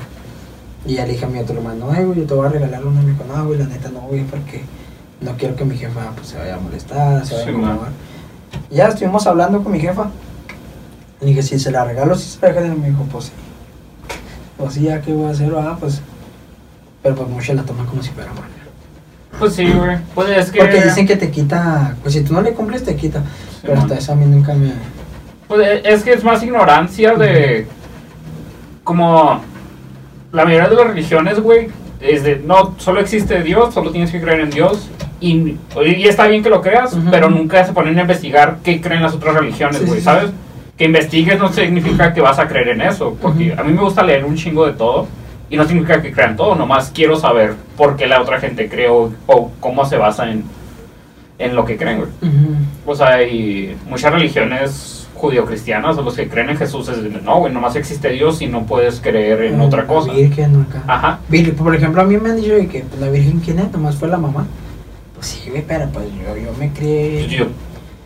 Y 0.85 0.93
ya 0.95 1.05
le 1.05 1.11
dije 1.13 1.25
a 1.25 1.27
mi 1.27 1.39
otro 1.39 1.57
hermano, 1.57 1.89
ay, 1.91 2.05
güey, 2.05 2.19
yo 2.21 2.25
te 2.25 2.33
voy 2.33 2.47
a 2.47 2.49
regalar 2.49 2.85
una. 2.85 3.01
Y 3.01 3.05
me 3.05 3.11
dijo, 3.11 3.23
no, 3.27 3.45
güey, 3.45 3.59
la 3.59 3.65
neta 3.67 3.89
no, 3.89 3.99
güey, 4.01 4.23
porque 4.23 4.63
no 5.21 5.31
quiero 5.37 5.55
que 5.55 5.65
mi 5.65 5.77
jefa 5.77 6.11
pues, 6.15 6.27
se 6.29 6.37
vaya 6.37 6.55
a 6.55 6.59
molestar, 6.59 7.25
se 7.25 7.33
vaya 7.35 7.45
Sí, 7.45 7.51
a 8.71 8.73
ya 8.75 8.87
estuvimos 8.87 9.27
hablando 9.27 9.61
con 9.63 9.71
mi 9.73 9.79
jefa. 9.79 10.09
Le 11.19 11.27
dije, 11.27 11.41
si 11.43 11.59
se 11.59 11.71
la 11.71 11.83
regalo, 11.83 12.15
si 12.15 12.29
se 12.29 12.39
la 12.41 12.53
regalo. 12.53 12.73
Y 12.73 12.77
me 12.79 12.89
dijo, 12.89 13.03
pues 13.11 13.25
sí. 13.25 13.31
Pues 14.57 14.73
sí, 14.73 14.81
ya, 14.81 15.01
¿qué 15.01 15.13
voy 15.13 15.27
a 15.27 15.31
hacer? 15.31 15.51
Ah, 15.55 15.77
pues. 15.79 16.01
Pero 17.03 17.15
pues 17.15 17.29
muchos 17.29 17.55
la 17.55 17.63
toman 17.63 17.85
como 17.85 18.01
si 18.01 18.09
fuera 18.09 18.31
mala. 18.33 18.47
Pues 19.39 19.53
sí, 19.53 19.71
güey. 19.71 19.97
Pues 20.15 20.29
es 20.29 20.51
que. 20.51 20.59
Porque 20.59 20.81
dicen 20.81 21.05
que 21.07 21.15
te 21.15 21.29
quita, 21.29 21.95
pues 22.01 22.15
si 22.15 22.21
tú 22.23 22.33
no 22.33 22.41
le 22.41 22.53
cumples, 22.53 22.83
te 22.83 22.95
quita. 22.95 23.19
Sí, 23.19 23.59
Pero 23.61 23.75
man. 23.75 23.83
hasta 23.83 23.97
eso 23.97 24.13
a 24.13 24.15
mí 24.15 24.25
nunca 24.25 24.53
me. 24.53 24.73
Pues 25.47 25.81
es 25.83 26.03
que 26.03 26.13
es 26.13 26.23
más 26.23 26.41
ignorancia 26.43 27.13
de. 27.13 27.67
Como. 28.83 29.41
La 30.31 30.43
mayoría 30.43 30.67
de 30.67 30.75
las 30.75 30.87
religiones, 30.87 31.39
güey, 31.39 31.69
es 32.01 32.23
de. 32.23 32.37
No, 32.37 32.75
solo 32.77 32.99
existe 32.99 33.41
Dios, 33.43 33.73
solo 33.73 33.91
tienes 33.91 34.11
que 34.11 34.19
creer 34.19 34.41
en 34.41 34.49
Dios. 34.49 34.89
Y, 35.19 35.57
y 35.83 36.07
está 36.07 36.27
bien 36.27 36.43
que 36.43 36.49
lo 36.49 36.61
creas, 36.61 36.95
pero 37.09 37.29
nunca 37.29 37.65
se 37.65 37.73
ponen 37.73 37.97
a 37.97 38.01
investigar 38.01 38.57
qué 38.63 38.81
creen 38.81 39.01
las 39.01 39.13
otras 39.15 39.33
religiones, 39.35 39.79
güey, 39.79 39.93
sí, 39.93 39.97
sí. 39.97 40.03
¿sabes? 40.03 40.29
Que 40.77 40.85
investigues 40.85 41.39
no 41.39 41.51
significa 41.51 42.13
que 42.13 42.21
vas 42.21 42.39
a 42.39 42.47
creer 42.47 42.69
en 42.69 42.81
eso. 42.81 43.17
Porque 43.21 43.53
a 43.57 43.63
mí 43.63 43.73
me 43.73 43.81
gusta 43.81 44.03
leer 44.03 44.25
un 44.25 44.35
chingo 44.35 44.65
de 44.65 44.73
todo. 44.73 45.07
Y 45.49 45.55
no 45.55 45.65
significa 45.65 46.01
que 46.01 46.11
crean 46.11 46.35
todo, 46.35 46.55
nomás 46.55 46.91
quiero 46.93 47.15
saber 47.15 47.55
por 47.77 47.95
qué 47.95 48.05
la 48.05 48.21
otra 48.21 48.37
gente 48.37 48.67
cree 48.67 48.89
o, 48.89 49.13
o 49.27 49.51
cómo 49.61 49.85
se 49.85 49.95
basa 49.95 50.29
en, 50.29 50.43
en 51.39 51.55
lo 51.55 51.63
que 51.63 51.77
creen, 51.77 51.99
güey. 51.99 52.09
O 52.85 52.93
sea, 52.93 53.13
hay 53.13 53.77
muchas 53.89 54.11
religiones 54.11 55.07
judio-cristianas, 55.15 55.95
los 55.97 56.15
que 56.15 56.27
creen 56.27 56.49
en 56.49 56.57
Jesús 56.57 56.89
es 56.89 56.97
no, 57.23 57.39
güey, 57.39 57.53
nomás 57.53 57.75
existe 57.75 58.09
Dios 58.09 58.41
y 58.41 58.47
no 58.47 58.65
puedes 58.65 58.99
creer 58.99 59.41
en 59.43 59.61
otra 59.61 59.87
cosa. 59.87 60.11
Virgen 60.11 60.67
acá. 60.69 60.83
Ajá. 60.85 61.19
Por 61.57 61.75
ejemplo, 61.75 62.01
a 62.01 62.05
mí 62.05 62.17
me 62.17 62.29
han 62.29 62.35
dicho 62.35 62.53
que 62.69 62.81
pues, 62.81 63.01
la 63.01 63.09
Virgen, 63.09 63.39
¿quién 63.39 63.59
es? 63.59 63.71
Nomás 63.71 63.95
fue 63.95 64.09
la 64.09 64.17
mamá. 64.17 64.45
Pues 65.15 65.27
sí, 65.27 65.49
güey, 65.49 65.63
pero 65.67 65.87
pues 65.89 66.05
yo, 66.07 66.37
yo 66.37 66.51
me 66.59 66.71
crié. 66.71 67.27
Yo, 67.27 67.45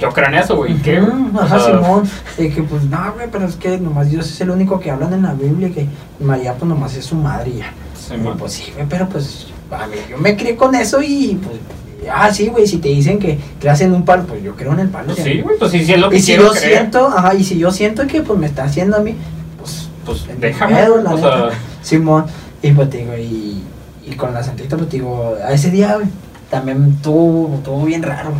yo 0.02 0.10
creo 0.10 0.28
en 0.28 0.34
eso, 0.36 0.56
güey. 0.58 0.76
¿Qué? 0.82 0.98
Ajá, 1.40 1.60
sea, 1.60 1.78
Simón. 1.78 2.04
Y 2.38 2.50
que 2.50 2.64
pues 2.64 2.84
no, 2.84 3.14
güey, 3.14 3.28
pero 3.32 3.46
es 3.46 3.56
que 3.56 3.78
nomás 3.78 4.10
Dios 4.10 4.30
es 4.30 4.42
el 4.42 4.50
único 4.50 4.80
que 4.80 4.92
hablan 4.92 5.14
en 5.14 5.24
la 5.24 5.34
Biblia 5.34 5.68
y 5.68 5.72
que 5.72 5.88
María 6.20 6.54
pues 6.56 6.68
nomás 6.68 6.96
es 6.96 7.06
su 7.06 7.16
madre 7.16 7.54
ya. 7.58 7.72
sí, 7.96 8.18
man. 8.18 8.38
pues 8.38 8.54
sí, 8.54 8.72
güey, 8.76 8.88
pero 8.90 9.08
pues 9.08 9.48
a 9.72 9.88
ver, 9.88 10.00
yo 10.10 10.18
me 10.18 10.36
crié 10.36 10.56
con 10.56 10.76
eso 10.76 11.02
y 11.02 11.40
pues. 11.42 11.58
Ah, 12.12 12.34
sí, 12.34 12.48
güey, 12.48 12.66
si 12.66 12.80
te 12.80 12.90
dicen 12.90 13.20
que 13.20 13.38
creas 13.60 13.80
en 13.82 13.94
un 13.94 14.04
palo, 14.04 14.24
pues 14.26 14.42
yo 14.42 14.56
creo 14.56 14.74
en 14.74 14.80
el 14.80 14.90
palo. 14.90 15.14
Pues 15.14 15.24
sí, 15.24 15.40
güey, 15.42 15.58
pues 15.60 15.72
sí, 15.72 15.86
sí 15.86 15.94
es 15.94 16.00
lo 16.00 16.10
que 16.10 16.18
Y 16.18 16.22
si 16.22 16.36
yo 16.36 16.50
creer, 16.50 16.78
siento, 16.78 17.08
ajá, 17.08 17.36
y 17.36 17.44
si 17.44 17.60
yo 17.60 17.72
siento 17.72 18.08
que 18.08 18.22
pues 18.22 18.40
me 18.40 18.48
está 18.48 18.64
haciendo 18.64 18.98
a 18.98 19.02
mí, 19.02 19.16
pues 19.60 19.88
pues 20.04 20.26
déjame. 20.40 20.78
pedo, 20.78 21.00
la 21.02 21.12
o 21.12 21.16
neta. 21.16 21.50
sea, 21.52 21.60
Simón, 21.84 22.26
y 22.64 22.72
pues 22.72 22.90
te 22.90 22.98
digo, 22.98 23.14
y, 23.16 23.62
y 24.04 24.16
con 24.16 24.34
la 24.34 24.42
santita, 24.44 24.78
pues 24.78 24.90
te 24.90 24.98
digo, 24.98 25.36
a 25.46 25.54
ese 25.54 25.70
día, 25.70 25.94
güey, 25.94 26.08
también 26.50 26.98
tuvo, 27.04 27.60
tuvo 27.64 27.86
bien 27.86 28.02
raro. 28.02 28.32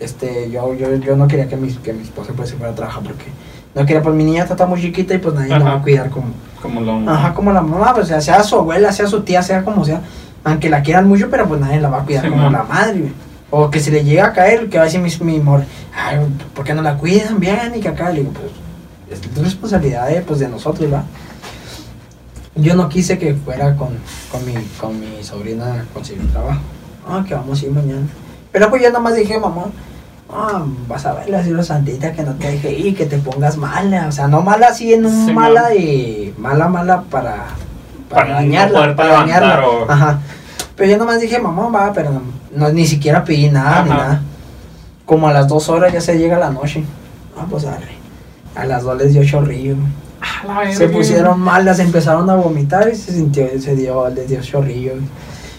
Este, 0.00 0.50
yo, 0.50 0.74
yo, 0.74 0.94
yo 0.96 1.16
no 1.16 1.28
quería 1.28 1.48
que 1.48 1.56
mi, 1.56 1.72
que 1.72 1.92
mi 1.92 2.02
esposa 2.02 2.32
pues 2.36 2.50
se 2.50 2.56
fuera 2.56 2.72
a 2.72 2.74
trabajar 2.74 3.02
porque 3.02 3.26
no 3.74 3.86
quería, 3.86 4.02
pues 4.02 4.14
mi 4.14 4.24
niña 4.24 4.44
está 4.44 4.66
muy 4.66 4.80
chiquita 4.80 5.14
y 5.14 5.18
pues 5.18 5.34
nadie 5.34 5.50
la 5.50 5.58
va 5.64 5.74
a 5.74 5.82
cuidar 5.82 6.10
como, 6.10 6.26
como 6.60 6.80
lo. 6.80 7.08
ajá, 7.10 7.32
como 7.34 7.52
la 7.52 7.60
mamá, 7.62 7.94
pues 7.94 8.08
sea, 8.08 8.20
sea 8.20 8.42
su 8.42 8.56
abuela, 8.56 8.92
sea 8.92 9.06
su 9.06 9.22
tía, 9.22 9.42
sea 9.42 9.64
como 9.64 9.84
sea, 9.84 10.00
aunque 10.44 10.68
la 10.68 10.82
quieran 10.82 11.08
mucho, 11.08 11.28
pero 11.30 11.46
pues 11.48 11.60
nadie 11.60 11.80
la 11.80 11.88
va 11.88 12.00
a 12.02 12.04
cuidar 12.04 12.24
Sí, 12.24 12.30
como 12.30 12.42
man. 12.42 12.52
la 12.52 12.62
madre, 12.64 12.98
güey. 13.00 13.12
O 13.50 13.70
que 13.70 13.78
si 13.78 13.90
le 13.92 14.02
llega 14.04 14.26
a 14.26 14.32
caer, 14.32 14.68
que 14.68 14.78
va 14.78 14.82
a 14.82 14.86
decir 14.86 15.00
mi, 15.00 15.10
mi 15.32 15.40
amor, 15.40 15.64
ay, 15.96 16.18
¿por 16.54 16.64
qué 16.64 16.74
no 16.74 16.82
la 16.82 16.96
cuidan 16.96 17.38
bien? 17.38 17.72
Y 17.76 17.80
que 17.80 17.88
acá, 17.88 18.10
le 18.10 18.20
digo, 18.20 18.32
pues, 18.32 19.20
es 19.20 19.42
responsabilidad 19.42 20.08
de, 20.08 20.22
pues, 20.22 20.40
de 20.40 20.48
nosotros, 20.48 20.90
¿verdad? 20.90 21.04
Yo 22.56 22.74
no 22.74 22.88
quise 22.88 23.18
que 23.18 23.34
fuera 23.34 23.76
con, 23.76 23.90
con, 24.30 24.44
mi, 24.46 24.54
con 24.80 24.98
mi 24.98 25.22
sobrina 25.22 25.66
a 25.72 25.84
conseguir 25.92 26.30
trabajo. 26.32 26.60
Ah, 27.08 27.24
que 27.26 27.34
vamos 27.34 27.60
a 27.62 27.64
ir 27.66 27.72
mañana. 27.72 28.06
Pero 28.54 28.70
pues 28.70 28.80
yo 28.80 28.92
nomás 28.92 29.16
dije, 29.16 29.36
mamá, 29.40 29.64
ah, 30.32 30.64
vas 30.86 31.04
a 31.06 31.14
verle 31.14 31.36
así 31.36 31.50
la 31.50 31.64
santita 31.64 32.12
que 32.12 32.22
no 32.22 32.34
te 32.34 32.52
deje 32.52 32.70
ir, 32.70 32.96
que 32.96 33.04
te 33.04 33.18
pongas 33.18 33.56
mala. 33.56 34.06
O 34.08 34.12
sea, 34.12 34.28
no 34.28 34.42
mala 34.42 34.68
así 34.68 34.94
en 34.94 35.06
un 35.06 35.26
Sí, 35.26 35.32
mala 35.32 35.68
de. 35.70 36.32
Mala, 36.38 36.68
mala 36.68 37.02
para. 37.02 37.46
Para, 38.08 38.22
Para 38.26 38.34
dañarla. 38.34 38.94
Para 38.94 39.12
dañarla. 39.14 39.66
o- 39.68 39.90
Ajá. 39.90 40.20
Pero 40.76 40.90
yo 40.92 40.98
nomás 40.98 41.20
dije, 41.20 41.40
mamá, 41.40 41.66
va, 41.68 41.92
pero 41.92 42.10
no, 42.12 42.22
no- 42.54 42.72
ni 42.72 42.86
siquiera 42.86 43.24
pedí 43.24 43.50
nada 43.50 43.82
ni 43.82 43.90
nada. 43.90 44.22
Como 45.04 45.26
a 45.28 45.32
las 45.32 45.48
dos 45.48 45.68
horas 45.68 45.92
ya 45.92 46.00
se 46.00 46.16
llega 46.16 46.38
la 46.38 46.50
noche. 46.50 46.84
Ah, 47.36 47.46
pues 47.50 47.64
arre. 47.64 47.92
A 48.54 48.64
las 48.66 48.84
dos 48.84 48.96
les 48.96 49.12
dio 49.12 49.24
chorrillo. 49.24 49.74
Ah, 50.48 50.62
Se 50.72 50.88
pusieron 50.88 51.40
malas, 51.40 51.80
empezaron 51.80 52.30
a 52.30 52.36
vomitar 52.36 52.88
y 52.88 52.94
se 52.94 53.12
sintió, 53.12 53.46
se 53.60 53.74
dio, 53.74 54.08
les 54.10 54.28
dio 54.28 54.40
chorrillo. 54.40 54.92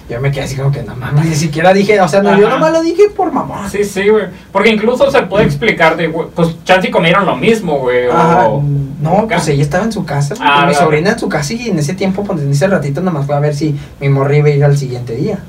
Yo 0.08 0.22
me 0.22 0.30
quedé 0.32 0.44
así 0.44 0.56
como 0.56 0.72
que 0.72 0.84
no 0.84 0.96
mames, 0.96 1.26
ni 1.26 1.36
siquiera 1.36 1.74
dije, 1.74 2.00
o 2.00 2.08
sea, 2.08 2.22
no, 2.22 2.38
yo 2.40 2.48
nomás 2.48 2.72
lo 2.72 2.84
dije 2.84 3.10
por 3.16 3.32
mamá. 3.32 3.68
Sí, 3.72 3.84
sí, 3.84 4.08
güey. 4.08 4.26
Porque 4.52 4.70
incluso 4.70 5.10
se 5.10 5.24
puede 5.24 5.46
explicar 5.46 5.98
de, 5.98 6.08
güey, 6.08 6.28
pues 6.36 6.64
chance 6.64 6.92
comieron 6.92 7.26
lo 7.26 7.36
mismo, 7.36 7.80
güey. 7.80 8.06
O- 8.08 8.62
no, 9.02 9.14
o 9.14 9.28
pues 9.28 9.48
ella 9.48 9.64
estaba 9.64 9.84
en 9.84 9.92
su 9.92 10.06
casa, 10.06 10.36
Ah, 10.40 10.62
mi 10.62 10.68
verdad. 10.68 10.80
sobrina 10.82 11.10
en 11.14 11.20
su 11.20 11.28
casa 11.28 11.54
y 11.54 11.70
en 11.70 11.80
ese 11.80 11.96
tiempo, 11.96 12.24
pues 12.24 12.40
en 12.42 12.52
ese 12.52 12.68
ratito 12.68 13.02
nomás 13.02 13.26
fue 13.26 13.36
a 13.36 13.40
ver 13.40 13.56
si 13.56 13.76
mi 14.00 14.10
morra 14.10 14.38
iba 14.38 14.48
a 14.48 14.52
ir 14.52 14.64
al 14.64 14.78
siguiente 14.78 15.16
día. 15.16 15.40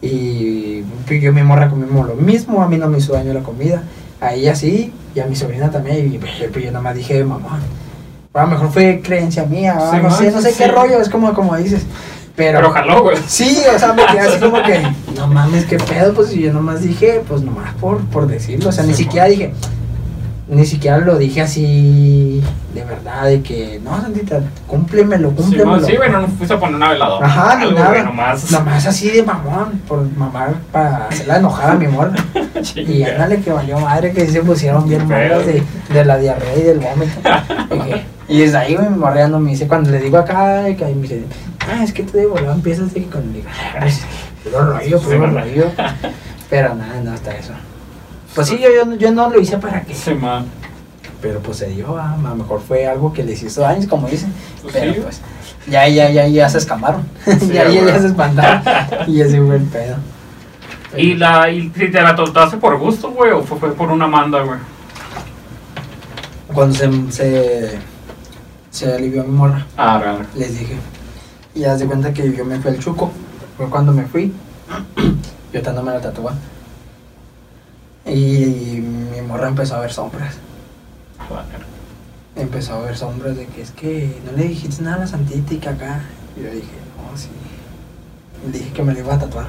Y 0.00 0.82
pues, 1.06 1.22
yo 1.22 1.32
mi 1.32 1.42
morra 1.42 1.68
comimos 1.70 2.06
lo 2.08 2.14
mismo, 2.16 2.62
a 2.62 2.68
mí 2.68 2.76
no 2.78 2.88
me 2.88 2.98
hizo 2.98 3.12
daño 3.12 3.32
la 3.32 3.40
comida, 3.42 3.82
a 4.20 4.34
ella 4.34 4.54
sí, 4.54 4.92
y 5.14 5.20
a 5.20 5.26
mi 5.26 5.36
sobrina 5.36 5.70
también, 5.70 6.12
y 6.12 6.18
pues, 6.18 6.32
yo 6.64 6.72
nomás 6.72 6.96
dije, 6.96 7.22
mamá, 7.24 7.60
a 8.34 8.42
lo 8.42 8.48
mejor 8.48 8.72
fue 8.72 9.00
creencia 9.02 9.44
mía, 9.44 9.78
Sí, 9.92 9.96
no 10.02 10.10
sé, 10.10 10.30
no 10.32 10.40
sé 10.40 10.50
sí, 10.50 10.58
qué 10.58 10.64
sí. 10.64 10.70
rollo, 10.70 11.00
es 11.00 11.08
como, 11.08 11.32
como 11.34 11.56
dices, 11.56 11.86
pero... 12.36 12.58
Pero 12.58 12.70
jaló, 12.70 13.02
güey. 13.02 13.16
Sí, 13.26 13.58
o 13.74 13.78
sea, 13.78 13.92
me 13.92 14.04
quedé 14.06 14.20
así 14.20 14.38
como 14.40 14.62
que, 14.62 14.82
no 15.16 15.26
mames, 15.26 15.64
qué 15.66 15.76
pedo, 15.78 16.14
pues 16.14 16.32
y 16.34 16.42
yo 16.42 16.52
nomás 16.52 16.82
dije, 16.82 17.22
pues 17.28 17.42
nomás 17.42 17.74
por, 17.80 17.98
por 18.06 18.26
decirlo, 18.26 18.68
o 18.70 18.72
sea, 18.72 18.84
ni 18.84 18.94
Sí, 18.94 19.04
siquiera 19.04 19.26
dije, 19.26 19.52
ni 20.48 20.66
siquiera 20.66 20.98
lo 20.98 21.16
dije 21.18 21.40
así 21.40 22.42
de 22.74 22.84
verdad, 22.84 23.24
de 23.26 23.42
que, 23.42 23.80
no, 23.84 24.00
Santita, 24.00 24.40
cúmplemelo, 24.66 25.28
Sí, 25.30 25.34
cúmplemelo. 25.36 25.76
no, 25.76 25.86
sí, 25.86 25.94
güey, 25.96 26.10
no 26.10 26.26
fuiste 26.26 26.54
a 26.54 26.58
poner 26.58 26.76
una 26.76 26.90
veladora. 26.90 27.26
Ajá, 27.26 27.56
ni 27.56 27.64
algo, 27.64 27.78
nada. 27.78 27.90
güey, 27.90 28.02
nomás. 28.04 28.50
Nomás 28.50 28.86
así 28.86 29.10
de 29.10 29.22
mamón, 29.22 29.82
por 29.86 30.02
mamar, 30.16 30.54
para 30.72 31.06
hacerla 31.08 31.36
enojar 31.36 31.70
a 31.72 31.74
mi 31.74 31.86
morra. 31.86 32.14
Y 32.76 33.02
ándale 33.02 33.40
que 33.40 33.50
valió 33.52 33.78
madre, 33.80 34.12
que 34.12 34.24
sí 34.24 34.32
se 34.32 34.40
pusieron 34.42 34.88
bien 34.88 35.00
Qué 35.00 35.06
malas 35.06 35.44
de, 35.46 35.62
de 35.92 36.04
la 36.04 36.16
diarrea 36.16 36.56
y 36.56 36.62
del 36.62 36.78
vómito. 36.78 37.12
Dije, 37.74 38.04
y 38.28 38.38
desde 38.40 38.56
ahí 38.58 38.74
güey, 38.74 38.88
no 39.28 39.40
me 39.40 39.50
dice, 39.50 39.66
cuando 39.68 39.90
le 39.90 39.98
digo 40.00 40.18
acá, 40.18 40.64
que 40.76 40.84
ahí 40.84 40.94
me 40.94 41.02
dice, 41.02 41.24
ah, 41.60 41.82
es 41.82 41.92
que 41.92 42.02
de 42.04 42.26
volada 42.26 42.54
empiezas 42.54 42.92
de 42.94 43.04
con 43.06 43.32
digo, 43.32 43.48
"Ah, 43.50 43.80
pues, 43.80 44.02
puro 44.44 45.26
rollo. 45.26 45.70
Pero 46.50 46.74
nada, 46.74 47.00
no, 47.02 47.12
hasta 47.12 47.36
eso. 47.36 47.52
Pues 48.34 48.48
sí, 48.48 48.58
yo, 48.58 48.68
yo, 48.74 48.94
yo 48.96 49.10
no 49.12 49.30
lo 49.30 49.40
hice 49.40 49.58
para 49.58 49.82
que, 49.82 49.94
Sí, 49.94 50.14
man. 50.14 50.46
pero 51.20 51.40
pues 51.40 51.58
se 51.58 51.66
dio, 51.68 51.96
ah, 51.98 52.14
a 52.14 52.28
lo 52.30 52.34
mejor 52.34 52.60
fue 52.60 52.86
algo 52.86 53.12
que 53.12 53.22
les 53.22 53.42
hizo 53.42 53.60
daños, 53.62 53.86
como 53.86 54.08
dicen. 54.08 54.32
Pues 54.62 54.74
Pero 54.74 54.94
sí. 54.94 55.00
pues, 55.00 55.20
ya, 55.66 55.86
ya, 55.88 56.10
ya, 56.10 56.26
ya 56.26 56.48
se 56.48 56.58
escamaron. 56.58 57.06
Sí, 57.24 57.48
ya, 57.52 57.68
ya, 57.70 57.84
ya 57.84 57.98
se 58.00 58.06
espantaron. 58.08 58.62
y 59.06 59.20
ese 59.20 59.40
fue 59.40 59.56
el 59.56 59.62
pedo. 59.64 59.96
¿Y, 60.96 61.14
la, 61.14 61.50
y 61.50 61.68
te 61.70 61.90
la 61.90 62.14
tortaste 62.14 62.58
por 62.58 62.76
gusto, 62.78 63.10
güey, 63.12 63.30
o 63.32 63.42
fue, 63.42 63.58
fue 63.58 63.72
por 63.74 63.90
una 63.90 64.06
manda, 64.06 64.42
güey? 64.42 64.58
Cuando 66.52 66.74
se, 66.74 66.90
se, 67.12 67.78
se 68.72 68.92
alivió 68.92 69.22
mi 69.22 69.30
morra, 69.30 69.64
Ah, 69.76 69.98
real. 70.00 70.26
les 70.34 70.58
dije. 70.58 70.74
Y 71.54 71.62
haz 71.64 71.78
de 71.78 71.86
cuenta 71.86 72.12
que 72.12 72.32
yo 72.34 72.44
me 72.44 72.58
fui 72.58 72.70
al 72.72 72.78
chuco. 72.80 73.12
Fue 73.56 73.68
cuando 73.68 73.92
me 73.92 74.04
fui. 74.06 74.32
yo 75.52 75.58
estando 75.58 75.82
me 75.82 75.92
la 75.92 76.00
tatué. 76.00 76.32
Y 78.06 78.80
mi 79.14 79.20
morra 79.22 79.48
empezó 79.48 79.76
a 79.76 79.80
ver 79.80 79.92
sombras. 79.92 80.34
Empezó 82.34 82.74
a 82.74 82.80
ver 82.80 82.96
sombras 82.96 83.36
de 83.36 83.46
que 83.46 83.62
es 83.62 83.70
que 83.70 84.20
no 84.24 84.32
le 84.32 84.44
dijiste 84.48 84.82
nada 84.82 84.96
a 84.96 85.00
la 85.00 85.06
santita 85.06 85.52
y 85.54 85.58
que 85.58 85.68
acá. 85.68 86.00
Y 86.36 86.42
yo 86.42 86.50
dije, 86.50 86.66
no, 86.96 87.16
sí. 87.16 87.28
Le 88.46 88.58
dije 88.58 88.72
que 88.72 88.82
me 88.82 88.94
lo 88.94 89.00
iba 89.00 89.14
a 89.14 89.18
tatuar. 89.18 89.46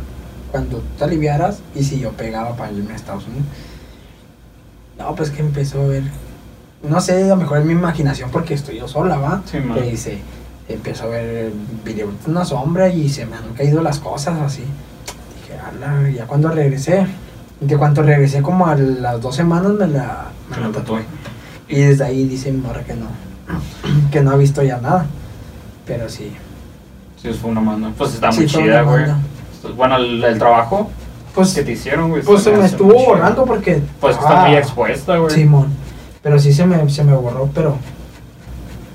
Cuando 0.51 0.83
te 0.97 1.03
aliviaras 1.05 1.59
y 1.73 1.83
si 1.83 1.99
yo 1.99 2.11
pegaba 2.11 2.55
para 2.55 2.71
irme 2.71 2.91
a 2.93 2.95
Estados 2.95 3.25
Unidos. 3.25 3.45
No, 4.99 5.15
pues 5.15 5.31
que 5.31 5.41
empezó 5.41 5.81
a 5.81 5.87
ver. 5.87 6.03
No 6.83 6.99
sé, 6.99 7.23
a 7.23 7.27
lo 7.27 7.35
mejor 7.37 7.59
es 7.59 7.65
mi 7.65 7.71
imaginación 7.73 8.29
porque 8.29 8.53
estoy 8.53 8.77
yo 8.77 8.87
sola, 8.87 9.17
¿va? 9.17 9.41
Sí, 9.45 9.57
man. 9.59 9.77
Que 9.77 9.89
dice, 9.89 10.19
empezó 10.67 11.05
a 11.05 11.07
ver 11.07 11.51
video, 11.85 12.09
una 12.27 12.43
sombra 12.43 12.89
y 12.89 13.07
se 13.09 13.25
me 13.25 13.37
han 13.37 13.53
caído 13.55 13.81
las 13.81 13.99
cosas 13.99 14.39
así. 14.41 14.63
Dije, 15.41 15.59
ala, 15.59 16.09
ya 16.09 16.25
cuando 16.25 16.49
regresé, 16.49 17.07
de 17.61 17.77
cuando 17.77 18.01
regresé 18.01 18.41
como 18.41 18.67
a 18.67 18.75
las 18.75 19.21
dos 19.21 19.35
semanas 19.35 19.71
me 19.73 19.87
la, 19.87 20.25
me 20.49 20.57
la 20.57 20.71
tatué. 20.71 21.03
Y 21.69 21.79
desde 21.79 22.03
ahí 22.03 22.25
dice 22.27 22.51
mi 22.51 22.57
morra 22.59 22.81
que 22.83 22.93
no, 22.95 23.07
que 24.11 24.21
no 24.21 24.31
ha 24.31 24.35
visto 24.35 24.61
ya 24.61 24.77
nada. 24.79 25.05
Pero 25.87 26.09
sí. 26.09 26.33
Sí, 27.21 27.29
fue 27.31 27.51
una 27.51 27.61
manda. 27.61 27.91
Pues 27.97 28.13
está 28.15 28.31
Sí, 28.33 28.39
muy 28.41 28.47
chida, 28.47 28.81
güey. 28.81 29.05
Bueno, 29.77 29.95
el, 29.95 30.21
el 30.21 30.37
trabajo 30.37 30.89
Pues, 31.33 31.53
que 31.53 31.63
te 31.63 31.71
hicieron, 31.71 32.09
güey. 32.09 32.21
pues 32.21 32.43
se 32.43 32.51
me 32.51 32.65
estuvo 32.65 32.93
borrando 33.05 33.45
porque... 33.45 33.81
Pues 34.01 34.17
está 34.17 34.43
ah, 34.43 34.47
muy 34.47 34.57
expuesta, 34.57 35.15
güey. 35.17 35.33
Simón. 35.33 35.67
Pero 36.23 36.39
sí 36.39 36.53
se 36.53 36.65
me, 36.65 36.89
se 36.89 37.03
me 37.03 37.13
borró, 37.13 37.49
pero... 37.53 37.75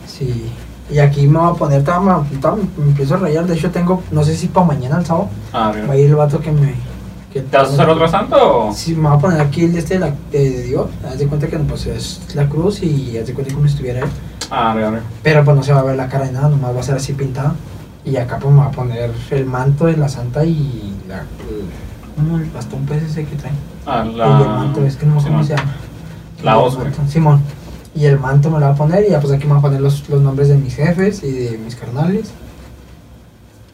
Sí. 0.06 0.50
Y 0.90 0.98
aquí 0.98 1.26
me 1.26 1.38
voy 1.38 1.50
a 1.50 1.54
poner, 1.54 1.84
tama, 1.84 2.26
tama, 2.40 2.62
me 2.78 2.84
empiezo 2.88 3.14
a 3.14 3.18
rayar. 3.18 3.46
De 3.46 3.54
hecho 3.54 3.70
tengo, 3.70 4.02
no 4.10 4.24
sé 4.24 4.34
si 4.34 4.46
para 4.48 4.66
mañana 4.66 4.98
el 4.98 5.06
sábado, 5.06 5.28
Ah, 5.52 5.72
va 5.88 5.92
a 5.92 5.96
ir 5.96 6.08
el 6.08 6.16
vato 6.16 6.40
que 6.40 6.50
me... 6.50 6.74
Que 7.32 7.42
¿Te 7.42 7.58
vas 7.58 7.68
a 7.68 7.72
hacer 7.74 7.88
otro 7.90 8.08
santo 8.08 8.68
o? 8.68 8.72
Sí, 8.74 8.94
me 8.94 9.06
voy 9.08 9.18
a 9.18 9.20
poner 9.20 9.40
aquí 9.42 9.64
el 9.64 9.74
de 9.74 9.80
este 9.80 9.94
de, 9.94 10.00
la, 10.00 10.14
de, 10.32 10.62
Dios. 10.62 10.86
Haz 11.06 11.18
de 11.18 11.26
cuenta 11.26 11.46
que 11.46 11.58
pues, 11.58 11.84
es 11.86 12.22
la 12.34 12.48
cruz 12.48 12.82
y 12.82 13.18
haz 13.18 13.26
de 13.26 13.34
cuenta 13.34 13.52
como 13.52 13.66
estuviera 13.66 14.00
él. 14.00 14.06
Ah, 14.50 14.72
real, 14.74 14.92
real. 14.92 15.02
Pero 15.22 15.44
pues 15.44 15.54
no 15.54 15.62
se 15.62 15.74
va 15.74 15.80
a 15.80 15.84
ver 15.84 15.96
la 15.96 16.08
cara 16.08 16.24
de 16.24 16.32
nada, 16.32 16.48
nomás 16.48 16.74
va 16.74 16.80
a 16.80 16.82
ser 16.82 16.94
así 16.96 17.12
pintado. 17.12 17.52
Y 18.06 18.16
acá 18.16 18.38
pues 18.38 18.50
me 18.54 18.60
va 18.60 18.68
a 18.68 18.70
poner 18.70 19.10
el 19.30 19.44
manto 19.44 19.84
de 19.84 19.98
la 19.98 20.08
santa 20.08 20.42
y 20.46 20.94
la... 21.06 21.18
el- 21.20 21.26
¿Cómo 22.16 22.38
el 22.38 22.46
bastón 22.50 22.84
pues 22.86 23.02
ese 23.02 23.26
que 23.26 23.36
trae? 23.36 23.52
Ah, 23.86 24.02
Y 24.06 24.08
el 24.08 24.16
la... 24.16 24.26
manto, 24.28 24.84
es 24.86 24.96
que 24.96 25.04
no 25.04 25.20
sé 25.20 25.28
cómo 25.28 25.44
se 25.44 25.54
llama. 25.54 25.70
La 26.42 26.58
hoz, 26.58 26.76
güey. 26.76 26.88
Simón. 27.08 27.40
Y 27.94 28.04
el 28.06 28.18
manto 28.18 28.50
me 28.50 28.60
lo 28.60 28.66
va 28.66 28.72
a 28.72 28.76
poner 28.76 29.04
y 29.06 29.10
ya 29.10 29.20
pues 29.20 29.32
aquí 29.32 29.46
me 29.46 29.52
va 29.54 29.58
a 29.58 29.62
poner 29.62 29.80
los, 29.80 30.08
los 30.08 30.20
nombres 30.22 30.48
de 30.48 30.56
mis 30.56 30.74
jefes 30.76 31.22
y 31.24 31.32
de 31.32 31.58
mis 31.58 31.74
carnales. 31.74 32.30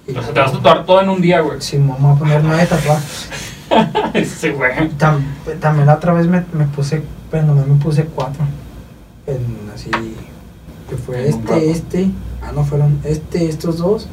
Y 0.07 0.17
O 0.17 0.23
sea, 0.23 0.33
te 0.33 0.41
vas 0.41 0.51
a 0.51 0.55
tatuar 0.57 0.85
todo 0.87 1.01
en 1.03 1.09
un 1.09 1.21
día, 1.21 1.41
güey. 1.41 1.61
Simón 1.61 1.97
me 2.01 2.09
va 2.09 2.15
a 2.15 2.19
poner 2.19 2.43
nueve 2.45 2.67
tatuajes. 2.67 3.29
Sí, 4.39 4.51
güey. 4.51 4.73
Tam- 4.99 5.25
también 5.61 5.87
la 5.87 5.95
otra 5.95 6.13
vez 6.13 6.29
me, 6.29 6.45
me 6.53 6.65
puse, 6.67 7.03
nomás 7.33 7.67
me 7.67 7.75
puse 7.83 8.05
cuatro. 8.05 8.45
En 9.27 9.71
así, 9.75 9.91
que 10.89 10.97
fue 10.97 11.29
En 11.29 11.35
este, 11.35 11.71
este, 11.71 12.11
ah 12.43 12.53
no, 12.55 12.63
fueron 12.65 13.01
este, 13.03 13.49
estos 13.49 13.79
dos, 13.79 14.07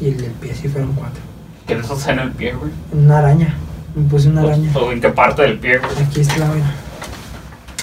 y 0.00 0.08
el 0.08 0.16
del 0.18 0.30
pie 0.30 0.54
sí 0.54 0.68
fueron 0.68 0.92
cuatro. 0.94 1.20
¿Qué 1.66 1.74
les 1.74 1.90
hace 1.90 2.12
en 2.12 2.20
el 2.20 2.30
pie, 2.32 2.54
güey? 2.54 2.70
Una 2.92 3.18
araña, 3.18 3.54
me 3.94 4.08
puse 4.08 4.28
una 4.30 4.42
araña. 4.42 4.70
O, 4.74 4.90
en 4.92 5.00
qué 5.00 5.10
parte 5.10 5.42
del 5.42 5.58
pie, 5.58 5.78
güey. 5.78 5.90
Aquí 6.06 6.20
está 6.20 6.38
la 6.38 6.48
vaina. 6.48 6.74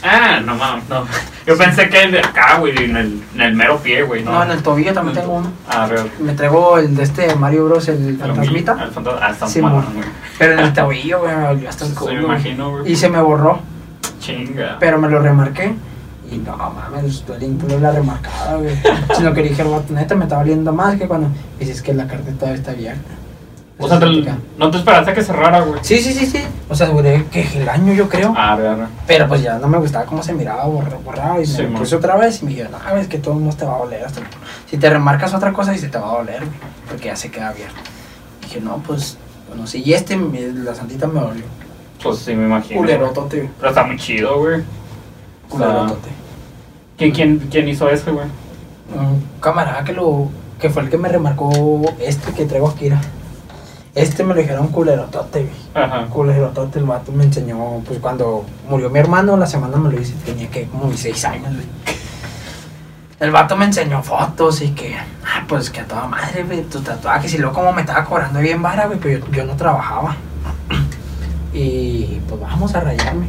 Ah, 0.04 0.40
no 0.46 0.56
mames, 0.56 0.88
no. 0.90 1.06
Yo 1.46 1.58
pensé 1.58 1.90
que 1.90 2.04
el 2.04 2.12
de 2.12 2.20
acá, 2.20 2.58
güey, 2.60 2.78
en 2.86 2.96
el, 2.96 3.24
en 3.36 3.42
el 3.42 3.56
mero 3.56 3.78
pie, 3.80 4.04
güey, 4.04 4.24
¿no? 4.24 4.32
No, 4.32 4.44
en 4.44 4.52
el 4.52 4.64
tobillo 4.64 4.94
también 4.94 5.18
tengo 5.18 5.34
uno. 5.34 5.52
Ah, 5.68 5.88
real. 5.88 6.10
Me 6.20 6.34
traigo 6.34 6.78
el 6.78 6.96
de 6.96 7.04
este 7.04 7.36
Mario 7.36 7.66
Bros, 7.66 7.88
el 7.90 8.18
fantasmita. 8.18 8.78
El 8.84 8.92
fantasma. 8.92 9.20
Ah, 9.22 9.32
está 9.32 9.48
Sí, 9.48 9.62
malo, 9.62 9.84
güey. 9.94 10.06
Pero 10.38 10.54
en 10.54 10.60
el 10.60 10.74
tobillo, 10.74 11.20
güey, 11.20 11.36
me 11.36 11.48
volvió 11.48 11.70
hasta 11.70 11.86
el 11.86 11.94
culo. 11.94 12.14
me 12.14 12.22
imagino, 12.24 12.72
güey. 12.72 12.92
Y 12.92 12.96
se 12.96 13.10
me 13.10 13.20
borró, 13.20 13.60
Chinga. 14.20 14.78
pero 14.80 15.00
me 15.00 15.10
lo 15.10 15.20
remarqué. 15.20 15.74
Y 16.32 16.38
no 16.38 16.56
mames, 16.56 17.26
duele 17.26 17.48
un 17.48 17.58
culo 17.58 17.80
la 17.80 17.92
remarcada, 17.92 18.56
güey. 18.58 18.76
Sino 19.18 19.34
que 19.34 19.42
dije, 19.42 19.64
"Vato, 19.64 19.92
neta, 19.94 20.16
me 20.16 20.26
está 20.26 20.38
doliendo 20.38 20.72
más 20.72 20.96
que 20.98 21.08
cuando 21.08 21.30
dices 21.60 21.82
que 21.82 21.94
la 21.94 22.06
carta 22.08 22.32
todavía 22.34 22.60
está 22.60 22.72
abierta. 22.72 23.10
O 23.82 23.88
sea, 23.88 23.98
te- 23.98 24.06
Eso 24.06 24.14
significa- 24.14 24.38
no 24.58 24.70
te 24.72 24.78
esperaste 24.78 25.12
a 25.12 25.14
que 25.14 25.24
cerrara, 25.24 25.62
güey. 25.62 25.80
Sí, 25.84 26.00
sí, 26.00 26.12
sí, 26.14 26.26
sí. 26.26 26.44
O 26.68 26.76
sea, 26.76 26.88
duré 26.88 27.24
que 27.32 27.48
el 27.62 27.70
año, 27.70 27.94
yo 27.94 28.10
creo. 28.10 28.34
Ah, 28.36 28.56
real. 28.58 28.88
Pero 29.08 29.28
pues 29.30 29.42
ya 29.42 29.58
no 29.58 29.68
me 29.70 29.78
gustaba 29.78 30.06
cómo 30.06 30.22
se 30.22 30.34
miraba, 30.34 30.66
borrado, 30.66 31.00
borrado. 31.00 31.42
Y 31.42 31.46
Sí, 31.46 31.62
me 31.62 31.70
man. 31.70 31.80
puse 31.82 31.96
otra 31.96 32.18
vez 32.18 32.42
y 32.42 32.46
me 32.46 32.52
dijeron, 32.52 32.74
no, 32.74 32.98
es 32.98 33.08
que 33.08 33.18
todo 33.20 33.36
no 33.36 33.50
te 33.54 33.64
va 33.66 33.76
a 33.76 33.80
doler. 33.80 34.04
Hasta... 34.04 34.22
Si 34.70 34.78
te 34.78 34.90
remarcas 34.90 35.34
otra 35.34 35.54
cosa, 35.54 35.72
sí 35.74 35.80
se 35.80 35.88
te 35.88 35.98
va 35.98 36.10
a 36.12 36.18
doler, 36.18 36.40
güey, 36.40 36.52
porque 36.90 37.06
ya 37.06 37.16
se 37.16 37.32
queda 37.32 37.50
abierto. 37.50 37.76
Dije, 38.44 38.60
no, 38.60 38.78
pues, 38.86 39.18
bueno, 39.48 39.66
sí. 39.66 39.82
Y 39.86 39.94
este, 39.94 40.18
la 40.18 40.76
santita 40.76 41.08
me 41.08 41.22
dolió. 41.22 41.44
Pues 42.04 42.20
sí, 42.20 42.36
me 42.36 42.48
imagino. 42.48 42.82
Culerotote. 42.82 43.50
Pero 43.60 43.70
está 43.70 43.84
muy 43.84 43.98
chido, 43.98 44.40
güey. 44.40 44.62
Culerotote. 45.48 46.10
¿quién, 46.98 47.12
quién, 47.12 47.40
quién 47.50 47.68
hizo 47.70 47.90
ese, 47.90 48.12
güey? 48.12 48.26
Un 48.94 49.24
camarada 49.40 49.84
que 49.86 49.94
lo. 49.94 50.28
que 50.60 50.70
fue 50.70 50.82
el 50.84 50.90
que 50.90 50.98
me 50.98 51.08
remarcó 51.10 51.50
este 52.00 52.34
que 52.34 52.46
traigo 52.46 52.68
aquí, 52.70 52.88
era. 52.88 53.00
Este 53.96 54.24
me 54.24 54.34
lo 54.34 54.42
dijeron 54.42 54.68
culerotote, 54.68 55.44
güey. 55.44 55.84
Ajá. 55.86 56.06
Culerotote, 56.08 56.80
el 56.80 56.86
vato 56.86 57.12
me 57.12 57.24
enseñó, 57.24 57.82
pues 57.86 58.00
cuando 58.00 58.46
murió 58.70 58.90
mi 58.90 59.00
hermano, 59.00 59.36
la 59.36 59.48
semana 59.48 59.78
me 59.78 59.92
lo 59.92 60.00
hice, 60.00 60.14
tenía 60.26 60.50
que 60.50 60.66
como 60.68 60.86
mis 60.86 61.00
seis 61.00 61.26
años, 61.26 61.54
güey. 61.54 61.68
El 63.20 63.32
vato 63.32 63.58
me 63.58 63.66
enseñó 63.66 64.02
fotos 64.02 64.62
y 64.62 64.70
que, 64.70 64.96
ah, 64.96 65.44
pues 65.48 65.70
que 65.70 65.82
a 65.82 65.86
toda 65.86 66.08
madre, 66.08 66.44
güey, 66.44 66.62
tus 66.62 66.84
tatuajes. 66.84 67.34
Y 67.34 67.38
luego 67.38 67.56
como 67.56 67.74
me 67.74 67.82
estaba 67.82 68.06
cobrando 68.06 68.40
bien 68.40 68.62
vara, 68.62 68.88
güey, 68.88 68.98
pero 69.00 69.20
yo, 69.20 69.32
yo 69.32 69.44
no 69.44 69.56
trabajaba. 69.56 70.16
Y 71.52 72.22
pues 72.30 72.40
vamos 72.40 72.74
a 72.76 72.80
rayarme. 72.80 73.28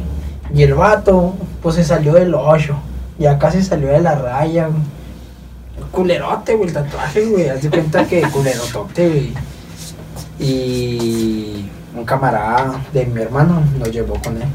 Y 0.53 0.63
el 0.63 0.75
vato, 0.75 1.33
pues 1.61 1.75
se 1.75 1.83
salió 1.83 2.13
del 2.13 2.33
hoyo. 2.35 2.75
Y 3.19 3.25
acá 3.25 3.51
se 3.51 3.63
salió 3.63 3.89
de 3.89 3.99
la 3.99 4.15
raya, 4.15 4.67
güey. 4.67 4.81
Culerote, 5.91 6.55
güey, 6.55 6.69
el 6.69 6.73
tatuaje, 6.73 7.25
güey. 7.25 7.49
Haz 7.49 7.61
de 7.63 7.69
cuenta 7.69 8.05
que 8.05 8.21
culerotote, 8.21 9.09
güey. 9.09 9.33
Y 10.41 11.69
un 11.95 12.03
camarada 12.05 12.81
de 12.93 13.05
mi 13.05 13.21
hermano 13.21 13.61
nos 13.77 13.91
llevó 13.91 14.15
con 14.23 14.37
él. 14.37 14.47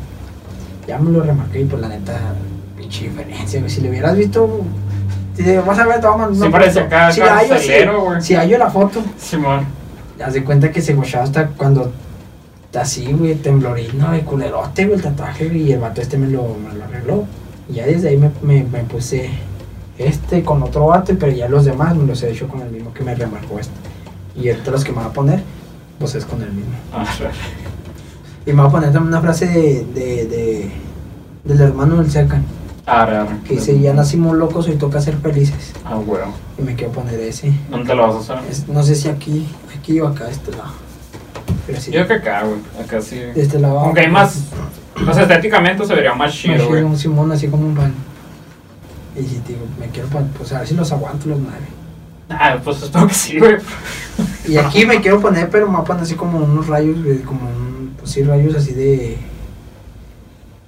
Ya 0.86 0.98
me 0.98 1.10
lo 1.10 1.22
remarqué 1.22 1.60
y 1.60 1.64
pues 1.64 1.80
la 1.80 1.88
neta, 1.88 2.18
pinche 2.76 3.04
diferencia. 3.08 3.68
Si 3.68 3.80
lo 3.80 3.88
hubieras 3.90 4.16
visto 4.16 4.60
Si 5.36 5.42
vas 5.56 5.78
a 5.78 5.86
ver, 5.86 6.00
te 6.00 6.06
voy 6.06 6.14
a 6.14 6.18
mandar 6.18 6.34
Sí 6.36 6.42
una 6.42 6.50
parece 6.50 6.82
foto. 6.82 6.86
acá 6.94 7.12
Si 7.12 7.20
hallo, 7.20 7.58
sí. 7.58 7.72
güey. 8.04 8.22
Si 8.22 8.34
hallo 8.34 8.58
la 8.58 8.70
foto, 8.70 9.02
Simón. 9.18 9.64
haz 10.24 10.34
de 10.34 10.44
cuenta 10.44 10.70
que 10.72 10.80
se 10.82 10.94
guachaba 10.94 11.24
hasta 11.24 11.46
cuando 11.48 11.92
así, 12.74 13.10
güey, 13.12 13.34
temblorino, 13.36 14.12
de 14.12 14.20
culerote, 14.20 14.84
güey, 14.84 14.96
el 14.96 15.02
tatuaje, 15.02 15.46
y 15.56 15.72
el 15.72 15.78
vato 15.80 16.02
este 16.02 16.18
me 16.18 16.26
lo, 16.26 16.42
me 16.58 16.74
lo 16.74 16.84
arregló. 16.84 17.24
Y 17.70 17.74
ya 17.74 17.86
desde 17.86 18.10
ahí 18.10 18.18
me, 18.18 18.30
me, 18.42 18.64
me 18.64 18.80
puse 18.80 19.30
este 19.98 20.42
con 20.42 20.62
otro 20.62 20.86
vato, 20.88 21.14
pero 21.18 21.32
ya 21.32 21.48
los 21.48 21.64
demás 21.64 21.94
me 21.96 22.04
los 22.06 22.22
he 22.22 22.30
hecho 22.30 22.48
con 22.48 22.60
el 22.60 22.70
mismo 22.70 22.92
que 22.92 23.02
me 23.02 23.14
remarcó 23.14 23.58
este. 23.58 23.72
Y 24.36 24.50
ahorita 24.50 24.70
los 24.72 24.84
que 24.84 24.92
me 24.92 24.98
va 24.98 25.06
a 25.06 25.12
poner, 25.12 25.40
pues 25.98 26.14
es 26.14 26.24
con 26.24 26.43
el 26.43 26.52
mismo. 26.52 26.73
Ah, 26.93 27.05
Y 28.47 28.52
me 28.52 28.62
va 28.62 28.68
a 28.68 28.70
poner 28.70 28.93
también 28.93 29.09
una 29.09 29.20
frase 29.20 29.47
de, 29.47 29.85
de, 29.93 30.27
de- 30.27 30.70
del 31.44 31.60
hermano 31.60 32.01
del 32.02 32.28
Arre, 32.86 33.16
arre. 33.16 33.39
que 33.44 33.55
dice, 33.55 33.81
ya 33.81 33.93
nacimos 33.93 34.36
locos, 34.36 34.68
hoy 34.68 34.77
toca 34.77 35.01
ser 35.01 35.16
felices. 35.16 35.73
Ah, 35.85 35.97
güey. 35.97 36.20
Y 36.56 36.62
me 36.62 36.77
quiero 36.77 36.93
poner 36.93 37.18
ese. 37.18 37.52
¿Dónde 37.68 37.93
lo 37.97 38.02
vas 38.14 38.31
a 38.31 38.35
hacer? 38.39 38.51
Es- 38.51 38.68
no 38.68 38.82
sé 38.85 38.94
si 38.94 39.09
aquí, 39.09 39.48
aquí 39.77 39.98
o 40.01 40.06
acá, 40.06 40.31
este 40.31 40.52
lado. 40.52 40.70
Pero 41.66 41.81
sí, 41.81 41.90
Yo 41.90 42.06
creo 42.06 42.23
que 42.23 42.28
acá, 42.28 42.44
güey. 42.44 42.60
Acá 42.81 43.01
sí. 43.01 43.16
de 43.16 43.43
este 43.43 43.59
lado. 43.59 43.81
Aunque 43.81 44.02
hay 44.02 44.10
más. 44.10 44.44
Pues 45.05 45.16
estéticamente 45.16 45.85
se 45.85 45.94
vería 45.94 46.14
más 46.14 46.32
chido, 46.32 46.68
güey. 46.68 46.82
un 46.85 46.97
Simón 46.97 47.32
así 47.32 47.48
como 47.48 47.66
un 47.66 47.74
pan. 47.74 47.93
Y 49.16 49.23
si 49.24 49.36
te 49.40 49.55
digo, 49.55 49.64
me 49.81 49.89
quiero 49.89 50.09
poner, 50.09 50.28
pues 50.31 50.52
a 50.52 50.59
ver 50.60 50.68
si 50.68 50.74
los 50.74 50.93
aguanto 50.93 51.27
los 51.28 51.40
nueve. 51.40 51.66
Ah, 52.28 52.56
pues 52.62 52.82
espero 52.82 53.06
que 53.06 53.14
sí, 53.14 53.38
güey. 53.38 53.56
Y 54.48 54.56
aquí 54.56 54.84
me 54.86 55.00
quiero 55.00 55.20
poner, 55.20 55.48
pero 55.50 55.68
me 55.70 55.78
poner 55.82 56.02
así 56.02 56.14
como 56.14 56.38
unos 56.38 56.66
rayos, 56.66 57.02
güey, 57.02 57.18
como 57.20 57.40
un, 57.48 57.94
pues 57.98 58.10
sí, 58.10 58.22
rayos 58.22 58.54
así 58.56 58.72
de, 58.72 59.16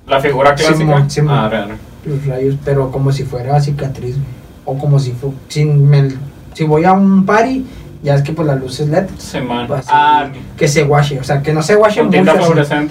La 0.07 0.21
figura 0.21 0.55
clásica. 0.55 1.07
Arre, 1.47 1.57
arre. 1.59 1.75
los 2.07 2.27
rayos, 2.27 2.57
pero 2.65 2.91
como 2.91 3.13
si 3.13 3.25
fuera 3.25 3.61
cicatriz, 3.61 4.15
güey. 4.17 4.39
O 4.65 4.79
como 4.79 4.99
si, 4.99 5.13
fu- 5.13 5.35
si, 5.49 5.65
me- 5.65 6.13
si 6.55 6.65
voy 6.65 6.85
a 6.85 6.93
un 6.93 7.25
party, 7.27 7.65
ya 8.03 8.15
es 8.15 8.23
que 8.23 8.33
pues 8.33 8.47
la 8.47 8.55
luz 8.55 8.79
es 8.81 8.89
LED, 8.89 9.07
Simón. 9.19 9.71
Así, 9.73 9.89
Ah, 9.93 10.29
que 10.57 10.69
se 10.69 10.85
guache, 10.85 11.19
o 11.19 11.25
sea, 11.25 11.43
que 11.43 11.53
no 11.53 11.63
se 11.63 11.75
guache 11.75 12.03
mucho. 12.03 12.17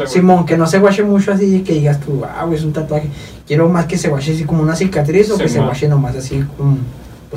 así. 0.05 0.13
Simón, 0.13 0.45
que 0.45 0.57
no 0.57 0.65
se 0.67 0.79
guache 0.79 1.03
mucho 1.03 1.31
así, 1.31 1.61
que 1.63 1.73
digas 1.73 1.99
tú, 1.99 2.23
ah, 2.25 2.43
güey, 2.45 2.57
es 2.57 2.63
un 2.63 2.73
tatuaje. 2.73 3.07
Quiero 3.45 3.69
más 3.69 3.85
que 3.85 3.97
se 3.97 4.09
guache 4.09 4.33
así 4.33 4.43
como 4.43 4.61
una 4.63 4.75
cicatriz 4.75 5.29
o 5.31 5.37
que 5.37 5.47
se 5.49 5.59
guache 5.59 5.87
nomás 5.87 6.15
así, 6.15 6.43
como, 6.57 6.77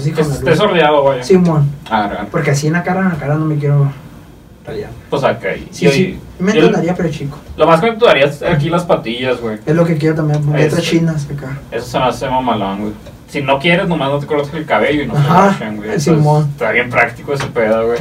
pues 0.01 0.05
sí, 0.05 0.11
Que 0.13 0.21
con 0.23 0.29
la 0.31 0.35
esté 0.37 0.57
sordeado, 0.57 1.03
güey. 1.03 1.23
Simón, 1.25 1.71
Arre, 1.91 2.19
arre. 2.19 2.29
porque 2.31 2.51
así 2.53 2.67
en 2.67 2.73
la 2.75 2.83
cara, 2.83 3.01
en 3.01 3.09
la 3.11 3.15
cara 3.17 3.35
no 3.37 3.45
me 3.45 3.57
quiero 3.57 3.91
rayar. 4.67 4.91
Pues 5.09 5.25
acá. 5.25 5.55
y- 5.57 5.69
Sí, 5.71 5.85
yo- 5.87 5.91
sí, 5.93 6.19
me 6.39 6.53
entonaría, 6.53 6.95
pero 6.95 7.11
chico. 7.11 7.39
Lo 7.57 7.67
más 7.67 7.81
que 7.81 7.87
me 7.87 7.93
entonaría 7.95 8.25
es 8.27 8.43
aquí 8.43 8.69
las 8.71 8.85
patillas, 8.85 9.41
güey. 9.41 9.59
Es 9.67 9.75
lo 9.75 9.85
que 9.85 9.97
quiero 9.97 10.15
también, 10.17 10.41
letras 10.53 10.81
Eso. 10.83 10.91
chinas 10.91 11.27
acá. 11.31 11.59
Eso 11.71 11.87
se 11.87 11.99
me 11.99 12.05
hace 12.05 12.29
mamalón, 12.29 12.81
güey. 12.81 12.93
Si 13.29 13.41
no 13.43 13.59
quieres, 13.61 13.87
nomás 13.87 14.11
no 14.11 14.19
te 14.19 14.27
cortas 14.27 14.53
el 14.55 14.67
cabello 14.67 15.03
y 15.05 15.07
no 15.07 15.15
Ajá, 15.17 15.51
se 15.53 15.59
guachen, 15.65 15.77
güey. 15.77 16.01
Simón. 16.01 16.49
Está 16.51 16.73
bien 16.73 16.91
práctico 16.91 17.33
ese 17.33 17.47
pedo, 17.47 17.87
güey. 17.87 17.99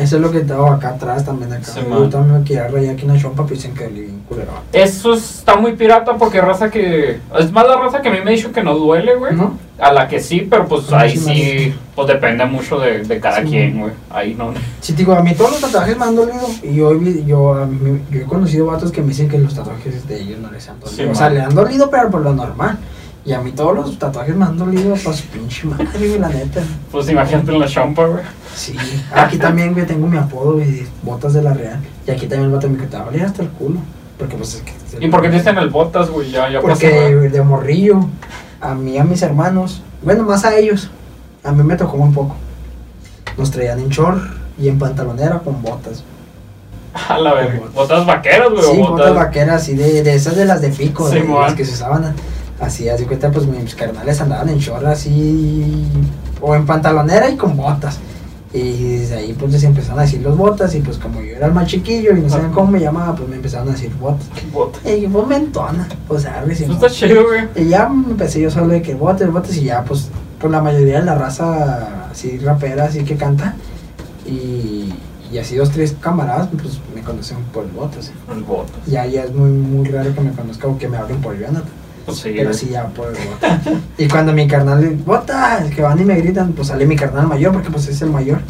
Eso 0.00 0.16
es 0.16 0.22
lo 0.22 0.30
que 0.30 0.40
tengo 0.40 0.66
acá 0.66 0.88
atrás 0.90 1.24
también 1.24 1.52
acá. 1.52 1.72
También 2.10 2.40
me 2.40 2.44
quería 2.44 2.66
rayar 2.68 2.94
aquí 2.94 3.02
en 3.06 3.14
la 3.14 3.20
chompa, 3.20 3.44
pero 3.44 3.54
dicen 3.54 3.74
que 3.74 3.86
bien 3.86 4.22
culero. 4.28 4.50
Eso 4.72 5.14
está 5.14 5.56
muy 5.56 5.74
pirata 5.76 6.14
porque 6.16 6.40
raza 6.40 6.70
que. 6.70 7.20
Es 7.38 7.52
más 7.52 7.66
la 7.66 7.76
raza 7.76 8.02
que 8.02 8.08
a 8.08 8.12
mí 8.12 8.18
me 8.24 8.30
ha 8.30 8.34
dicho 8.34 8.50
que 8.52 8.62
no 8.62 8.74
duele, 8.74 9.14
güey. 9.14 9.34
¿No? 9.34 9.56
A 9.78 9.92
la 9.92 10.08
que 10.08 10.20
sí, 10.20 10.46
pero 10.48 10.66
pues 10.66 10.92
ahí 10.92 11.16
sí 11.16 11.18
sí, 11.34 11.74
pues 11.94 12.08
depende 12.08 12.44
mucho 12.44 12.78
de, 12.78 13.02
de 13.04 13.20
cada 13.20 13.40
Sí. 13.42 13.46
quien, 13.48 13.80
güey. 13.80 13.92
Ahí 14.10 14.34
no. 14.34 14.52
Sí, 14.80 14.92
digo, 14.94 15.14
a 15.14 15.22
mí 15.22 15.34
todos 15.34 15.52
los 15.52 15.60
tatuajes 15.60 15.96
me 15.98 16.04
han 16.04 16.16
dolido. 16.16 16.46
Y 16.62 16.74
yo, 16.74 16.92
yo, 17.26 17.54
a 17.54 17.66
mí- 17.66 18.00
yo 18.10 18.20
he 18.20 18.24
conocido 18.24 18.66
vatos 18.66 18.90
que 18.92 19.00
me 19.00 19.08
dicen 19.08 19.28
que 19.28 19.38
los 19.38 19.54
tatuajes 19.54 20.06
de 20.08 20.20
ellos 20.20 20.38
no 20.40 20.50
les 20.50 20.68
han 20.68 20.78
dolido. 20.80 20.96
Sí, 21.04 21.08
o 21.10 21.14
sea, 21.14 21.28
le 21.30 21.40
han 21.40 21.54
dolido, 21.54 21.90
pero 21.90 22.10
por 22.10 22.20
lo 22.20 22.32
normal. 22.32 22.78
Y 23.26 23.32
a 23.32 23.40
mí 23.40 23.52
todos 23.52 23.74
los 23.74 23.98
tatuajes 23.98 24.36
me 24.36 24.44
han 24.44 24.58
dolido, 24.58 24.94
pues 25.02 25.22
pinche 25.22 25.66
madre, 25.66 25.86
güey, 25.94 26.18
la 26.18 26.28
neta. 26.28 26.62
Pues 26.92 27.08
imagínate 27.08 27.52
en 27.52 27.58
la 27.58 27.66
champa, 27.66 28.04
güey. 28.04 28.22
Sí. 28.54 28.76
Aquí 29.14 29.38
también, 29.38 29.72
güey, 29.72 29.86
tengo 29.86 30.06
mi 30.06 30.18
apodo, 30.18 30.54
güey, 30.54 30.86
botas 31.02 31.32
de 31.32 31.42
la 31.42 31.54
Real. 31.54 31.80
Y 32.06 32.10
aquí 32.10 32.26
también 32.26 32.50
el 32.50 32.50
vato 32.50 32.68
me 32.68 32.76
dijo, 32.76 32.86
te 32.86 33.22
hasta 33.22 33.42
el 33.42 33.48
culo. 33.48 33.78
Porque, 34.18 34.36
pues, 34.36 34.56
es 34.56 34.60
que. 34.60 35.04
¿Y 35.04 35.08
por 35.08 35.22
qué 35.22 35.30
te 35.30 35.36
dicen 35.36 35.56
el 35.56 35.70
botas, 35.70 36.10
güey? 36.10 36.30
Ya, 36.30 36.50
ya 36.50 36.60
Porque 36.60 36.90
de 36.90 37.42
morrillo, 37.42 38.06
a 38.60 38.74
mí, 38.74 38.98
a 38.98 39.04
mis 39.04 39.22
hermanos, 39.22 39.82
bueno, 40.02 40.24
más 40.24 40.44
a 40.44 40.56
ellos, 40.56 40.90
a 41.42 41.50
mí 41.50 41.62
me 41.62 41.76
tocó 41.76 41.96
muy 41.96 42.14
poco. 42.14 42.36
Nos 43.38 43.50
traían 43.50 43.80
en 43.80 43.88
short 43.88 44.22
y 44.58 44.68
en 44.68 44.78
pantalonera 44.78 45.38
con 45.38 45.62
botas. 45.62 46.04
A 47.08 47.18
la 47.18 47.32
verga. 47.32 47.58
Botas. 47.58 47.74
Botas 47.74 48.06
vaqueras, 48.06 48.50
güey. 48.50 48.62
Sí, 48.62 48.82
o 48.82 48.90
botas 48.90 49.14
vaqueras, 49.14 49.62
así 49.62 49.74
de, 49.74 50.02
de 50.02 50.14
esas 50.14 50.36
de 50.36 50.44
las 50.44 50.60
de 50.60 50.68
pico, 50.68 51.08
Sí, 51.08 51.20
de, 51.20 51.26
las 51.26 51.54
que 51.54 51.64
se 51.64 51.72
usaban 51.72 52.14
así, 52.60 52.88
así 52.88 53.04
cuenta, 53.04 53.30
pues 53.30 53.46
mis 53.46 53.74
carnales 53.74 54.20
andaban 54.20 54.48
en 54.48 54.58
short 54.58 54.84
así, 54.86 55.86
o 56.40 56.54
en 56.54 56.66
pantalonera 56.66 57.30
y 57.30 57.36
con 57.36 57.56
botas. 57.56 57.98
Y 58.52 58.98
desde 58.98 59.16
ahí 59.16 59.32
pues 59.32 59.50
les 59.50 59.64
empezaron 59.64 59.98
a 59.98 60.02
decir 60.02 60.20
los 60.22 60.36
botas 60.36 60.72
y 60.76 60.80
pues 60.80 60.96
como 60.98 61.20
yo 61.20 61.34
era 61.34 61.46
el 61.48 61.52
más 61.52 61.66
chiquillo 61.66 62.16
y 62.16 62.20
no 62.20 62.28
sabían 62.28 62.52
cómo 62.52 62.70
me 62.70 62.78
llamaba, 62.78 63.16
pues 63.16 63.28
me 63.28 63.34
empezaron 63.36 63.68
a 63.68 63.72
decir 63.72 63.92
botas. 64.00 64.28
¿Qué 64.32 64.46
botas? 64.52 64.80
Y 64.84 64.92
dije, 64.92 65.08
pues 65.08 65.26
me 65.26 65.36
entona, 65.36 65.88
pues 66.06 66.24
a 66.26 66.40
ver, 66.42 66.52
Eso 66.52 66.72
está 66.72 66.88
chido, 66.88 67.24
güey. 67.26 67.48
y 67.56 67.70
ya 67.70 67.88
empecé 67.92 68.40
yo 68.40 68.50
solo 68.52 68.68
de 68.68 68.80
que 68.80 68.94
botes, 68.94 69.28
botes 69.32 69.56
y 69.56 69.64
ya 69.64 69.82
pues 69.84 70.08
por 70.40 70.52
la 70.52 70.60
mayoría 70.62 71.00
de 71.00 71.04
la 71.04 71.16
raza 71.16 72.06
así 72.12 72.38
rapera, 72.38 72.84
así 72.84 73.02
que 73.02 73.16
canta. 73.16 73.56
Y, 74.24 74.94
y 75.32 75.38
así 75.38 75.56
dos, 75.56 75.70
tres 75.70 75.96
camaradas 76.00 76.48
pues 76.62 76.78
me 76.94 77.00
conocen 77.02 77.38
por 77.52 77.68
botas. 77.72 78.12
El 78.32 78.44
botas. 78.44 78.76
Ya, 78.86 79.04
ya 79.06 79.24
es 79.24 79.34
muy, 79.34 79.50
muy 79.50 79.88
raro 79.88 80.14
que 80.14 80.20
me 80.20 80.30
conozca 80.30 80.68
o 80.68 80.78
que 80.78 80.86
me 80.86 80.96
hablen 80.96 81.20
por 81.20 81.36
Jonathan. 81.36 81.64
Pues 82.04 82.18
sí, 82.18 82.32
Pero 82.36 82.50
güey. 82.50 82.54
sí, 82.58 82.68
ya 82.70 82.86
por 82.88 83.08
botas. 83.12 83.60
y 83.96 84.08
cuando 84.08 84.32
mi 84.32 84.46
carnal, 84.46 84.94
botas, 85.06 85.70
que 85.70 85.80
van 85.82 85.98
y 85.98 86.04
me 86.04 86.16
gritan, 86.16 86.52
pues 86.52 86.68
sale 86.68 86.86
mi 86.86 86.96
carnal 86.96 87.26
mayor 87.26 87.52
porque 87.52 87.70
pues 87.70 87.88
es 87.88 88.00
el 88.02 88.10
mayor. 88.10 88.40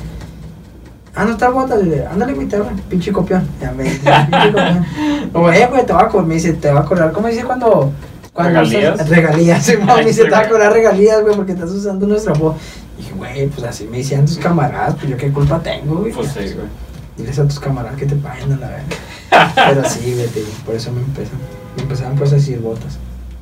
Ah, 1.15 1.25
no 1.25 1.33
está 1.33 1.49
botas, 1.51 1.81
le 1.83 1.95
digo, 1.95 2.09
ándale 2.11 2.33
mi 2.35 2.47
terra, 2.47 2.71
pinche 2.89 3.13
copión. 3.13 3.47
Ya 3.61 3.71
me 3.73 3.85
dice, 3.85 4.01
pinche 4.31 4.53
copión. 4.53 4.87
O, 5.35 5.51
eh, 5.51 5.67
güey, 5.71 5.87
te 5.87 5.93
va 5.93 6.03
a 6.03 6.09
cobrar, 6.09 6.27
me 6.29 6.35
dice, 6.35 6.53
te 6.55 6.71
va 6.73 6.81
a 6.81 6.85
cobrar, 6.85 7.11
¿cómo 7.13 7.29
dice 7.29 7.45
cuando? 7.45 7.93
cuando 8.33 8.61
¿Regalías? 8.61 8.95
usas- 8.97 9.09
regalías, 9.09 9.65
sí, 9.65 9.73
dice, 10.05 10.13
sí, 10.13 10.23
te 10.25 10.31
va 10.31 10.39
a 10.39 10.41
güey. 10.41 10.51
cobrar 10.53 10.73
regalías, 10.73 11.23
güey, 11.23 11.37
porque 11.37 11.53
estás 11.53 11.71
usando 11.71 12.07
nuestra 12.07 12.33
voz. 12.35 12.57
Dije, 12.99 13.13
güey, 13.15 13.47
pues 13.49 13.65
así 13.67 13.87
me 13.89 13.99
decían 13.99 14.27
tus 14.27 14.39
camaradas, 14.39 14.95
pues 14.97 15.09
yo 15.09 15.17
qué 15.17 15.31
culpa 15.33 15.61
tengo, 15.61 15.97
güey. 15.97 16.13
Pues 16.13 16.29
sí, 16.33 16.41
güey. 16.55 16.67
Diles 17.17 17.39
a 17.39 17.47
tus 17.47 17.61
camaradas 17.61 17.97
que 17.97 18.07
te 18.07 18.17
paguen 18.17 18.53
a 18.53 18.57
la 18.57 18.69
verga. 18.69 19.53
Pero 19.55 19.89
sí, 19.89 20.15
güey, 20.15 20.27
te 20.29 20.43
por 20.67 20.75
eso 20.75 20.91
me 20.93 21.01
empezaron. 21.01 21.41
Me 21.77 21.83
empezaron 21.85 22.17
pues 22.17 22.33
a 22.33 22.35
decir 22.37 22.59
botas. 22.61 22.99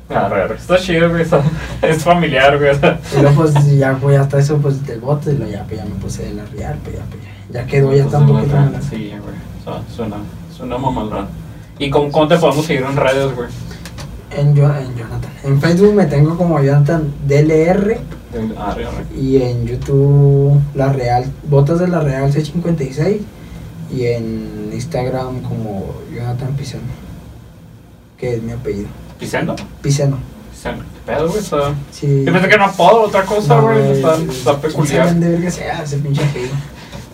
Arre, 0.09 0.41
arre. 0.43 0.55
Está 0.55 0.77
chido, 0.77 1.09
güey. 1.09 1.21
está- 1.23 1.41
Es 1.81 2.03
familiar, 2.03 2.57
güey. 2.57 2.71
Y 3.17 3.21
luego 3.21 3.35
pues 3.43 3.77
ya 3.77 3.95
fue 3.95 4.17
hasta 4.17 4.39
eso 4.39 4.57
pues 4.57 4.85
del 4.85 4.99
bote 4.99 5.31
y 5.31 5.37
luego 5.37 5.51
ya, 5.51 5.63
pues, 5.63 5.79
ya 5.79 5.85
me 5.85 5.95
puse 5.95 6.23
de 6.23 6.33
la 6.33 6.45
real, 6.45 6.77
pues 6.83 6.95
ya, 6.97 7.01
pues 7.09 7.23
ya, 7.23 7.61
ya 7.61 7.65
quedó, 7.67 7.93
ya 7.93 8.03
está 8.03 8.19
un 8.19 8.27
Pues, 8.27 8.45
poquito. 8.45 8.79
Sí, 8.89 9.09
güey. 9.09 9.35
O 9.61 9.63
sea, 9.63 9.81
suena, 9.95 10.17
suena. 10.55 10.75
¿Y 11.79 11.89
cómo, 11.89 12.11
cómo 12.11 12.27
te 12.27 12.37
podemos 12.37 12.65
seguir 12.65 12.83
en 12.83 12.95
redes, 12.95 13.35
güey? 13.35 13.47
En, 14.31 14.55
Jo- 14.55 14.75
en 14.75 14.95
Jonathan. 14.95 15.31
En 15.43 15.61
Facebook 15.61 15.93
me 15.93 16.05
tengo 16.05 16.35
como 16.37 16.61
Jonathan 16.61 17.11
DLR 17.27 17.97
arre. 18.57 18.85
y 19.19 19.41
en 19.41 19.65
YouTube 19.65 20.59
La 20.75 20.91
Real, 20.91 21.25
Botas 21.49 21.79
de 21.79 21.87
la 21.87 21.99
Real 22.01 22.31
C56 22.31 23.19
y 23.91 24.05
en 24.07 24.71
Instagram 24.73 25.41
como 25.43 25.93
Jonathan 26.13 26.53
Piceno, 26.55 26.81
que 28.17 28.35
es 28.35 28.41
mi 28.43 28.51
apellido. 28.53 28.87
Piceno. 29.23 29.55
Pisendo. 29.81 30.17
¿Qué 30.63 30.71
pedo, 31.05 31.27
güey? 31.27 31.39
Está... 31.39 31.73
Sí. 31.91 32.23
Yo 32.25 32.31
pensé 32.31 32.47
que 32.47 32.55
era 32.55 32.65
apodo, 32.65 33.03
otra 33.03 33.23
cosa, 33.23 33.55
No, 33.57 33.63
güey. 33.63 33.91
Está, 33.91 34.15
güey, 34.15 34.29
está 34.29 34.51
¿quién 34.51 34.61
peculiar. 34.61 35.07
sabe 35.09 35.19
de 35.19 35.29
verga 35.31 35.51
sea 35.51 35.83
ese 35.83 35.97
pinche? 35.97 36.21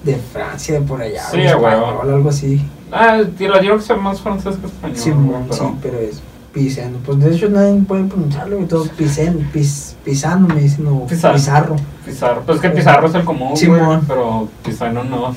De 0.03 0.15
Francia, 0.31 0.75
de 0.75 0.81
por 0.81 1.01
allá, 1.01 1.23
Sí, 1.29 1.37
güey, 1.37 1.47
español, 1.47 2.09
algo 2.13 2.29
así. 2.29 2.61
Ah, 2.91 3.21
tira, 3.37 3.55
yo 3.55 3.59
creo 3.61 3.77
que 3.77 3.83
sea 3.83 3.95
más 3.95 4.21
francés 4.21 4.55
que 4.57 4.67
español. 4.67 4.97
Sí, 4.97 5.09
güey, 5.09 5.23
mon, 5.23 5.43
pero... 5.47 5.53
sí, 5.55 5.75
pero 5.81 5.99
es 5.99 6.21
Pizano. 6.53 6.97
Pues 7.05 7.19
de 7.19 7.35
hecho 7.35 7.49
nadie 7.49 7.81
puede 7.87 8.03
pronunciarlo, 8.05 8.55
güey. 8.57 8.67
Todo 8.67 8.85
Pisen, 8.85 9.49
pis, 9.51 9.95
Pisano 10.03 10.47
me 10.47 10.61
dicen, 10.61 10.87
o 10.87 11.05
Pizarro. 11.05 11.35
Pizarro. 11.35 11.75
Pizarro. 12.05 12.43
Pues 12.45 12.59
que 12.59 12.69
Pizarro 12.69 13.07
es 13.07 13.15
el 13.15 13.23
común, 13.23 13.49
güey. 13.49 13.57
Simón. 13.57 14.03
Pero 14.07 14.47
Pizarro 14.63 15.03
no. 15.03 15.35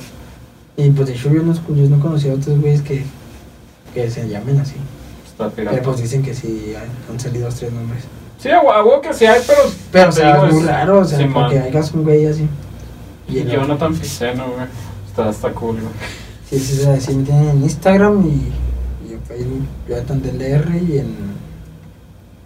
Y 0.77 0.89
pues 0.91 1.07
de 1.07 1.13
hecho 1.13 1.31
yo 1.31 1.43
no, 1.43 1.53
yo 1.53 1.89
no 1.89 1.99
conocí 1.99 2.29
a 2.29 2.33
otros 2.33 2.59
güeyes 2.59 2.81
que, 2.81 3.03
que 3.93 4.09
se 4.09 4.27
llamen 4.27 4.59
así. 4.59 4.75
Está 5.33 5.49
Pero 5.49 5.69
pirata. 5.71 5.81
pues 5.83 6.01
dicen 6.01 6.23
que 6.23 6.33
sí 6.33 6.73
han, 7.09 7.19
salido 7.19 7.45
dos, 7.45 7.55
tres 7.55 7.71
nombres. 7.73 8.03
Sí, 8.39 8.49
a 8.49 8.61
huevo 8.61 9.01
que 9.01 9.13
sí 9.13 9.25
hay, 9.25 9.41
pero. 9.45 9.59
Pero 9.91 10.09
o 10.09 10.11
sea, 10.11 10.45
es 10.47 10.53
muy 10.53 10.63
raro, 10.63 10.99
o 10.99 11.05
sea, 11.05 11.17
Simón. 11.17 11.33
porque 11.43 11.59
hagas 11.59 11.91
un 11.93 12.03
güey 12.03 12.25
así. 12.27 12.47
Y 13.27 13.39
el- 13.39 13.49
Jonathan 13.51 13.95
Piceno, 13.95 14.45
güey. 14.55 14.67
Está, 15.07 15.29
está 15.29 15.51
cool, 15.51 15.75
güey. 15.81 15.93
Sí, 16.49 16.59
sí, 16.59 16.75
sí, 16.77 16.85
sí, 16.99 17.15
me 17.15 17.23
tienen 17.23 17.49
en 17.49 17.63
Instagram 17.63 18.25
y, 18.27 18.51
y 19.09 19.13
en 19.13 19.21
Facebook 19.23 19.65
Jonathan 19.87 20.21
DLR 20.21 20.75
y 20.77 20.97
en 20.99 21.15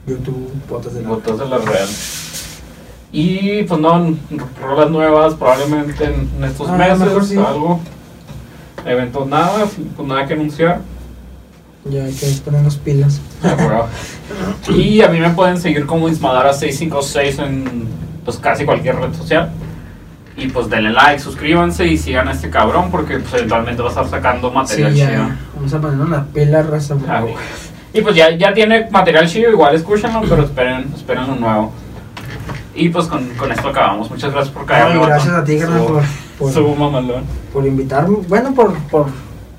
YouTube 0.06 0.52
Botas 0.70 0.94
de 0.94 1.02
la 1.02 1.10
Botas 1.10 1.40
de 1.40 1.46
la 1.46 1.58
Real. 1.58 1.88
Y 3.12 3.64
pues 3.64 3.80
no, 3.80 4.16
rolas 4.62 4.90
nuevas 4.92 5.34
probablemente 5.36 6.04
en, 6.06 6.30
en 6.38 6.44
estos 6.44 6.70
Ah, 6.70 6.74
meses, 6.78 7.28
sí. 7.28 7.38
algo. 7.38 7.80
Eventos 8.86 9.28
nada, 9.28 9.66
pues 9.96 10.08
nada 10.08 10.26
que 10.28 10.34
anunciar. 10.34 10.82
Ya 11.90 12.04
hay 12.06 12.14
que 12.14 12.28
ponernos 12.44 12.78
pilas. 12.78 13.22
Y 14.70 15.02
a 15.02 15.08
mí 15.08 15.20
me 15.20 15.30
pueden 15.30 15.60
seguir 15.60 15.86
como 15.86 16.10
Ismadara656 16.10 17.40
en 17.46 17.88
pues 18.26 18.38
casi 18.38 18.66
cualquier 18.66 18.98
red 18.98 19.14
social. 19.14 19.52
Y 20.36 20.48
pues 20.50 20.70
denle 20.70 20.92
like, 20.92 21.20
suscríbanse 21.20 21.88
y 21.88 21.98
sigan 21.98 22.28
a 22.28 22.34
este 22.34 22.50
cabrón 22.50 22.92
porque 22.92 23.18
pues 23.18 23.34
eventualmente 23.36 23.82
va 23.82 23.88
a 23.88 23.92
estar 23.92 24.08
sacando 24.08 24.50
Sí, 24.50 24.56
material 24.56 24.94
chido. 24.94 25.08
ya. 25.10 25.38
Vamos 25.56 25.74
a 25.74 25.82
ponernos 25.82 26.10
la 26.10 26.26
pila, 26.26 26.62
raza. 26.62 26.96
Ah. 27.08 27.24
Y 27.94 28.02
pues 28.02 28.16
ya, 28.16 28.30
ya 28.36 28.54
tiene 28.54 28.88
material 28.92 29.28
chido, 29.28 29.50
igual 29.50 29.74
escúchenlo, 29.76 30.22
pero 30.28 30.44
esperen, 30.44 30.92
esperen 30.96 31.24
un 31.30 31.40
nuevo. 31.40 31.72
Y 32.76 32.90
pues 32.90 33.08
con, 33.08 33.28
con 33.30 33.52
esto 33.52 33.70
acabamos. 33.70 34.12
Muchas 34.12 34.32
gracias 34.32 34.54
por 34.54 34.66
caerme. 34.66 35.00
Ay, 35.00 35.08
gracias 35.08 35.34
a 35.34 35.44
ti, 35.44 35.58
carnal, 35.58 35.86
por, 36.38 36.52
por, 36.54 37.34
por 37.54 37.66
invitarme. 37.66 38.18
Bueno, 38.28 38.54
por, 38.54 38.78
por, 38.90 39.08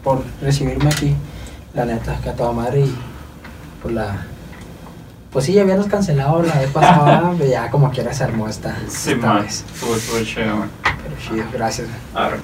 por 0.05 0.23
recibirme 0.41 0.89
aquí. 0.89 1.17
La 1.79 1.85
neta, 1.85 2.17
que 2.21 2.29
a 2.31 2.33
toda 2.35 2.51
madre 2.51 2.81
y 2.81 2.99
por 3.81 3.93
la. 3.93 4.17
Pues 5.31 5.45
sí, 5.45 5.53
ya 5.53 5.63
habíamos 5.63 5.87
cancelado 5.87 6.43
la 6.43 6.55
vez 6.59 6.73
pasada, 6.73 7.33
pero 7.39 7.49
ya 7.49 7.71
como 7.71 7.89
quiera 7.93 8.13
se 8.13 8.25
armó 8.25 8.49
esta, 8.49 8.75
Sí, 8.89 9.13
esta 9.13 9.27
man. 9.29 9.43
vez. 9.45 9.65
Estuvo, 9.73 9.95
estuvo 9.95 10.21
chido, 10.25 10.57
man. 10.57 10.71
Pero 10.83 11.15
chido, 11.37 11.45
gracias. 11.53 11.87
Arre. 12.17 12.39